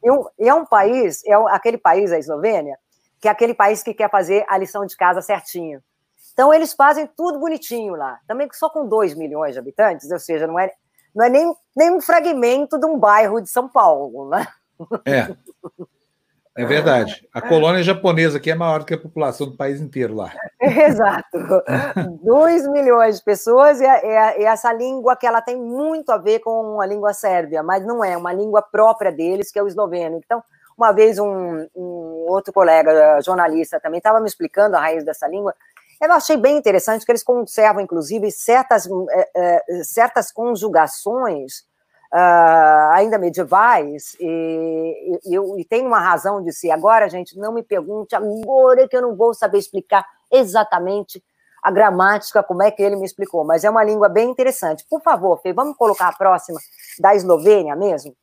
É 0.02 0.12
um, 0.12 0.26
e 0.38 0.48
é 0.48 0.54
um 0.54 0.64
país, 0.64 1.22
é 1.26 1.38
um, 1.38 1.46
aquele 1.46 1.78
país, 1.78 2.10
a 2.10 2.18
Eslovênia, 2.18 2.78
que 3.20 3.28
é 3.28 3.30
aquele 3.30 3.54
país 3.54 3.82
que 3.82 3.94
quer 3.94 4.10
fazer 4.10 4.44
a 4.48 4.58
lição 4.58 4.84
de 4.86 4.96
casa 4.96 5.20
certinho. 5.20 5.82
Então, 6.32 6.52
eles 6.52 6.72
fazem 6.72 7.06
tudo 7.06 7.38
bonitinho 7.38 7.94
lá. 7.94 8.18
Também 8.26 8.48
só 8.52 8.70
com 8.70 8.88
2 8.88 9.14
milhões 9.14 9.52
de 9.52 9.58
habitantes, 9.58 10.10
ou 10.10 10.18
seja, 10.18 10.46
não 10.46 10.58
é, 10.58 10.72
não 11.14 11.24
é 11.24 11.28
nem, 11.28 11.54
nem 11.76 11.90
um 11.90 12.00
fragmento 12.00 12.78
de 12.78 12.86
um 12.86 12.98
bairro 12.98 13.40
de 13.40 13.48
São 13.48 13.68
Paulo, 13.68 14.30
né? 14.30 14.46
É. 15.04 15.36
É 16.54 16.66
verdade. 16.66 17.26
A 17.32 17.40
colônia 17.40 17.82
japonesa 17.82 18.36
aqui 18.36 18.50
é 18.50 18.54
maior 18.54 18.80
do 18.80 18.84
que 18.84 18.92
a 18.92 18.98
população 18.98 19.48
do 19.48 19.56
país 19.56 19.80
inteiro 19.80 20.14
lá. 20.14 20.32
Exato. 20.60 21.38
2 22.22 22.68
milhões 22.68 23.16
de 23.18 23.24
pessoas 23.24 23.80
e, 23.80 23.84
e, 23.84 24.40
e, 24.40 24.44
essa 24.44 24.70
língua 24.72 25.16
que 25.16 25.26
ela 25.26 25.40
tem 25.40 25.56
muito 25.56 26.12
a 26.12 26.18
ver 26.18 26.40
com 26.40 26.80
a 26.80 26.86
língua 26.86 27.14
sérvia, 27.14 27.62
mas 27.62 27.86
não 27.86 28.04
é 28.04 28.16
uma 28.16 28.32
língua 28.34 28.60
própria 28.60 29.10
deles, 29.10 29.50
que 29.50 29.58
é 29.58 29.62
o 29.62 29.66
esloveno. 29.66 30.20
Então, 30.22 30.44
uma 30.76 30.92
vez 30.92 31.18
um, 31.18 31.66
um 31.74 32.26
outro 32.28 32.52
colega 32.52 33.18
jornalista 33.22 33.80
também 33.80 33.98
estava 33.98 34.20
me 34.20 34.26
explicando 34.26 34.76
a 34.76 34.80
raiz 34.80 35.04
dessa 35.04 35.26
língua. 35.26 35.54
Eu 36.00 36.12
achei 36.12 36.36
bem 36.36 36.56
interessante 36.56 37.06
que 37.06 37.12
eles 37.12 37.22
conservam, 37.22 37.80
inclusive, 37.80 38.30
certas, 38.30 38.88
é, 39.10 39.30
é, 39.34 39.84
certas 39.84 40.32
conjugações 40.32 41.64
uh, 42.12 42.92
ainda 42.92 43.18
medievais, 43.18 44.14
e, 44.20 45.20
e, 45.24 45.60
e, 45.60 45.64
tem 45.64 45.86
uma 45.86 45.98
razão 45.98 46.42
de 46.42 46.52
ser. 46.52 46.70
Agora, 46.70 47.08
gente, 47.08 47.38
não 47.38 47.52
me 47.52 47.62
pergunte 47.62 48.14
agora 48.14 48.86
que 48.86 48.96
eu 48.96 49.02
não 49.02 49.16
vou 49.16 49.32
saber 49.32 49.58
explicar 49.58 50.04
exatamente 50.30 51.22
a 51.62 51.70
gramática, 51.70 52.42
como 52.42 52.62
é 52.62 52.70
que 52.70 52.82
ele 52.82 52.96
me 52.96 53.04
explicou, 53.04 53.44
mas 53.44 53.64
é 53.64 53.70
uma 53.70 53.84
língua 53.84 54.08
bem 54.08 54.28
interessante. 54.28 54.84
Por 54.90 55.00
favor, 55.00 55.40
Fê, 55.40 55.52
vamos 55.52 55.76
colocar 55.76 56.08
a 56.08 56.12
próxima 56.12 56.58
da 56.98 57.14
Eslovênia 57.14 57.76
mesmo? 57.76 58.14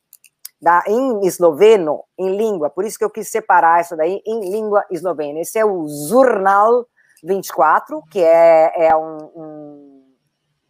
Da, 0.60 0.84
em 0.86 1.26
esloveno, 1.26 2.04
em 2.18 2.36
língua, 2.36 2.68
por 2.68 2.84
isso 2.84 2.98
que 2.98 3.04
eu 3.04 3.08
quis 3.08 3.28
separar 3.28 3.80
isso 3.80 3.96
daí 3.96 4.20
em 4.26 4.50
língua 4.50 4.84
eslovena. 4.90 5.40
Esse 5.40 5.58
é 5.58 5.64
o 5.64 5.86
Jornal 6.06 6.86
24, 7.24 8.02
que 8.10 8.22
é, 8.22 8.88
é 8.88 8.94
um, 8.94 9.16
um, 9.34 10.14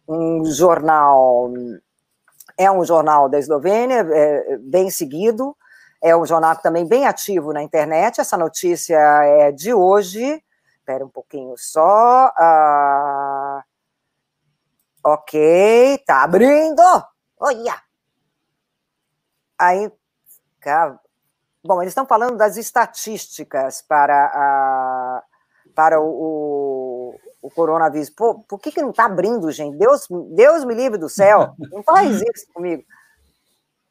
um 0.07 0.45
jornal 0.45 1.51
é 2.61 2.71
um 2.71 2.85
jornal 2.85 3.27
da 3.27 3.39
Eslovênia, 3.39 4.05
é, 4.11 4.57
bem 4.57 4.89
seguido, 4.89 5.55
é 6.01 6.15
um 6.15 6.25
jornal 6.25 6.55
também 6.57 6.85
bem 6.85 7.05
ativo 7.05 7.53
na 7.53 7.61
internet. 7.61 8.19
Essa 8.19 8.37
notícia 8.37 8.97
é 8.97 9.51
de 9.51 9.73
hoje. 9.73 10.43
Espera 10.79 11.05
um 11.05 11.09
pouquinho 11.09 11.55
só. 11.57 12.31
Ah, 12.37 13.63
ok, 15.03 15.97
tá 16.05 16.23
abrindo. 16.23 16.81
Olha! 17.39 17.75
Aí, 19.59 19.91
bom, 21.63 21.81
eles 21.81 21.91
estão 21.91 22.05
falando 22.05 22.35
das 22.35 22.57
estatísticas 22.57 23.83
para, 23.83 24.25
a, 24.33 25.23
para 25.75 26.01
o, 26.01 26.07
o 26.07 26.70
coronavírus. 27.49 28.09
Pô, 28.09 28.43
por 28.47 28.59
que, 28.59 28.71
que 28.71 28.81
não 28.81 28.91
está 28.91 29.05
abrindo, 29.05 29.51
gente? 29.51 29.77
Deus, 29.77 30.07
Deus 30.35 30.63
me 30.63 30.75
livre 30.75 30.97
do 30.99 31.09
céu. 31.09 31.55
Não 31.71 31.81
faz 31.81 32.21
isso 32.21 32.47
comigo. 32.53 32.83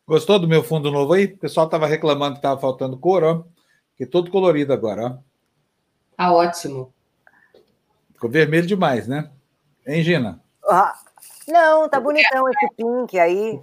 Gostou 0.07 0.39
do 0.39 0.49
meu 0.49 0.63
fundo 0.63 0.91
novo 0.91 1.13
aí? 1.13 1.27
O 1.27 1.39
pessoal 1.39 1.67
estava 1.67 1.87
reclamando 1.87 2.35
que 2.35 2.39
estava 2.39 2.61
faltando 2.61 2.99
cor, 2.99 3.25
ó. 3.25 3.45
Que 3.97 4.07
todo 4.07 4.31
colorido 4.31 4.73
agora, 4.73 5.07
ó. 5.07 5.31
Tá 6.17 6.33
ótimo. 6.33 6.93
Ficou 8.13 8.31
vermelho 8.31 8.67
demais, 8.67 9.09
né? 9.09 9.31
Hein, 9.87 10.03
Gina? 10.03 10.41
Ah, 10.69 10.95
não, 11.49 11.89
tá 11.89 11.99
bonitão 11.99 12.49
esse 12.49 12.75
pink 12.77 13.19
aí. 13.19 13.61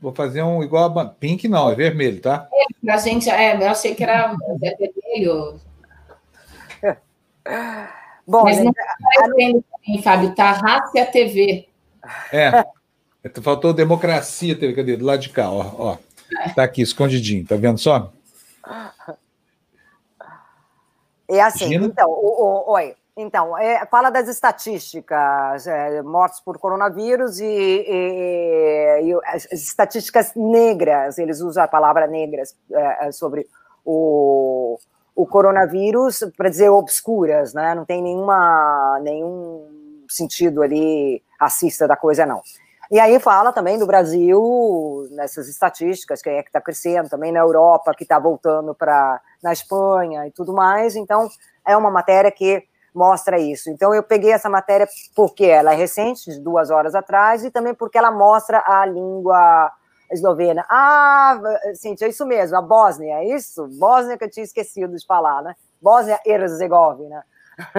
Vou 0.00 0.14
fazer 0.14 0.42
um 0.42 0.62
igual 0.62 0.96
a 0.98 1.04
pink, 1.04 1.48
não, 1.48 1.70
é 1.70 1.74
vermelho, 1.74 2.20
tá? 2.20 2.48
É, 2.52 2.66
pra 2.84 2.96
gente, 2.98 3.28
é, 3.28 3.56
eu 3.56 3.68
achei 3.68 3.94
que 3.94 4.02
era 4.02 4.34
vermelho. 4.58 5.60
Bom, 8.28 8.44
Mas 8.44 8.58
não 8.62 8.70
está 8.70 8.82
aparecendo 8.92 9.64
também, 9.64 10.02
Fábio, 10.02 10.34
tá 10.34 10.52
Rácia 10.52 11.06
TV. 11.06 11.66
É, 12.30 12.66
faltou 13.40 13.72
democracia 13.72 14.54
TV, 14.54 14.74
cadê? 14.74 14.96
Do 14.98 15.06
lado 15.06 15.20
de 15.20 15.30
cá, 15.30 15.50
ó, 15.50 15.72
ó. 15.78 15.98
Tá 16.54 16.64
aqui, 16.64 16.82
escondidinho, 16.82 17.46
tá 17.46 17.56
vendo 17.56 17.78
só? 17.78 18.12
É 21.26 21.40
assim, 21.40 21.68
Gina? 21.68 21.86
então, 21.86 22.10
o, 22.10 22.68
o, 22.68 22.72
oi. 22.72 22.94
Então, 23.16 23.56
é, 23.56 23.84
fala 23.86 24.10
das 24.10 24.28
estatísticas, 24.28 25.66
é, 25.66 26.02
mortes 26.02 26.38
por 26.40 26.58
coronavírus 26.58 27.40
e, 27.40 27.46
e, 27.46 29.10
e, 29.10 29.20
as 29.24 29.50
estatísticas 29.50 30.34
negras, 30.36 31.18
eles 31.18 31.40
usam 31.40 31.64
a 31.64 31.68
palavra 31.68 32.06
negras 32.06 32.54
é, 32.70 33.10
sobre 33.10 33.46
o, 33.84 34.78
o 35.18 35.26
coronavírus, 35.26 36.20
para 36.36 36.48
dizer 36.48 36.68
obscuras, 36.68 37.52
né? 37.52 37.74
Não 37.74 37.84
tem 37.84 38.00
nenhuma, 38.00 39.00
nenhum 39.02 40.04
sentido 40.08 40.62
ali 40.62 41.20
racista 41.40 41.88
da 41.88 41.96
coisa, 41.96 42.24
não. 42.24 42.40
E 42.88 43.00
aí 43.00 43.18
fala 43.18 43.52
também 43.52 43.76
do 43.80 43.84
Brasil, 43.84 45.08
nessas 45.10 45.48
estatísticas, 45.48 46.22
quem 46.22 46.34
é 46.34 46.42
que 46.44 46.50
está 46.50 46.60
crescendo, 46.60 47.10
também 47.10 47.32
na 47.32 47.40
Europa, 47.40 47.92
que 47.94 48.04
está 48.04 48.16
voltando 48.16 48.76
para 48.76 49.20
na 49.42 49.52
Espanha 49.52 50.24
e 50.24 50.30
tudo 50.30 50.52
mais. 50.52 50.94
Então, 50.94 51.28
é 51.66 51.76
uma 51.76 51.90
matéria 51.90 52.30
que 52.30 52.62
mostra 52.94 53.40
isso. 53.40 53.70
Então, 53.70 53.92
eu 53.92 54.04
peguei 54.04 54.30
essa 54.30 54.48
matéria 54.48 54.86
porque 55.16 55.46
ela 55.46 55.72
é 55.72 55.76
recente, 55.76 56.30
de 56.30 56.38
duas 56.38 56.70
horas 56.70 56.94
atrás, 56.94 57.44
e 57.44 57.50
também 57.50 57.74
porque 57.74 57.98
ela 57.98 58.12
mostra 58.12 58.62
a 58.64 58.86
língua 58.86 59.72
eslovena. 60.10 60.64
Ah, 60.68 61.38
Cintia, 61.74 62.06
é 62.06 62.10
isso 62.10 62.26
mesmo, 62.26 62.56
a 62.56 62.62
Bósnia, 62.62 63.16
é 63.16 63.34
isso? 63.34 63.66
Bósnia 63.78 64.16
que 64.16 64.24
eu 64.24 64.30
tinha 64.30 64.44
esquecido 64.44 64.96
de 64.96 65.06
falar, 65.06 65.42
né? 65.42 65.54
Bósnia 65.80 66.20
Herzegovina. 66.24 67.24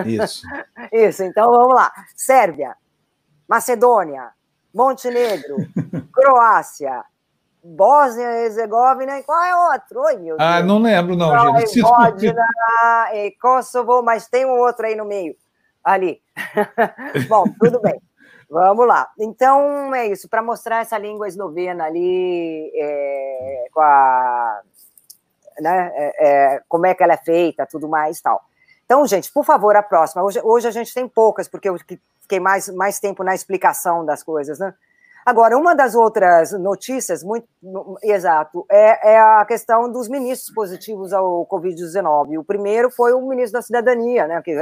Isso. 0.06 0.46
isso, 0.92 1.24
então 1.24 1.52
vamos 1.52 1.74
lá. 1.74 1.92
Sérvia, 2.16 2.76
Macedônia, 3.48 4.30
Montenegro, 4.74 5.58
Croácia, 6.14 7.04
Bósnia 7.64 8.46
Herzegovina 8.46 9.20
e 9.20 9.24
qual 9.24 9.44
é 9.44 9.74
outro? 9.74 10.02
Oi, 10.02 10.18
meu 10.18 10.38
ah, 10.40 10.58
Deus. 10.58 10.68
não 10.68 10.80
lembro, 10.80 11.16
não, 11.16 11.60
gente. 11.60 11.82
Vojvodina 11.82 12.46
e 13.14 13.32
Kosovo, 13.32 14.02
mas 14.02 14.28
tem 14.28 14.46
um 14.46 14.58
outro 14.58 14.86
aí 14.86 14.96
no 14.96 15.06
meio, 15.06 15.36
ali. 15.84 16.22
Bom, 17.28 17.44
tudo 17.60 17.82
bem. 17.82 18.00
Vamos 18.50 18.88
lá. 18.88 19.08
Então, 19.20 19.94
é 19.94 20.08
isso, 20.08 20.28
para 20.28 20.42
mostrar 20.42 20.82
essa 20.82 20.98
língua 20.98 21.28
eslovena 21.28 21.86
ali, 21.86 22.72
é, 22.76 23.68
com 23.72 23.80
a, 23.80 24.62
né, 25.60 25.92
é, 25.94 26.28
é, 26.28 26.62
como 26.68 26.88
é 26.88 26.96
que 26.96 27.04
ela 27.04 27.14
é 27.14 27.18
feita, 27.18 27.68
tudo 27.70 27.88
mais 27.88 28.20
tal. 28.20 28.42
Então, 28.86 29.06
gente, 29.06 29.32
por 29.32 29.46
favor, 29.46 29.76
a 29.76 29.84
próxima. 29.84 30.24
Hoje, 30.24 30.42
hoje 30.44 30.68
a 30.68 30.72
gente 30.72 30.92
tem 30.94 31.08
poucas, 31.08 31.48
porque 31.48 31.70
eu 31.70 31.78
fiquei 31.78 32.40
mais, 32.40 32.68
mais 32.70 33.00
tempo 33.00 33.24
na 33.24 33.36
explicação 33.36 34.04
das 34.04 34.24
coisas, 34.24 34.58
né? 34.58 34.74
Agora, 35.24 35.56
uma 35.56 35.76
das 35.76 35.94
outras 35.94 36.54
notícias, 36.54 37.24
muito 37.24 37.48
exato, 38.02 38.66
é, 38.68 39.14
é 39.14 39.20
a 39.20 39.46
questão 39.46 39.92
dos 39.92 40.08
ministros 40.08 40.52
positivos 40.52 41.14
ao 41.14 41.46
Covid-19. 41.46 42.40
O 42.40 42.44
primeiro 42.44 42.90
foi 42.90 43.14
o 43.14 43.22
ministro 43.22 43.60
da 43.60 43.62
Cidadania, 43.62 44.26
né, 44.26 44.42
que 44.42 44.58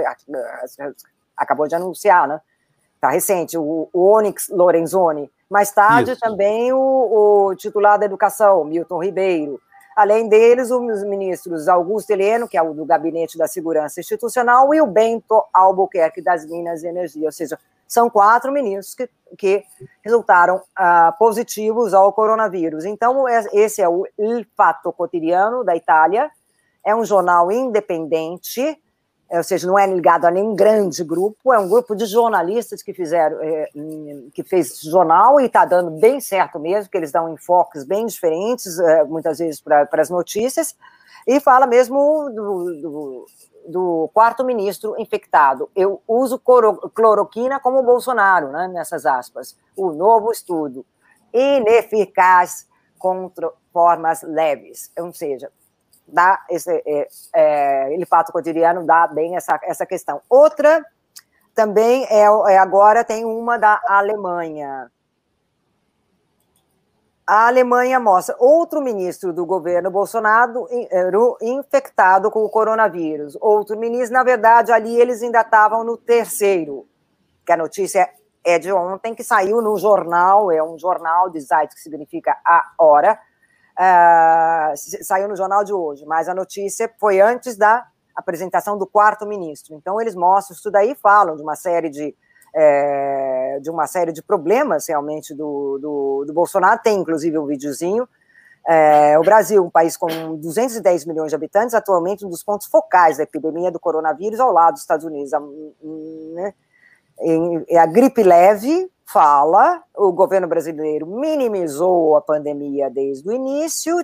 acabou 1.37 1.69
de 1.69 1.75
anunciar, 1.75 2.27
né? 2.27 2.41
Tá 3.07 3.11
recente, 3.11 3.57
o, 3.57 3.87
o 3.93 4.11
Onyx 4.11 4.49
Lorenzoni. 4.49 5.31
Mais 5.49 5.71
tarde, 5.71 6.11
Isso. 6.11 6.19
também 6.19 6.73
o, 6.73 6.77
o, 6.77 7.55
titular 7.55 7.97
da 7.97 8.05
Educação, 8.05 8.65
Milton 8.65 9.01
Ribeiro. 9.01 9.61
Além 9.95 10.27
deles, 10.27 10.69
os 10.71 11.03
ministros 11.05 11.69
Augusto 11.69 12.11
Heleno, 12.11 12.49
que 12.49 12.57
é 12.57 12.61
o 12.61 12.73
do 12.73 12.83
Gabinete 12.83 13.37
da 13.37 13.47
Segurança 13.47 14.01
Institucional, 14.01 14.73
e 14.73 14.81
o 14.81 14.85
Bento 14.85 15.41
Albuquerque, 15.53 16.21
das 16.21 16.45
Minas 16.45 16.83
e 16.83 16.87
Energia. 16.87 17.27
Ou 17.27 17.31
seja, 17.31 17.57
são 17.87 18.09
quatro 18.09 18.51
ministros 18.51 18.93
que, 18.93 19.09
que 19.37 19.63
resultaram 20.03 20.61
ah, 20.75 21.15
positivos 21.17 21.93
ao 21.93 22.11
coronavírus. 22.11 22.83
Então, 22.83 23.23
esse 23.53 23.81
é 23.81 23.87
o 23.87 24.05
Il 24.19 24.45
Fatto 24.57 24.91
Quotidiano, 24.91 25.63
da 25.63 25.77
Itália. 25.77 26.29
É 26.85 26.93
um 26.93 27.05
jornal 27.05 27.49
independente, 27.53 28.77
ou 29.29 29.43
seja, 29.43 29.67
não 29.67 29.77
é 29.77 29.85
ligado 29.85 30.25
a 30.25 30.31
nenhum 30.31 30.55
grande 30.55 31.03
grupo, 31.03 31.51
é 31.53 31.59
um 31.59 31.67
grupo 31.67 31.95
de 31.95 32.05
jornalistas 32.05 32.81
que 32.81 32.93
fizeram, 32.93 33.37
é, 33.41 33.69
que 34.33 34.43
fez 34.43 34.79
jornal 34.81 35.39
e 35.39 35.45
está 35.45 35.65
dando 35.65 35.91
bem 35.91 36.21
certo 36.21 36.59
mesmo, 36.59 36.89
que 36.89 36.97
eles 36.97 37.11
dão 37.11 37.33
enfoques 37.33 37.83
bem 37.83 38.05
diferentes, 38.05 38.79
é, 38.79 39.03
muitas 39.03 39.39
vezes, 39.39 39.59
para 39.59 39.87
as 39.93 40.09
notícias, 40.09 40.75
e 41.25 41.41
fala 41.41 41.67
mesmo 41.67 42.29
do, 42.33 42.81
do, 42.81 43.25
do 43.67 44.09
quarto 44.13 44.45
ministro 44.45 44.95
infectado. 44.97 45.69
Eu 45.75 46.01
uso 46.07 46.41
cloroquina 46.93 47.59
como 47.59 47.83
Bolsonaro, 47.83 48.49
né, 48.49 48.69
nessas 48.69 49.05
aspas. 49.05 49.57
O 49.75 49.91
novo 49.91 50.31
estudo, 50.31 50.85
ineficaz 51.33 52.65
contra 52.97 53.51
formas 53.73 54.21
leves, 54.23 54.89
ou 54.97 55.13
seja, 55.13 55.51
dá 56.07 56.45
esse 56.49 56.71
é, 56.85 57.07
é, 57.33 57.93
ele 57.93 58.05
fato 58.05 58.31
cotidiano 58.31 58.85
dá 58.85 59.07
bem 59.07 59.35
essa, 59.35 59.59
essa 59.63 59.85
questão. 59.85 60.21
Outra 60.29 60.85
também 61.53 62.05
é, 62.05 62.23
é, 62.23 62.57
agora 62.57 63.03
tem 63.03 63.25
uma 63.25 63.57
da 63.57 63.81
Alemanha. 63.87 64.91
A 67.25 67.47
Alemanha 67.47 67.99
mostra 67.99 68.35
outro 68.39 68.81
ministro 68.81 69.33
do 69.33 69.45
governo 69.45 69.91
Bolsonaro 69.91 70.65
infectado 71.41 72.31
com 72.31 72.45
o 72.45 72.49
coronavírus. 72.49 73.37
Outro 73.41 73.77
ministro, 73.77 74.13
na 74.13 74.23
verdade, 74.23 74.71
ali 74.71 74.95
eles 74.97 75.21
ainda 75.21 75.41
estavam 75.41 75.83
no 75.83 75.97
terceiro, 75.97 76.87
que 77.45 77.51
a 77.51 77.57
notícia 77.57 78.09
é 78.45 78.57
de 78.57 78.71
ontem, 78.71 79.13
que 79.13 79.25
saiu 79.25 79.61
no 79.61 79.77
jornal, 79.77 80.49
é 80.49 80.63
um 80.63 80.79
jornal 80.79 81.29
de 81.29 81.41
Zeit, 81.41 81.75
que 81.75 81.81
significa 81.81 82.37
a 82.45 82.71
hora, 82.77 83.19
uh, 83.79 84.73
saiu 85.03 85.27
no 85.27 85.35
jornal 85.35 85.63
de 85.63 85.73
hoje, 85.73 86.05
mas 86.05 86.27
a 86.27 86.33
notícia 86.33 86.91
foi 86.99 87.21
antes 87.21 87.55
da 87.55 87.85
apresentação 88.15 88.77
do 88.77 88.87
quarto 88.87 89.25
ministro. 89.27 89.75
Então, 89.75 90.01
eles 90.01 90.15
mostram 90.15 90.55
isso 90.55 90.71
daí, 90.71 90.95
falam 90.95 91.35
de 91.35 91.43
uma 91.43 91.55
série 91.55 91.89
de, 91.89 92.15
é, 92.53 93.59
de 93.61 93.69
uma 93.69 93.85
série 93.85 94.11
de 94.11 94.23
problemas 94.23 94.87
realmente 94.87 95.35
do, 95.35 95.77
do, 95.79 96.25
do 96.25 96.33
Bolsonaro, 96.33 96.81
tem 96.83 96.99
inclusive 96.99 97.37
um 97.37 97.45
videozinho. 97.45 98.09
É, 98.67 99.17
o 99.17 99.21
Brasil, 99.21 99.63
um 99.63 99.69
país 99.69 99.95
com 99.95 100.35
210 100.35 101.05
milhões 101.05 101.29
de 101.29 101.35
habitantes, 101.35 101.73
atualmente 101.73 102.25
um 102.25 102.29
dos 102.29 102.43
pontos 102.43 102.67
focais 102.67 103.17
da 103.17 103.23
epidemia 103.23 103.71
do 103.71 103.79
coronavírus 103.79 104.39
ao 104.39 104.51
lado 104.51 104.73
dos 104.73 104.81
Estados 104.81 105.05
Unidos. 105.05 105.31
A, 105.33 105.39
né, 105.39 106.53
a 107.79 107.85
gripe 107.85 108.23
leve, 108.23 108.91
fala, 109.07 109.81
o 109.95 110.11
governo 110.11 110.47
brasileiro 110.47 111.07
minimizou 111.07 112.15
a 112.15 112.21
pandemia 112.21 112.89
desde 112.89 113.27
o 113.27 113.31
início, 113.31 113.95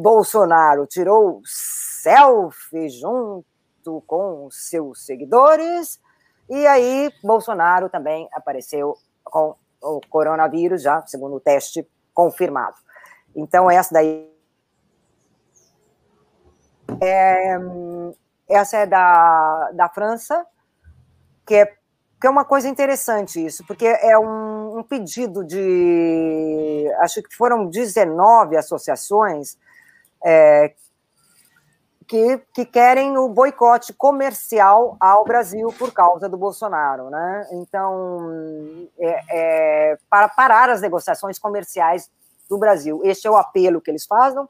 Bolsonaro 0.00 0.86
tirou 0.86 1.40
selfie 1.44 2.88
junto 2.88 4.02
com 4.06 4.48
seus 4.50 5.04
seguidores, 5.04 6.00
e 6.48 6.66
aí 6.66 7.12
Bolsonaro 7.22 7.88
também 7.90 8.28
apareceu 8.32 8.96
com 9.22 9.54
o 9.82 10.00
coronavírus, 10.08 10.82
já 10.82 11.04
segundo 11.06 11.36
o 11.36 11.40
teste 11.40 11.86
confirmado. 12.14 12.76
Então, 13.34 13.70
essa 13.70 13.92
daí. 13.92 14.34
É, 17.00 17.56
essa 18.48 18.78
é 18.78 18.86
da, 18.86 19.70
da 19.72 19.88
França, 19.88 20.46
que 21.44 21.54
é, 21.54 21.76
que 22.20 22.26
é 22.26 22.30
uma 22.30 22.44
coisa 22.44 22.68
interessante 22.68 23.44
isso, 23.44 23.64
porque 23.66 23.86
é 23.86 24.18
um, 24.18 24.78
um 24.78 24.82
pedido 24.82 25.44
de. 25.44 26.90
Acho 27.00 27.22
que 27.22 27.34
foram 27.34 27.66
19 27.66 28.56
associações 28.56 29.58
é, 30.24 30.72
que, 32.06 32.40
que 32.54 32.64
querem 32.64 33.18
o 33.18 33.28
boicote 33.28 33.92
comercial 33.92 34.96
ao 35.00 35.24
Brasil 35.24 35.68
por 35.78 35.92
causa 35.92 36.28
do 36.28 36.36
Bolsonaro, 36.36 37.10
né? 37.10 37.46
Então, 37.52 38.88
é, 38.98 39.20
é, 39.30 39.98
para 40.08 40.28
parar 40.28 40.70
as 40.70 40.80
negociações 40.80 41.38
comerciais 41.38 42.10
do 42.48 42.56
Brasil. 42.56 43.00
Este 43.04 43.26
é 43.26 43.30
o 43.30 43.36
apelo 43.36 43.80
que 43.80 43.90
eles 43.90 44.06
fazem. 44.06 44.42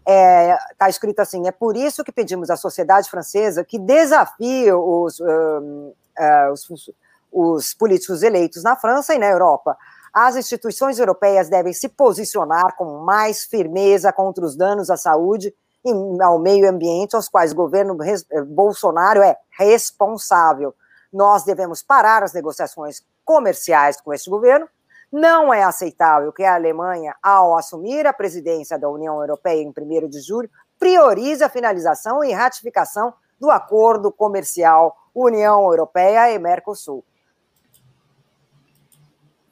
Está 0.00 0.12
é, 0.12 0.58
tá 0.78 0.88
escrito 0.88 1.20
assim: 1.20 1.46
é 1.46 1.52
por 1.52 1.76
isso 1.76 2.04
que 2.04 2.12
pedimos 2.12 2.50
à 2.50 2.56
sociedade 2.56 3.10
francesa 3.10 3.64
que 3.64 3.78
desafie 3.78 4.72
os, 4.72 5.20
uh, 5.20 5.94
uh, 6.18 6.52
os, 6.52 6.90
os 7.32 7.74
políticos 7.74 8.22
eleitos 8.22 8.62
na 8.62 8.76
França 8.76 9.14
e 9.14 9.18
na 9.18 9.26
Europa 9.26 9.76
as 10.12 10.36
instituições 10.36 10.98
europeias 10.98 11.48
devem 11.48 11.72
se 11.72 11.88
posicionar 11.88 12.76
com 12.76 12.98
mais 12.98 13.44
firmeza 13.44 14.12
contra 14.12 14.44
os 14.44 14.54
danos 14.54 14.90
à 14.90 14.96
saúde 14.96 15.54
e 15.84 16.22
ao 16.22 16.38
meio 16.38 16.68
ambiente, 16.68 17.16
aos 17.16 17.28
quais 17.28 17.52
o 17.52 17.56
governo 17.56 17.96
eh, 18.02 18.42
Bolsonaro 18.42 19.22
é 19.22 19.36
responsável. 19.58 20.74
Nós 21.10 21.44
devemos 21.44 21.82
parar 21.82 22.22
as 22.22 22.32
negociações 22.32 23.02
comerciais 23.24 24.00
com 24.00 24.12
este 24.12 24.28
governo. 24.28 24.68
Não 25.10 25.52
é 25.52 25.62
aceitável 25.62 26.32
que 26.32 26.44
a 26.44 26.54
Alemanha, 26.54 27.16
ao 27.22 27.56
assumir 27.56 28.06
a 28.06 28.12
presidência 28.12 28.78
da 28.78 28.88
União 28.88 29.20
Europeia 29.20 29.62
em 29.62 29.68
1 29.68 30.08
de 30.08 30.20
julho, 30.20 30.48
priorize 30.78 31.42
a 31.42 31.48
finalização 31.48 32.22
e 32.22 32.32
ratificação 32.32 33.12
do 33.40 33.50
acordo 33.50 34.12
comercial 34.12 34.96
União 35.14 35.64
Europeia 35.64 36.32
e 36.32 36.38
Mercosul. 36.38 37.04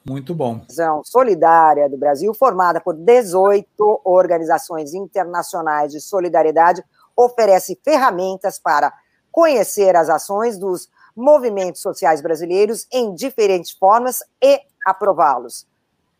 Muito 0.05 0.35
bom. 0.35 0.63
Solidária 1.05 1.89
do 1.89 1.99
Brasil, 1.99 2.33
formada 2.33 2.81
por 2.81 2.95
18 2.95 3.67
organizações 4.05 4.95
internacionais 4.95 5.93
de 5.93 6.01
solidariedade, 6.01 6.83
oferece 7.15 7.79
ferramentas 7.85 8.59
para 8.59 8.93
conhecer 9.31 9.95
as 9.95 10.09
ações 10.09 10.59
dos 10.59 10.89
movimentos 11.15 11.83
sociais 11.83 12.21
brasileiros 12.23 12.87
em 12.91 13.15
diferentes 13.15 13.73
formas 13.73 14.23
e 14.43 14.61
aprová-los, 14.87 15.67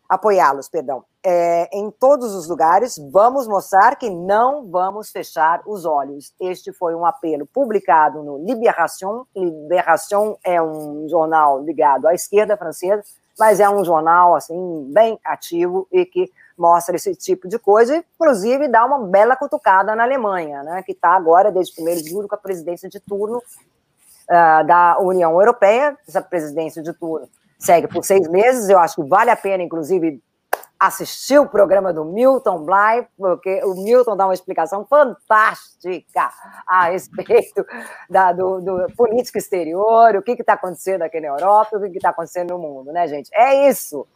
apoiá-los, 0.07 0.69
perdão. 0.69 1.03
É, 1.23 1.69
em 1.71 1.91
todos 1.91 2.33
os 2.33 2.47
lugares, 2.47 2.97
vamos 3.11 3.47
mostrar 3.47 3.95
que 3.95 4.09
não 4.09 4.67
vamos 4.67 5.11
fechar 5.11 5.61
os 5.67 5.85
olhos. 5.85 6.33
Este 6.39 6.73
foi 6.73 6.95
um 6.95 7.05
apelo 7.05 7.45
publicado 7.45 8.23
no 8.23 8.43
Libération. 8.43 9.25
Libération 9.35 10.35
é 10.43 10.61
um 10.61 11.07
jornal 11.07 11.63
ligado 11.63 12.07
à 12.07 12.13
esquerda 12.13 12.57
francesa, 12.57 13.03
mas 13.39 13.59
é 13.59 13.69
um 13.69 13.83
jornal 13.83 14.35
assim 14.35 14.85
bem 14.93 15.19
ativo 15.23 15.87
e 15.91 16.05
que 16.05 16.31
mostra 16.57 16.95
esse 16.95 17.15
tipo 17.15 17.47
de 17.47 17.57
coisa, 17.57 17.95
e, 17.95 18.05
inclusive 18.15 18.67
dá 18.67 18.85
uma 18.85 18.99
bela 18.99 19.35
cutucada 19.35 19.95
na 19.95 20.03
Alemanha, 20.03 20.61
né, 20.63 20.83
que 20.83 20.91
está 20.91 21.09
agora, 21.09 21.51
desde 21.51 21.81
1 21.81 21.95
de 21.95 22.09
julho, 22.09 22.27
com 22.27 22.35
a 22.35 22.37
presidência 22.37 22.87
de 22.87 22.99
turno 22.99 23.37
uh, 23.37 24.65
da 24.65 24.97
União 24.99 25.31
Europeia. 25.31 25.97
Essa 26.07 26.21
presidência 26.21 26.83
de 26.83 26.93
turno 26.93 27.27
segue 27.57 27.87
por 27.87 28.03
seis 28.03 28.27
meses. 28.27 28.69
Eu 28.69 28.79
acho 28.79 28.95
que 28.95 29.09
vale 29.09 29.31
a 29.31 29.35
pena, 29.35 29.63
inclusive, 29.63 30.21
assistir 30.81 31.37
o 31.37 31.47
programa 31.47 31.93
do 31.93 32.03
Milton 32.03 32.65
Bly, 32.65 33.05
porque 33.15 33.63
o 33.63 33.75
Milton 33.75 34.17
dá 34.17 34.25
uma 34.25 34.33
explicação 34.33 34.83
fantástica 34.83 36.31
a 36.65 36.89
respeito 36.89 37.63
da, 38.09 38.33
do, 38.33 38.59
do 38.59 38.87
política 38.95 39.37
exterior, 39.37 40.15
o 40.15 40.23
que 40.23 40.31
está 40.31 40.53
acontecendo 40.53 41.03
aqui 41.03 41.21
na 41.21 41.27
Europa, 41.27 41.77
o 41.77 41.81
que 41.81 41.97
está 41.97 42.09
acontecendo 42.09 42.49
no 42.49 42.57
mundo, 42.57 42.91
né, 42.91 43.07
gente? 43.07 43.29
É 43.31 43.69
isso. 43.69 44.07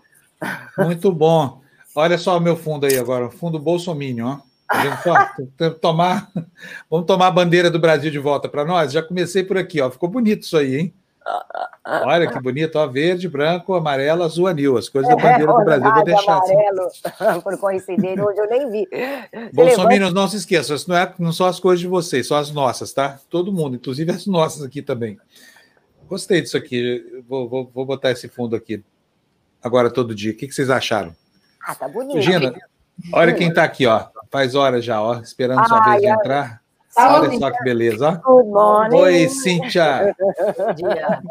Muito 0.76 1.12
bom. 1.12 1.62
Olha 1.96 2.18
só 2.18 2.36
o 2.36 2.42
meu 2.42 2.58
fundo 2.58 2.88
aí 2.88 2.98
agora, 2.98 3.28
o 3.28 3.32
fundo 3.32 3.60
Bolsominion, 3.60 4.40
ó. 4.40 4.56
Tá 5.56 5.70
tomar, 5.80 6.32
vamos 6.90 7.06
tomar 7.06 7.28
a 7.28 7.32
bandeira 7.32 7.70
do 7.70 7.80
Brasil 7.80 8.10
de 8.10 8.18
volta 8.18 8.50
para 8.50 8.66
nós? 8.66 8.92
Já 8.92 9.04
comecei 9.04 9.44
por 9.44 9.56
aqui, 9.56 9.80
ó. 9.80 9.92
Ficou 9.92 10.10
bonito 10.10 10.42
isso 10.42 10.58
aí, 10.58 10.78
hein? 10.78 10.94
Olha 11.86 12.32
que 12.32 12.40
bonito, 12.40 12.76
ó, 12.78 12.86
verde, 12.88 13.28
branco, 13.28 13.74
amarelo, 13.74 14.24
azul, 14.24 14.48
anil, 14.48 14.78
as 14.78 14.90
coisas 14.90 15.10
da 15.10 15.16
bandeira 15.16 15.52
do 15.54 15.64
Brasil. 15.64 15.94
Vou 15.94 16.04
deixar 16.04 16.38
assim. 16.38 16.54
amarelo, 16.54 16.88
assim. 17.20 17.42
por 17.42 17.58
coincidência, 17.58 18.24
hoje 18.24 18.40
eu 18.40 18.50
nem 18.50 18.70
vi. 18.70 18.88
Bolsominions, 19.54 20.14
não 20.14 20.28
se 20.28 20.38
esqueçam, 20.38 20.76
isso 20.76 20.90
não, 20.90 20.98
é, 20.98 21.14
não 21.18 21.32
são 21.32 21.48
as 21.48 21.60
coisas 21.60 21.80
de 21.80 21.88
vocês, 21.88 22.28
são 22.28 22.38
as 22.38 22.52
nossas, 22.52 22.94
tá? 22.94 23.20
Todo 23.30 23.52
mundo, 23.52 23.76
inclusive 23.76 24.12
as 24.12 24.28
nossas 24.28 24.64
aqui 24.64 24.82
também. 24.82 25.20
Gostei 26.08 26.42
disso 26.42 26.58
aqui, 26.58 27.24
vou, 27.28 27.50
vou, 27.50 27.72
vou 27.74 27.86
botar 27.86 28.12
esse 28.12 28.28
fundo 28.28 28.56
aqui 28.56 28.84
agora 29.64 29.90
todo 29.90 30.14
dia. 30.14 30.32
O 30.32 30.36
que, 30.36 30.48
que 30.48 30.54
vocês 30.54 30.70
acharam? 30.70 31.16
Ah, 31.66 31.74
tá 31.74 31.88
bonito. 31.88 32.22
Gina, 32.22 32.54
olha 33.12 33.34
quem 33.34 33.52
tá 33.52 33.64
aqui, 33.64 33.88
ó. 33.88 34.08
Faz 34.30 34.54
horas 34.54 34.86
já, 34.86 35.02
ó, 35.02 35.20
esperando 35.20 35.62
ah, 35.62 35.66
sua 35.66 35.84
vez 35.86 36.02
de 36.02 36.08
entrar. 36.08 36.62
Olha 36.98 37.38
só 37.38 37.52
que 37.52 37.64
beleza. 37.64 38.22
Oi, 38.94 39.28
Cíntia. 39.30 40.16
Bom 40.58 40.74
dia. 40.74 41.22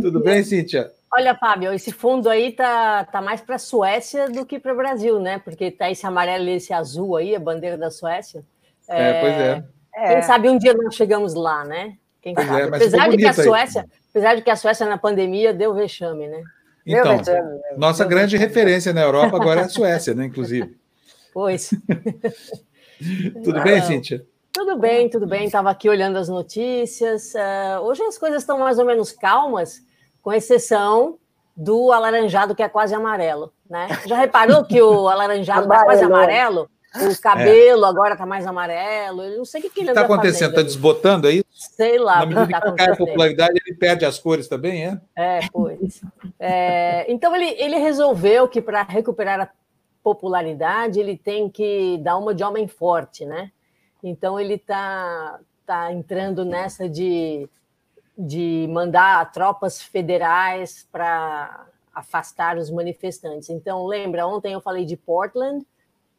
Tudo 0.00 0.20
bem, 0.20 0.42
Cíntia? 0.42 0.90
Olha, 1.12 1.34
Fábio, 1.34 1.72
esse 1.72 1.90
fundo 1.90 2.28
aí 2.28 2.52
tá, 2.52 3.04
tá 3.04 3.20
mais 3.20 3.40
para 3.40 3.56
a 3.56 3.58
Suécia 3.58 4.30
do 4.30 4.46
que 4.46 4.60
para 4.60 4.72
o 4.72 4.76
Brasil, 4.76 5.18
né? 5.18 5.40
Porque 5.40 5.70
tá 5.70 5.90
esse 5.90 6.06
amarelo 6.06 6.44
e 6.44 6.52
esse 6.52 6.72
azul 6.72 7.16
aí, 7.16 7.34
a 7.34 7.40
bandeira 7.40 7.76
da 7.76 7.90
Suécia. 7.90 8.44
É, 8.88 9.10
é 9.10 9.20
pois 9.20 9.34
é. 9.34 9.64
Quem 9.92 10.16
é. 10.16 10.22
sabe 10.22 10.48
um 10.48 10.56
dia 10.56 10.72
nós 10.72 10.94
chegamos 10.94 11.34
lá, 11.34 11.64
né? 11.64 11.96
Quem 12.22 12.34
pois 12.34 12.46
sabe? 12.46 12.60
É, 12.60 12.64
apesar 12.64 13.08
de 13.08 13.16
que 13.16 13.26
a 13.26 13.32
Suécia, 13.32 13.82
aí. 13.82 13.88
apesar 14.10 14.34
de 14.36 14.42
que 14.42 14.50
a 14.50 14.56
Suécia 14.56 14.86
na 14.86 14.96
pandemia 14.96 15.52
deu 15.52 15.74
vexame, 15.74 16.28
né? 16.28 16.42
Então, 16.86 17.16
vexame, 17.16 17.60
nossa 17.76 18.04
grande 18.04 18.38
vexame. 18.38 18.48
referência 18.48 18.92
na 18.92 19.02
Europa 19.02 19.36
agora 19.36 19.62
é 19.62 19.64
a 19.64 19.68
Suécia, 19.68 20.14
né? 20.14 20.26
Inclusive. 20.26 20.76
Pois. 21.34 21.70
Tudo 23.42 23.62
bem, 23.62 23.82
Cíntia? 23.82 24.24
Tudo 24.52 24.76
bem, 24.76 25.08
tudo 25.08 25.26
bem. 25.26 25.44
Estava 25.44 25.70
aqui 25.70 25.88
olhando 25.88 26.16
as 26.16 26.28
notícias. 26.28 27.34
Uh, 27.34 27.80
hoje 27.82 28.02
as 28.02 28.18
coisas 28.18 28.42
estão 28.42 28.58
mais 28.58 28.78
ou 28.78 28.84
menos 28.84 29.12
calmas, 29.12 29.80
com 30.20 30.32
exceção 30.32 31.18
do 31.56 31.92
alaranjado, 31.92 32.54
que 32.54 32.62
é 32.62 32.68
quase 32.68 32.94
amarelo. 32.94 33.52
Né? 33.68 33.88
Já 34.06 34.16
reparou 34.16 34.64
que 34.64 34.80
o 34.80 35.08
alaranjado 35.08 35.62
está 35.62 35.84
quase 35.84 36.04
amarelo? 36.04 36.68
O 36.96 37.20
cabelo 37.20 37.84
é. 37.84 37.88
agora 37.88 38.14
está 38.14 38.26
mais 38.26 38.44
amarelo. 38.44 39.22
Eu 39.22 39.38
não 39.38 39.44
sei 39.44 39.60
o 39.60 39.62
que, 39.64 39.70
que 39.70 39.80
ele 39.80 39.90
está 39.90 40.00
acontecendo. 40.00 40.50
Está 40.50 40.62
desbotando 40.62 41.28
aí? 41.28 41.44
Sei 41.52 41.98
lá. 41.98 42.18
Na 42.18 42.26
medida 42.26 42.46
que, 42.46 42.52
tá 42.52 42.72
cai 42.72 42.90
a 42.90 42.96
popularidade, 42.96 43.60
ele 43.64 43.76
perde 43.76 44.04
as 44.04 44.18
cores 44.18 44.48
também, 44.48 44.86
é? 44.86 45.00
É, 45.14 45.40
pois. 45.52 46.02
É, 46.38 47.10
então 47.10 47.34
ele, 47.36 47.54
ele 47.58 47.76
resolveu 47.76 48.48
que 48.48 48.60
para 48.60 48.82
recuperar 48.82 49.40
a 49.40 49.48
popularidade 50.02 50.98
ele 50.98 51.16
tem 51.16 51.48
que 51.48 51.98
dar 51.98 52.16
uma 52.16 52.34
de 52.34 52.42
homem 52.42 52.66
forte, 52.66 53.24
né? 53.24 53.52
Então 54.02 54.38
ele 54.38 54.54
está 54.54 55.40
tá 55.66 55.92
entrando 55.92 56.44
nessa 56.44 56.88
de, 56.88 57.48
de 58.16 58.66
mandar 58.70 59.30
tropas 59.32 59.80
federais 59.80 60.86
para 60.90 61.66
afastar 61.94 62.56
os 62.56 62.70
manifestantes. 62.70 63.50
Então, 63.50 63.86
lembra, 63.86 64.26
ontem 64.26 64.52
eu 64.52 64.60
falei 64.60 64.84
de 64.84 64.96
Portland, 64.96 65.66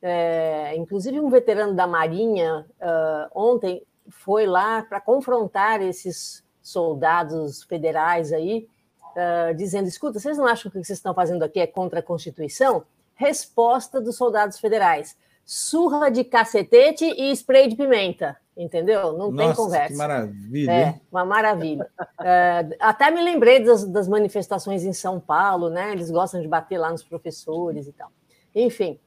é, 0.02 0.76
inclusive 0.76 1.20
um 1.20 1.30
veterano 1.30 1.76
da 1.76 1.86
Marinha 1.86 2.66
uh, 2.82 3.30
ontem 3.36 3.84
foi 4.10 4.48
lá 4.48 4.82
para 4.82 5.00
confrontar 5.00 5.82
esses 5.82 6.44
soldados 6.62 7.64
federais 7.64 8.34
aí, 8.34 8.68
uh, 9.16 9.54
dizendo: 9.56 9.88
escuta, 9.88 10.20
vocês 10.20 10.38
não 10.38 10.48
acham 10.48 10.72
que 10.72 10.78
o 10.78 10.82
que 10.82 10.88
vocês 10.88 10.98
estão 10.98 11.14
fazendo 11.14 11.44
aqui 11.44 11.60
é 11.60 11.68
contra 11.68 12.00
a 12.00 12.04
Constituição? 12.04 12.84
Resposta 13.14 14.02
dos 14.02 14.16
soldados 14.18 14.60
federais: 14.60 15.16
surra 15.52 16.10
de 16.10 16.24
cacetete 16.24 17.04
e 17.04 17.30
spray 17.34 17.68
de 17.68 17.76
pimenta, 17.76 18.38
entendeu? 18.56 19.12
Não 19.12 19.30
Nossa, 19.30 19.48
tem 19.48 19.54
conversa. 19.54 19.88
Que 19.90 19.98
maravilha. 19.98 20.72
É, 20.72 21.00
uma 21.12 21.26
maravilha. 21.26 21.90
é, 22.24 22.78
até 22.80 23.12
me 23.12 23.22
lembrei 23.22 23.60
das, 23.60 23.84
das, 23.84 24.08
manifestações 24.08 24.86
em 24.86 24.94
São 24.94 25.20
Paulo, 25.20 25.70
né? 25.70 25.92
Eles 25.92 26.10
gostam 26.10 26.42
de 26.42 26.48
bater 26.48 26.78
lá 26.78 26.90
nos 26.90 27.04
professores 27.04 27.86
e 27.86 27.92
tal. 27.92 28.10
Enfim, 28.56 28.98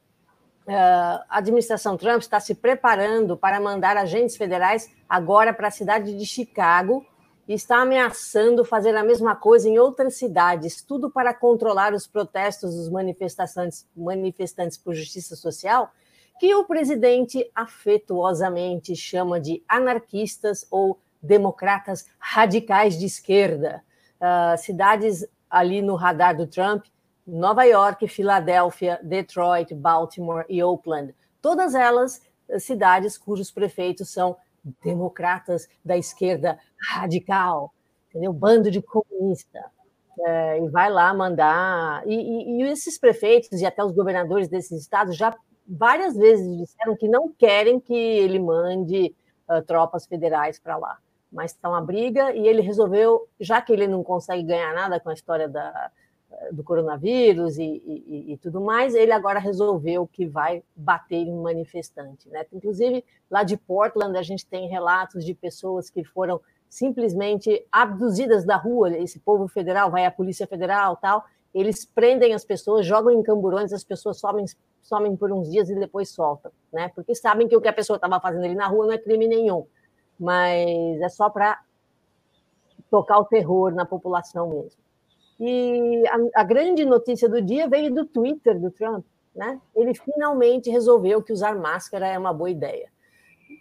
é, 0.67 0.75
a 0.75 1.25
administração 1.29 1.97
Trump 1.97 2.21
está 2.21 2.39
se 2.39 2.53
preparando 2.53 3.35
para 3.35 3.59
mandar 3.59 3.97
agentes 3.97 4.37
federais 4.37 4.91
agora 5.09 5.51
para 5.51 5.69
a 5.69 5.71
cidade 5.71 6.15
de 6.15 6.25
Chicago 6.27 7.03
e 7.47 7.55
está 7.55 7.77
ameaçando 7.77 8.63
fazer 8.63 8.95
a 8.95 9.03
mesma 9.03 9.35
coisa 9.35 9.67
em 9.67 9.79
outras 9.79 10.13
cidades, 10.13 10.83
tudo 10.83 11.09
para 11.09 11.33
controlar 11.33 11.91
os 11.91 12.05
protestos 12.05 12.75
dos 12.75 12.87
manifestantes, 12.87 13.87
manifestantes 13.97 14.77
por 14.77 14.93
justiça 14.93 15.35
social, 15.35 15.91
que 16.39 16.53
o 16.53 16.65
presidente 16.65 17.49
afetuosamente 17.55 18.95
chama 18.95 19.39
de 19.39 19.63
anarquistas 19.67 20.67
ou 20.69 20.99
democratas 21.21 22.05
radicais 22.19 22.97
de 22.97 23.05
esquerda. 23.05 23.83
Uh, 24.19 24.57
cidades 24.57 25.25
ali 25.49 25.81
no 25.81 25.95
radar 25.95 26.35
do 26.35 26.47
Trump, 26.47 26.85
Nova 27.25 27.63
York, 27.63 28.07
Filadélfia, 28.07 28.99
Detroit, 29.01 29.73
Baltimore 29.73 30.45
e 30.47 30.61
Oakland. 30.61 31.15
Todas 31.41 31.73
elas 31.73 32.21
cidades 32.59 33.17
cujos 33.17 33.51
prefeitos 33.51 34.09
são 34.09 34.37
democratas 34.83 35.67
da 35.83 35.97
esquerda 35.97 36.59
radical, 36.89 37.73
entendeu? 38.09 38.33
Bando 38.33 38.69
de 38.69 38.81
comunista. 38.81 39.65
É, 40.17 40.63
e 40.63 40.69
vai 40.69 40.89
lá 40.89 41.13
mandar. 41.13 42.07
E, 42.07 42.15
e, 42.15 42.61
e, 42.61 42.71
esses 42.71 42.97
prefeitos 42.97 43.59
e 43.59 43.65
até 43.65 43.83
os 43.83 43.91
governadores 43.91 44.47
desses 44.47 44.81
estados 44.81 45.17
já 45.17 45.35
várias 45.67 46.15
vezes 46.15 46.57
disseram 46.57 46.95
que 46.95 47.07
não 47.07 47.29
querem 47.29 47.79
que 47.79 47.93
ele 47.93 48.39
mande 48.39 49.15
uh, 49.49 49.61
tropas 49.63 50.05
federais 50.05 50.59
para 50.59 50.77
lá. 50.77 50.97
Mas 51.31 51.51
está 51.51 51.69
uma 51.69 51.81
briga 51.81 52.33
e 52.33 52.47
ele 52.47 52.61
resolveu, 52.61 53.27
já 53.39 53.61
que 53.61 53.73
ele 53.73 53.87
não 53.87 54.03
consegue 54.03 54.43
ganhar 54.43 54.73
nada 54.73 54.99
com 54.99 55.09
a 55.09 55.13
história 55.13 55.49
da, 55.49 55.91
do 56.51 56.63
coronavírus 56.63 57.57
e, 57.57 57.63
e, 57.63 58.33
e, 58.33 58.37
tudo 58.37 58.61
mais, 58.61 58.93
ele 58.93 59.11
agora 59.11 59.39
resolveu 59.39 60.07
que 60.07 60.25
vai 60.25 60.63
bater 60.75 61.27
em 61.27 61.35
manifestante. 61.35 62.29
Né? 62.29 62.45
Inclusive, 62.53 63.03
lá 63.29 63.43
de 63.43 63.57
Portland, 63.57 64.17
a 64.17 64.21
gente 64.21 64.45
tem 64.45 64.67
relatos 64.67 65.25
de 65.25 65.33
pessoas 65.33 65.89
que 65.89 66.03
foram 66.03 66.39
simplesmente 66.69 67.65
abduzidas 67.71 68.45
da 68.45 68.57
rua, 68.57 68.97
esse 68.97 69.19
povo 69.19 69.47
federal, 69.47 69.89
vai 69.89 70.05
a 70.05 70.11
Polícia 70.11 70.47
Federal 70.47 70.97
tal, 70.97 71.25
eles 71.53 71.85
prendem 71.85 72.33
as 72.33 72.43
pessoas, 72.43 72.85
jogam 72.85 73.11
em 73.11 73.23
camburões, 73.23 73.71
as 73.71 73.83
pessoas 73.83 74.19
somem, 74.19 74.45
somem 74.85 75.15
por 75.15 75.31
uns 75.31 75.49
dias 75.49 75.67
e 75.67 75.75
depois 75.75 76.09
soltam, 76.09 76.51
né? 76.71 76.91
porque 76.93 77.15
sabem 77.15 77.47
que 77.47 77.57
o 77.57 77.61
que 77.61 77.67
a 77.67 77.73
pessoa 77.73 77.97
estava 77.97 78.19
fazendo 78.19 78.45
ali 78.45 78.53
na 78.53 78.67
rua 78.67 78.85
não 78.85 78.93
é 78.93 78.99
crime 78.99 79.27
nenhum, 79.27 79.65
mas 80.17 81.01
é 81.01 81.09
só 81.09 81.27
para 81.27 81.59
tocar 82.89 83.17
o 83.17 83.25
terror 83.25 83.73
na 83.73 83.83
população 83.83 84.47
mesmo. 84.47 84.79
E 85.39 86.03
a, 86.07 86.41
a, 86.41 86.43
grande 86.43 86.85
notícia 86.85 87.27
do 87.27 87.41
dia 87.41 87.67
veio 87.67 87.93
do 87.93 88.05
Twitter 88.05 88.59
do 88.59 88.69
Trump. 88.69 89.03
Né? 89.35 89.59
Ele 89.75 89.93
finalmente 89.93 90.69
resolveu 90.69 91.21
que 91.21 91.33
usar 91.33 91.55
máscara 91.55 92.07
é 92.07 92.17
uma 92.17 92.31
boa 92.31 92.49
ideia. 92.49 92.89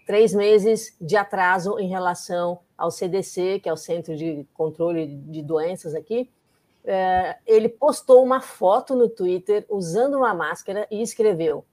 Três 0.07 0.33
meses 0.35 0.95
de 1.01 1.17
atraso 1.17 1.79
em 1.81 1.89
relação 1.89 2.61
ao 2.77 2.91
CDC, 2.91 3.61
que 3.61 3.69
é 3.69 3.73
o 3.73 3.77
Centro 3.77 4.15
de 4.15 4.47
Controle 4.55 5.07
de 5.07 5.43
Doenças 5.43 5.95
aqui. 5.95 6.31
É, 6.85 7.37
ele 7.47 7.69
postou 7.69 8.23
uma 8.23 8.41
foto 8.41 8.95
no 8.95 9.09
Twitter 9.09 9.65
usando 9.69 10.19
uma 10.19 10.35
máscara 10.35 10.87
e 10.91 11.01
escreveu: 11.01 11.65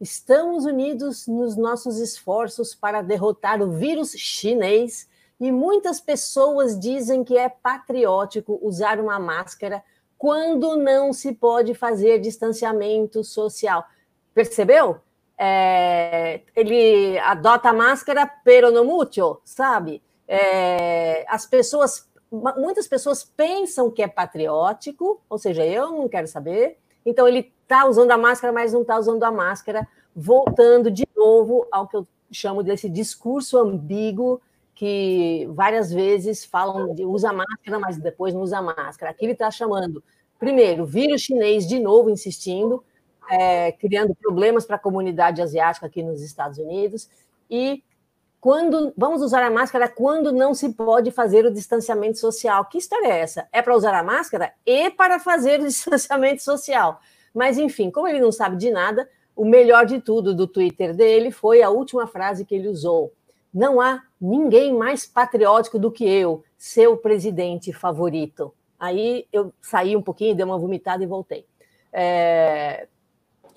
Estamos 0.00 0.64
unidos 0.64 1.26
nos 1.26 1.56
nossos 1.56 1.98
esforços 1.98 2.74
para 2.74 3.02
derrotar 3.02 3.60
o 3.60 3.70
vírus 3.70 4.12
chinês 4.12 5.08
e 5.40 5.50
muitas 5.50 6.00
pessoas 6.00 6.78
dizem 6.78 7.24
que 7.24 7.36
é 7.36 7.48
patriótico 7.48 8.58
usar 8.62 9.00
uma 9.00 9.18
máscara 9.18 9.82
quando 10.18 10.76
não 10.76 11.14
se 11.14 11.32
pode 11.32 11.74
fazer 11.74 12.20
distanciamento 12.20 13.24
social. 13.24 13.86
Percebeu? 14.34 15.00
É, 15.38 16.42
ele 16.54 17.18
adota 17.20 17.70
a 17.70 17.72
máscara 17.72 18.26
pero 18.44 18.70
no 18.70 18.84
mucho, 18.84 19.40
sabe? 19.42 20.02
É, 20.28 21.24
as 21.26 21.46
pessoas, 21.46 22.06
muitas 22.30 22.86
pessoas 22.86 23.24
pensam 23.24 23.90
que 23.90 24.02
é 24.02 24.08
patriótico, 24.08 25.20
ou 25.28 25.38
seja, 25.38 25.64
eu 25.64 25.90
não 25.90 26.08
quero 26.08 26.26
saber. 26.26 26.78
Então 27.04 27.26
ele 27.26 27.52
está 27.62 27.86
usando 27.86 28.10
a 28.10 28.18
máscara, 28.18 28.52
mas 28.52 28.72
não 28.72 28.82
está 28.82 28.98
usando 28.98 29.22
a 29.24 29.30
máscara, 29.30 29.86
voltando 30.14 30.90
de 30.90 31.06
novo 31.16 31.66
ao 31.70 31.88
que 31.88 31.96
eu 31.96 32.06
chamo 32.30 32.62
desse 32.62 32.88
discurso 32.88 33.58
ambíguo 33.58 34.40
que 34.74 35.46
várias 35.50 35.92
vezes 35.92 36.42
falam 36.42 36.94
de 36.94 37.04
usa 37.04 37.32
máscara, 37.32 37.78
mas 37.78 37.98
depois 37.98 38.32
não 38.32 38.40
usa 38.40 38.62
máscara. 38.62 39.10
Aqui 39.10 39.26
ele 39.26 39.32
está 39.32 39.50
chamando, 39.50 40.02
primeiro, 40.38 40.86
vírus 40.86 41.20
chinês 41.20 41.68
de 41.68 41.78
novo 41.78 42.08
insistindo, 42.08 42.82
é, 43.30 43.72
criando 43.72 44.14
problemas 44.14 44.64
para 44.64 44.76
a 44.76 44.78
comunidade 44.78 45.42
asiática 45.42 45.84
aqui 45.84 46.02
nos 46.02 46.22
Estados 46.22 46.56
Unidos, 46.58 47.10
e 47.50 47.82
quando 48.40 48.92
vamos 48.96 49.20
usar 49.20 49.42
a 49.42 49.50
máscara 49.50 49.86
quando 49.88 50.32
não 50.32 50.54
se 50.54 50.70
pode 50.70 51.10
fazer 51.10 51.44
o 51.44 51.52
distanciamento 51.52 52.18
social. 52.18 52.64
Que 52.64 52.78
história 52.78 53.06
é 53.06 53.20
essa? 53.20 53.46
É 53.52 53.60
para 53.60 53.76
usar 53.76 53.94
a 53.94 54.02
máscara 54.02 54.52
e 54.64 54.90
para 54.90 55.18
fazer 55.18 55.60
o 55.60 55.66
distanciamento 55.68 56.42
social. 56.42 57.00
Mas, 57.34 57.58
enfim, 57.58 57.90
como 57.90 58.08
ele 58.08 58.20
não 58.20 58.32
sabe 58.32 58.56
de 58.56 58.70
nada, 58.70 59.08
o 59.36 59.44
melhor 59.44 59.84
de 59.84 60.00
tudo 60.00 60.34
do 60.34 60.46
Twitter 60.46 60.94
dele 60.94 61.30
foi 61.30 61.62
a 61.62 61.70
última 61.70 62.06
frase 62.06 62.44
que 62.44 62.54
ele 62.54 62.68
usou. 62.68 63.12
Não 63.52 63.80
há 63.80 64.02
ninguém 64.20 64.72
mais 64.72 65.06
patriótico 65.06 65.78
do 65.78 65.90
que 65.90 66.04
eu, 66.04 66.42
seu 66.56 66.96
presidente 66.96 67.72
favorito. 67.72 68.54
Aí 68.78 69.26
eu 69.32 69.52
saí 69.60 69.94
um 69.96 70.02
pouquinho, 70.02 70.34
dei 70.34 70.44
uma 70.44 70.58
vomitada 70.58 71.04
e 71.04 71.06
voltei. 71.06 71.46
É... 71.92 72.88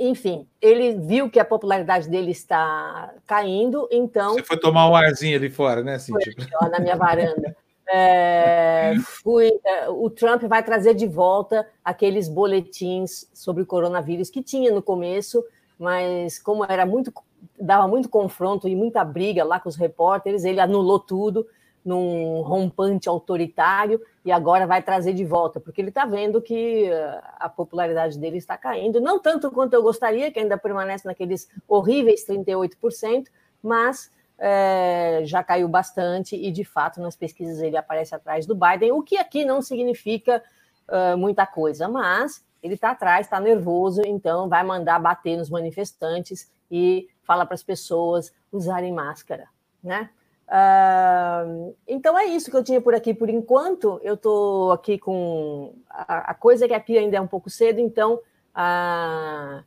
Enfim, 0.05 0.45
ele 0.61 0.95
viu 0.95 1.29
que 1.29 1.39
a 1.39 1.45
popularidade 1.45 2.09
dele 2.09 2.31
está 2.31 3.13
caindo, 3.25 3.87
então. 3.89 4.33
Você 4.33 4.43
foi 4.43 4.59
tomar 4.59 4.89
um 4.89 4.95
arzinho 4.95 5.37
ali 5.37 5.49
fora, 5.49 5.81
né, 5.81 5.97
Cintia? 5.97 6.33
Foi, 6.59 6.69
na 6.69 6.79
minha 6.79 6.95
varanda. 6.97 7.55
É, 7.89 8.93
fui, 9.23 9.51
é, 9.65 9.89
o 9.89 10.09
Trump 10.09 10.43
vai 10.43 10.61
trazer 10.61 10.93
de 10.93 11.07
volta 11.07 11.65
aqueles 11.83 12.27
boletins 12.27 13.29
sobre 13.33 13.63
o 13.63 13.65
coronavírus 13.65 14.29
que 14.29 14.43
tinha 14.43 14.71
no 14.71 14.81
começo, 14.81 15.43
mas 15.79 16.37
como 16.37 16.65
era 16.65 16.85
muito 16.85 17.13
dava 17.59 17.87
muito 17.87 18.09
confronto 18.09 18.67
e 18.67 18.75
muita 18.75 19.03
briga 19.03 19.43
lá 19.43 19.59
com 19.59 19.69
os 19.69 19.75
repórteres, 19.75 20.43
ele 20.43 20.59
anulou 20.59 20.99
tudo 20.99 21.45
num 21.83 22.41
rompante 22.41 23.09
autoritário 23.09 24.01
e 24.23 24.31
agora 24.31 24.65
vai 24.65 24.81
trazer 24.81 25.13
de 25.13 25.25
volta, 25.25 25.59
porque 25.59 25.81
ele 25.81 25.89
está 25.89 26.05
vendo 26.05 26.41
que 26.41 26.85
eh, 26.85 27.21
a 27.37 27.49
popularidade 27.49 28.17
dele 28.17 28.37
está 28.37 28.57
caindo, 28.57 29.01
não 29.01 29.19
tanto 29.19 29.51
quanto 29.51 29.73
eu 29.73 29.83
gostaria, 29.83 30.31
que 30.31 30.39
ainda 30.39 30.57
permanece 30.57 31.05
naqueles 31.05 31.49
horríveis 31.67 32.25
38%, 32.25 33.25
mas 33.61 34.09
é, 34.37 35.21
já 35.25 35.43
caiu 35.43 35.67
bastante 35.67 36.35
e, 36.35 36.51
de 36.51 36.63
fato, 36.63 37.01
nas 37.01 37.15
pesquisas 37.15 37.61
ele 37.61 37.77
aparece 37.77 38.15
atrás 38.15 38.45
do 38.45 38.55
Biden, 38.55 38.91
o 38.91 39.01
que 39.01 39.17
aqui 39.17 39.45
não 39.45 39.61
significa 39.61 40.43
uh, 40.87 41.17
muita 41.17 41.45
coisa, 41.45 41.87
mas 41.87 42.43
ele 42.61 42.73
está 42.73 42.91
atrás, 42.91 43.25
está 43.25 43.39
nervoso, 43.39 44.01
então 44.05 44.49
vai 44.49 44.63
mandar 44.63 44.99
bater 44.99 45.37
nos 45.37 45.49
manifestantes 45.49 46.51
e 46.71 47.07
fala 47.23 47.45
para 47.45 47.55
as 47.55 47.63
pessoas 47.63 48.33
usarem 48.51 48.91
máscara, 48.91 49.47
né? 49.83 50.09
Uh, 50.53 51.75
então 51.87 52.15
é 52.15 52.25
isso 52.25 52.51
que 52.51 52.55
eu 52.55 52.63
tinha 52.63 52.79
por 52.79 52.93
aqui 52.93 53.11
por 53.11 53.27
enquanto. 53.27 53.99
Eu 54.03 54.13
estou 54.13 54.71
aqui 54.71 54.99
com 54.99 55.73
a, 55.89 56.31
a, 56.31 56.33
coisa 56.35 56.67
que 56.67 56.75
aqui 56.75 56.95
ainda 56.95 57.17
é 57.17 57.21
um 57.21 57.25
pouco 57.25 57.49
cedo, 57.49 57.79
então 57.79 58.19
uh, 58.55 59.63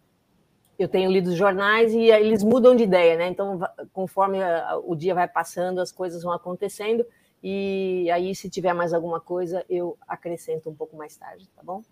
eu 0.78 0.86
tenho 0.86 1.10
lido 1.10 1.30
os 1.30 1.36
jornais 1.36 1.92
e 1.92 2.02
eles 2.02 2.44
mudam 2.44 2.76
de 2.76 2.84
ideia, 2.84 3.16
né? 3.16 3.26
Então, 3.26 3.58
conforme 3.92 4.38
o 4.84 4.94
dia 4.94 5.12
vai 5.12 5.26
passando, 5.26 5.80
as 5.80 5.90
coisas 5.90 6.22
vão 6.22 6.32
acontecendo. 6.32 7.04
E 7.42 8.08
aí, 8.12 8.32
se 8.34 8.48
tiver 8.48 8.72
mais 8.72 8.94
alguma 8.94 9.18
coisa, 9.18 9.64
eu 9.68 9.96
acrescento 10.06 10.70
um 10.70 10.74
pouco 10.74 10.96
mais 10.96 11.16
tarde, 11.16 11.48
tá 11.56 11.62
bom? 11.64 11.82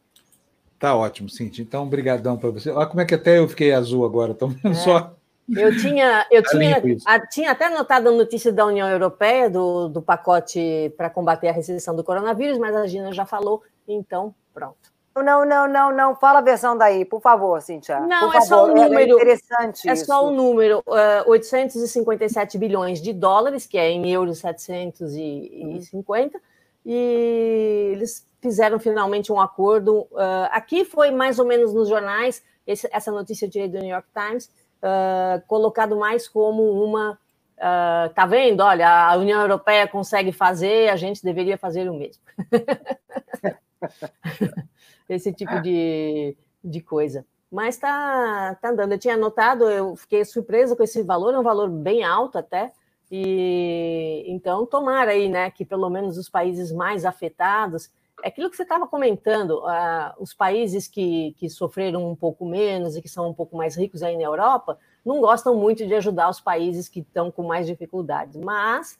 Tá 0.78 0.94
ótimo, 0.94 1.28
Cintia. 1.28 1.64
Então, 1.64 1.88
brigadão 1.88 2.36
para 2.36 2.50
você. 2.50 2.70
Olha 2.70 2.86
como 2.86 3.00
é 3.00 3.04
que 3.04 3.14
até 3.14 3.38
eu 3.38 3.48
fiquei 3.48 3.72
azul 3.72 4.04
agora. 4.04 4.32
Estão 4.32 4.48
vendo 4.48 4.72
é. 4.72 4.74
só 4.74 5.16
eu 5.48 5.76
tinha, 5.76 6.26
eu 6.30 6.42
tá 6.42 6.50
tinha, 6.50 6.82
a, 7.04 7.26
tinha 7.26 7.50
até 7.50 7.68
notado 7.68 8.08
a 8.08 8.12
notícia 8.12 8.52
da 8.52 8.64
União 8.64 8.88
Europeia 8.88 9.50
do, 9.50 9.88
do 9.88 10.00
pacote 10.00 10.92
para 10.96 11.10
combater 11.10 11.48
a 11.48 11.52
recessão 11.52 11.94
do 11.94 12.02
coronavírus, 12.02 12.58
mas 12.58 12.74
a 12.74 12.86
Gina 12.86 13.12
já 13.12 13.26
falou, 13.26 13.62
então 13.86 14.34
pronto. 14.54 14.94
Não, 15.16 15.44
não, 15.44 15.68
não, 15.68 15.92
não. 15.92 16.16
Fala 16.16 16.40
a 16.40 16.42
versão 16.42 16.76
daí, 16.76 17.04
por 17.04 17.20
favor, 17.20 17.62
Cintia. 17.62 18.00
Não, 18.00 18.30
por 18.30 18.36
é 18.36 18.40
favor. 18.40 18.46
só 18.46 18.66
o 18.66 18.70
é 18.70 18.74
número. 18.74 19.12
É 19.12 19.14
interessante. 19.14 19.88
É 19.88 19.92
isso. 19.92 20.06
só 20.06 20.26
o 20.26 20.32
número: 20.32 20.80
uh, 20.80 21.30
857 21.30 22.58
bilhões 22.58 23.00
de 23.00 23.12
dólares, 23.12 23.64
que 23.64 23.78
é 23.78 23.90
em 23.90 24.10
euros 24.10 24.38
750, 24.38 26.40
e 26.84 27.92
eles 27.92 28.26
fizeram 28.40 28.80
finalmente 28.80 29.30
um 29.30 29.40
acordo. 29.40 30.00
Uh, 30.10 30.48
aqui 30.50 30.84
foi 30.84 31.12
mais 31.12 31.38
ou 31.38 31.46
menos 31.46 31.72
nos 31.72 31.88
jornais, 31.88 32.42
esse, 32.66 32.88
essa 32.90 33.12
notícia 33.12 33.46
eu 33.46 33.50
tirei 33.50 33.68
do 33.68 33.78
New 33.78 33.90
York 33.90 34.08
Times 34.12 34.50
uh, 34.84 35.40
colocado 35.46 35.96
mais 35.96 36.28
como 36.28 36.84
uma. 36.84 37.18
Uh, 37.56 38.12
tá 38.14 38.26
vendo? 38.26 38.60
Olha, 38.60 39.08
a 39.08 39.16
União 39.16 39.40
Europeia 39.40 39.88
consegue 39.88 40.32
fazer, 40.32 40.90
a 40.90 40.96
gente 40.96 41.22
deveria 41.22 41.56
fazer 41.56 41.88
o 41.88 41.94
mesmo. 41.94 42.22
Esse 45.08 45.32
tipo 45.32 45.60
de, 45.60 46.36
de 46.62 46.80
coisa. 46.80 47.24
Mas 47.50 47.76
tá, 47.76 48.56
tá 48.60 48.70
andando. 48.70 48.92
Eu 48.92 48.98
tinha 48.98 49.16
notado, 49.16 49.70
eu 49.70 49.94
fiquei 49.94 50.24
surpresa 50.24 50.74
com 50.74 50.82
esse 50.82 51.02
valor, 51.02 51.34
é 51.34 51.38
um 51.38 51.42
valor 51.42 51.70
bem 51.70 52.02
alto 52.02 52.36
até. 52.36 52.72
E 53.10 54.24
então, 54.26 54.66
tomara 54.66 55.12
aí, 55.12 55.28
né, 55.28 55.50
que 55.50 55.64
pelo 55.64 55.88
menos 55.88 56.18
os 56.18 56.28
países 56.28 56.72
mais 56.72 57.04
afetados 57.04 57.90
aquilo 58.22 58.50
que 58.50 58.56
você 58.56 58.62
estava 58.62 58.86
comentando, 58.86 59.58
uh, 59.58 60.12
os 60.18 60.32
países 60.32 60.86
que, 60.86 61.34
que 61.38 61.48
sofreram 61.48 62.08
um 62.08 62.14
pouco 62.14 62.46
menos 62.46 62.96
e 62.96 63.02
que 63.02 63.08
são 63.08 63.28
um 63.28 63.34
pouco 63.34 63.56
mais 63.56 63.76
ricos 63.76 64.02
aí 64.02 64.16
na 64.16 64.22
Europa, 64.22 64.78
não 65.04 65.20
gostam 65.20 65.56
muito 65.56 65.86
de 65.86 65.94
ajudar 65.94 66.28
os 66.28 66.40
países 66.40 66.88
que 66.88 67.00
estão 67.00 67.30
com 67.30 67.42
mais 67.42 67.66
dificuldades, 67.66 68.36
mas 68.36 68.98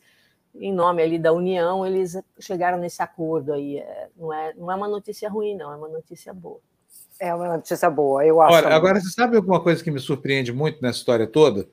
em 0.55 0.73
nome 0.73 1.03
ali 1.03 1.19
da 1.19 1.33
União, 1.33 1.85
eles 1.85 2.17
chegaram 2.39 2.79
nesse 2.79 3.03
acordo 3.03 3.53
aí. 3.53 3.79
É, 3.79 4.09
não, 4.17 4.33
é, 4.33 4.55
não 4.55 4.71
é 4.71 4.75
uma 4.75 4.89
notícia 4.89 5.29
ruim, 5.29 5.57
não, 5.57 5.73
é 5.73 5.77
uma 5.77 5.89
notícia 5.89 6.33
boa. 6.33 6.61
É 7.19 7.35
uma 7.35 7.57
notícia 7.57 7.91
boa, 7.91 8.25
eu 8.25 8.41
acho. 8.41 8.57
Olha, 8.57 8.69
agora, 8.69 9.01
você 9.01 9.11
sabe 9.11 9.37
alguma 9.37 9.61
coisa 9.61 9.83
que 9.83 9.91
me 9.91 10.01
surpreende 10.01 10.53
muito 10.53 10.81
nessa 10.83 10.99
história 10.99 11.27
toda? 11.27 11.67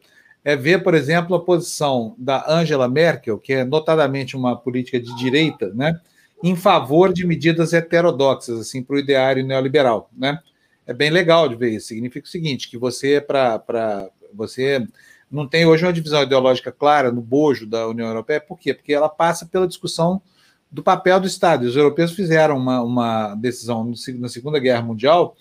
É 0.43 0.55
ver, 0.55 0.83
por 0.83 0.95
exemplo, 0.95 1.35
a 1.35 1.43
posição 1.43 2.15
da 2.17 2.43
Angela 2.47 2.87
Merkel, 2.87 3.37
que 3.37 3.53
é 3.53 3.63
notadamente 3.63 4.35
uma 4.35 4.55
política 4.55 4.99
de 4.99 5.15
direita, 5.15 5.71
né? 5.73 5.99
Em 6.43 6.55
favor 6.55 7.13
de 7.13 7.25
medidas 7.25 7.73
heterodoxas, 7.73 8.59
assim, 8.59 8.81
para 8.81 8.95
o 8.95 8.99
ideário 8.99 9.45
neoliberal, 9.45 10.09
né? 10.15 10.39
É 10.85 10.93
bem 10.93 11.09
legal 11.09 11.47
de 11.47 11.55
ver 11.55 11.71
isso. 11.71 11.87
Significa 11.87 12.27
o 12.27 12.29
seguinte, 12.29 12.69
que 12.69 12.77
você, 12.77 13.13
é 13.13 13.21
para 13.21 14.09
você 14.33 14.85
não 15.31 15.47
tem 15.47 15.65
hoje 15.65 15.85
uma 15.85 15.93
divisão 15.93 16.23
ideológica 16.23 16.71
clara 16.71 17.11
no 17.11 17.21
bojo 17.21 17.65
da 17.65 17.87
União 17.87 18.07
Europeia, 18.07 18.41
por 18.41 18.59
quê? 18.59 18.73
Porque 18.73 18.93
ela 18.93 19.07
passa 19.07 19.45
pela 19.45 19.67
discussão 19.67 20.21
do 20.69 20.83
papel 20.83 21.19
do 21.21 21.27
Estado. 21.27 21.63
E 21.63 21.67
os 21.67 21.75
europeus 21.75 22.11
fizeram 22.11 22.57
uma, 22.57 22.81
uma 22.81 23.35
decisão 23.35 23.93
na 24.19 24.27
Segunda 24.27 24.59
Guerra 24.59 24.81
Mundial 24.81 25.35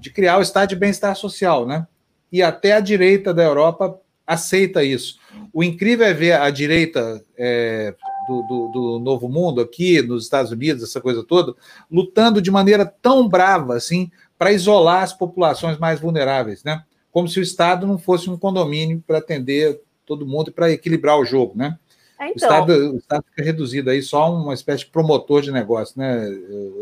de 0.00 0.10
criar 0.10 0.38
o 0.38 0.42
Estado 0.42 0.70
de 0.70 0.76
bem-estar 0.76 1.14
social, 1.14 1.66
né? 1.66 1.86
E 2.32 2.42
até 2.42 2.72
a 2.72 2.80
direita 2.80 3.32
da 3.32 3.42
Europa 3.42 4.00
aceita 4.26 4.82
isso. 4.82 5.18
O 5.52 5.62
incrível 5.62 6.06
é 6.06 6.12
ver 6.12 6.32
a 6.32 6.50
direita 6.50 7.24
é, 7.36 7.94
do, 8.28 8.42
do, 8.42 8.68
do, 8.68 8.98
Novo 8.98 9.28
Mundo 9.28 9.60
aqui 9.60 10.02
nos 10.02 10.24
Estados 10.24 10.52
Unidos, 10.52 10.82
essa 10.82 11.00
coisa 11.00 11.24
toda, 11.24 11.54
lutando 11.90 12.42
de 12.42 12.50
maneira 12.50 12.84
tão 12.84 13.26
brava 13.26 13.74
assim 13.74 14.10
para 14.38 14.52
isolar 14.52 15.02
as 15.02 15.12
populações 15.12 15.78
mais 15.78 15.98
vulneráveis, 15.98 16.62
né? 16.62 16.84
Como 17.10 17.26
se 17.26 17.40
o 17.40 17.42
Estado 17.42 17.86
não 17.86 17.98
fosse 17.98 18.28
um 18.30 18.36
condomínio 18.36 19.02
para 19.06 19.18
atender 19.18 19.80
todo 20.06 20.26
mundo 20.26 20.50
e 20.50 20.52
para 20.52 20.70
equilibrar 20.70 21.18
o 21.18 21.24
jogo, 21.24 21.56
né? 21.56 21.78
É, 22.20 22.30
então... 22.30 22.34
o, 22.34 22.36
Estado, 22.36 22.72
o 22.94 22.96
Estado 22.98 23.24
fica 23.30 23.42
reduzido 23.44 23.90
aí 23.90 24.02
só 24.02 24.32
uma 24.32 24.54
espécie 24.54 24.84
de 24.84 24.90
promotor 24.90 25.40
de 25.40 25.52
negócio, 25.52 25.98
né, 25.98 26.26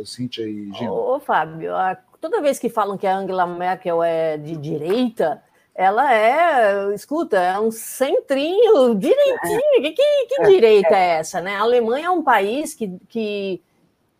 Cíntia 0.05 0.43
e 0.43 0.73
Gino? 0.73 0.93
Ô, 0.93 1.21
Fábio, 1.21 1.73
toda 2.21 2.41
vez 2.41 2.59
que 2.59 2.69
falam 2.69 2.97
que 2.97 3.07
a 3.07 3.19
Angela 3.19 3.47
Merkel 3.47 4.03
é 4.03 4.37
de 4.37 4.57
direita, 4.57 5.43
ela 5.77 6.15
é, 6.15 6.95
escuta, 6.95 7.39
é 7.39 7.61
um 7.61 7.71
centrinho, 7.71 8.95
direitinho. 8.95 9.83
Que, 9.83 9.93
que, 9.93 10.27
que 10.27 10.47
direita 10.47 10.97
é 10.97 11.19
essa, 11.19 11.39
né? 11.43 11.55
A 11.55 11.61
Alemanha 11.61 12.07
é 12.07 12.11
um 12.11 12.23
país 12.23 12.73
que, 12.73 12.99
que, 13.07 13.63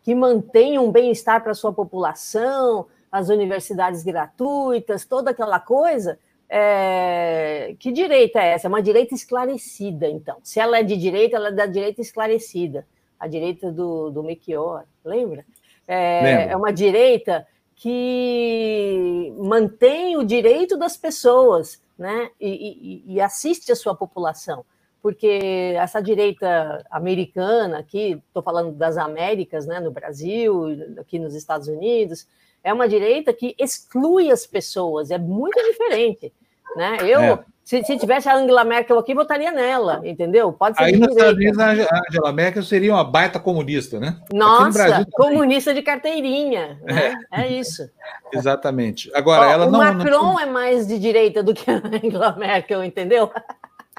que 0.03 0.15
mantém 0.15 0.79
um 0.79 0.93
bem-estar 0.93 1.43
para 1.43 1.53
a 1.53 1.55
sua 1.55 1.73
população, 1.73 2.87
as 3.11 3.31
universidades 3.31 4.03
gratuitas, 4.03 5.07
toda 5.07 5.31
aquela 5.31 5.59
coisa. 5.59 6.19
É... 6.47 7.75
Que 7.79 7.91
direita 7.91 8.39
é 8.39 8.49
essa? 8.49 8.67
É 8.67 8.69
uma 8.69 8.83
direita 8.83 9.15
esclarecida, 9.15 10.07
então. 10.11 10.37
Se 10.43 10.61
ela 10.61 10.79
é 10.79 10.83
de 10.83 10.95
direita, 10.95 11.37
ela 11.37 11.49
é 11.49 11.53
da 11.53 11.65
direita 11.65 12.03
esclarecida. 12.03 12.87
A 13.19 13.27
direita 13.27 13.73
do, 13.73 14.11
do 14.11 14.23
Mechior, 14.23 14.83
lembra? 15.03 15.43
É, 15.89 16.49
é 16.51 16.57
uma 16.57 16.71
direita 16.71 17.47
que 17.77 19.33
mantém 19.39 20.17
o 20.17 20.25
direito 20.25 20.77
das 20.77 20.97
pessoas 20.97 21.81
né, 21.97 22.31
e, 22.41 23.05
e, 23.07 23.15
e 23.15 23.21
assiste 23.21 23.71
a 23.71 23.77
sua 23.77 23.95
população 23.95 24.65
porque 25.07 25.75
essa 25.77 26.01
direita 26.03 26.85
americana, 26.91 27.79
aqui 27.79 28.21
estou 28.27 28.43
falando 28.43 28.73
das 28.73 28.97
Américas, 28.97 29.65
né, 29.65 29.79
no 29.79 29.93
Brasil, 29.93 30.65
aqui 30.99 31.17
nos 31.17 31.33
Estados 31.33 31.69
Unidos, 31.69 32.27
é 32.61 32.73
uma 32.73 32.89
direita 32.89 33.33
que 33.33 33.55
exclui 33.57 34.33
as 34.33 34.45
pessoas, 34.45 35.13
é 35.13 35.17
muito 35.17 35.63
diferente. 35.63 36.33
Né? 36.77 36.99
Eu, 37.01 37.21
é. 37.21 37.39
se, 37.65 37.83
se, 37.85 37.97
tivesse 37.99 38.29
a 38.29 38.37
Angela 38.37 38.63
Merkel 38.63 38.99
aqui, 38.99 39.15
votaria 39.15 39.51
nela, 39.51 40.03
entendeu? 40.05 40.53
Pode 40.53 40.77
ser 40.77 40.85
Aí 40.85 40.97
nos 40.97 41.09
Estados 41.09 41.35
Unidos, 41.35 41.59
a 41.59 41.71
Angela 41.71 42.33
Merkel 42.33 42.63
seria 42.63 42.93
uma 42.93 43.03
baita 43.03 43.41
comunista, 43.41 43.99
né? 43.99 44.21
Nossa, 44.31 45.07
comunista 45.13 45.73
de 45.73 45.81
carteirinha, 45.81 46.79
né? 46.83 47.15
É, 47.33 47.43
é 47.43 47.49
isso. 47.49 47.89
Exatamente. 48.31 49.11
Agora, 49.15 49.49
Ó, 49.49 49.51
ela 49.51 49.67
o 49.67 49.71
não. 49.71 49.79
Macron 49.79 50.11
não... 50.11 50.41
é 50.41 50.45
mais 50.45 50.87
de 50.87 50.99
direita 50.99 51.43
do 51.43 51.55
que 51.55 51.71
a 51.71 51.81
Angela 51.83 52.37
Merkel, 52.37 52.85
entendeu? 52.85 53.31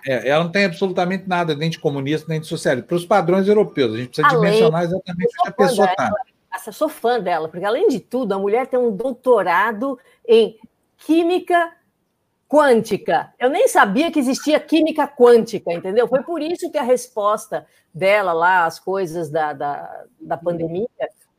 É, 0.05 0.29
ela 0.29 0.43
não 0.43 0.51
tem 0.51 0.65
absolutamente 0.65 1.27
nada 1.27 1.55
nem 1.55 1.69
de 1.69 1.79
comunista, 1.79 2.27
nem 2.29 2.39
de 2.39 2.45
socialista. 2.45 2.87
Para 2.87 2.95
os 2.95 3.05
padrões 3.05 3.47
europeus, 3.47 3.95
a 3.95 3.97
gente 3.97 4.09
precisa 4.09 4.27
Além, 4.27 4.51
dimensionar 4.51 4.83
exatamente 4.83 5.35
o 5.39 5.43
que 5.43 5.49
a 5.49 5.51
pessoa 5.51 5.87
está. 5.87 6.11
Eu 6.65 6.73
sou 6.73 6.89
fã 6.89 7.19
dela, 7.19 7.49
porque 7.49 7.65
além 7.65 7.87
de 7.87 7.99
tudo, 7.99 8.33
a 8.33 8.39
mulher 8.39 8.67
tem 8.67 8.79
um 8.79 8.91
doutorado 8.91 9.97
em 10.27 10.57
química 10.97 11.71
quântica. 12.47 13.33
Eu 13.39 13.49
nem 13.49 13.67
sabia 13.67 14.11
que 14.11 14.19
existia 14.19 14.59
química 14.59 15.07
quântica, 15.07 15.71
entendeu? 15.73 16.07
Foi 16.07 16.23
por 16.23 16.41
isso 16.41 16.71
que 16.71 16.77
a 16.77 16.83
resposta 16.83 17.65
dela 17.93 18.31
lá, 18.33 18.65
as 18.65 18.79
coisas 18.79 19.29
da, 19.29 19.53
da, 19.53 20.05
da 20.19 20.37
pandemia, 20.37 20.87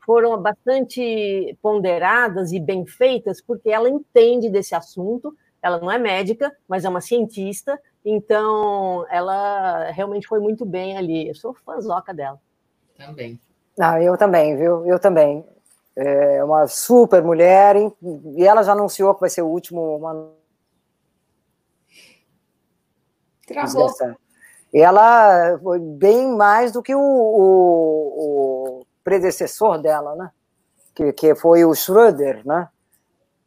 foram 0.05 0.41
bastante 0.41 1.57
ponderadas 1.61 2.53
e 2.53 2.61
bem 2.61 2.87
feitas, 2.87 3.41
porque 3.41 3.71
ela 3.71 3.89
entende 3.89 4.49
desse 4.49 4.75
assunto. 4.75 5.35
Ela 5.61 5.79
não 5.79 5.91
é 5.91 5.99
médica, 5.99 6.55
mas 6.69 6.85
é 6.85 6.89
uma 6.89 7.01
cientista, 7.01 7.79
então 8.05 9.05
ela 9.11 9.91
realmente 9.91 10.27
foi 10.27 10.41
muito 10.41 10.65
bem 10.65 10.97
ali. 10.97 11.29
Eu 11.29 11.35
sou 11.35 11.53
fãzoca 11.53 12.15
dela. 12.15 12.41
Também. 12.97 13.39
Não, 13.77 14.01
eu 14.01 14.17
também, 14.17 14.57
viu? 14.57 14.87
Eu 14.87 14.99
também. 14.99 15.45
É 15.97 16.45
uma 16.45 16.67
super 16.69 17.23
mulher, 17.23 17.77
e 18.37 18.45
ela 18.45 18.63
já 18.63 18.73
anunciou 18.73 19.15
que 19.15 19.21
vai 19.21 19.31
ser 19.31 19.43
o 19.43 19.49
último 19.49 19.99
Travou. 23.49 23.91
Ela 24.73 25.59
foi 25.63 25.79
bem 25.79 26.37
mais 26.37 26.73
do 26.73 26.83
que 26.83 26.95
o, 26.95 27.01
o, 27.01 28.81
o 28.81 28.87
predecessor 29.03 29.81
dela, 29.81 30.15
né? 30.15 30.31
Que, 30.95 31.13
que 31.13 31.35
foi 31.35 31.65
o 31.65 31.75
Schröder, 31.75 32.47
né? 32.47 32.69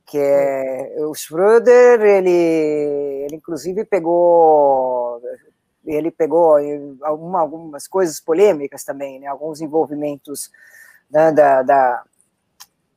Que 0.06 0.18
é, 0.18 0.96
o 1.06 1.14
Schröder, 1.14 2.02
ele, 2.02 2.30
ele 2.30 3.36
inclusive 3.36 3.86
pegou 3.86 5.22
ele 5.86 6.12
pegou 6.12 6.58
alguma, 7.02 7.40
algumas 7.40 7.88
coisas 7.88 8.20
polêmicas 8.20 8.84
também, 8.84 9.20
né? 9.20 9.28
alguns 9.28 9.62
envolvimentos 9.62 10.52
né, 11.10 11.32
da, 11.32 11.64
da, 11.64 12.04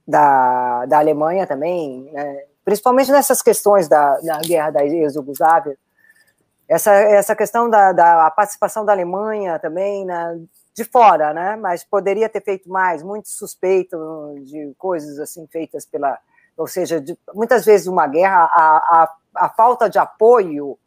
da, 0.07 0.87
da, 0.87 0.99
Alemanha 0.99 1.47
também, 1.47 2.11
né? 2.13 2.45
principalmente 2.65 3.11
nessas 3.11 3.41
questões 3.41 3.89
da, 3.89 4.19
da 4.19 4.39
guerra 4.41 4.71
da 4.71 4.85
ex-Yugoslávia, 4.85 5.79
essa, 6.69 6.93
essa 6.93 7.37
questão 7.37 7.69
da, 7.69 7.93
da 7.93 8.31
participação 8.31 8.85
da 8.85 8.93
Alemanha 8.93 9.59
também, 9.59 10.05
né, 10.05 10.41
de 10.75 10.85
fora, 10.85 11.33
né, 11.33 11.57
mas 11.57 11.85
poderia 11.85 12.29
ter 12.29 12.43
feito 12.43 12.69
mais, 12.69 13.03
muito 13.03 13.29
suspeito 13.29 13.97
de 14.43 14.75
coisas 14.79 15.19
assim 15.19 15.47
feitas 15.47 15.85
pela, 15.85 16.19
ou 16.57 16.67
seja, 16.67 17.01
de, 17.01 17.17
muitas 17.35 17.65
vezes 17.65 17.87
uma 17.87 18.07
guerra, 18.07 18.45
a, 18.53 18.77
a, 19.37 19.45
a 19.47 19.49
falta 19.51 19.89
de 19.89 19.99
apoio, 19.99 20.79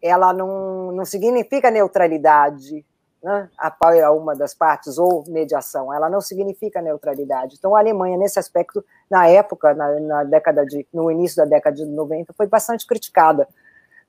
ela 0.00 0.32
não, 0.32 0.92
não 0.92 1.04
significa 1.04 1.70
neutralidade, 1.70 2.84
né, 3.22 3.48
apoio 3.56 4.06
a 4.06 4.10
uma 4.10 4.36
das 4.36 4.54
partes 4.54 4.98
ou 4.98 5.24
mediação, 5.26 5.92
ela 5.92 6.10
não 6.10 6.20
significa 6.20 6.82
neutralidade. 6.82 7.56
Então, 7.58 7.74
a 7.74 7.78
Alemanha, 7.78 8.18
nesse 8.18 8.38
aspecto, 8.38 8.84
na 9.10 9.26
época, 9.26 9.72
na, 9.72 9.98
na 9.98 10.24
década 10.24 10.66
de, 10.66 10.86
no 10.92 11.10
início 11.10 11.38
da 11.38 11.46
década 11.46 11.74
de 11.74 11.86
90, 11.86 12.34
foi 12.34 12.46
bastante 12.46 12.86
criticada 12.86 13.48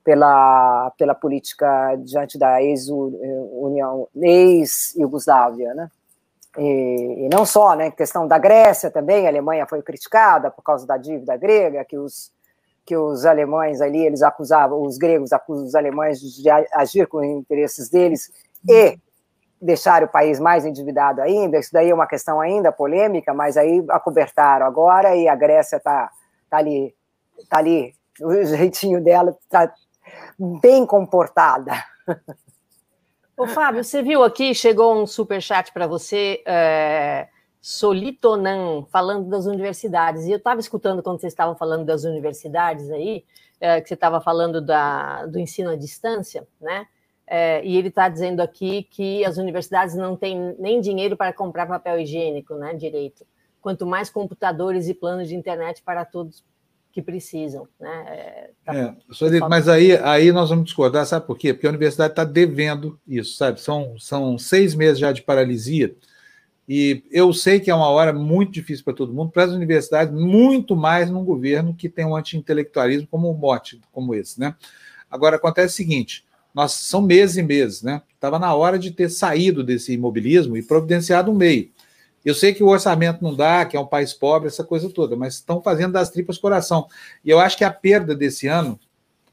pela, 0.06 0.92
pela 0.96 1.16
política 1.16 1.96
diante 1.96 2.38
da 2.38 2.62
ex-União, 2.62 4.06
ex-Yugoslávia, 4.14 5.74
né? 5.74 5.90
E, 6.56 7.24
e, 7.26 7.28
não 7.28 7.44
só, 7.44 7.74
né, 7.74 7.90
questão 7.90 8.26
da 8.26 8.38
Grécia 8.38 8.88
também, 8.88 9.26
a 9.26 9.30
Alemanha 9.30 9.66
foi 9.66 9.82
criticada 9.82 10.48
por 10.48 10.62
causa 10.62 10.86
da 10.86 10.96
dívida 10.96 11.36
grega, 11.36 11.84
que 11.84 11.98
os, 11.98 12.30
que 12.84 12.96
os 12.96 13.26
alemães 13.26 13.80
ali, 13.80 14.06
eles 14.06 14.22
acusavam, 14.22 14.80
os 14.80 14.96
gregos 14.96 15.32
acusam 15.32 15.66
os 15.66 15.74
alemães 15.74 16.20
de 16.20 16.48
agir 16.72 17.08
com 17.08 17.24
interesses 17.24 17.90
deles 17.90 18.30
e 18.66 18.96
deixar 19.60 20.04
o 20.04 20.08
país 20.08 20.38
mais 20.38 20.64
endividado 20.64 21.20
ainda, 21.20 21.58
isso 21.58 21.72
daí 21.72 21.90
é 21.90 21.94
uma 21.94 22.06
questão 22.06 22.40
ainda 22.40 22.70
polêmica, 22.70 23.34
mas 23.34 23.56
aí 23.56 23.84
acobertaram 23.90 24.66
agora 24.66 25.16
e 25.16 25.26
a 25.26 25.34
Grécia 25.34 25.78
está 25.78 26.10
tá 26.48 26.58
ali, 26.58 26.94
tá 27.50 27.58
ali 27.58 27.92
o 28.20 28.44
jeitinho 28.44 29.02
dela 29.02 29.36
está 29.42 29.72
bem 30.60 30.86
comportada. 30.86 31.72
Ô, 33.36 33.46
Fábio, 33.46 33.84
você 33.84 34.02
viu 34.02 34.22
aqui, 34.24 34.54
chegou 34.54 34.94
um 34.94 35.06
super 35.06 35.42
chat 35.42 35.70
para 35.72 35.86
você, 35.86 36.42
é, 36.46 37.28
Solitonan, 37.60 38.86
falando 38.90 39.28
das 39.28 39.44
universidades. 39.44 40.24
E 40.24 40.30
eu 40.30 40.38
estava 40.38 40.58
escutando 40.58 41.02
quando 41.02 41.20
vocês 41.20 41.32
estavam 41.32 41.54
falando 41.54 41.84
das 41.84 42.04
universidades 42.04 42.90
aí, 42.90 43.24
é, 43.60 43.80
que 43.80 43.88
você 43.88 43.94
estava 43.94 44.20
falando 44.20 44.60
da, 44.60 45.26
do 45.26 45.38
ensino 45.38 45.70
à 45.70 45.76
distância, 45.76 46.46
né? 46.60 46.86
É, 47.26 47.64
e 47.64 47.76
ele 47.76 47.88
está 47.88 48.08
dizendo 48.08 48.40
aqui 48.40 48.84
que 48.84 49.24
as 49.24 49.36
universidades 49.36 49.96
não 49.96 50.16
têm 50.16 50.54
nem 50.58 50.80
dinheiro 50.80 51.16
para 51.16 51.32
comprar 51.32 51.66
papel 51.66 51.98
higiênico, 51.98 52.54
né? 52.54 52.72
Direito. 52.72 53.26
Quanto 53.60 53.84
mais 53.84 54.08
computadores 54.08 54.88
e 54.88 54.94
planos 54.94 55.28
de 55.28 55.34
internet 55.34 55.82
para 55.82 56.04
todos 56.04 56.44
que 56.96 57.02
precisam. 57.02 57.68
Né? 57.78 58.04
É, 58.08 58.50
tá, 58.64 58.74
é, 58.74 59.48
mas 59.50 59.68
aí, 59.68 59.92
aí 59.98 60.32
nós 60.32 60.48
vamos 60.48 60.64
discordar, 60.64 61.04
sabe 61.04 61.26
por 61.26 61.36
quê? 61.36 61.52
Porque 61.52 61.66
a 61.66 61.70
universidade 61.70 62.12
está 62.12 62.24
devendo 62.24 62.98
isso, 63.06 63.36
sabe? 63.36 63.60
São, 63.60 63.98
são 63.98 64.38
seis 64.38 64.74
meses 64.74 64.98
já 64.98 65.12
de 65.12 65.20
paralisia, 65.20 65.94
e 66.66 67.04
eu 67.12 67.34
sei 67.34 67.60
que 67.60 67.70
é 67.70 67.74
uma 67.74 67.90
hora 67.90 68.14
muito 68.14 68.50
difícil 68.50 68.82
para 68.82 68.94
todo 68.94 69.12
mundo, 69.12 69.30
para 69.30 69.44
as 69.44 69.52
universidades, 69.52 70.12
muito 70.12 70.74
mais 70.74 71.10
num 71.10 71.22
governo 71.22 71.74
que 71.74 71.86
tem 71.86 72.06
um 72.06 72.16
anti-intelectualismo 72.16 73.06
como 73.08 73.30
um 73.30 73.34
mote, 73.34 73.78
como 73.92 74.14
esse, 74.14 74.40
né? 74.40 74.56
Agora, 75.10 75.36
acontece 75.36 75.74
o 75.74 75.76
seguinte, 75.76 76.24
nós, 76.54 76.72
são 76.72 77.02
meses 77.02 77.36
e 77.36 77.42
meses, 77.42 77.82
né? 77.82 78.00
Estava 78.14 78.38
na 78.38 78.54
hora 78.54 78.78
de 78.78 78.90
ter 78.90 79.10
saído 79.10 79.62
desse 79.62 79.92
imobilismo 79.92 80.56
e 80.56 80.62
providenciado 80.62 81.30
um 81.30 81.34
meio. 81.34 81.70
Eu 82.26 82.34
sei 82.34 82.52
que 82.52 82.64
o 82.64 82.66
orçamento 82.66 83.22
não 83.22 83.32
dá, 83.32 83.64
que 83.64 83.76
é 83.76 83.80
um 83.80 83.86
país 83.86 84.12
pobre, 84.12 84.48
essa 84.48 84.64
coisa 84.64 84.90
toda, 84.92 85.14
mas 85.14 85.34
estão 85.34 85.62
fazendo 85.62 85.92
das 85.92 86.10
tripas 86.10 86.36
coração. 86.36 86.88
E 87.24 87.30
eu 87.30 87.38
acho 87.38 87.56
que 87.56 87.62
a 87.62 87.70
perda 87.70 88.16
desse 88.16 88.48
ano 88.48 88.80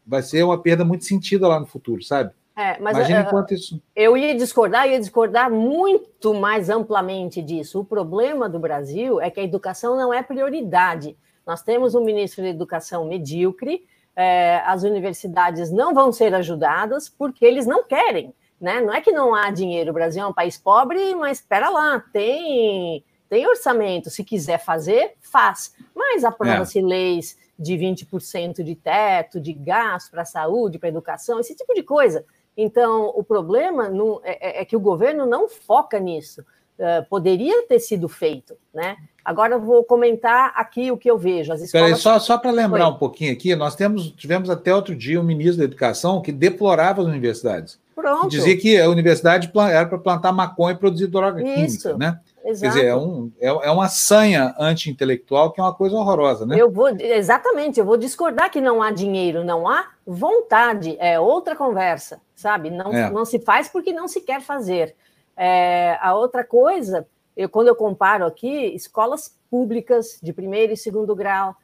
vai 0.06 0.22
ser 0.22 0.44
uma 0.44 0.62
perda 0.62 0.86
muito 0.86 1.04
sentida 1.04 1.48
lá 1.48 1.60
no 1.60 1.66
futuro, 1.66 2.04
sabe? 2.04 2.32
É, 2.56 2.80
mas 2.80 2.96
Imagina 2.96 3.24
uh, 3.24 3.24
enquanto 3.24 3.52
isso. 3.56 3.82
Eu 3.96 4.16
ia 4.16 4.36
discordar, 4.36 4.88
ia 4.88 5.00
discordar 5.00 5.50
muito 5.50 6.36
mais 6.36 6.70
amplamente 6.70 7.42
disso. 7.42 7.80
O 7.80 7.86
problema 7.86 8.48
do 8.48 8.60
Brasil 8.60 9.20
é 9.20 9.32
que 9.32 9.40
a 9.40 9.44
educação 9.44 9.98
não 9.98 10.14
é 10.14 10.22
prioridade. 10.22 11.18
Nós 11.48 11.64
temos 11.64 11.96
um 11.96 12.06
ministro 12.06 12.44
da 12.44 12.50
Educação 12.50 13.08
medíocre, 13.08 13.88
é, 14.16 14.58
as 14.68 14.84
universidades 14.84 15.72
não 15.72 15.96
vão 15.96 16.12
ser 16.12 16.36
ajudadas 16.36 17.10
porque 17.10 17.44
eles 17.44 17.66
não 17.66 17.84
querem. 17.84 18.36
Né? 18.64 18.80
Não 18.80 18.94
é 18.94 19.02
que 19.02 19.12
não 19.12 19.36
há 19.36 19.52
dinheiro, 19.52 19.92
o 19.92 19.94
Brasil 19.94 20.24
é 20.24 20.26
um 20.26 20.32
país 20.32 20.58
pobre, 20.58 21.14
mas 21.16 21.40
espera 21.40 21.70
lá, 21.70 22.02
tem, 22.14 23.04
tem 23.30 23.46
orçamento, 23.46 24.10
se 24.10 24.24
quiser 24.24 24.58
fazer, 24.58 25.16
faz. 25.20 25.76
Mas 25.94 26.24
aprova-se 26.24 26.80
é. 26.80 26.82
leis 26.82 27.38
de 27.60 27.74
20% 27.74 28.64
de 28.64 28.74
teto, 28.74 29.42
de 29.42 29.52
gasto 29.52 30.12
para 30.12 30.22
a 30.22 30.26
saúde, 30.26 30.80
para 30.80 30.88
a 30.88 30.92
educação, 30.92 31.42
esse 31.42 31.54
tipo 31.54 31.74
de 31.74 31.84
coisa. 31.84 32.24
Então, 32.56 33.12
o 33.14 33.22
problema 33.22 33.90
não, 33.90 34.22
é, 34.24 34.60
é, 34.60 34.62
é 34.62 34.66
que 34.66 34.78
o 34.78 34.80
governo 34.80 35.26
não 35.26 35.50
foca 35.50 36.00
nisso. 36.00 36.40
Uh, 36.80 37.06
poderia 37.10 37.68
ter 37.68 37.80
sido 37.80 38.08
feito, 38.08 38.56
né? 38.74 38.96
Agora 39.26 39.56
eu 39.56 39.60
vou 39.60 39.84
comentar 39.84 40.54
aqui 40.56 40.90
o 40.90 40.98
que 40.98 41.12
eu 41.12 41.18
vejo. 41.18 41.52
As 41.52 41.62
escolas... 41.62 41.88
Peraí, 41.88 42.02
só, 42.02 42.18
só 42.18 42.38
para 42.38 42.50
lembrar 42.50 42.86
Foi. 42.86 42.94
um 42.94 42.98
pouquinho 42.98 43.34
aqui, 43.34 43.54
nós 43.58 43.76
temos, 43.76 44.10
tivemos 44.12 44.50
até 44.50 44.74
outro 44.74 44.96
dia 44.96 45.20
um 45.20 45.24
ministro 45.24 45.58
da 45.58 45.66
Educação 45.66 46.22
que 46.22 46.32
deplorava 46.32 47.02
as 47.02 47.08
universidades. 47.08 47.83
Pronto. 47.96 48.30
Dizia 48.30 48.58
que 48.58 48.80
a 48.80 48.90
universidade 48.90 49.52
era 49.70 49.86
para 49.86 49.98
plantar 49.98 50.32
maconha 50.32 50.74
e 50.74 50.78
produzir 50.78 51.08
droga 51.08 51.42
Isso. 51.42 51.90
química, 51.90 51.98
né? 51.98 52.20
Exato. 52.44 52.74
Quer 52.74 52.80
dizer, 52.80 52.86
é, 52.88 52.96
um, 52.96 53.32
é, 53.40 53.48
é 53.48 53.72
uma 53.72 53.88
sanha 53.88 54.54
anti-intelectual 54.60 55.52
que 55.52 55.62
é 55.62 55.64
uma 55.64 55.74
coisa 55.74 55.96
horrorosa, 55.96 56.46
né? 56.46 56.60
Eu 56.60 56.70
vou, 56.70 56.90
exatamente, 56.90 57.80
eu 57.80 57.86
vou 57.86 57.96
discordar 57.96 58.52
que 58.52 58.60
não 58.60 58.82
há 58.82 58.92
dinheiro, 58.92 59.44
não 59.44 59.68
há 59.68 59.88
vontade, 60.06 60.98
é 61.00 61.20
outra 61.20 61.56
conversa, 61.56 62.20
sabe? 62.36 62.70
Não, 62.70 62.92
é. 62.92 63.10
não 63.10 63.24
se 63.24 63.40
faz 63.40 63.70
porque 63.70 63.94
não 63.94 64.08
se 64.08 64.22
quer 64.22 64.42
fazer. 64.42 64.96
É, 65.38 65.98
a 66.02 66.14
outra 66.16 66.44
coisa, 66.44 67.08
eu, 67.36 67.48
quando 67.48 67.70
eu 67.70 67.76
comparo 67.76 68.26
aqui, 68.26 68.76
escolas 68.76 69.36
públicas 69.50 70.20
de 70.22 70.34
primeiro 70.34 70.74
e 70.74 70.78
segundo 70.78 71.16
grau, 71.16 71.56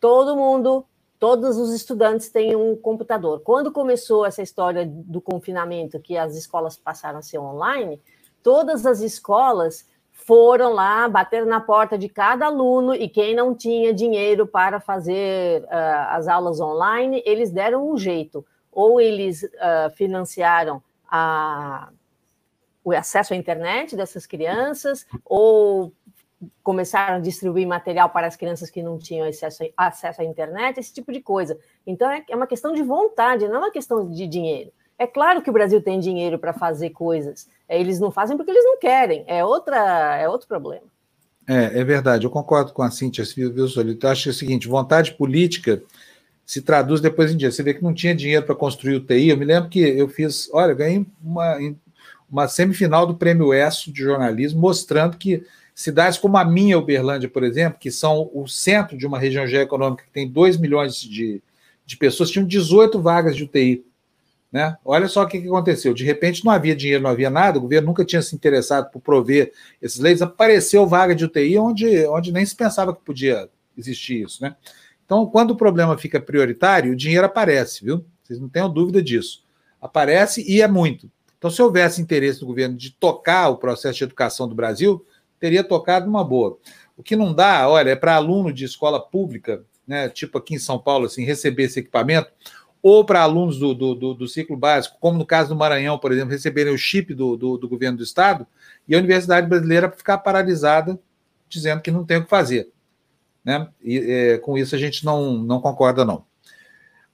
todo 0.00 0.36
mundo 0.36 0.86
todos 1.18 1.56
os 1.56 1.72
estudantes 1.72 2.28
têm 2.28 2.54
um 2.54 2.76
computador. 2.76 3.40
Quando 3.40 3.72
começou 3.72 4.26
essa 4.26 4.42
história 4.42 4.86
do 4.86 5.20
confinamento, 5.20 6.00
que 6.00 6.16
as 6.16 6.36
escolas 6.36 6.76
passaram 6.76 7.18
a 7.18 7.22
ser 7.22 7.38
online, 7.38 8.00
todas 8.42 8.84
as 8.84 9.00
escolas 9.00 9.88
foram 10.12 10.72
lá 10.72 11.08
bater 11.08 11.44
na 11.44 11.60
porta 11.60 11.98
de 11.98 12.08
cada 12.08 12.46
aluno 12.46 12.94
e 12.94 13.08
quem 13.08 13.34
não 13.34 13.54
tinha 13.54 13.92
dinheiro 13.92 14.46
para 14.46 14.80
fazer 14.80 15.62
uh, 15.64 15.68
as 16.10 16.28
aulas 16.28 16.60
online, 16.60 17.22
eles 17.26 17.50
deram 17.50 17.90
um 17.90 17.98
jeito. 17.98 18.44
Ou 18.70 19.00
eles 19.00 19.42
uh, 19.42 19.90
financiaram 19.96 20.82
a, 21.10 21.90
o 22.82 22.92
acesso 22.92 23.34
à 23.34 23.36
internet 23.36 23.96
dessas 23.96 24.26
crianças, 24.26 25.06
ou 25.24 25.92
começaram 26.62 27.16
a 27.16 27.20
distribuir 27.20 27.66
material 27.66 28.08
para 28.10 28.26
as 28.26 28.36
crianças 28.36 28.70
que 28.70 28.82
não 28.82 28.98
tinham 28.98 29.26
acesso, 29.26 29.64
acesso 29.76 30.22
à 30.22 30.24
internet, 30.24 30.78
esse 30.78 30.92
tipo 30.92 31.12
de 31.12 31.20
coisa. 31.20 31.58
Então, 31.86 32.10
é, 32.10 32.24
é 32.28 32.36
uma 32.36 32.46
questão 32.46 32.72
de 32.72 32.82
vontade, 32.82 33.46
não 33.48 33.56
é 33.56 33.58
uma 33.58 33.70
questão 33.70 34.08
de 34.08 34.26
dinheiro. 34.26 34.72
É 34.98 35.06
claro 35.06 35.42
que 35.42 35.50
o 35.50 35.52
Brasil 35.52 35.82
tem 35.82 35.98
dinheiro 35.98 36.38
para 36.38 36.52
fazer 36.52 36.90
coisas, 36.90 37.48
é, 37.68 37.80
eles 37.80 37.98
não 37.98 38.10
fazem 38.10 38.36
porque 38.36 38.50
eles 38.50 38.64
não 38.64 38.78
querem, 38.78 39.24
é, 39.26 39.44
outra, 39.44 40.16
é 40.16 40.28
outro 40.28 40.46
problema. 40.46 40.86
É, 41.46 41.80
é 41.80 41.84
verdade, 41.84 42.24
eu 42.24 42.30
concordo 42.30 42.72
com 42.72 42.82
a 42.82 42.90
Cíntia, 42.90 43.24
viu, 43.34 43.68
Solito? 43.68 44.06
Eu 44.06 44.10
acho 44.10 44.22
que 44.22 44.28
é 44.30 44.32
o 44.32 44.34
seguinte: 44.34 44.68
vontade 44.68 45.12
política 45.12 45.82
se 46.44 46.62
traduz 46.62 47.00
depois 47.00 47.32
em 47.32 47.36
dia. 47.36 47.50
Você 47.50 47.62
vê 47.62 47.74
que 47.74 47.82
não 47.82 47.94
tinha 47.94 48.14
dinheiro 48.14 48.44
para 48.44 48.54
construir 48.54 48.96
o 48.96 49.00
TI. 49.00 49.28
Eu 49.28 49.36
me 49.36 49.44
lembro 49.44 49.68
que 49.68 49.80
eu 49.80 50.08
fiz, 50.08 50.48
olha, 50.52 50.74
ganhei 50.74 51.06
uma, 51.22 51.58
uma 52.30 52.48
semifinal 52.48 53.06
do 53.06 53.14
Prêmio 53.14 53.52
ESSO 53.52 53.92
de 53.92 54.02
jornalismo, 54.02 54.60
mostrando 54.60 55.16
que 55.16 55.44
Cidades 55.74 56.18
como 56.18 56.36
a 56.36 56.44
minha, 56.44 56.78
Uberlândia, 56.78 57.28
por 57.28 57.42
exemplo, 57.42 57.80
que 57.80 57.90
são 57.90 58.30
o 58.32 58.46
centro 58.46 58.96
de 58.96 59.06
uma 59.06 59.18
região 59.18 59.44
geoeconômica 59.46 60.04
que 60.04 60.10
tem 60.10 60.30
2 60.30 60.56
milhões 60.56 61.00
de, 61.00 61.42
de 61.84 61.96
pessoas, 61.96 62.30
tinham 62.30 62.46
18 62.46 63.00
vagas 63.02 63.34
de 63.34 63.42
UTI. 63.42 63.84
Né? 64.52 64.76
Olha 64.84 65.08
só 65.08 65.24
o 65.24 65.26
que, 65.26 65.38
aconteceu. 65.38 65.92
De 65.92 66.04
repente 66.04 66.44
não 66.44 66.52
havia 66.52 66.76
dinheiro, 66.76 67.02
não 67.02 67.10
havia 67.10 67.28
nada, 67.28 67.58
o 67.58 67.62
governo 67.62 67.88
nunca 67.88 68.04
tinha 68.04 68.22
se 68.22 68.36
interessado 68.36 68.88
por 68.92 69.00
prover 69.00 69.52
esses 69.82 69.98
leitos, 69.98 70.22
apareceu 70.22 70.86
vaga 70.86 71.12
de 71.12 71.24
UTI 71.24 71.58
onde, 71.58 72.06
onde 72.06 72.30
nem 72.30 72.46
se 72.46 72.54
pensava 72.54 72.94
que 72.94 73.02
podia 73.02 73.48
existir 73.76 74.22
isso. 74.22 74.40
Né? 74.40 74.54
Então, 75.04 75.26
quando 75.26 75.50
o 75.50 75.56
problema 75.56 75.98
fica 75.98 76.20
prioritário, 76.20 76.92
o 76.92 76.96
dinheiro 76.96 77.26
aparece, 77.26 77.84
viu? 77.84 78.04
Vocês 78.22 78.38
não 78.38 78.48
tenham 78.48 78.72
dúvida 78.72 79.02
disso. 79.02 79.42
Aparece 79.80 80.44
e 80.48 80.62
é 80.62 80.68
muito. 80.68 81.10
Então, 81.36 81.50
se 81.50 81.60
houvesse 81.60 82.00
interesse 82.00 82.38
do 82.38 82.46
governo 82.46 82.76
de 82.76 82.90
tocar 82.92 83.48
o 83.48 83.58
processo 83.58 83.98
de 83.98 84.04
educação 84.04 84.48
do 84.48 84.54
Brasil, 84.54 85.04
teria 85.44 85.62
tocado 85.62 86.06
numa 86.06 86.24
boa. 86.24 86.58
O 86.96 87.02
que 87.02 87.14
não 87.14 87.34
dá, 87.34 87.68
olha, 87.68 87.90
é 87.90 87.96
para 87.96 88.14
aluno 88.14 88.50
de 88.50 88.64
escola 88.64 88.98
pública, 88.98 89.62
né, 89.86 90.08
tipo 90.08 90.38
aqui 90.38 90.54
em 90.54 90.58
São 90.58 90.78
Paulo, 90.78 91.04
assim, 91.04 91.22
receber 91.22 91.64
esse 91.64 91.80
equipamento, 91.80 92.30
ou 92.82 93.04
para 93.04 93.20
alunos 93.20 93.58
do, 93.58 93.74
do, 93.74 93.94
do, 93.94 94.14
do, 94.14 94.26
ciclo 94.26 94.56
básico, 94.56 94.96
como 94.98 95.18
no 95.18 95.26
caso 95.26 95.50
do 95.50 95.56
Maranhão, 95.56 95.98
por 95.98 96.12
exemplo, 96.12 96.30
receberem 96.30 96.72
o 96.72 96.78
chip 96.78 97.12
do, 97.12 97.36
do, 97.36 97.58
do 97.58 97.68
governo 97.68 97.98
do 97.98 98.02
Estado, 98.02 98.46
e 98.88 98.94
a 98.94 98.98
Universidade 98.98 99.46
Brasileira 99.46 99.90
ficar 99.90 100.16
paralisada, 100.16 100.98
dizendo 101.46 101.82
que 101.82 101.90
não 101.90 102.06
tem 102.06 102.16
o 102.16 102.24
que 102.24 102.30
fazer. 102.30 102.70
Né? 103.44 103.68
E 103.82 103.98
é, 103.98 104.38
com 104.38 104.56
isso 104.56 104.74
a 104.74 104.78
gente 104.78 105.04
não, 105.04 105.34
não 105.34 105.60
concorda, 105.60 106.06
não. 106.06 106.24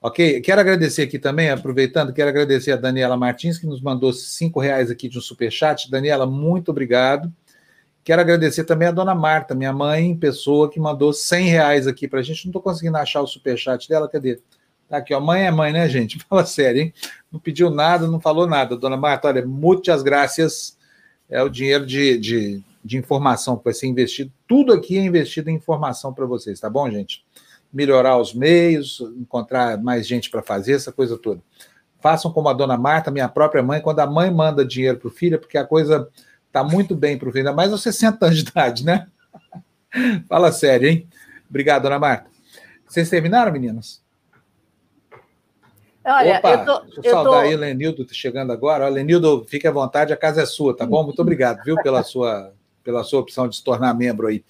Ok? 0.01 0.41
Quero 0.41 0.61
agradecer 0.61 1.03
aqui 1.03 1.19
também, 1.19 1.51
aproveitando, 1.51 2.13
quero 2.13 2.31
agradecer 2.31 2.71
a 2.71 2.77
Daniela 2.77 3.17
Martins, 3.17 3.59
que 3.59 3.67
nos 3.67 3.83
mandou 3.83 4.13
cinco 4.13 4.61
reais 4.61 4.89
aqui 4.89 5.09
de 5.09 5.19
um 5.19 5.21
superchat. 5.21 5.91
Daniela, 5.91 6.27
muito 6.27 6.71
obrigado. 6.71 7.33
Quero 8.03 8.23
agradecer 8.23 8.65
também 8.65 8.89
a 8.89 8.93
dona 8.93 9.15
Marta, 9.15 9.55
minha 9.55 9.73
mãe, 9.73 10.17
pessoa 10.17 10.71
que 10.71 10.81
mandou 10.81 11.13
100 11.13 11.49
reais 11.49 11.87
aqui 11.87 12.09
para 12.09 12.21
a 12.21 12.23
gente. 12.23 12.47
Não 12.47 12.51
estou 12.51 12.63
conseguindo 12.63 12.97
achar 12.97 13.21
o 13.21 13.27
superchat 13.27 13.89
dela, 13.89 14.09
cadê? 14.09 14.41
Tá 14.89 14.97
aqui, 14.97 15.15
ó. 15.15 15.21
Mãe 15.21 15.47
é 15.47 15.51
mãe, 15.51 15.73
né, 15.73 15.89
gente? 15.89 16.19
Fala 16.29 16.45
sério, 16.47 16.81
hein? 16.83 16.95
Não 17.31 17.39
pediu 17.39 17.71
nada, 17.71 18.07
não 18.07 18.21
falou 18.21 18.47
nada. 18.47 18.77
Dona 18.77 18.97
Marta, 18.97 19.29
olha, 19.29 19.45
muitas 19.47 20.03
graças. 20.03 20.79
É 21.29 21.43
o 21.43 21.49
dinheiro 21.49 21.87
de, 21.87 22.19
de, 22.19 22.63
de 22.85 22.97
informação 22.97 23.57
que 23.57 23.65
vai 23.65 23.75
ser 23.75 23.87
investido. 23.87 24.33
Tudo 24.49 24.73
aqui 24.73 24.99
é 24.99 25.03
investido 25.03 25.51
em 25.51 25.55
informação 25.55 26.13
para 26.13 26.27
vocês, 26.27 26.59
tá 26.59 26.69
bom, 26.69 26.91
gente? 26.91 27.25
Melhorar 27.73 28.19
os 28.19 28.35
meios, 28.35 29.01
encontrar 29.17 29.81
mais 29.81 30.09
gente 30.09 30.29
para 30.29 30.43
fazer, 30.43 30.73
essa 30.73 30.91
coisa 30.91 31.17
toda. 31.17 31.41
Façam 32.01 32.33
como 32.33 32.49
a 32.49 32.53
dona 32.53 32.77
Marta, 32.77 33.13
minha 33.13 33.29
própria 33.29 33.63
mãe, 33.63 33.81
quando 33.81 34.01
a 34.01 34.07
mãe 34.07 34.29
manda 34.29 34.65
dinheiro 34.65 34.99
para 34.99 35.07
o 35.07 35.11
filho, 35.11 35.37
é 35.37 35.39
porque 35.39 35.57
a 35.57 35.65
coisa 35.65 36.09
Está 36.51 36.65
muito 36.65 36.97
bem 36.97 37.17
para 37.17 37.29
o 37.29 37.37
ainda 37.37 37.53
mais 37.53 37.71
aos 37.71 37.81
60 37.81 38.27
anos 38.27 38.43
de 38.43 38.51
idade, 38.51 38.85
né? 38.85 39.07
Fala 40.29 40.51
sério, 40.51 40.89
hein? 40.89 41.09
Obrigado, 41.49 41.85
dona 41.85 41.97
Marta. 41.97 42.29
Vocês 42.85 43.09
terminaram, 43.09 43.53
meninas? 43.53 44.03
Olha, 46.05 46.39
Opa, 46.39 46.51
eu 46.51 46.65
tô, 46.65 46.81
deixa 46.81 46.99
eu, 46.99 47.05
eu 47.05 47.11
saudar 47.13 47.33
tô... 47.33 47.39
aí, 47.39 47.55
Lenildo, 47.55 48.05
tá 48.05 48.13
chegando 48.13 48.53
agora. 48.53 48.89
Lenildo, 48.89 49.47
fique 49.49 49.69
à 49.69 49.71
vontade, 49.71 50.13
a 50.13 50.17
casa 50.17 50.43
é 50.43 50.47
sua, 50.47 50.77
tá 50.77 50.85
bom? 50.85 51.05
Muito 51.05 51.23
obrigado, 51.23 51.63
viu, 51.63 51.77
pela 51.85 52.03
sua, 52.03 52.53
pela 52.83 53.05
sua 53.05 53.21
opção 53.21 53.47
de 53.47 53.55
se 53.55 53.63
tornar 53.63 53.95
membro 53.95 54.27
aí. 54.27 54.45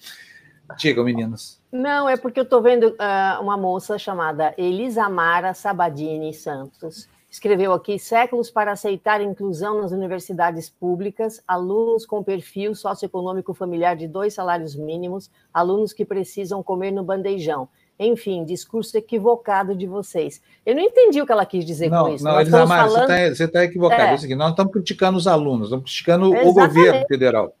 Diga, 0.79 1.03
meninas. 1.03 1.61
Não, 1.71 2.09
é 2.09 2.17
porque 2.17 2.39
eu 2.39 2.45
estou 2.45 2.63
vendo 2.63 2.87
uh, 2.87 3.41
uma 3.43 3.57
moça 3.57 3.99
chamada 3.99 4.55
Elisamara 4.57 5.53
Sabadini 5.53 6.33
Santos. 6.33 7.07
Escreveu 7.31 7.71
aqui: 7.71 7.97
séculos 7.97 8.51
para 8.51 8.73
aceitar 8.73 9.21
inclusão 9.21 9.81
nas 9.81 9.93
universidades 9.93 10.69
públicas, 10.69 11.41
alunos 11.47 12.05
com 12.05 12.21
perfil 12.21 12.75
socioeconômico 12.75 13.53
familiar 13.53 13.95
de 13.95 14.05
dois 14.05 14.33
salários 14.33 14.75
mínimos, 14.75 15.31
alunos 15.53 15.93
que 15.93 16.03
precisam 16.03 16.61
comer 16.61 16.91
no 16.91 17.05
bandejão. 17.05 17.69
Enfim, 17.97 18.43
discurso 18.43 18.97
equivocado 18.97 19.73
de 19.75 19.85
vocês. 19.85 20.41
Eu 20.65 20.75
não 20.75 20.81
entendi 20.81 21.21
o 21.21 21.25
que 21.25 21.31
ela 21.31 21.45
quis 21.45 21.63
dizer 21.63 21.89
não, 21.89 22.05
com 22.05 22.15
isso. 22.15 22.23
Não, 22.23 22.41
Elisamara, 22.41 22.89
falando... 22.89 23.07
você 23.07 23.43
está 23.45 23.59
tá 23.59 23.63
equivocado. 23.63 24.01
É. 24.01 24.11
é 24.11 24.15
o 24.15 24.17
seguinte, 24.17 24.37
nós 24.37 24.47
não 24.47 24.51
estamos 24.51 24.73
criticando 24.73 25.17
os 25.17 25.27
alunos, 25.27 25.67
estamos 25.67 25.85
criticando 25.85 26.25
Exatamente. 26.25 26.49
o 26.49 26.53
governo 26.53 27.07
federal. 27.07 27.55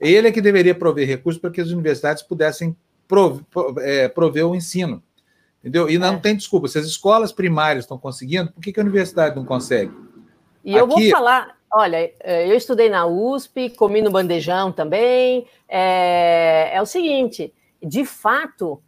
Ele 0.00 0.28
é 0.28 0.32
que 0.32 0.40
deveria 0.40 0.74
prover 0.74 1.08
recursos 1.08 1.40
para 1.40 1.50
que 1.50 1.60
as 1.60 1.70
universidades 1.70 2.22
pudessem 2.22 2.76
prover, 3.08 3.44
é, 3.80 4.08
prover 4.08 4.46
o 4.46 4.54
ensino. 4.54 5.02
Entendeu? 5.66 5.90
E 5.90 5.98
não 5.98 6.14
é. 6.14 6.18
tem 6.18 6.36
desculpa. 6.36 6.68
Se 6.68 6.78
as 6.78 6.86
escolas 6.86 7.32
primárias 7.32 7.84
estão 7.84 7.98
conseguindo, 7.98 8.52
por 8.52 8.62
que, 8.62 8.72
que 8.72 8.78
a 8.78 8.84
universidade 8.84 9.34
não 9.34 9.44
consegue? 9.44 9.92
E 10.64 10.70
Aqui... 10.70 10.78
eu 10.78 10.86
vou 10.86 11.10
falar, 11.10 11.56
olha, 11.74 12.08
é, 12.20 12.48
eu 12.48 12.56
estudei 12.56 12.88
na 12.88 13.04
USP, 13.04 13.70
comi 13.70 14.00
no 14.00 14.12
bandejão 14.12 14.70
também. 14.70 15.44
É, 15.68 16.70
é 16.72 16.80
o 16.80 16.86
seguinte, 16.86 17.52
de 17.82 18.04
fato, 18.04 18.80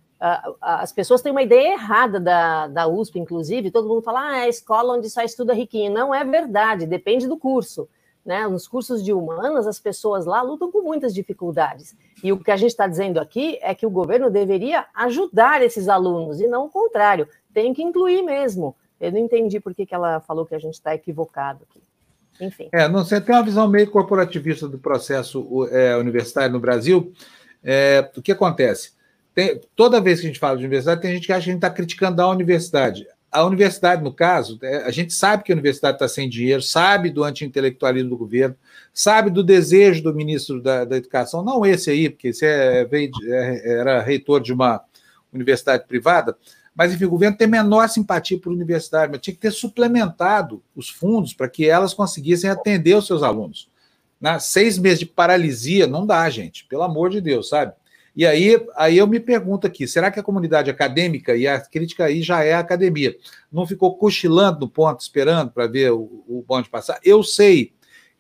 as 0.61 0.93
pessoas 0.93 1.21
têm 1.21 1.33
uma 1.33 1.43
ideia 1.43 1.73
errada 1.73 2.21
da, 2.21 2.69
da 2.69 2.87
USP, 2.87 3.19
inclusive, 3.19 3.73
todo 3.73 3.89
mundo 3.89 4.03
fala, 4.03 4.29
ah, 4.29 4.39
é 4.39 4.43
a 4.43 4.49
escola 4.49 4.95
onde 4.95 5.11
só 5.11 5.23
estuda 5.23 5.53
riquinho. 5.53 5.93
Não 5.93 6.15
é 6.15 6.25
verdade, 6.25 6.87
depende 6.87 7.27
do 7.27 7.37
curso. 7.37 7.89
Né? 8.29 8.47
Nos 8.47 8.69
cursos 8.69 9.03
de 9.03 9.11
humanas, 9.11 9.67
as 9.67 9.81
pessoas 9.81 10.27
lá 10.27 10.43
lutam 10.43 10.71
com 10.71 10.83
muitas 10.83 11.15
dificuldades. 11.15 11.97
E 12.23 12.31
o 12.31 12.39
que 12.39 12.51
a 12.51 12.59
gente 12.59 12.73
está 12.73 12.87
dizendo 12.87 13.19
aqui 13.19 13.59
é 13.63 13.75
que 13.75 13.87
o 13.87 13.91
governo 13.91 14.31
deveria 14.31 14.85
ajudar 14.95 15.63
esses 15.63 15.89
alunos, 15.89 16.39
e 16.39 16.47
não 16.47 16.67
o 16.67 16.69
contrário, 16.69 17.27
tem 17.55 17.73
que 17.73 17.83
incluir 17.83 18.21
mesmo. 18.21 18.77
Eu 19.01 19.13
não 19.13 19.19
entendi 19.19 19.59
por 19.59 19.75
que, 19.75 19.87
que 19.87 19.95
ela 19.95 20.21
falou 20.21 20.45
que 20.45 20.55
a 20.55 20.59
gente 20.59 20.75
está 20.75 20.95
equivocado 20.95 21.65
aqui. 21.71 21.81
Enfim. 22.39 22.69
É, 22.71 22.87
não, 22.87 23.03
você 23.03 23.19
tem 23.19 23.35
uma 23.35 23.43
visão 23.43 23.67
meio 23.67 23.91
corporativista 23.91 24.69
do 24.69 24.79
processo 24.79 25.67
é, 25.71 25.97
universitário 25.97 26.53
no 26.53 26.61
Brasil. 26.61 27.11
É, 27.65 28.11
o 28.15 28.21
que 28.21 28.33
acontece? 28.33 28.93
Tem, 29.35 29.59
toda 29.75 30.03
vez 30.03 30.21
que 30.21 30.27
a 30.27 30.29
gente 30.29 30.39
fala 30.39 30.59
de 30.59 30.65
universidade, 30.65 31.01
tem 31.01 31.15
gente 31.15 31.27
que 31.27 31.33
acha 31.33 31.45
que 31.45 31.51
a 31.51 31.53
gente 31.55 31.65
está 31.65 31.71
criticando 31.71 32.21
a 32.21 32.29
universidade 32.29 33.07
a 33.31 33.45
universidade, 33.45 34.03
no 34.03 34.13
caso, 34.13 34.59
é, 34.63 34.85
a 34.85 34.91
gente 34.91 35.13
sabe 35.13 35.45
que 35.45 35.53
a 35.53 35.55
universidade 35.55 35.97
está 35.97 36.09
sem 36.09 36.29
dinheiro, 36.29 36.63
sabe 36.63 37.11
do 37.11 37.23
anti-intelectualismo 37.23 38.11
do 38.11 38.17
governo, 38.17 38.57
sabe 38.93 39.31
do 39.31 39.43
desejo 39.43 40.03
do 40.03 40.15
ministro 40.15 40.63
da, 40.63 40.85
da 40.85 40.97
Educação, 40.97 41.45
não 41.45 41.65
esse 41.65 41.91
aí, 41.91 42.09
porque 42.09 42.29
esse 42.29 42.47
é, 42.47 42.85
veio, 42.85 43.11
é, 43.25 43.79
era 43.81 44.03
reitor 44.03 44.41
de 44.41 44.53
uma 44.53 44.83
universidade 45.33 45.87
privada, 45.87 46.37
mas, 46.75 46.95
enfim, 46.95 47.07
o 47.07 47.11
governo 47.11 47.37
tem 47.37 47.49
menor 47.49 47.89
simpatia 47.89 48.39
por 48.39 48.53
universidade, 48.53 49.11
mas 49.11 49.21
tinha 49.21 49.35
que 49.35 49.41
ter 49.41 49.51
suplementado 49.51 50.63
os 50.77 50.89
fundos 50.89 51.35
para 51.35 51.49
que 51.49 51.69
elas 51.69 51.93
conseguissem 51.93 52.49
atender 52.49 52.95
os 52.95 53.07
seus 53.07 53.23
alunos. 53.23 53.69
Na, 54.21 54.39
seis 54.39 54.79
meses 54.79 55.01
de 55.01 55.07
paralisia 55.07 55.87
não 55.89 56.07
dá, 56.07 56.29
gente, 56.31 56.65
pelo 56.67 56.85
amor 56.85 57.11
de 57.11 57.21
Deus, 57.21 57.49
sabe? 57.49 57.73
E 58.19 58.27
aí, 58.27 58.61
aí 58.75 58.99
eu 58.99 59.07
me 59.07 59.21
pergunto 59.21 59.65
aqui: 59.65 59.87
será 59.87 60.11
que 60.11 60.19
a 60.19 60.25
comunidade 60.25 60.69
acadêmica, 60.69 61.37
e 61.37 61.47
a 61.47 61.61
crítica 61.61 62.07
aí 62.07 62.21
já 62.21 62.43
é 62.43 62.53
a 62.53 62.59
academia, 62.59 63.17
não 63.51 63.65
ficou 63.65 63.97
cochilando 63.97 64.59
no 64.59 64.69
ponto, 64.69 65.01
esperando 65.01 65.53
para 65.53 65.69
ver 65.69 65.93
o, 65.93 66.25
o 66.27 66.45
bonde 66.45 66.69
passar? 66.69 66.99
Eu 67.05 67.23
sei 67.23 67.73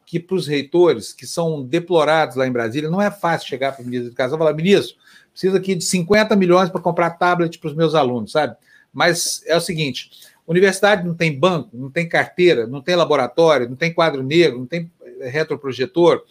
que 0.07 0.21
para 0.21 0.37
os 0.37 0.47
reitores, 0.47 1.13
que 1.13 1.27
são 1.27 1.65
deplorados 1.65 2.37
lá 2.37 2.47
em 2.47 2.53
Brasília, 2.53 2.89
não 2.89 3.03
é 3.03 3.11
fácil 3.11 3.49
chegar 3.49 3.73
para 3.73 3.83
o 3.83 3.85
ministro 3.85 4.05
de 4.05 4.11
Educação 4.11 4.37
e 4.37 4.39
falar: 4.39 4.55
ministro, 4.55 4.97
preciso 5.33 5.57
aqui 5.57 5.75
de 5.75 5.83
50 5.83 6.37
milhões 6.37 6.71
para 6.71 6.81
comprar 6.81 7.11
tablet 7.11 7.59
para 7.59 7.69
os 7.69 7.75
meus 7.75 7.97
alunos, 7.97 8.31
sabe? 8.31 8.57
Mas 8.93 9.43
é 9.47 9.57
o 9.57 9.61
seguinte: 9.61 10.13
universidade 10.47 11.05
não 11.05 11.17
tem 11.17 11.37
banco, 11.37 11.71
não 11.77 11.91
tem 11.91 12.09
carteira, 12.09 12.69
não 12.69 12.81
tem 12.81 12.95
laboratório, 12.95 13.69
não 13.69 13.75
tem 13.75 13.93
quadro 13.93 14.23
negro, 14.23 14.61
não 14.61 14.67
tem 14.67 14.89
retroprojetor. 15.23 16.23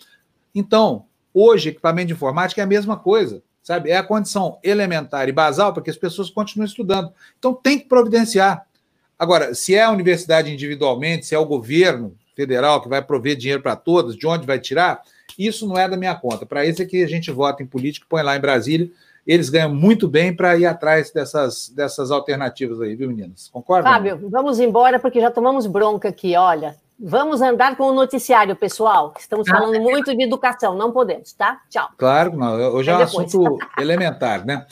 Então, 0.56 1.06
hoje, 1.34 1.68
equipamento 1.68 2.08
de 2.08 2.14
informática 2.14 2.62
é 2.62 2.64
a 2.64 2.66
mesma 2.68 2.96
coisa 2.96 3.44
sabe? 3.68 3.90
É 3.90 3.98
a 3.98 4.04
condição 4.04 4.60
elementar 4.64 5.28
e 5.28 5.34
basal 5.34 5.74
para 5.74 5.84
que 5.84 5.90
as 5.90 5.98
pessoas 5.98 6.30
continuem 6.30 6.70
estudando. 6.70 7.12
Então 7.38 7.54
tem 7.54 7.78
que 7.78 7.86
providenciar. 7.86 8.66
Agora, 9.20 9.54
se 9.54 9.76
é 9.76 9.84
a 9.84 9.92
universidade 9.92 10.50
individualmente, 10.50 11.26
se 11.26 11.36
é 11.36 11.38
o 11.38 11.46
governo 11.46 12.16
federal 12.34 12.82
que 12.82 12.88
vai 12.88 13.02
prover 13.02 13.36
dinheiro 13.36 13.62
para 13.62 13.76
todos, 13.76 14.16
de 14.16 14.26
onde 14.26 14.48
vai 14.48 14.58
tirar, 14.58 15.02
isso 15.38 15.68
não 15.68 15.78
é 15.78 15.90
da 15.90 15.98
minha 15.98 16.16
conta. 16.16 16.46
Para 16.46 16.66
isso 16.66 16.82
é 16.82 16.86
que 16.86 17.04
a 17.04 17.08
gente 17.10 17.30
vota 17.30 17.62
em 17.62 17.66
política, 17.66 18.06
põe 18.08 18.24
lá 18.24 18.38
em 18.38 18.40
Brasília, 18.40 18.90
eles 19.26 19.50
ganham 19.50 19.76
muito 19.76 20.08
bem 20.08 20.34
para 20.34 20.56
ir 20.56 20.66
atrás 20.66 21.12
dessas, 21.12 21.68
dessas 21.68 22.10
alternativas 22.10 22.80
aí, 22.80 22.96
viu, 22.96 23.10
meninas? 23.10 23.50
Concorda? 23.50 23.90
Fábio, 23.90 24.30
vamos 24.30 24.60
embora 24.60 24.98
porque 24.98 25.20
já 25.20 25.30
tomamos 25.30 25.68
bronca 25.68 26.08
aqui, 26.08 26.38
olha. 26.38 26.78
Vamos 27.00 27.42
andar 27.44 27.78
com 27.78 27.84
o 27.84 27.94
noticiário, 27.94 28.56
pessoal. 28.56 29.14
Estamos 29.20 29.48
ah, 29.48 29.52
falando 29.52 29.76
ah, 29.76 29.80
muito 29.80 30.16
de 30.18 30.24
educação, 30.24 30.76
não 30.76 30.92
podemos, 30.92 31.32
tá? 31.32 31.62
Tchau. 31.70 31.90
Claro, 31.96 32.36
não. 32.36 32.54
Hoje 32.74 32.90
é 32.90 32.98
um 32.98 33.02
assunto 33.02 33.58
elementar, 33.78 34.44
né? 34.44 34.66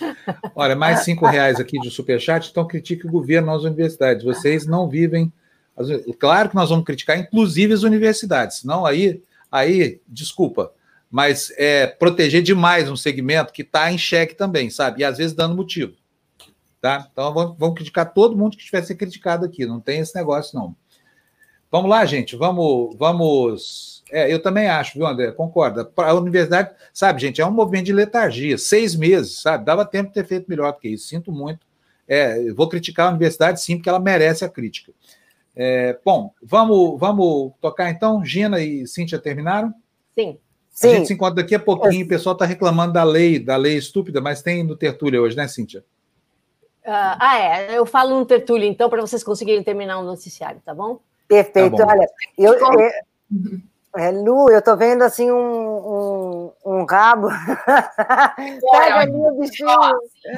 Olha, 0.55 0.75
mais 0.75 1.01
cinco 1.01 1.27
reais 1.27 1.59
aqui 1.59 1.79
de 1.79 1.91
superchat, 1.91 2.49
então 2.49 2.67
critique 2.67 3.05
o 3.05 3.11
governo 3.11 3.51
nas 3.51 3.63
universidades. 3.63 4.23
Vocês 4.23 4.65
não 4.65 4.89
vivem. 4.89 5.31
Claro 6.19 6.49
que 6.49 6.55
nós 6.55 6.69
vamos 6.69 6.83
criticar, 6.83 7.19
inclusive, 7.19 7.73
as 7.73 7.83
universidades. 7.83 8.63
Não, 8.63 8.87
aí, 8.87 9.21
aí, 9.51 10.01
desculpa, 10.07 10.71
mas 11.11 11.53
é 11.57 11.85
proteger 11.85 12.41
demais 12.41 12.89
um 12.89 12.95
segmento 12.95 13.53
que 13.53 13.61
está 13.61 13.91
em 13.91 13.99
xeque 13.99 14.33
também, 14.33 14.71
sabe? 14.71 15.01
E 15.01 15.03
às 15.03 15.19
vezes 15.19 15.33
dando 15.33 15.55
motivo. 15.55 15.93
Tá? 16.81 17.07
Então 17.11 17.33
vamos, 17.33 17.55
vamos 17.57 17.75
criticar 17.75 18.13
todo 18.13 18.37
mundo 18.37 18.55
que 18.55 18.63
estiver 18.63 18.83
sendo 18.83 18.97
criticado 18.97 19.45
aqui. 19.45 19.65
Não 19.65 19.79
tem 19.79 19.99
esse 19.99 20.15
negócio, 20.15 20.57
não. 20.57 20.75
Vamos 21.75 21.89
lá, 21.89 22.05
gente, 22.05 22.37
vamos. 22.37 22.95
vamos... 22.97 24.01
É, 24.09 24.31
eu 24.33 24.41
também 24.41 24.69
acho, 24.69 24.97
viu, 24.97 25.05
André? 25.05 25.29
Concorda. 25.33 25.91
A 25.97 26.13
universidade, 26.13 26.71
sabe, 26.93 27.19
gente, 27.19 27.41
é 27.41 27.45
um 27.45 27.51
movimento 27.51 27.87
de 27.87 27.91
letargia, 27.91 28.57
seis 28.57 28.95
meses, 28.95 29.41
sabe? 29.41 29.65
Dava 29.65 29.83
tempo 29.83 30.07
de 30.07 30.13
ter 30.13 30.25
feito 30.25 30.47
melhor 30.47 30.71
do 30.71 30.79
que 30.79 30.87
isso. 30.87 31.09
Sinto 31.09 31.33
muito. 31.33 31.67
É, 32.07 32.49
vou 32.53 32.69
criticar 32.69 33.07
a 33.07 33.09
universidade, 33.09 33.59
sim, 33.59 33.75
porque 33.75 33.89
ela 33.89 33.99
merece 33.99 34.45
a 34.45 34.49
crítica. 34.49 34.93
É, 35.53 35.99
bom, 36.05 36.31
vamos, 36.41 36.97
vamos 36.97 37.51
tocar 37.59 37.89
então. 37.89 38.23
Gina 38.23 38.61
e 38.61 38.87
Cíntia 38.87 39.19
terminaram? 39.19 39.73
Sim. 40.17 40.37
A 40.81 40.87
gente 40.87 41.07
se 41.07 41.13
encontra 41.13 41.43
daqui 41.43 41.55
a 41.55 41.59
pouquinho. 41.59 42.05
O 42.05 42.07
pessoal 42.07 42.35
está 42.35 42.45
reclamando 42.45 42.93
da 42.93 43.03
lei, 43.03 43.37
da 43.37 43.57
lei 43.57 43.75
estúpida, 43.75 44.21
mas 44.21 44.41
tem 44.41 44.63
no 44.63 44.77
Tertúlia 44.77 45.21
hoje, 45.21 45.35
né, 45.35 45.45
Cíntia? 45.49 45.81
Uh, 46.85 47.19
ah, 47.19 47.37
é. 47.37 47.77
Eu 47.77 47.85
falo 47.85 48.17
no 48.17 48.25
Tertúlia, 48.25 48.65
então, 48.65 48.89
para 48.89 49.01
vocês 49.01 49.25
conseguirem 49.25 49.61
terminar 49.61 49.99
o 49.99 50.05
noticiário, 50.05 50.61
tá 50.63 50.73
bom? 50.73 51.01
Perfeito. 51.27 51.75
Tá 51.77 51.87
Olha, 51.87 52.07
eu, 52.37 52.53
eu, 52.53 52.91
é, 53.97 54.11
Lu, 54.11 54.51
eu 54.51 54.61
tô 54.61 54.75
vendo 54.75 55.03
assim 55.03 55.31
um, 55.31 55.37
um, 55.37 56.51
um 56.65 56.85
rabo. 56.85 57.29
Pega 58.71 58.99
ali 58.99 59.11
o 59.11 59.39
bichinho. 59.39 59.69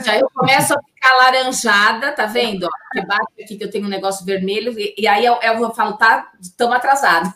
já 0.03 0.19
eu 0.19 0.30
começo 0.30 0.76
a 0.76 0.80
ficar 0.80 1.15
laranjada, 1.18 2.11
tá 2.11 2.27
vendo? 2.27 2.68
que 2.91 3.05
bate 3.05 3.41
aqui 3.41 3.57
que 3.57 3.64
eu 3.64 3.72
tenho 3.72 3.85
um 3.85 3.89
negócio 3.89 4.23
vermelho, 4.23 4.77
e, 4.77 4.93
e 4.95 5.07
aí 5.07 5.26
eu, 5.26 5.39
eu 5.41 5.73
falo, 5.73 5.97
tá, 5.97 6.31
estamos 6.39 6.76
atrasados. 6.76 7.31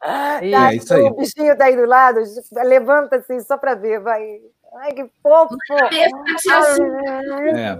Tá, 0.00 0.40
é 0.40 0.76
isso 0.76 0.94
aí. 0.94 1.02
O 1.02 1.14
bichinho 1.14 1.56
tá 1.56 1.64
aí 1.64 1.76
do 1.76 1.86
lado, 1.86 2.20
levanta 2.64 3.16
assim 3.16 3.40
só 3.40 3.56
para 3.56 3.74
ver, 3.74 4.00
vai. 4.00 4.22
Ai, 4.80 4.92
que 4.92 5.04
fofo! 5.22 5.56
É. 7.54 7.78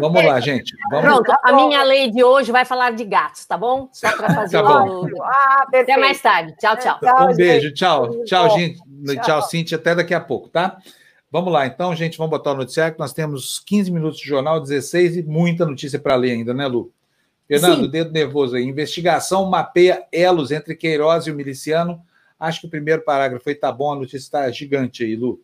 Vamos 0.00 0.24
lá, 0.24 0.40
gente. 0.40 0.74
Vamos... 0.90 1.04
Pronto, 1.04 1.38
a 1.42 1.52
minha 1.52 1.82
lei 1.82 2.10
de 2.10 2.24
hoje 2.24 2.50
vai 2.50 2.64
falar 2.64 2.92
de 2.92 3.04
gatos, 3.04 3.44
tá 3.44 3.58
bom? 3.58 3.88
Só 3.92 4.16
para 4.16 4.34
fazer 4.34 4.62
tá 4.62 4.84
o. 4.84 5.22
Ah, 5.22 5.66
até 5.74 5.96
mais 5.98 6.20
tarde. 6.20 6.54
Tchau, 6.58 6.76
tchau. 6.78 6.98
Um 7.30 7.34
beijo, 7.34 7.74
tchau. 7.74 8.24
Tchau, 8.24 8.50
gente. 8.50 8.78
Tchau, 8.78 9.22
tchau 9.22 9.42
Cintia. 9.42 9.76
Até 9.76 9.94
daqui 9.94 10.14
a 10.14 10.20
pouco, 10.20 10.48
tá? 10.48 10.78
Vamos 11.30 11.52
lá, 11.52 11.66
então, 11.66 11.94
gente, 11.94 12.16
vamos 12.16 12.30
botar 12.30 12.52
o 12.52 12.56
noticiário, 12.56 12.94
que 12.94 13.00
nós 13.00 13.12
temos 13.12 13.58
15 13.66 13.90
minutos 13.90 14.18
de 14.18 14.26
jornal, 14.26 14.60
16 14.60 15.18
e 15.18 15.22
muita 15.22 15.66
notícia 15.66 15.98
para 15.98 16.14
ler 16.14 16.30
ainda, 16.30 16.54
né, 16.54 16.66
Lu? 16.66 16.90
Fernando, 17.46 17.84
Sim. 17.84 17.90
dedo 17.90 18.12
nervoso 18.12 18.56
aí. 18.56 18.64
Investigação 18.64 19.44
mapeia 19.44 20.04
elos 20.10 20.50
entre 20.50 20.74
Queiroz 20.74 21.26
e 21.26 21.30
o 21.30 21.34
miliciano 21.34 22.00
Acho 22.38 22.60
que 22.60 22.66
o 22.66 22.70
primeiro 22.70 23.02
parágrafo 23.02 23.44
foi 23.44 23.54
tá 23.54 23.72
bom, 23.72 23.92
a 23.92 23.96
notícia 23.96 24.18
está 24.18 24.50
gigante 24.50 25.04
aí, 25.04 25.16
Lu. 25.16 25.40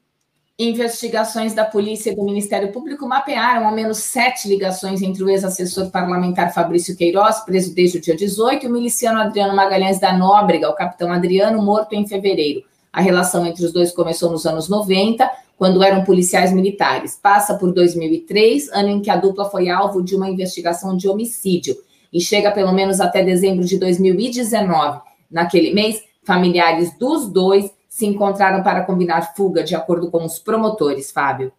Investigações 0.58 1.54
da 1.54 1.64
polícia 1.64 2.10
e 2.10 2.14
do 2.14 2.22
Ministério 2.22 2.70
Público 2.70 3.08
mapearam 3.08 3.66
ao 3.66 3.74
menos 3.74 3.98
sete 3.98 4.46
ligações 4.46 5.00
entre 5.00 5.24
o 5.24 5.30
ex-assessor 5.30 5.90
parlamentar 5.90 6.52
Fabrício 6.52 6.94
Queiroz, 6.94 7.40
preso 7.40 7.74
desde 7.74 7.98
o 7.98 8.00
dia 8.00 8.14
18, 8.14 8.64
e 8.64 8.68
o 8.68 8.72
miliciano 8.72 9.20
Adriano 9.20 9.56
Magalhães 9.56 9.98
da 9.98 10.12
Nóbrega, 10.12 10.68
o 10.68 10.74
capitão 10.74 11.10
Adriano, 11.10 11.62
morto 11.62 11.94
em 11.94 12.06
fevereiro. 12.06 12.62
A 12.92 13.00
relação 13.00 13.46
entre 13.46 13.64
os 13.64 13.72
dois 13.72 13.90
começou 13.92 14.30
nos 14.30 14.44
anos 14.44 14.68
90, 14.68 15.28
quando 15.56 15.82
eram 15.82 16.04
policiais 16.04 16.52
militares. 16.52 17.18
Passa 17.20 17.54
por 17.54 17.72
2003, 17.72 18.68
ano 18.72 18.88
em 18.90 19.00
que 19.00 19.10
a 19.10 19.16
dupla 19.16 19.46
foi 19.46 19.70
alvo 19.70 20.02
de 20.02 20.14
uma 20.14 20.28
investigação 20.28 20.94
de 20.96 21.08
homicídio, 21.08 21.76
e 22.12 22.20
chega 22.20 22.50
pelo 22.52 22.72
menos 22.72 23.00
até 23.00 23.24
dezembro 23.24 23.64
de 23.64 23.78
2019. 23.78 25.00
Naquele 25.30 25.72
mês, 25.72 26.02
Familiares 26.24 26.96
dos 26.98 27.28
dois 27.28 27.70
se 27.88 28.06
encontraram 28.06 28.62
para 28.62 28.84
combinar 28.84 29.34
fuga, 29.34 29.62
de 29.62 29.74
acordo 29.74 30.10
com 30.10 30.24
os 30.24 30.38
promotores, 30.38 31.10
Fábio. 31.10 31.52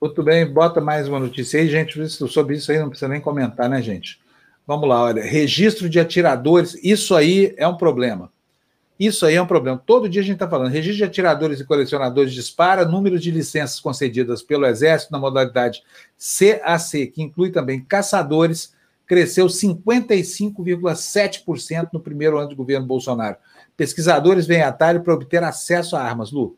Muito 0.00 0.22
bem, 0.22 0.46
bota 0.46 0.80
mais 0.80 1.08
uma 1.08 1.18
notícia 1.18 1.58
aí, 1.58 1.68
gente. 1.68 2.06
Sobre 2.08 2.56
isso 2.56 2.70
aí 2.70 2.78
não 2.78 2.90
precisa 2.90 3.08
nem 3.08 3.20
comentar, 3.20 3.68
né, 3.68 3.80
gente? 3.80 4.20
Vamos 4.66 4.88
lá, 4.88 5.02
olha. 5.02 5.22
Registro 5.22 5.88
de 5.88 5.98
atiradores, 5.98 6.78
isso 6.82 7.14
aí 7.14 7.54
é 7.56 7.66
um 7.66 7.76
problema. 7.76 8.30
Isso 8.98 9.24
aí 9.24 9.34
é 9.34 9.42
um 9.42 9.46
problema. 9.46 9.82
Todo 9.86 10.08
dia 10.08 10.22
a 10.22 10.24
gente 10.24 10.34
está 10.34 10.48
falando. 10.48 10.70
Registro 10.70 10.98
de 10.98 11.04
atiradores 11.04 11.60
e 11.60 11.64
colecionadores 11.64 12.32
dispara, 12.32 12.84
número 12.84 13.18
de 13.18 13.30
licenças 13.30 13.78
concedidas 13.78 14.42
pelo 14.42 14.66
Exército 14.66 15.12
na 15.12 15.18
modalidade 15.18 15.82
CAC, 16.18 17.06
que 17.08 17.22
inclui 17.22 17.50
também 17.50 17.80
caçadores, 17.80 18.74
cresceu 19.06 19.46
55,7% 19.46 21.90
no 21.92 22.00
primeiro 22.00 22.38
ano 22.38 22.48
do 22.48 22.56
governo 22.56 22.86
Bolsonaro. 22.86 23.36
Pesquisadores 23.76 24.46
vêm 24.46 24.62
atalho 24.62 25.02
para 25.02 25.12
obter 25.14 25.44
acesso 25.44 25.96
a 25.96 26.02
armas, 26.02 26.32
Lu. 26.32 26.56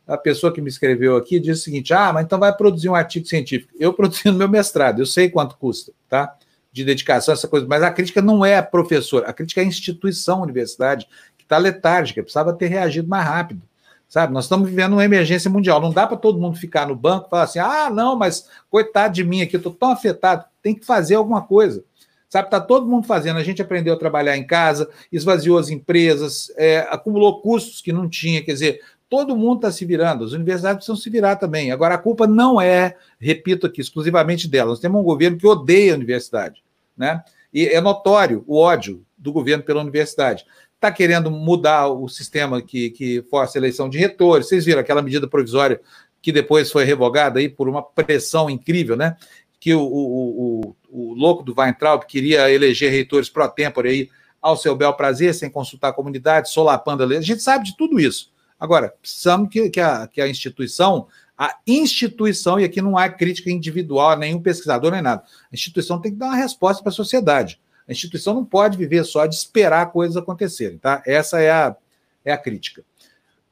a 0.07 0.17
pessoa 0.17 0.51
que 0.51 0.59
me 0.59 0.69
escreveu 0.69 1.15
aqui 1.15 1.39
diz 1.39 1.59
o 1.59 1.63
seguinte: 1.63 1.93
ah, 1.93 2.11
mas 2.11 2.25
então 2.25 2.39
vai 2.39 2.51
produzir 2.57 2.89
um 2.89 2.95
artigo 2.95 3.27
científico. 3.27 3.71
Eu 3.79 3.93
produzi 3.93 4.25
no 4.25 4.33
meu 4.33 4.49
mestrado, 4.49 4.99
eu 4.99 5.05
sei 5.05 5.29
quanto 5.29 5.55
custa, 5.57 5.93
tá? 6.09 6.35
De 6.75 6.83
dedicação, 6.83 7.33
essa 7.33 7.47
coisa, 7.47 7.65
mas 7.65 7.81
a 7.81 7.89
crítica 7.89 8.21
não 8.21 8.43
é 8.43 8.57
a 8.57 8.63
professor, 8.63 9.23
a 9.25 9.31
crítica 9.31 9.61
é 9.61 9.63
a 9.63 9.67
instituição, 9.67 10.39
a 10.39 10.43
universidade, 10.43 11.07
que 11.37 11.43
está 11.45 11.57
letárgica, 11.57 12.21
precisava 12.21 12.51
ter 12.51 12.67
reagido 12.67 13.07
mais 13.07 13.25
rápido. 13.25 13.61
Sabe, 14.09 14.33
nós 14.33 14.43
estamos 14.43 14.69
vivendo 14.69 14.91
uma 14.91 15.05
emergência 15.05 15.49
mundial. 15.49 15.79
Não 15.79 15.91
dá 15.91 16.05
para 16.05 16.17
todo 16.17 16.37
mundo 16.37 16.57
ficar 16.57 16.85
no 16.85 16.95
banco 16.95 17.27
e 17.27 17.29
falar 17.29 17.43
assim: 17.43 17.59
ah, 17.59 17.89
não, 17.89 18.17
mas 18.17 18.49
coitado 18.69 19.13
de 19.13 19.23
mim 19.23 19.41
aqui, 19.41 19.55
estou 19.55 19.73
tão 19.73 19.89
afetado. 19.89 20.43
Tem 20.61 20.75
que 20.75 20.85
fazer 20.85 21.15
alguma 21.15 21.41
coisa. 21.41 21.81
Sabe, 22.29 22.47
está 22.47 22.59
todo 22.59 22.85
mundo 22.85 23.07
fazendo. 23.07 23.37
A 23.37 23.43
gente 23.43 23.61
aprendeu 23.61 23.93
a 23.93 23.97
trabalhar 23.97 24.35
em 24.35 24.45
casa, 24.45 24.89
esvaziou 25.11 25.57
as 25.57 25.69
empresas, 25.69 26.51
é, 26.57 26.79
acumulou 26.91 27.41
custos 27.41 27.81
que 27.81 27.93
não 27.93 28.09
tinha. 28.09 28.43
Quer 28.43 28.51
dizer, 28.51 28.81
todo 29.09 29.37
mundo 29.37 29.59
está 29.59 29.71
se 29.71 29.85
virando. 29.85 30.25
As 30.25 30.33
universidades 30.33 30.79
precisam 30.79 30.97
se 30.97 31.09
virar 31.09 31.37
também. 31.37 31.71
Agora, 31.71 31.95
a 31.95 31.97
culpa 31.97 32.27
não 32.27 32.59
é, 32.59 32.97
repito 33.17 33.65
aqui, 33.65 33.79
exclusivamente 33.79 34.47
delas. 34.47 34.71
Nós 34.71 34.79
temos 34.81 34.99
um 34.99 35.03
governo 35.05 35.37
que 35.37 35.47
odeia 35.47 35.93
a 35.93 35.95
universidade. 35.95 36.64
Né? 36.97 37.23
E 37.53 37.67
é 37.67 37.81
notório 37.81 38.43
o 38.47 38.57
ódio 38.57 39.05
do 39.17 39.31
governo 39.31 39.63
pela 39.63 39.81
universidade 39.81 40.45
está 40.75 40.91
querendo 40.91 41.31
mudar 41.31 41.87
o 41.87 42.07
sistema 42.07 42.61
que, 42.61 42.91
que 42.91 43.23
força 43.29 43.57
a 43.57 43.59
eleição 43.59 43.89
de 43.89 43.97
retores. 43.97 44.47
Vocês 44.47 44.65
viram 44.65 44.81
aquela 44.81 45.01
medida 45.01 45.27
provisória 45.27 45.81
que 46.21 46.31
depois 46.31 46.71
foi 46.71 46.83
revogada 46.83 47.39
aí 47.39 47.49
por 47.49 47.67
uma 47.67 47.81
pressão 47.81 48.49
incrível, 48.49 48.95
né? 48.95 49.15
Que 49.59 49.73
o, 49.73 49.81
o, 49.81 50.61
o, 50.61 50.75
o 50.89 51.13
louco 51.13 51.43
do 51.43 51.55
Weintraub 51.57 52.03
queria 52.05 52.51
eleger 52.51 52.91
reitores 52.91 53.29
pro 53.29 53.47
tempore 53.47 53.89
aí 53.89 54.09
ao 54.41 54.55
seu 54.55 54.75
bel 54.75 54.93
prazer, 54.93 55.33
sem 55.33 55.49
consultar 55.49 55.89
a 55.89 55.93
comunidade, 55.93 56.51
solapando 56.51 57.01
a 57.01 57.05
lei. 57.05 57.17
A 57.17 57.21
gente 57.21 57.41
sabe 57.41 57.65
de 57.65 57.75
tudo 57.75 57.99
isso. 57.99 58.31
Agora, 58.59 58.93
precisamos 59.01 59.49
que, 59.49 59.69
que, 59.69 59.79
a, 59.79 60.07
que 60.07 60.21
a 60.21 60.27
instituição, 60.27 61.07
a 61.37 61.57
instituição, 61.67 62.59
e 62.59 62.63
aqui 62.63 62.81
não 62.81 62.97
há 62.97 63.09
crítica 63.09 63.51
individual 63.51 64.11
a 64.11 64.15
nenhum 64.15 64.41
pesquisador 64.41 64.91
nem 64.91 65.01
nada, 65.01 65.23
a 65.23 65.53
instituição 65.53 65.99
tem 65.99 66.11
que 66.11 66.17
dar 66.17 66.27
uma 66.27 66.35
resposta 66.35 66.81
para 66.81 66.91
a 66.91 66.95
sociedade. 66.95 67.59
A 67.87 67.91
instituição 67.91 68.33
não 68.33 68.45
pode 68.45 68.77
viver 68.77 69.03
só 69.03 69.25
de 69.25 69.35
esperar 69.35 69.91
coisas 69.91 70.17
acontecerem, 70.17 70.77
tá? 70.77 71.03
Essa 71.05 71.39
é 71.39 71.51
a, 71.51 71.75
é 72.23 72.31
a 72.31 72.37
crítica. 72.37 72.83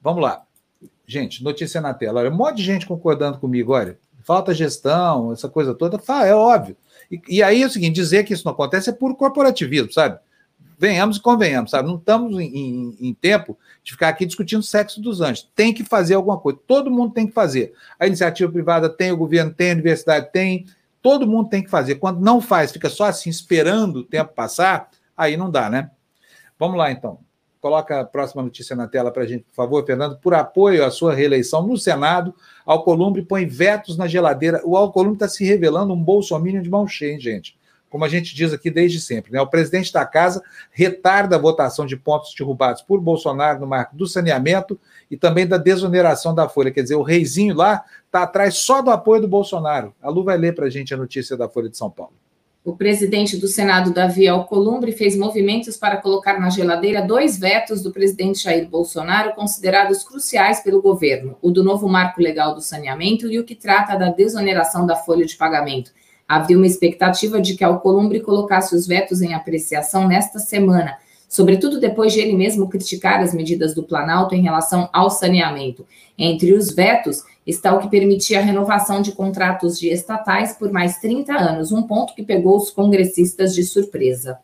Vamos 0.01 0.23
lá. 0.23 0.43
Gente, 1.05 1.43
notícia 1.43 1.79
na 1.79 1.93
tela. 1.93 2.21
Olha, 2.21 2.31
um 2.31 2.35
monte 2.35 2.57
de 2.57 2.63
gente 2.63 2.87
concordando 2.87 3.37
comigo, 3.37 3.73
olha. 3.73 3.97
Falta 4.23 4.53
gestão, 4.53 5.33
essa 5.33 5.49
coisa 5.49 5.73
toda. 5.73 6.01
É 6.25 6.33
óbvio. 6.33 6.77
E, 7.11 7.21
e 7.27 7.43
aí 7.43 7.61
é 7.61 7.65
o 7.65 7.69
seguinte: 7.69 7.93
dizer 7.93 8.23
que 8.23 8.33
isso 8.33 8.45
não 8.45 8.53
acontece 8.53 8.89
é 8.89 8.93
puro 8.93 9.15
corporativismo, 9.15 9.91
sabe? 9.91 10.17
Venhamos 10.83 11.15
e 11.15 11.21
convenhamos, 11.21 11.71
sabe? 11.71 11.87
Não 11.87 11.95
estamos 11.95 12.37
em, 12.37 12.45
em, 12.45 12.97
em, 12.99 13.13
tempo 13.13 13.57
de 13.81 13.93
ficar 13.93 14.09
aqui 14.09 14.25
discutindo 14.25 14.61
sexo 14.61 14.99
dos 14.99 15.21
anjos. 15.21 15.49
Tem 15.55 15.73
que 15.73 15.81
fazer 15.81 16.15
alguma 16.15 16.37
coisa. 16.37 16.59
Todo 16.67 16.91
mundo 16.91 17.13
tem 17.13 17.25
que 17.25 17.31
fazer. 17.31 17.71
A 17.97 18.05
iniciativa 18.05 18.51
privada 18.51 18.89
tem, 18.89 19.09
o 19.09 19.15
governo 19.15 19.53
tem, 19.53 19.69
a 19.69 19.73
universidade 19.75 20.29
tem, 20.33 20.65
Todo 21.01 21.25
mundo 21.25 21.47
tem 21.47 21.63
que 21.63 21.69
fazer. 21.69 21.95
Quando 21.95 22.19
não 22.19 22.41
faz, 22.41 22.73
fica 22.73 22.89
só 22.89 23.05
assim 23.05 23.29
esperando 23.29 23.97
o 23.97 24.03
tempo 24.03 24.33
passar, 24.33 24.89
aí 25.15 25.37
não 25.37 25.49
dá, 25.49 25.69
né? 25.69 25.89
Vamos 26.59 26.77
lá, 26.77 26.91
então. 26.91 27.19
Coloca 27.61 28.01
a 28.01 28.03
próxima 28.03 28.43
notícia 28.43 28.75
na 28.75 28.85
tela 28.85 29.09
para 29.09 29.23
a 29.23 29.25
gente, 29.25 29.43
por 29.43 29.55
favor, 29.55 29.85
Fernando. 29.85 30.17
Por 30.17 30.33
apoio 30.33 30.83
à 30.83 30.91
sua 30.91 31.13
reeleição 31.13 31.65
no 31.65 31.77
Senado, 31.77 32.35
Alcolumbre 32.65 33.21
põe 33.21 33.45
vetos 33.45 33.97
na 33.97 34.05
geladeira. 34.05 34.61
O 34.65 34.75
Alcolumbre 34.75 35.15
está 35.15 35.29
se 35.29 35.45
revelando 35.45 35.93
um 35.93 36.03
bolsominion 36.03 36.61
de 36.61 36.69
mão 36.69 36.85
cheia, 36.85 37.13
hein, 37.13 37.19
gente 37.21 37.57
como 37.93 38.05
a 38.05 38.09
gente 38.09 38.33
diz 38.33 38.51
aqui 38.51 38.71
desde 38.71 38.99
sempre. 38.99 39.31
Né? 39.31 39.39
O 39.39 39.45
presidente 39.45 39.93
da 39.93 40.03
casa 40.03 40.41
retarda 40.71 41.35
a 41.35 41.39
votação 41.39 41.85
de 41.85 41.95
pontos 41.95 42.33
derrubados 42.35 42.81
por 42.81 42.99
Bolsonaro 42.99 43.59
no 43.59 43.67
marco 43.67 43.95
do 43.95 44.07
saneamento 44.07 44.79
e 45.11 45.15
também 45.15 45.45
da 45.45 45.59
desoneração 45.59 46.33
da 46.33 46.49
Folha. 46.49 46.71
Quer 46.71 46.81
dizer, 46.81 46.95
o 46.95 47.03
reizinho 47.03 47.53
lá 47.53 47.83
está 48.07 48.23
atrás 48.23 48.55
só 48.55 48.81
do 48.81 48.89
apoio 48.89 49.21
do 49.21 49.27
Bolsonaro. 49.27 49.93
A 50.01 50.09
Lu 50.09 50.23
vai 50.23 50.39
ler 50.39 50.55
para 50.55 50.65
a 50.65 50.69
gente 50.71 50.91
a 50.91 50.97
notícia 50.97 51.37
da 51.37 51.47
Folha 51.47 51.69
de 51.69 51.77
São 51.77 51.87
Paulo. 51.87 52.13
O 52.65 52.75
presidente 52.75 53.37
do 53.37 53.47
Senado, 53.47 53.93
Davi 53.93 54.27
Alcolumbre, 54.27 54.91
fez 54.91 55.15
movimentos 55.15 55.77
para 55.77 55.97
colocar 55.97 56.39
na 56.39 56.49
geladeira 56.49 56.99
dois 56.99 57.37
vetos 57.37 57.83
do 57.83 57.91
presidente 57.91 58.43
Jair 58.43 58.67
Bolsonaro 58.67 59.35
considerados 59.35 60.01
cruciais 60.01 60.61
pelo 60.61 60.81
governo: 60.81 61.37
o 61.43 61.51
do 61.51 61.63
novo 61.63 61.87
marco 61.87 62.19
legal 62.19 62.55
do 62.55 62.61
saneamento 62.61 63.31
e 63.31 63.37
o 63.37 63.43
que 63.43 63.53
trata 63.53 63.95
da 63.95 64.09
desoneração 64.09 64.83
da 64.83 64.95
folha 64.95 65.27
de 65.27 65.35
pagamento. 65.35 65.91
Havia 66.33 66.57
uma 66.57 66.65
expectativa 66.65 67.39
de 67.39 67.55
que 67.55 67.63
Alcolumbre 67.63 68.19
colocasse 68.19 68.75
os 68.75 68.87
vetos 68.87 69.21
em 69.21 69.35
apreciação 69.35 70.07
nesta 70.07 70.39
semana, 70.39 70.97
sobretudo 71.29 71.79
depois 71.79 72.11
de 72.11 72.21
ele 72.21 72.35
mesmo 72.35 72.67
criticar 72.67 73.21
as 73.21 73.35
medidas 73.35 73.75
do 73.75 73.83
Planalto 73.83 74.33
em 74.33 74.41
relação 74.41 74.89
ao 74.91 75.11
saneamento. 75.11 75.85
Entre 76.17 76.51
os 76.51 76.73
vetos 76.73 77.21
está 77.45 77.75
o 77.75 77.79
que 77.79 77.87
permitia 77.87 78.39
a 78.39 78.41
renovação 78.41 78.99
de 78.99 79.11
contratos 79.11 79.77
de 79.77 79.89
estatais 79.89 80.53
por 80.53 80.71
mais 80.71 80.97
30 80.97 81.31
anos, 81.33 81.71
um 81.71 81.83
ponto 81.83 82.15
que 82.15 82.23
pegou 82.23 82.57
os 82.57 82.71
congressistas 82.71 83.53
de 83.53 83.63
surpresa. 83.63 84.39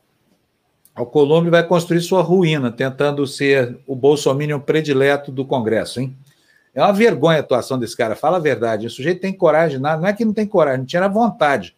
Alcolumbre 0.93 1.49
vai 1.49 1.65
construir 1.65 2.01
sua 2.01 2.21
ruína, 2.21 2.71
tentando 2.71 3.25
ser 3.25 3.79
o 3.87 3.95
bolsominion 3.95 4.59
predileto 4.59 5.31
do 5.31 5.43
Congresso, 5.43 5.99
hein? 5.99 6.15
É 6.71 6.83
uma 6.83 6.93
vergonha 6.93 7.37
a 7.37 7.39
atuação 7.39 7.79
desse 7.79 7.97
cara, 7.97 8.15
fala 8.15 8.37
a 8.37 8.39
verdade. 8.39 8.85
O 8.85 8.91
sujeito 8.91 9.21
tem 9.21 9.33
coragem, 9.33 9.79
não 9.79 10.05
é 10.05 10.13
que 10.13 10.23
não 10.23 10.33
tem 10.33 10.45
coragem, 10.45 10.81
não 10.81 10.85
tinha 10.85 11.07
vontade. 11.07 11.75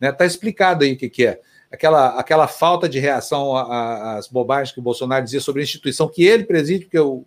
Né? 0.00 0.10
Tá 0.10 0.24
explicado 0.24 0.84
aí 0.84 0.94
o 0.94 0.96
que, 0.96 1.08
que 1.08 1.26
é. 1.26 1.40
Aquela, 1.70 2.18
aquela 2.18 2.48
falta 2.48 2.88
de 2.88 2.98
reação 2.98 3.56
às 3.56 4.26
bobagens 4.26 4.72
que 4.72 4.80
o 4.80 4.82
Bolsonaro 4.82 5.24
dizia 5.24 5.40
sobre 5.40 5.60
a 5.60 5.64
instituição 5.64 6.08
que 6.08 6.24
ele 6.24 6.42
preside, 6.42 6.86
porque 6.86 6.98
o, 6.98 7.24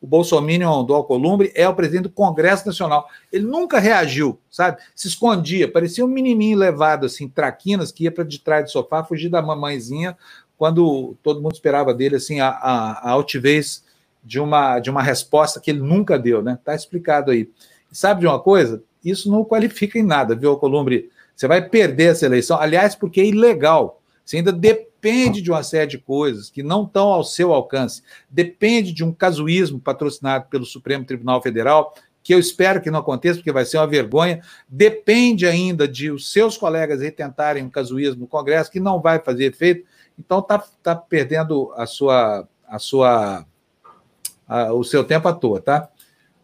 o 0.00 0.06
Bolsonaro 0.06 0.82
do 0.82 0.92
Alcolumbre 0.92 1.50
é 1.54 1.66
o 1.66 1.74
presidente 1.74 2.02
do 2.02 2.10
Congresso 2.10 2.66
Nacional. 2.66 3.08
Ele 3.32 3.46
nunca 3.46 3.78
reagiu, 3.78 4.38
sabe? 4.50 4.82
Se 4.94 5.08
escondia, 5.08 5.70
parecia 5.70 6.04
um 6.04 6.08
menininho 6.08 6.58
levado, 6.58 7.06
assim, 7.06 7.26
traquinas, 7.26 7.90
que 7.90 8.04
ia 8.04 8.12
para 8.12 8.24
de 8.24 8.38
trás 8.38 8.64
do 8.64 8.70
sofá, 8.70 9.02
fugir 9.02 9.30
da 9.30 9.40
mamãezinha, 9.40 10.14
quando 10.58 11.16
todo 11.22 11.40
mundo 11.40 11.54
esperava 11.54 11.94
dele, 11.94 12.16
assim, 12.16 12.40
a, 12.40 12.48
a, 12.48 12.92
a 13.08 13.10
altivez 13.10 13.82
de 14.22 14.40
uma, 14.40 14.78
de 14.78 14.90
uma 14.90 15.02
resposta 15.02 15.60
que 15.60 15.70
ele 15.70 15.80
nunca 15.80 16.18
deu, 16.18 16.42
né? 16.42 16.58
Tá 16.62 16.74
explicado 16.74 17.30
aí. 17.30 17.48
E 17.90 17.96
sabe 17.96 18.20
de 18.20 18.26
uma 18.26 18.40
coisa? 18.40 18.82
Isso 19.02 19.30
não 19.30 19.44
qualifica 19.44 19.98
em 19.98 20.02
nada, 20.02 20.34
viu, 20.34 20.50
Alcolumbre? 20.50 21.10
Você 21.36 21.46
vai 21.46 21.68
perder 21.68 22.12
essa 22.12 22.24
eleição, 22.24 22.58
aliás, 22.58 22.94
porque 22.94 23.20
é 23.20 23.26
ilegal. 23.26 24.00
Você 24.24 24.38
ainda 24.38 24.50
depende 24.50 25.42
de 25.42 25.50
uma 25.50 25.62
série 25.62 25.90
de 25.90 25.98
coisas 25.98 26.48
que 26.48 26.62
não 26.62 26.84
estão 26.84 27.08
ao 27.08 27.22
seu 27.22 27.52
alcance. 27.52 28.02
Depende 28.28 28.90
de 28.92 29.04
um 29.04 29.12
casuísmo 29.12 29.78
patrocinado 29.78 30.46
pelo 30.48 30.64
Supremo 30.64 31.04
Tribunal 31.04 31.40
Federal, 31.42 31.94
que 32.22 32.34
eu 32.34 32.40
espero 32.40 32.80
que 32.80 32.90
não 32.90 32.98
aconteça, 32.98 33.38
porque 33.38 33.52
vai 33.52 33.64
ser 33.64 33.76
uma 33.76 33.86
vergonha. 33.86 34.42
Depende 34.68 35.46
ainda 35.46 35.86
de 35.86 36.10
os 36.10 36.32
seus 36.32 36.56
colegas 36.56 37.00
aí 37.00 37.10
tentarem 37.12 37.62
um 37.62 37.70
casuísmo 37.70 38.22
no 38.22 38.26
Congresso, 38.26 38.70
que 38.70 38.80
não 38.80 39.00
vai 39.00 39.20
fazer 39.20 39.44
efeito. 39.44 39.86
Então 40.18 40.40
está 40.40 40.58
tá 40.82 40.96
perdendo 40.96 41.72
a 41.76 41.86
sua, 41.86 42.48
a 42.66 42.78
sua, 42.80 43.46
a, 44.48 44.72
o 44.72 44.82
seu 44.82 45.04
tempo 45.04 45.28
à 45.28 45.32
toa, 45.32 45.60
tá? 45.60 45.88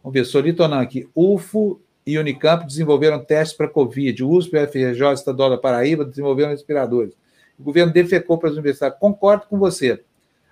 Vamos 0.05 0.15
ver, 0.15 0.25
Solitonã 0.25 0.81
aqui. 0.81 1.09
UFO 1.17 1.81
e 2.07 2.19
Unicamp 2.19 2.67
desenvolveram 2.67 3.25
testes 3.25 3.57
para 3.57 3.69
Covid. 3.69 4.25
O 4.25 4.31
USP 4.31 4.67
FRJ 4.67 5.13
Estadual 5.13 5.51
da 5.51 5.59
Paraíba 5.59 6.05
desenvolveram 6.05 6.51
respiradores. 6.51 7.15
O 7.59 7.63
governo 7.63 7.93
defecou 7.93 8.39
para 8.39 8.49
as 8.49 8.55
universidades. 8.55 8.99
Concordo 8.99 9.47
com 9.49 9.59
você. 9.59 10.03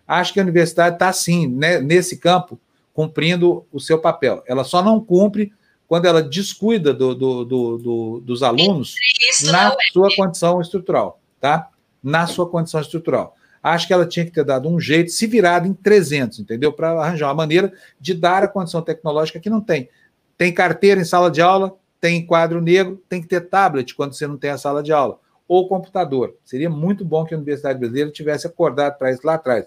Acho 0.07 0.33
que 0.33 0.41
a 0.41 0.43
universidade 0.43 0.97
está, 0.97 1.13
sim, 1.13 1.47
né, 1.47 1.81
nesse 1.81 2.19
campo, 2.19 2.59
cumprindo 2.93 3.65
o 3.73 3.81
seu 3.81 3.99
papel. 3.99 4.43
Ela 4.47 4.65
só 4.65 4.83
não 4.83 5.01
cumpre 5.01 5.53
quando 5.89 6.07
ela 6.07 6.23
descuida 6.23 6.95
do, 6.95 7.15
do, 7.15 7.45
do, 7.45 8.21
dos 8.21 8.43
alunos 8.43 8.95
na 9.51 9.75
sua 9.93 10.09
condição 10.15 10.61
estrutural, 10.61 11.21
tá? 11.41 11.69
Na 12.03 12.27
sua 12.27 12.49
condição 12.49 12.81
estrutural. 12.81 13.35
Acho 13.63 13.87
que 13.87 13.93
ela 13.93 14.07
tinha 14.07 14.25
que 14.25 14.31
ter 14.31 14.45
dado 14.45 14.69
um 14.69 14.81
jeito, 14.81 15.11
se 15.11 15.27
virado 15.27 15.67
em 15.67 15.75
300, 15.75 16.39
entendeu? 16.39 16.73
Para 16.73 16.93
arranjar 16.93 17.27
uma 17.29 17.35
maneira 17.35 17.73
de 18.01 18.15
dar 18.15 18.43
a 18.43 18.49
condição 18.49 18.81
tecnológica 18.81 19.41
que 19.41 19.51
não 19.51 19.61
tem. 19.61 19.89
Tem 20.41 20.55
carteira 20.55 20.99
em 20.99 21.05
sala 21.05 21.31
de 21.31 21.43
aula, 21.43 21.77
tem 22.01 22.25
quadro 22.25 22.63
negro, 22.63 23.05
tem 23.11 23.21
que 23.21 23.29
ter 23.29 23.43
tablet 23.43 23.95
quando 23.95 24.15
você 24.15 24.27
não 24.27 24.39
tem 24.39 24.49
a 24.49 24.57
sala 24.57 24.83
de 24.83 24.91
aula, 24.91 25.21
ou 25.47 25.69
computador. 25.69 26.35
Seria 26.47 26.71
muito 26.71 27.05
bom 27.05 27.27
que 27.27 27.35
a 27.35 27.37
Universidade 27.37 27.79
Brasileira 27.79 28.11
tivesse 28.11 28.47
acordado 28.47 28.97
para 28.97 29.13
isso 29.13 29.21
lá 29.23 29.35
atrás. 29.35 29.67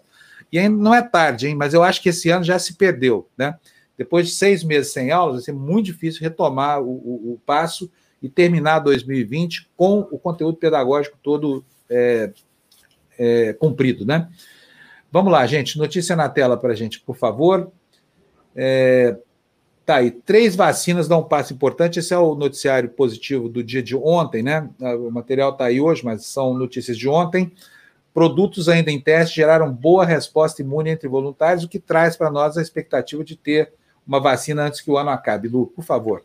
E 0.52 0.58
ainda 0.58 0.76
não 0.76 0.92
é 0.92 1.04
tarde, 1.04 1.48
hein? 1.48 1.54
Mas 1.54 1.76
eu 1.76 1.84
acho 1.84 2.02
que 2.02 2.10
esse 2.10 2.32
ano 2.32 2.44
já 2.44 2.58
se 2.58 2.74
perdeu, 2.74 3.30
né? 3.38 3.56
Depois 3.96 4.26
de 4.26 4.34
seis 4.34 4.64
meses 4.64 4.92
sem 4.92 5.12
aulas, 5.12 5.36
vai 5.36 5.44
ser 5.44 5.52
muito 5.52 5.86
difícil 5.86 6.22
retomar 6.22 6.82
o, 6.82 6.90
o, 6.90 7.34
o 7.34 7.42
passo 7.46 7.88
e 8.20 8.28
terminar 8.28 8.80
2020 8.80 9.70
com 9.78 10.00
o 10.10 10.18
conteúdo 10.18 10.58
pedagógico 10.58 11.20
todo 11.22 11.64
é, 11.88 12.32
é, 13.20 13.54
cumprido, 13.54 14.08
né? 14.08 14.28
Vamos 15.12 15.32
lá, 15.32 15.46
gente. 15.46 15.78
Notícia 15.78 16.16
na 16.16 16.30
tela 16.30 16.58
para 16.58 16.72
a 16.72 16.76
gente, 16.76 17.00
por 17.00 17.16
favor. 17.16 17.72
É, 18.56 19.16
tá 19.86 19.96
aí. 19.96 20.12
Três 20.12 20.56
vacinas 20.56 21.08
dão 21.08 21.20
um 21.20 21.24
passo 21.24 21.54
importante. 21.54 22.00
Esse 22.00 22.14
é 22.14 22.18
o 22.18 22.36
noticiário 22.36 22.90
positivo 22.90 23.50
do 23.50 23.64
dia 23.64 23.82
de 23.82 23.96
ontem, 23.96 24.42
né? 24.42 24.70
O 24.80 25.12
material 25.12 25.52
está 25.52 25.66
aí 25.66 25.80
hoje, 25.82 26.04
mas 26.04 26.26
são 26.26 26.54
notícias 26.54 26.98
de 26.98 27.08
ontem. 27.08 27.52
Produtos 28.14 28.70
ainda 28.70 28.92
em 28.92 29.00
teste 29.00 29.36
geraram 29.36 29.72
boa 29.72 30.06
resposta 30.06 30.62
imune 30.62 30.92
entre 30.92 31.08
voluntários, 31.08 31.64
o 31.64 31.68
que 31.68 31.80
traz 31.80 32.16
para 32.16 32.30
nós 32.30 32.58
a 32.58 32.62
expectativa 32.62 33.24
de 33.24 33.36
ter 33.36 33.74
uma 34.06 34.20
vacina 34.20 34.64
antes 34.64 34.82
que 34.82 34.92
o 34.92 34.98
ano 34.98 35.10
acabe. 35.10 35.48
Lu, 35.48 35.68
por 35.68 35.84
favor. 35.84 36.24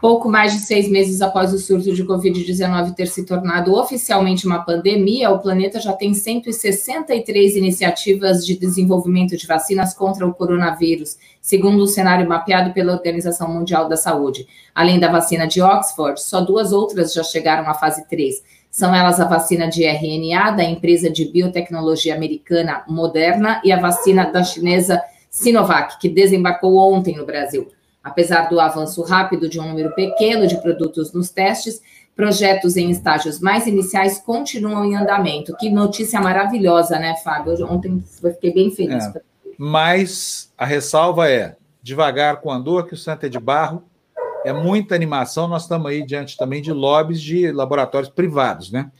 Pouco 0.00 0.30
mais 0.30 0.54
de 0.54 0.60
seis 0.60 0.88
meses 0.88 1.20
após 1.20 1.52
o 1.52 1.58
surto 1.58 1.92
de 1.92 2.02
Covid-19 2.06 2.94
ter 2.94 3.06
se 3.06 3.26
tornado 3.26 3.74
oficialmente 3.74 4.46
uma 4.46 4.64
pandemia, 4.64 5.30
o 5.30 5.38
planeta 5.38 5.78
já 5.78 5.92
tem 5.92 6.14
163 6.14 7.54
iniciativas 7.54 8.46
de 8.46 8.56
desenvolvimento 8.56 9.36
de 9.36 9.46
vacinas 9.46 9.92
contra 9.92 10.26
o 10.26 10.32
coronavírus, 10.32 11.18
segundo 11.42 11.82
o 11.82 11.86
cenário 11.86 12.26
mapeado 12.26 12.72
pela 12.72 12.94
Organização 12.94 13.52
Mundial 13.52 13.90
da 13.90 13.96
Saúde. 13.96 14.46
Além 14.74 14.98
da 14.98 15.12
vacina 15.12 15.46
de 15.46 15.60
Oxford, 15.60 16.18
só 16.18 16.40
duas 16.40 16.72
outras 16.72 17.12
já 17.12 17.22
chegaram 17.22 17.68
à 17.68 17.74
fase 17.74 18.08
3. 18.08 18.42
São 18.70 18.94
elas 18.94 19.20
a 19.20 19.26
vacina 19.26 19.68
de 19.68 19.84
RNA 19.84 20.52
da 20.52 20.64
empresa 20.64 21.10
de 21.10 21.26
biotecnologia 21.26 22.14
americana 22.14 22.84
Moderna 22.88 23.60
e 23.62 23.70
a 23.70 23.78
vacina 23.78 24.24
da 24.24 24.42
chinesa 24.42 24.98
Sinovac, 25.28 25.98
que 26.00 26.08
desembarcou 26.08 26.78
ontem 26.90 27.18
no 27.18 27.26
Brasil. 27.26 27.68
Apesar 28.02 28.48
do 28.48 28.58
avanço 28.58 29.02
rápido 29.02 29.48
de 29.48 29.60
um 29.60 29.68
número 29.68 29.94
pequeno 29.94 30.46
de 30.46 30.60
produtos 30.60 31.12
nos 31.12 31.30
testes, 31.30 31.82
projetos 32.16 32.76
em 32.76 32.90
estágios 32.90 33.40
mais 33.40 33.66
iniciais 33.66 34.18
continuam 34.18 34.84
em 34.84 34.96
andamento. 34.96 35.56
Que 35.56 35.70
notícia 35.70 36.20
maravilhosa, 36.20 36.98
né, 36.98 37.16
Fábio? 37.22 37.66
Ontem 37.66 38.02
eu 38.22 38.32
fiquei 38.32 38.52
bem 38.52 38.70
feliz. 38.70 39.04
É, 39.04 39.20
mas 39.58 40.52
a 40.56 40.64
ressalva 40.64 41.30
é: 41.30 41.56
devagar 41.82 42.40
com 42.40 42.50
andor, 42.50 42.86
que 42.86 42.94
o 42.94 42.96
santo 42.96 43.26
é 43.26 43.28
de 43.28 43.38
barro, 43.38 43.82
é 44.44 44.52
muita 44.52 44.94
animação. 44.94 45.48
Nós 45.48 45.62
estamos 45.62 45.90
aí 45.90 46.04
diante 46.04 46.36
também 46.36 46.62
de 46.62 46.72
lobbies 46.72 47.20
de 47.20 47.50
laboratórios 47.52 48.10
privados, 48.10 48.70
né? 48.70 48.90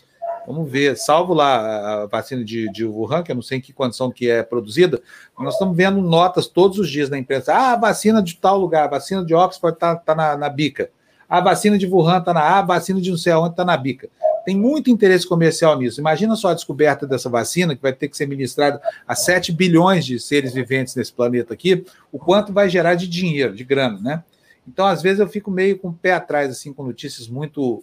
Vamos 0.47 0.71
ver, 0.71 0.97
salvo 0.97 1.35
lá 1.35 2.03
a 2.03 2.07
vacina 2.07 2.45
de, 2.45 2.71
de 2.73 2.85
Wuhan, 2.85 3.23
que 3.23 3.31
eu 3.31 3.35
não 3.35 3.43
sei 3.43 3.59
em 3.59 3.61
que 3.61 3.73
condição 3.73 4.11
que 4.11 4.29
é 4.29 4.43
produzida, 4.43 5.01
nós 5.39 5.55
estamos 5.55 5.77
vendo 5.77 6.01
notas 6.01 6.47
todos 6.47 6.79
os 6.79 6.91
dias 6.91 7.09
na 7.09 7.19
imprensa. 7.19 7.55
Ah, 7.55 7.73
a 7.73 7.77
vacina 7.77 8.23
de 8.23 8.37
tal 8.37 8.59
lugar, 8.59 8.85
a 8.85 8.89
vacina 8.89 9.25
de 9.25 9.35
Oxford 9.35 9.77
está 9.77 9.97
tá 9.97 10.15
na, 10.15 10.37
na 10.37 10.49
bica. 10.49 10.91
A 11.29 11.41
vacina 11.41 11.79
de 11.79 11.87
Wuhan 11.87 12.19
está 12.19 12.35
na 12.35 12.41
A, 12.41 12.59
a 12.59 12.63
vacina 12.63 13.01
de 13.01 13.11
não 13.11 13.17
sei 13.17 13.33
aonde 13.33 13.53
está 13.53 13.65
na 13.65 13.77
bica. 13.77 14.09
Tem 14.45 14.57
muito 14.57 14.91
interesse 14.91 15.29
comercial 15.29 15.79
nisso. 15.79 16.01
Imagina 16.01 16.35
só 16.35 16.49
a 16.49 16.55
descoberta 16.55 17.07
dessa 17.07 17.29
vacina, 17.29 17.77
que 17.77 17.83
vai 17.83 17.93
ter 17.93 18.09
que 18.09 18.17
ser 18.17 18.27
ministrada 18.27 18.81
a 19.07 19.15
7 19.15 19.53
bilhões 19.53 20.05
de 20.05 20.19
seres 20.19 20.53
viventes 20.53 20.97
nesse 20.97 21.13
planeta 21.13 21.55
aqui, 21.55 21.85
o 22.11 22.19
quanto 22.19 22.53
vai 22.53 22.69
gerar 22.69 22.95
de 22.95 23.07
dinheiro, 23.07 23.55
de 23.55 23.63
grana, 23.63 24.01
né? 24.01 24.25
Então, 24.67 24.87
às 24.87 25.03
vezes, 25.03 25.21
eu 25.21 25.29
fico 25.29 25.51
meio 25.51 25.79
com 25.79 25.89
o 25.89 25.93
pé 25.93 26.13
atrás, 26.13 26.51
assim, 26.51 26.73
com 26.73 26.83
notícias 26.83 27.29
muito 27.29 27.83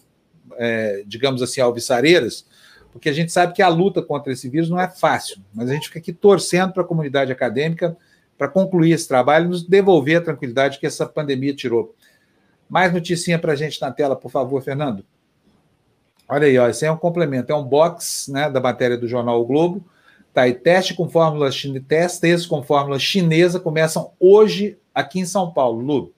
é, 0.55 1.03
digamos 1.05 1.41
assim, 1.41 1.61
alvissareiras, 1.61 2.45
porque 2.91 3.09
a 3.09 3.13
gente 3.13 3.31
sabe 3.31 3.53
que 3.53 3.61
a 3.61 3.67
luta 3.67 4.01
contra 4.01 4.33
esse 4.33 4.49
vírus 4.49 4.69
não 4.69 4.79
é 4.79 4.87
fácil, 4.87 5.41
mas 5.53 5.69
a 5.69 5.73
gente 5.73 5.87
fica 5.87 5.99
aqui 5.99 6.13
torcendo 6.13 6.73
para 6.73 6.83
a 6.83 6.85
comunidade 6.85 7.31
acadêmica 7.31 7.95
para 8.37 8.47
concluir 8.47 8.91
esse 8.91 9.07
trabalho 9.07 9.45
e 9.45 9.49
nos 9.49 9.63
devolver 9.63 10.17
a 10.17 10.21
tranquilidade 10.21 10.79
que 10.79 10.85
essa 10.85 11.05
pandemia 11.05 11.55
tirou. 11.55 11.95
Mais 12.69 12.93
noticinha 12.93 13.39
para 13.39 13.53
a 13.53 13.55
gente 13.55 13.81
na 13.81 13.91
tela, 13.91 14.15
por 14.15 14.29
favor, 14.29 14.61
Fernando. 14.61 15.03
Olha 16.29 16.45
aí, 16.45 16.57
ó, 16.57 16.67
esse 16.67 16.85
é 16.85 16.91
um 16.91 16.97
complemento, 16.97 17.51
é 17.51 17.55
um 17.55 17.63
box 17.63 18.31
né, 18.31 18.49
da 18.49 18.59
matéria 18.59 18.97
do 18.97 19.07
jornal 19.07 19.41
o 19.41 19.45
Globo. 19.45 19.83
Tá 20.33 20.41
aí, 20.43 20.53
teste 20.53 20.93
com 20.93 21.09
fórmula 21.09 21.51
chinesa, 21.51 21.85
testes 21.87 22.45
com 22.45 22.61
fórmula 22.61 22.99
chinesa 22.99 23.59
começam 23.59 24.11
hoje 24.19 24.77
aqui 24.93 25.19
em 25.19 25.25
São 25.25 25.51
Paulo, 25.51 25.79
Lu. 25.79 26.13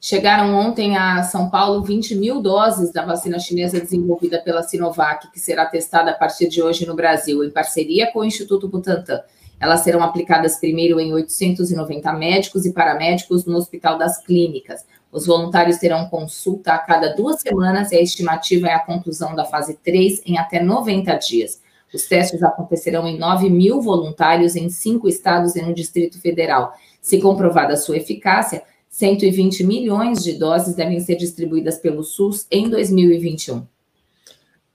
Chegaram 0.00 0.54
ontem 0.54 0.96
a 0.96 1.24
São 1.24 1.50
Paulo 1.50 1.82
20 1.82 2.14
mil 2.14 2.40
doses 2.40 2.92
da 2.92 3.04
vacina 3.04 3.36
chinesa 3.40 3.80
desenvolvida 3.80 4.40
pela 4.40 4.62
Sinovac, 4.62 5.28
que 5.32 5.40
será 5.40 5.66
testada 5.66 6.12
a 6.12 6.14
partir 6.14 6.48
de 6.48 6.62
hoje 6.62 6.86
no 6.86 6.94
Brasil, 6.94 7.42
em 7.42 7.50
parceria 7.50 8.12
com 8.12 8.20
o 8.20 8.24
Instituto 8.24 8.68
Butantan. 8.68 9.20
Elas 9.58 9.80
serão 9.80 10.00
aplicadas 10.00 10.56
primeiro 10.60 11.00
em 11.00 11.12
890 11.12 12.12
médicos 12.12 12.64
e 12.64 12.72
paramédicos 12.72 13.44
no 13.44 13.56
Hospital 13.56 13.98
das 13.98 14.24
Clínicas. 14.24 14.86
Os 15.10 15.26
voluntários 15.26 15.78
terão 15.78 16.08
consulta 16.08 16.74
a 16.74 16.78
cada 16.78 17.16
duas 17.16 17.40
semanas 17.40 17.90
e 17.90 17.96
a 17.96 18.00
estimativa 18.00 18.68
é 18.68 18.74
a 18.74 18.78
conclusão 18.84 19.34
da 19.34 19.44
fase 19.44 19.74
3 19.82 20.22
em 20.24 20.38
até 20.38 20.62
90 20.62 21.12
dias. 21.16 21.60
Os 21.92 22.06
testes 22.06 22.40
acontecerão 22.42 23.04
em 23.08 23.18
9 23.18 23.50
mil 23.50 23.80
voluntários 23.80 24.54
em 24.54 24.68
cinco 24.68 25.08
estados 25.08 25.56
e 25.56 25.62
no 25.62 25.74
Distrito 25.74 26.20
Federal. 26.20 26.72
Se 27.00 27.18
comprovada 27.20 27.72
a 27.72 27.76
sua 27.76 27.96
eficácia, 27.96 28.62
120 28.98 29.62
milhões 29.62 30.24
de 30.24 30.32
doses 30.32 30.74
devem 30.74 30.98
ser 30.98 31.14
distribuídas 31.14 31.78
pelo 31.78 32.02
SUS 32.02 32.48
em 32.50 32.68
2021. 32.68 33.64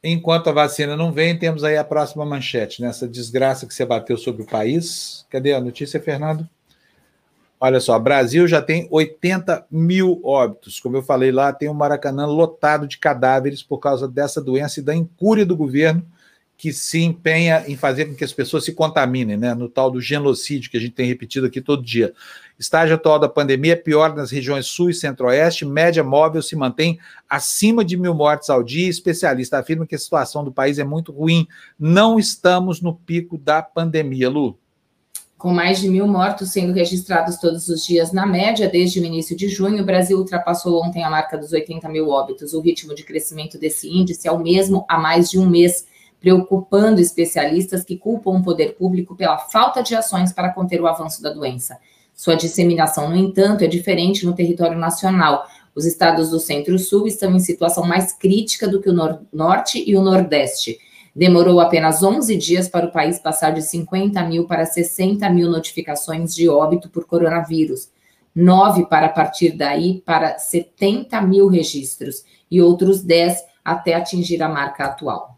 Enquanto 0.02 0.48
a 0.48 0.54
vacina 0.54 0.96
não 0.96 1.12
vem, 1.12 1.38
temos 1.38 1.62
aí 1.62 1.76
a 1.76 1.84
próxima 1.84 2.26
manchete, 2.26 2.82
nessa 2.82 3.06
né? 3.06 3.12
desgraça 3.12 3.68
que 3.68 3.74
se 3.74 3.84
abateu 3.84 4.18
sobre 4.18 4.44
o 4.44 4.46
país. 4.46 5.26
Cadê 5.30 5.52
a 5.52 5.60
notícia, 5.60 6.00
Fernando? 6.00 6.48
Olha 7.60 7.82
só, 7.82 8.00
Brasil 8.00 8.48
já 8.48 8.62
tem 8.62 8.88
80 8.90 9.66
mil 9.70 10.22
óbitos. 10.24 10.80
Como 10.80 10.96
eu 10.96 11.04
falei 11.04 11.32
lá, 11.32 11.52
tem 11.52 11.68
o 11.68 11.74
um 11.74 11.76
Maracanã 11.76 12.26
lotado 12.26 12.88
de 12.88 13.00
cadáveres 13.00 13.62
por 13.62 13.80
causa 13.80 14.08
dessa 14.08 14.42
doença 14.42 14.80
e 14.80 14.84
da 14.84 14.96
incúria 14.96 15.46
do 15.46 15.58
governo 15.58 16.02
que 16.64 16.72
se 16.72 17.02
empenha 17.02 17.66
em 17.68 17.76
fazer 17.76 18.06
com 18.06 18.16
que 18.16 18.24
as 18.24 18.32
pessoas 18.32 18.64
se 18.64 18.72
contaminem, 18.72 19.36
né? 19.36 19.54
No 19.54 19.68
tal 19.68 19.92
do 19.92 20.00
genocídio 20.00 20.72
que 20.72 20.78
a 20.78 20.80
gente 20.80 20.94
tem 20.94 21.08
repetido 21.08 21.48
aqui 21.48 21.60
todo 21.60 21.84
dia. 21.84 22.14
Estágio 22.64 22.96
atual 22.96 23.20
da 23.20 23.28
pandemia 23.28 23.74
é 23.74 23.76
pior 23.76 24.16
nas 24.16 24.32
regiões 24.32 24.68
sul 24.68 24.90
e 24.90 24.94
centro-oeste, 24.94 25.66
média 25.66 26.02
móvel 26.02 26.42
se 26.42 26.56
mantém 26.56 26.98
acima 27.30 27.84
de 27.84 27.98
mil 27.98 28.14
mortes 28.14 28.50
ao 28.50 28.64
dia. 28.64 28.90
Especialista 28.90 29.60
afirma 29.60 29.86
que 29.86 29.96
a 29.96 30.00
situação 30.00 30.46
do 30.46 30.52
país 30.52 30.80
é 30.80 30.84
muito 30.86 31.12
ruim. 31.12 31.46
Não 31.78 32.18
estamos 32.18 32.80
no 32.80 32.96
pico 32.96 33.38
da 33.38 33.62
pandemia, 33.62 34.30
Lu. 34.30 34.58
Com 35.38 35.54
mais 35.54 35.82
de 35.82 35.90
mil 35.90 36.08
mortos 36.08 36.52
sendo 36.54 36.72
registrados 36.72 37.36
todos 37.36 37.68
os 37.68 37.86
dias 37.86 38.14
na 38.14 38.26
média 38.26 38.70
desde 38.70 39.02
o 39.02 39.04
início 39.04 39.36
de 39.36 39.50
junho, 39.50 39.84
o 39.84 39.86
Brasil 39.86 40.18
ultrapassou 40.18 40.82
ontem 40.82 41.04
a 41.04 41.10
marca 41.10 41.38
dos 41.38 41.52
80 41.52 41.90
mil 41.90 42.08
óbitos. 42.08 42.54
O 42.54 42.62
ritmo 42.62 42.96
de 42.96 43.04
crescimento 43.04 43.60
desse 43.60 43.90
índice 43.90 44.26
é 44.26 44.32
o 44.32 44.40
mesmo 44.40 44.86
há 44.88 44.98
mais 44.98 45.30
de 45.30 45.38
um 45.38 45.50
mês 45.50 45.86
preocupando 46.18 47.02
especialistas 47.02 47.84
que 47.84 47.98
culpam 47.98 48.40
o 48.40 48.42
poder 48.42 48.78
público 48.78 49.18
pela 49.18 49.38
falta 49.38 49.84
de 49.84 49.94
ações 49.94 50.32
para 50.32 50.54
conter 50.54 50.80
o 50.80 50.88
avanço 50.88 51.22
da 51.22 51.30
doença. 51.30 51.78
Sua 52.24 52.38
disseminação, 52.38 53.10
no 53.10 53.18
entanto, 53.18 53.66
é 53.66 53.68
diferente 53.68 54.26
no 54.26 54.34
território 54.34 54.78
nacional. 54.78 55.46
Os 55.76 55.86
estados 55.86 56.30
do 56.30 56.40
Centro-Sul 56.40 57.06
estão 57.06 57.36
em 57.36 57.40
situação 57.42 57.86
mais 57.86 58.14
crítica 58.14 58.66
do 58.66 58.82
que 58.82 58.90
o 58.90 58.94
nor 58.94 59.20
Norte 59.34 59.84
e 59.86 59.94
o 59.98 60.02
Nordeste. 60.02 60.80
Demorou 61.14 61.60
apenas 61.60 62.02
11 62.02 62.38
dias 62.38 62.70
para 62.70 62.86
o 62.86 62.94
país 62.94 63.20
passar 63.20 63.52
de 63.52 63.62
50 63.62 64.24
mil 64.24 64.48
para 64.48 64.66
60 64.66 65.30
mil 65.32 65.52
notificações 65.52 66.34
de 66.34 66.48
óbito 66.48 66.90
por 66.90 67.06
coronavírus. 67.06 67.92
Nove 68.34 68.86
para 68.86 69.10
partir 69.10 69.58
daí 69.58 70.02
para 70.06 70.38
70 70.38 71.20
mil 71.24 71.50
registros 71.50 72.24
e 72.50 72.62
outros 72.62 73.04
10 73.04 73.44
até 73.66 73.96
atingir 73.96 74.42
a 74.42 74.48
marca 74.48 74.86
atual. 74.86 75.38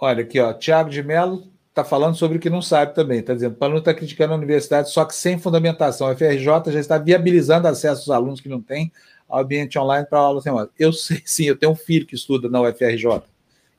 Olha 0.00 0.24
aqui, 0.24 0.40
ó, 0.40 0.52
Tiago 0.52 0.90
de 0.90 1.00
Mello 1.00 1.44
está 1.70 1.84
falando 1.84 2.16
sobre 2.16 2.36
o 2.36 2.40
que 2.40 2.50
não 2.50 2.60
sabe 2.60 2.94
também. 2.94 3.20
Está 3.20 3.32
dizendo, 3.32 3.54
para 3.54 3.68
não 3.68 3.78
estar 3.78 3.94
criticando 3.94 4.34
a 4.34 4.36
universidade, 4.36 4.90
só 4.90 5.04
que 5.04 5.14
sem 5.14 5.38
fundamentação. 5.38 6.08
A 6.08 6.16
FRJ 6.16 6.72
já 6.72 6.80
está 6.80 6.98
viabilizando 6.98 7.68
acesso 7.68 8.00
aos 8.02 8.10
alunos 8.10 8.40
que 8.40 8.48
não 8.48 8.60
têm 8.60 8.92
ambiente 9.32 9.78
online 9.78 10.06
para 10.06 10.18
aulas 10.18 10.44
remotas. 10.44 10.74
Eu 10.78 10.92
sei 10.92 11.22
sim, 11.24 11.44
eu 11.44 11.56
tenho 11.56 11.72
um 11.72 11.76
filho 11.76 12.06
que 12.06 12.14
estuda 12.14 12.48
na 12.48 12.60
UFRJ, 12.60 13.20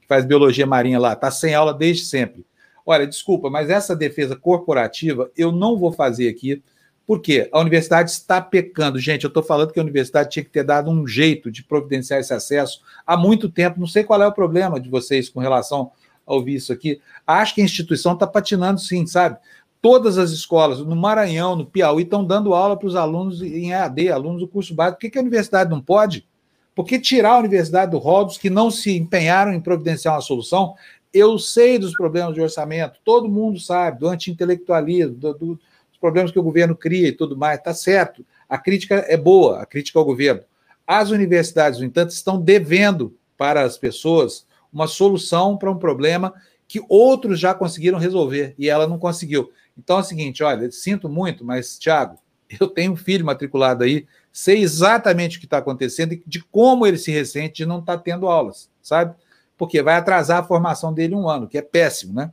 que 0.02 0.08
faz 0.08 0.26
biologia 0.26 0.66
marinha 0.66 1.00
lá, 1.00 1.14
está 1.14 1.30
sem 1.30 1.54
aula 1.54 1.74
desde 1.74 2.06
sempre. 2.06 2.46
Olha, 2.86 3.06
desculpa, 3.06 3.50
mas 3.50 3.70
essa 3.70 3.96
defesa 3.96 4.36
corporativa 4.36 5.30
eu 5.38 5.52
não 5.52 5.78
vou 5.78 5.92
fazer 5.92 6.30
aqui, 6.30 6.64
porque 7.06 7.50
a 7.52 7.60
universidade 7.60 8.10
está 8.10 8.42
pecando. 8.42 8.98
Gente, 8.98 9.26
eu 9.26 9.28
estou 9.28 9.44
falando 9.44 9.72
que 9.74 9.80
a 9.80 9.84
universidade 9.84 10.30
tinha 10.30 10.44
que 10.44 10.50
ter 10.50 10.64
dado 10.64 10.90
um 10.90 11.06
jeito 11.06 11.52
de 11.52 11.64
providenciar 11.64 12.22
esse 12.22 12.34
acesso 12.34 12.82
há 13.06 13.18
muito 13.18 13.50
tempo. 13.50 13.80
Não 13.80 13.88
sei 13.88 14.04
qual 14.04 14.22
é 14.22 14.28
o 14.28 14.32
problema 14.32 14.80
de 14.80 14.90
vocês 14.90 15.28
com 15.28 15.42
relação 15.42 15.92
a 16.32 16.36
ouvir 16.38 16.56
isso 16.56 16.72
aqui. 16.72 17.00
Acho 17.26 17.56
que 17.56 17.62
a 17.62 17.66
instituição 17.66 18.14
está 18.14 18.26
patinando 18.26 18.80
sim, 18.80 19.06
sabe? 19.06 19.38
Todas 19.82 20.18
as 20.18 20.32
escolas, 20.32 20.80
no 20.80 20.96
Maranhão, 20.96 21.56
no 21.56 21.66
Piauí, 21.66 22.04
estão 22.04 22.24
dando 22.24 22.54
aula 22.54 22.78
para 22.78 22.88
os 22.88 22.96
alunos 22.96 23.42
em 23.42 23.72
EAD, 23.72 24.10
alunos 24.10 24.42
do 24.42 24.48
curso 24.48 24.76
básico. 24.76 24.98
Por 24.98 25.02
que, 25.02 25.10
que 25.10 25.18
a 25.18 25.22
universidade 25.22 25.70
não 25.70 25.82
pode? 25.82 26.28
Por 26.76 26.86
que 26.86 27.00
tirar 27.00 27.34
a 27.34 27.40
universidade 27.40 27.92
do 27.92 27.98
rol 27.98 28.26
dos 28.26 28.38
que 28.38 28.50
não 28.50 28.72
se 28.72 28.96
empenharam 28.96 29.54
em 29.54 29.60
providenciar 29.60 30.14
uma 30.14 30.22
solução? 30.22 30.76
Eu 31.14 31.38
sei 31.38 31.78
dos 31.78 31.94
problemas 31.94 32.34
de 32.34 32.42
orçamento, 32.42 33.00
todo 33.04 33.28
mundo 33.28 33.60
sabe, 33.60 34.00
do 34.00 34.08
anti-intelectualismo, 34.08 35.16
do, 35.16 35.34
do, 35.34 35.46
dos 35.56 36.00
problemas 36.00 36.32
que 36.32 36.40
o 36.40 36.44
governo 36.44 36.76
cria 36.76 37.10
e 37.10 37.12
tudo 37.12 37.36
mais, 37.36 37.58
está 37.58 37.74
certo. 37.74 38.26
A 38.48 38.58
crítica 38.58 38.96
é 39.08 39.18
boa, 39.18 39.62
a 39.62 39.66
crítica 39.66 40.00
ao 40.00 40.06
governo. 40.06 40.42
As 40.88 41.10
universidades, 41.10 41.80
no 41.80 41.86
entanto, 41.86 42.12
estão 42.12 42.40
devendo 42.40 43.16
para 43.38 43.64
as 43.64 43.78
pessoas 43.78 44.46
uma 44.72 44.88
solução 44.88 45.58
para 45.58 45.72
um 45.72 45.78
problema 45.78 46.34
que 46.68 46.82
outros 46.88 47.40
já 47.40 47.54
conseguiram 47.54 48.00
resolver 48.00 48.56
e 48.58 48.70
ela 48.70 48.88
não 48.88 48.98
conseguiu. 48.98 49.52
Então 49.78 49.98
é 49.98 50.00
o 50.00 50.04
seguinte, 50.04 50.44
olha, 50.44 50.72
sinto 50.72 51.10
muito, 51.10 51.44
mas, 51.44 51.78
Tiago, 51.78 52.18
eu 52.60 52.68
tenho 52.68 52.94
um 52.94 52.96
filho 52.96 53.26
matriculado 53.26 53.84
aí, 53.84 54.08
sei 54.32 54.62
exatamente 54.62 55.38
o 55.38 55.40
que 55.40 55.46
está 55.46 55.58
acontecendo 55.58 56.14
e 56.14 56.24
de 56.26 56.42
como 56.46 56.88
ele 56.88 56.98
se 56.98 57.12
ressente 57.12 57.56
de 57.56 57.66
não 57.66 57.80
estar 57.80 57.98
tá 57.98 58.04
tendo 58.04 58.28
aulas, 58.28 58.70
sabe? 58.82 59.16
Porque 59.58 59.82
vai 59.82 59.96
atrasar 59.96 60.40
a 60.40 60.44
formação 60.44 60.94
dele 60.94 61.14
um 61.14 61.28
ano, 61.28 61.48
que 61.48 61.58
é 61.58 61.62
péssimo, 61.62 62.14
né? 62.14 62.32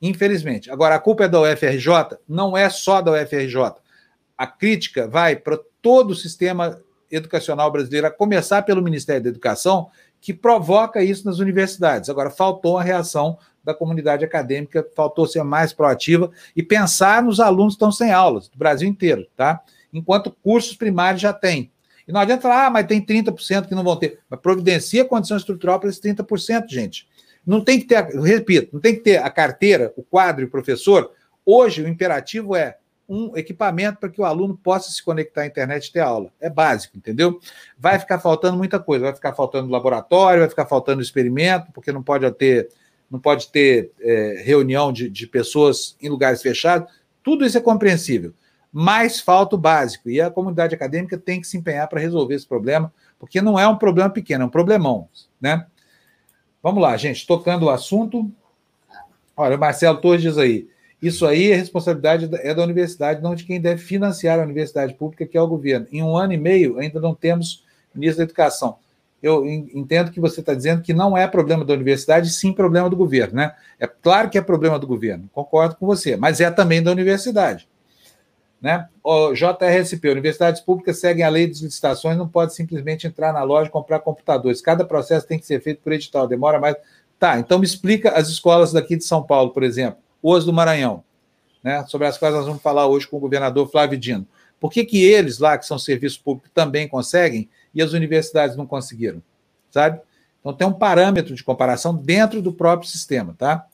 Infelizmente. 0.00 0.70
Agora, 0.70 0.96
a 0.96 1.00
culpa 1.00 1.24
é 1.24 1.28
da 1.28 1.40
UFRJ? 1.40 2.18
Não 2.28 2.56
é 2.56 2.68
só 2.68 3.00
da 3.00 3.12
UFRJ. 3.12 3.74
A 4.36 4.46
crítica 4.46 5.06
vai 5.06 5.36
para 5.36 5.58
todo 5.80 6.10
o 6.10 6.14
sistema 6.14 6.80
educacional 7.10 7.70
brasileiro, 7.70 8.06
a 8.06 8.10
começar 8.10 8.62
pelo 8.62 8.82
Ministério 8.82 9.22
da 9.22 9.28
Educação, 9.28 9.88
que 10.24 10.32
provoca 10.32 11.04
isso 11.04 11.26
nas 11.26 11.38
universidades. 11.38 12.08
Agora, 12.08 12.30
faltou 12.30 12.78
a 12.78 12.82
reação 12.82 13.36
da 13.62 13.74
comunidade 13.74 14.24
acadêmica, 14.24 14.82
faltou 14.96 15.26
ser 15.26 15.42
mais 15.42 15.70
proativa 15.74 16.30
e 16.56 16.62
pensar 16.62 17.22
nos 17.22 17.40
alunos 17.40 17.74
que 17.74 17.76
estão 17.76 17.92
sem 17.92 18.10
aulas, 18.10 18.48
do 18.48 18.56
Brasil 18.56 18.88
inteiro, 18.88 19.26
tá? 19.36 19.60
Enquanto 19.92 20.30
cursos 20.30 20.74
primários 20.78 21.20
já 21.20 21.34
tem. 21.34 21.70
E 22.08 22.12
não 22.12 22.22
adianta 22.22 22.40
falar, 22.40 22.64
ah, 22.64 22.70
mas 22.70 22.86
tem 22.86 23.04
30% 23.04 23.68
que 23.68 23.74
não 23.74 23.84
vão 23.84 23.96
ter. 23.96 24.18
Mas 24.30 24.40
providencia 24.40 25.04
condição 25.04 25.36
estrutural 25.36 25.78
para 25.78 25.90
esses 25.90 26.00
30%, 26.00 26.70
gente. 26.70 27.06
Não 27.44 27.62
tem 27.62 27.78
que 27.78 27.84
ter, 27.84 28.02
repito, 28.02 28.70
não 28.72 28.80
tem 28.80 28.94
que 28.94 29.02
ter 29.02 29.18
a 29.18 29.28
carteira, 29.28 29.92
o 29.94 30.02
quadro 30.02 30.42
e 30.42 30.46
o 30.46 30.50
professor. 30.50 31.10
Hoje, 31.44 31.82
o 31.82 31.88
imperativo 31.88 32.56
é 32.56 32.78
um 33.08 33.36
equipamento 33.36 33.98
para 33.98 34.08
que 34.08 34.20
o 34.20 34.24
aluno 34.24 34.56
possa 34.56 34.90
se 34.90 35.02
conectar 35.02 35.42
à 35.42 35.46
internet 35.46 35.86
e 35.86 35.92
ter 35.92 36.00
aula. 36.00 36.30
É 36.40 36.48
básico, 36.48 36.96
entendeu? 36.96 37.38
Vai 37.78 37.98
ficar 37.98 38.18
faltando 38.18 38.56
muita 38.56 38.78
coisa, 38.78 39.04
vai 39.04 39.14
ficar 39.14 39.34
faltando 39.34 39.70
laboratório, 39.70 40.40
vai 40.40 40.48
ficar 40.48 40.66
faltando 40.66 41.02
experimento, 41.02 41.70
porque 41.72 41.92
não 41.92 42.02
pode 42.02 42.30
ter, 42.32 42.68
não 43.10 43.20
pode 43.20 43.48
ter 43.48 43.92
é, 44.00 44.42
reunião 44.44 44.92
de, 44.92 45.10
de 45.10 45.26
pessoas 45.26 45.96
em 46.00 46.08
lugares 46.08 46.40
fechados. 46.40 46.92
Tudo 47.22 47.44
isso 47.44 47.58
é 47.58 47.60
compreensível. 47.60 48.32
Mas 48.72 49.20
falta 49.20 49.54
o 49.54 49.58
básico, 49.58 50.10
e 50.10 50.20
a 50.20 50.30
comunidade 50.30 50.74
acadêmica 50.74 51.16
tem 51.16 51.40
que 51.40 51.46
se 51.46 51.56
empenhar 51.56 51.86
para 51.86 52.00
resolver 52.00 52.34
esse 52.34 52.46
problema, 52.46 52.92
porque 53.20 53.40
não 53.40 53.56
é 53.58 53.68
um 53.68 53.76
problema 53.76 54.10
pequeno, 54.10 54.42
é 54.42 54.46
um 54.46 54.50
problemão, 54.50 55.08
né? 55.40 55.66
Vamos 56.60 56.82
lá, 56.82 56.96
gente, 56.96 57.24
tocando 57.24 57.66
o 57.66 57.70
assunto. 57.70 58.32
Olha, 59.36 59.56
o 59.56 59.60
Marcelo 59.60 60.00
Torres 60.00 60.22
diz 60.22 60.38
aí, 60.38 60.66
isso 61.06 61.26
aí 61.26 61.50
é 61.50 61.56
responsabilidade 61.56 62.30
é 62.32 62.54
da 62.54 62.62
universidade, 62.62 63.22
não 63.22 63.34
de 63.34 63.44
quem 63.44 63.60
deve 63.60 63.82
financiar 63.82 64.38
a 64.38 64.42
universidade 64.42 64.94
pública, 64.94 65.26
que 65.26 65.36
é 65.36 65.40
o 65.40 65.46
governo. 65.46 65.86
Em 65.90 66.02
um 66.02 66.16
ano 66.16 66.32
e 66.32 66.38
meio, 66.38 66.78
ainda 66.78 67.00
não 67.00 67.14
temos 67.14 67.64
ministro 67.94 68.18
da 68.18 68.24
Educação. 68.24 68.78
Eu 69.22 69.46
entendo 69.46 70.10
que 70.10 70.20
você 70.20 70.40
está 70.40 70.54
dizendo 70.54 70.82
que 70.82 70.92
não 70.92 71.16
é 71.16 71.26
problema 71.26 71.64
da 71.64 71.72
universidade, 71.72 72.30
sim 72.30 72.52
problema 72.52 72.90
do 72.90 72.96
governo, 72.96 73.36
né? 73.36 73.54
É 73.80 73.86
claro 73.86 74.28
que 74.28 74.36
é 74.36 74.42
problema 74.42 74.78
do 74.78 74.86
governo, 74.86 75.28
concordo 75.32 75.76
com 75.76 75.86
você, 75.86 76.16
mas 76.16 76.40
é 76.40 76.50
também 76.50 76.82
da 76.82 76.90
universidade. 76.90 77.66
Né? 78.60 78.86
O 79.02 79.32
JRSP, 79.34 80.08
universidades 80.08 80.60
públicas 80.60 80.98
seguem 80.98 81.24
a 81.24 81.28
lei 81.28 81.46
de 81.46 81.64
licitações, 81.64 82.16
não 82.16 82.28
pode 82.28 82.54
simplesmente 82.54 83.06
entrar 83.06 83.32
na 83.32 83.42
loja 83.42 83.68
e 83.68 83.72
comprar 83.72 84.00
computadores. 84.00 84.62
Cada 84.62 84.84
processo 84.84 85.26
tem 85.26 85.38
que 85.38 85.46
ser 85.46 85.60
feito 85.60 85.82
por 85.82 85.92
edital, 85.92 86.26
demora 86.26 86.58
mais. 86.58 86.76
Tá, 87.18 87.38
então 87.38 87.58
me 87.58 87.66
explica 87.66 88.10
as 88.10 88.28
escolas 88.28 88.72
daqui 88.72 88.96
de 88.96 89.04
São 89.04 89.22
Paulo, 89.22 89.50
por 89.50 89.62
exemplo 89.62 90.03
os 90.26 90.46
do 90.46 90.54
Maranhão, 90.54 91.04
né, 91.62 91.84
sobre 91.86 92.06
as 92.06 92.16
quais 92.16 92.34
nós 92.34 92.46
vamos 92.46 92.62
falar 92.62 92.86
hoje 92.86 93.06
com 93.06 93.18
o 93.18 93.20
governador 93.20 93.70
Flávio 93.70 93.98
Dino. 93.98 94.26
Por 94.58 94.72
que, 94.72 94.82
que 94.82 95.04
eles 95.04 95.38
lá, 95.38 95.58
que 95.58 95.66
são 95.66 95.78
serviços 95.78 96.16
públicos, 96.16 96.50
também 96.54 96.88
conseguem 96.88 97.46
e 97.74 97.82
as 97.82 97.92
universidades 97.92 98.56
não 98.56 98.66
conseguiram? 98.66 99.22
Sabe? 99.70 100.00
Então 100.40 100.54
tem 100.54 100.66
um 100.66 100.72
parâmetro 100.72 101.34
de 101.34 101.44
comparação 101.44 101.94
dentro 101.94 102.40
do 102.40 102.54
próprio 102.54 102.88
sistema, 102.88 103.34
tá? 103.36 103.66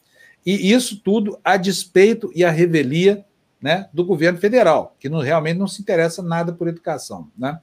E 0.44 0.72
isso 0.72 1.00
tudo 1.00 1.38
a 1.44 1.56
despeito 1.56 2.32
e 2.34 2.44
a 2.44 2.50
revelia 2.50 3.24
né, 3.62 3.88
do 3.92 4.04
governo 4.04 4.38
federal, 4.38 4.96
que 4.98 5.08
não, 5.08 5.20
realmente 5.20 5.58
não 5.58 5.68
se 5.68 5.80
interessa 5.80 6.22
nada 6.22 6.52
por 6.52 6.66
educação, 6.66 7.28
né? 7.38 7.60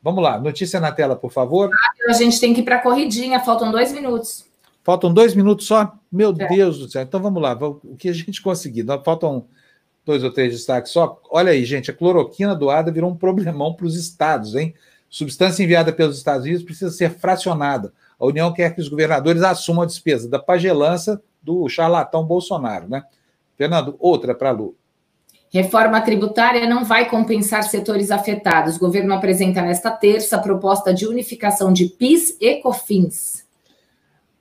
Vamos 0.00 0.22
lá, 0.22 0.38
notícia 0.38 0.78
na 0.78 0.92
tela, 0.92 1.16
por 1.16 1.32
favor. 1.32 1.70
A 2.08 2.12
gente 2.12 2.38
tem 2.38 2.54
que 2.54 2.60
ir 2.60 2.64
para 2.64 2.76
a 2.76 2.82
corridinha, 2.82 3.40
faltam 3.40 3.72
dois 3.72 3.92
minutos. 3.92 4.44
Faltam 4.82 5.12
dois 5.12 5.34
minutos 5.34 5.66
só? 5.66 5.92
Meu 6.10 6.34
é. 6.38 6.48
Deus 6.48 6.78
do 6.78 6.88
céu. 6.90 7.02
Então 7.02 7.20
vamos 7.20 7.40
lá, 7.40 7.54
o 7.54 7.96
que 7.96 8.08
a 8.08 8.12
gente 8.12 8.42
conseguir? 8.42 8.84
Faltam 9.04 9.46
dois 10.04 10.24
ou 10.24 10.32
três 10.32 10.52
destaques 10.52 10.92
só. 10.92 11.20
Olha 11.30 11.52
aí, 11.52 11.64
gente, 11.64 11.90
a 11.90 11.94
cloroquina 11.94 12.54
doada 12.54 12.90
virou 12.90 13.10
um 13.10 13.16
problemão 13.16 13.74
para 13.74 13.86
os 13.86 13.96
estados, 13.96 14.54
hein? 14.54 14.74
Substância 15.08 15.62
enviada 15.62 15.92
pelos 15.92 16.16
Estados 16.16 16.44
Unidos 16.44 16.64
precisa 16.64 16.90
ser 16.90 17.10
fracionada. 17.10 17.92
A 18.18 18.26
União 18.26 18.52
quer 18.52 18.74
que 18.74 18.80
os 18.80 18.88
governadores 18.88 19.42
assumam 19.42 19.82
a 19.82 19.86
despesa 19.86 20.28
da 20.28 20.38
pagelança 20.38 21.22
do 21.42 21.68
charlatão 21.68 22.24
Bolsonaro, 22.24 22.88
né? 22.88 23.02
Fernando, 23.56 23.94
outra 23.98 24.34
para 24.34 24.48
a 24.48 24.52
Lu. 24.52 24.74
Reforma 25.50 26.00
tributária 26.00 26.66
não 26.66 26.82
vai 26.82 27.10
compensar 27.10 27.62
setores 27.64 28.10
afetados. 28.10 28.76
O 28.76 28.80
governo 28.80 29.12
apresenta 29.12 29.60
nesta 29.60 29.90
terça 29.90 30.36
a 30.36 30.40
proposta 30.40 30.94
de 30.94 31.06
unificação 31.06 31.70
de 31.72 31.86
PIS 31.86 32.38
e 32.40 32.56
COFINS. 32.62 33.41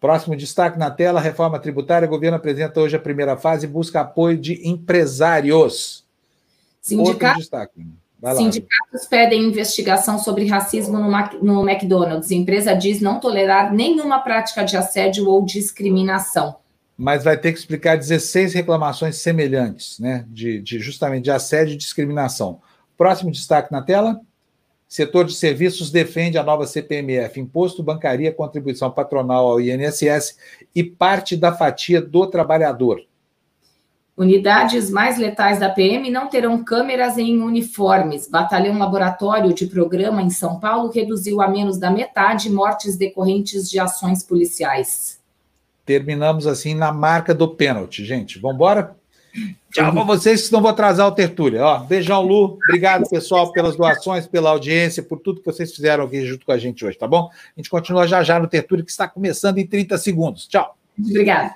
Próximo 0.02 0.36
destaque 0.36 0.80
na 0.80 0.90
tela: 0.90 1.22
reforma 1.22 1.60
tributária. 1.60 2.08
O 2.08 2.10
governo 2.10 2.36
apresenta 2.36 2.82
hoje 2.82 2.96
a 2.96 3.00
primeira 3.00 3.38
fase 3.38 3.68
e 3.68 3.70
busca 3.70 4.02
apoio 4.02 4.36
de 4.36 4.68
empresários. 4.68 6.04
Sindicatos, 6.82 7.48
sindicatos 8.36 9.06
pedem 9.08 9.44
investigação 9.44 10.18
sobre 10.18 10.48
racismo 10.48 10.98
no, 10.98 11.10
no 11.44 11.70
McDonald's. 11.70 12.32
A 12.32 12.36
empresa 12.36 12.74
diz 12.74 13.00
não 13.00 13.20
tolerar 13.20 13.72
nenhuma 13.72 14.20
prática 14.20 14.64
de 14.64 14.76
assédio 14.76 15.30
ou 15.30 15.46
discriminação. 15.46 16.56
Mas 16.98 17.24
vai 17.24 17.38
ter 17.38 17.54
que 17.54 17.60
explicar 17.60 17.96
16 17.96 18.56
reclamações 18.56 19.18
semelhantes, 19.18 20.00
né? 20.00 20.26
De, 20.28 20.60
de 20.62 20.80
justamente 20.80 21.26
de 21.26 21.32
assédio 21.32 21.76
e 21.76 21.78
discriminação. 21.78 22.60
Próximo 22.98 23.32
destaque 23.32 23.72
na 23.72 23.84
tela. 23.84 24.20
Setor 24.92 25.24
de 25.24 25.34
serviços 25.36 25.90
defende 25.90 26.38
a 26.38 26.44
nova 26.44 26.68
CPMF, 26.68 27.40
imposto, 27.40 27.82
bancaria, 27.82 28.30
contribuição 28.30 28.92
patronal 28.92 29.48
ao 29.48 29.62
INSS 29.62 30.36
e 30.76 30.84
parte 30.84 31.38
da 31.38 31.54
fatia 31.54 32.02
do 32.02 32.28
trabalhador. 32.28 33.02
Unidades 34.18 34.90
mais 34.92 35.18
letais 35.18 35.62
da 35.62 35.70
PM 35.70 36.12
não 36.12 36.28
terão 36.28 36.62
câmeras 36.62 37.18
em 37.18 37.42
uniformes. 37.42 38.28
Batalhão 38.28 38.78
Laboratório 38.78 39.54
de 39.54 39.66
Programa 39.66 40.22
em 40.22 40.30
São 40.30 40.60
Paulo 40.60 40.92
reduziu 40.92 41.40
a 41.40 41.48
menos 41.48 41.78
da 41.78 41.90
metade 41.90 42.50
mortes 42.50 42.98
decorrentes 42.98 43.70
de 43.70 43.80
ações 43.80 44.24
policiais. 44.24 45.22
Terminamos 45.86 46.46
assim 46.46 46.76
na 46.76 46.92
marca 46.92 47.34
do 47.34 47.48
pênalti, 47.48 48.04
gente. 48.04 48.40
Vamos 48.40 48.56
embora? 48.56 48.98
Tchau 49.72 49.94
para 49.94 50.04
vocês, 50.04 50.42
senão 50.42 50.62
vou 50.62 50.70
atrasar 50.70 51.08
o 51.08 51.12
Tertúlia. 51.12 51.64
Ó, 51.64 51.80
beijão, 51.80 52.22
Lu. 52.22 52.60
Obrigado, 52.68 53.08
pessoal, 53.10 53.52
pelas 53.54 53.76
doações, 53.76 54.28
pela 54.28 54.50
audiência, 54.50 55.02
por 55.02 55.20
tudo 55.20 55.40
que 55.40 55.46
vocês 55.46 55.74
fizeram 55.74 56.04
aqui 56.04 56.26
junto 56.26 56.46
com 56.46 56.52
a 56.52 56.58
gente 56.58 56.86
hoje, 56.86 56.98
tá 56.98 57.08
bom? 57.08 57.30
A 57.32 57.60
gente 57.60 57.70
continua 57.70 58.06
já 58.06 58.22
já 58.22 58.40
no 58.40 58.48
Tertúlia, 58.48 58.84
que 58.84 58.92
está 58.92 59.08
começando 59.08 59.58
em 59.58 59.66
30 59.66 59.98
segundos. 59.98 60.48
Tchau. 60.48 60.76
Obrigada. 61.00 61.56